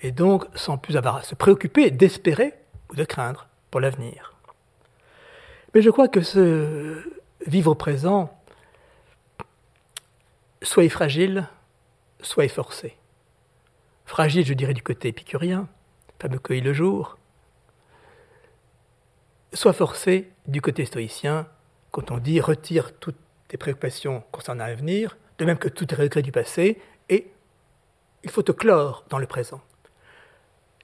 Et 0.00 0.12
donc, 0.12 0.46
sans 0.54 0.78
plus 0.78 0.96
avoir 0.96 1.16
à 1.16 1.22
se 1.22 1.34
préoccuper 1.34 1.90
d'espérer 1.90 2.54
ou 2.90 2.96
de 2.96 3.04
craindre 3.04 3.46
pour 3.70 3.80
l'avenir. 3.80 4.34
Mais 5.74 5.82
je 5.82 5.90
crois 5.90 6.08
que 6.08 6.22
ce 6.22 7.02
vivre 7.46 7.72
au 7.72 7.74
présent, 7.74 8.34
soit 10.62 10.88
fragile, 10.88 11.48
soit 12.20 12.48
forcé. 12.48 12.96
Fragile, 14.04 14.44
je 14.44 14.54
dirais, 14.54 14.74
du 14.74 14.82
côté 14.82 15.08
épicurien, 15.08 15.68
fameux 16.20 16.38
cueille 16.38 16.60
le 16.60 16.72
jour, 16.72 17.18
soit 19.52 19.72
forcé 19.72 20.30
du 20.46 20.60
côté 20.60 20.84
stoïcien, 20.84 21.46
quand 21.90 22.10
on 22.10 22.18
dit 22.18 22.40
retire 22.40 22.98
toutes 22.98 23.18
tes 23.48 23.56
préoccupations 23.56 24.22
concernant 24.32 24.66
l'avenir, 24.66 25.16
de 25.38 25.44
même 25.44 25.58
que 25.58 25.68
tous 25.68 25.86
tes 25.86 25.94
regrets 25.94 26.22
du 26.22 26.32
passé, 26.32 26.80
et 27.08 27.30
il 28.22 28.30
faut 28.30 28.42
te 28.42 28.52
clore 28.52 29.04
dans 29.10 29.18
le 29.18 29.26
présent. 29.26 29.60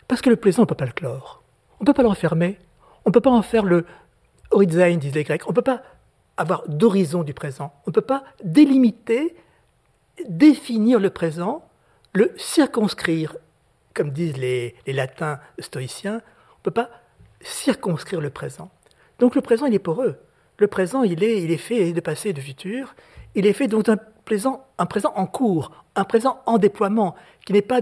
Parce 0.06 0.20
que 0.22 0.30
le 0.30 0.36
présent, 0.36 0.62
on 0.62 0.64
ne 0.64 0.68
peut 0.68 0.74
pas 0.74 0.86
le 0.86 0.92
clore. 0.92 1.42
On 1.80 1.84
ne 1.84 1.86
peut 1.86 1.94
pas 1.94 2.02
le 2.02 2.09
refermer. 2.09 2.59
On 3.05 3.10
ne 3.10 3.12
peut 3.12 3.20
pas 3.20 3.30
en 3.30 3.42
faire 3.42 3.64
le 3.64 3.86
horizon, 4.50 4.96
disent 4.96 5.14
les 5.14 5.24
Grecs. 5.24 5.46
On 5.46 5.50
ne 5.50 5.55
peut 5.55 5.62
pas 5.62 5.82
avoir 6.36 6.66
d'horizon 6.68 7.22
du 7.22 7.34
présent. 7.34 7.72
On 7.86 7.90
ne 7.90 7.92
peut 7.92 8.00
pas 8.00 8.24
délimiter, 8.42 9.36
définir 10.28 11.01
le 11.01 11.11
présent, 11.11 11.69
le 12.12 12.32
circonscrire, 12.36 13.36
comme 13.95 14.11
disent 14.11 14.36
les, 14.36 14.74
latins 14.86 15.40
stoïciens. 15.59 16.15
On 16.15 16.59
ne 16.59 16.62
peut 16.65 16.70
pas 16.70 16.90
circonscrire 17.40 18.20
le 18.20 18.31
présent. 18.31 18.70
Donc 19.19 19.35
le 19.35 19.40
présent, 19.40 19.66
il 19.66 19.74
est 19.74 19.78
poreux. 19.78 20.19
Le 20.59 20.66
présent, 20.66 21.03
il 21.03 21.23
est, 21.23 21.43
il 21.43 21.51
est 21.51 21.57
fait 21.57 21.93
de 21.93 22.01
passé 22.01 22.31
et 22.31 22.32
de 22.32 22.40
futur. 22.40 22.95
Il 23.35 23.47
est 23.47 23.53
fait 23.53 23.69
d'un 23.69 23.99
présent, 24.24 24.66
un 24.78 24.86
présent 24.86 25.12
en 25.15 25.27
cours, 25.27 25.73
un 25.95 26.05
présent 26.05 26.43
en 26.47 26.59
déploiement, 26.59 27.15
qui 27.47 27.53
n'est 27.53 27.62
pas 27.62 27.81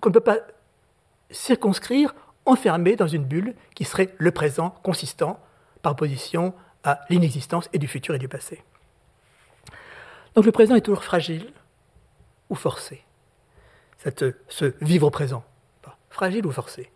qu'on 0.00 0.10
ne 0.10 0.14
peut 0.14 0.20
pas 0.20 0.38
circonscrire, 1.30 2.14
enfermer 2.46 2.96
dans 2.96 3.08
une 3.08 3.24
bulle 3.24 3.54
qui 3.74 3.84
serait 3.84 4.14
le 4.18 4.30
présent 4.30 4.70
consistant 4.82 5.40
par 5.82 5.92
opposition 5.92 6.54
à 6.84 7.00
l'inexistence 7.08 7.68
et 7.72 7.78
du 7.78 7.88
futur 7.88 8.14
et 8.14 8.18
du 8.18 8.28
passé. 8.28 8.62
Donc 10.34 10.44
le 10.44 10.52
présent 10.52 10.74
est 10.74 10.80
toujours 10.80 11.04
fragile 11.04 11.52
forcé. 12.54 13.04
Ce 14.48 14.74
vivre 14.82 15.08
présent, 15.10 15.44
fragile 16.10 16.46
ou 16.46 16.52
forcé. 16.52 16.90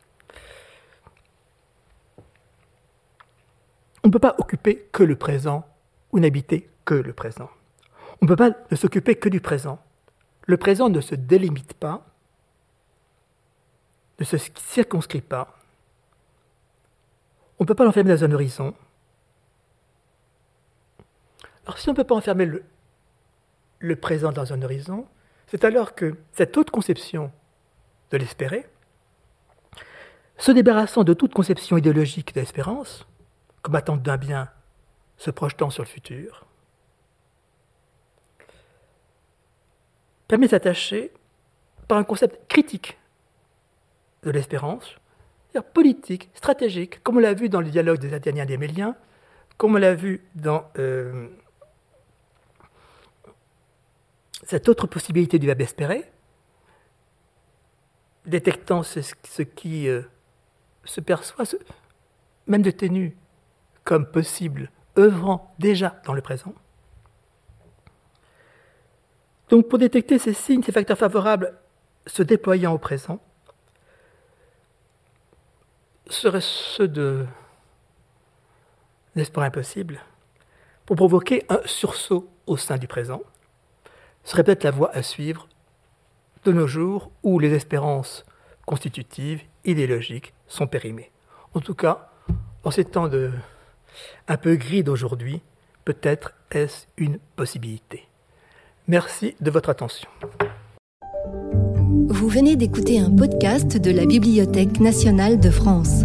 On 4.04 4.08
ne 4.08 4.12
peut 4.12 4.18
pas 4.18 4.36
occuper 4.38 4.88
que 4.92 5.02
le 5.02 5.16
présent 5.16 5.66
ou 6.12 6.18
n'habiter 6.18 6.70
que 6.84 6.94
le 6.94 7.12
présent. 7.12 7.50
On 8.20 8.26
ne 8.26 8.28
peut 8.28 8.36
pas 8.36 8.50
ne 8.70 8.76
s'occuper 8.76 9.16
que 9.16 9.28
du 9.28 9.40
présent. 9.40 9.82
Le 10.46 10.56
présent 10.56 10.88
ne 10.88 11.00
se 11.00 11.14
délimite 11.14 11.74
pas, 11.74 12.06
ne 14.18 14.24
se 14.24 14.36
circonscrit 14.56 15.20
pas. 15.20 15.58
On 17.58 17.64
ne 17.64 17.66
peut 17.66 17.74
pas 17.74 17.84
l'enfermer 17.84 18.14
dans 18.14 18.24
un 18.24 18.32
horizon. 18.32 18.74
Alors 21.66 21.78
si 21.78 21.88
on 21.88 21.92
ne 21.92 21.96
peut 21.96 22.04
pas 22.04 22.14
enfermer 22.14 22.50
le 23.78 23.96
présent 23.96 24.32
dans 24.32 24.52
un 24.52 24.62
horizon, 24.62 25.06
c'est 25.48 25.64
alors 25.64 25.94
que 25.94 26.16
cette 26.32 26.56
haute 26.56 26.70
conception 26.70 27.32
de 28.10 28.16
l'espérer, 28.16 28.66
se 30.36 30.52
débarrassant 30.52 31.04
de 31.04 31.14
toute 31.14 31.34
conception 31.34 31.76
idéologique 31.76 32.34
de 32.34 32.40
l'espérance, 32.40 33.06
comme 33.62 33.74
attente 33.74 34.02
d'un 34.02 34.16
bien 34.16 34.48
se 35.16 35.30
projetant 35.30 35.70
sur 35.70 35.82
le 35.82 35.88
futur, 35.88 36.46
permet 40.28 40.46
de 40.46 40.50
s'attacher 40.50 41.10
par 41.88 41.98
un 41.98 42.04
concept 42.04 42.46
critique 42.48 42.98
de 44.22 44.30
l'espérance, 44.30 44.96
c'est-à-dire 45.50 45.70
politique, 45.70 46.30
stratégique, 46.34 47.02
comme 47.02 47.16
on 47.16 47.20
l'a 47.20 47.32
vu 47.32 47.48
dans 47.48 47.60
le 47.60 47.70
dialogue 47.70 47.98
des 47.98 48.12
Athéniens 48.12 48.44
et 48.44 48.46
des 48.46 48.58
Méliens, 48.58 48.94
comme 49.56 49.74
on 49.74 49.78
l'a 49.78 49.94
vu 49.94 50.22
dans 50.34 50.70
euh, 50.78 51.28
cette 54.44 54.68
autre 54.68 54.86
possibilité 54.86 55.38
du 55.38 55.46
verbe 55.46 55.60
espérer, 55.60 56.10
détectant 58.26 58.82
ce, 58.82 59.42
qui 59.42 59.88
euh, 59.88 60.02
se 60.84 61.00
perçoit, 61.00 61.44
même 62.46 62.62
de 62.62 62.70
ténu, 62.70 63.16
comme 63.84 64.06
possible, 64.06 64.70
œuvrant 64.98 65.54
déjà 65.58 66.00
dans 66.04 66.12
le 66.12 66.20
présent. 66.20 66.54
Donc 69.48 69.68
pour 69.68 69.78
détecter 69.78 70.18
ces 70.18 70.34
signes, 70.34 70.62
ces 70.62 70.72
facteurs 70.72 70.98
favorables 70.98 71.54
se 72.06 72.22
déployant 72.22 72.72
au 72.72 72.78
présent, 72.78 73.20
seraient 76.08 76.40
ceux 76.40 76.88
de 76.88 77.26
l'espoir 79.14 79.46
impossible 79.46 80.00
pour 80.86 80.96
provoquer 80.96 81.44
un 81.48 81.60
sursaut 81.66 82.30
au 82.46 82.56
sein 82.56 82.78
du 82.78 82.86
présent, 82.86 83.22
serait 84.28 84.44
peut-être 84.44 84.64
la 84.64 84.70
voie 84.70 84.94
à 84.94 85.02
suivre 85.02 85.48
de 86.44 86.52
nos 86.52 86.66
jours 86.66 87.10
où 87.22 87.38
les 87.38 87.54
espérances 87.54 88.26
constitutives, 88.66 89.40
idéologiques, 89.64 90.34
sont 90.46 90.66
périmées. 90.66 91.10
En 91.54 91.60
tout 91.60 91.74
cas, 91.74 92.10
en 92.62 92.70
ces 92.70 92.84
temps 92.84 93.08
de, 93.08 93.30
un 94.28 94.36
peu 94.36 94.56
gris 94.56 94.82
d'aujourd'hui, 94.82 95.40
peut-être 95.86 96.34
est-ce 96.50 96.86
une 96.98 97.18
possibilité. 97.36 98.06
Merci 98.86 99.34
de 99.40 99.50
votre 99.50 99.70
attention. 99.70 100.08
Vous 102.08 102.28
venez 102.28 102.56
d'écouter 102.56 103.00
un 103.00 103.10
podcast 103.10 103.78
de 103.78 103.90
la 103.90 104.04
Bibliothèque 104.04 104.78
nationale 104.80 105.40
de 105.40 105.50
France. 105.50 106.04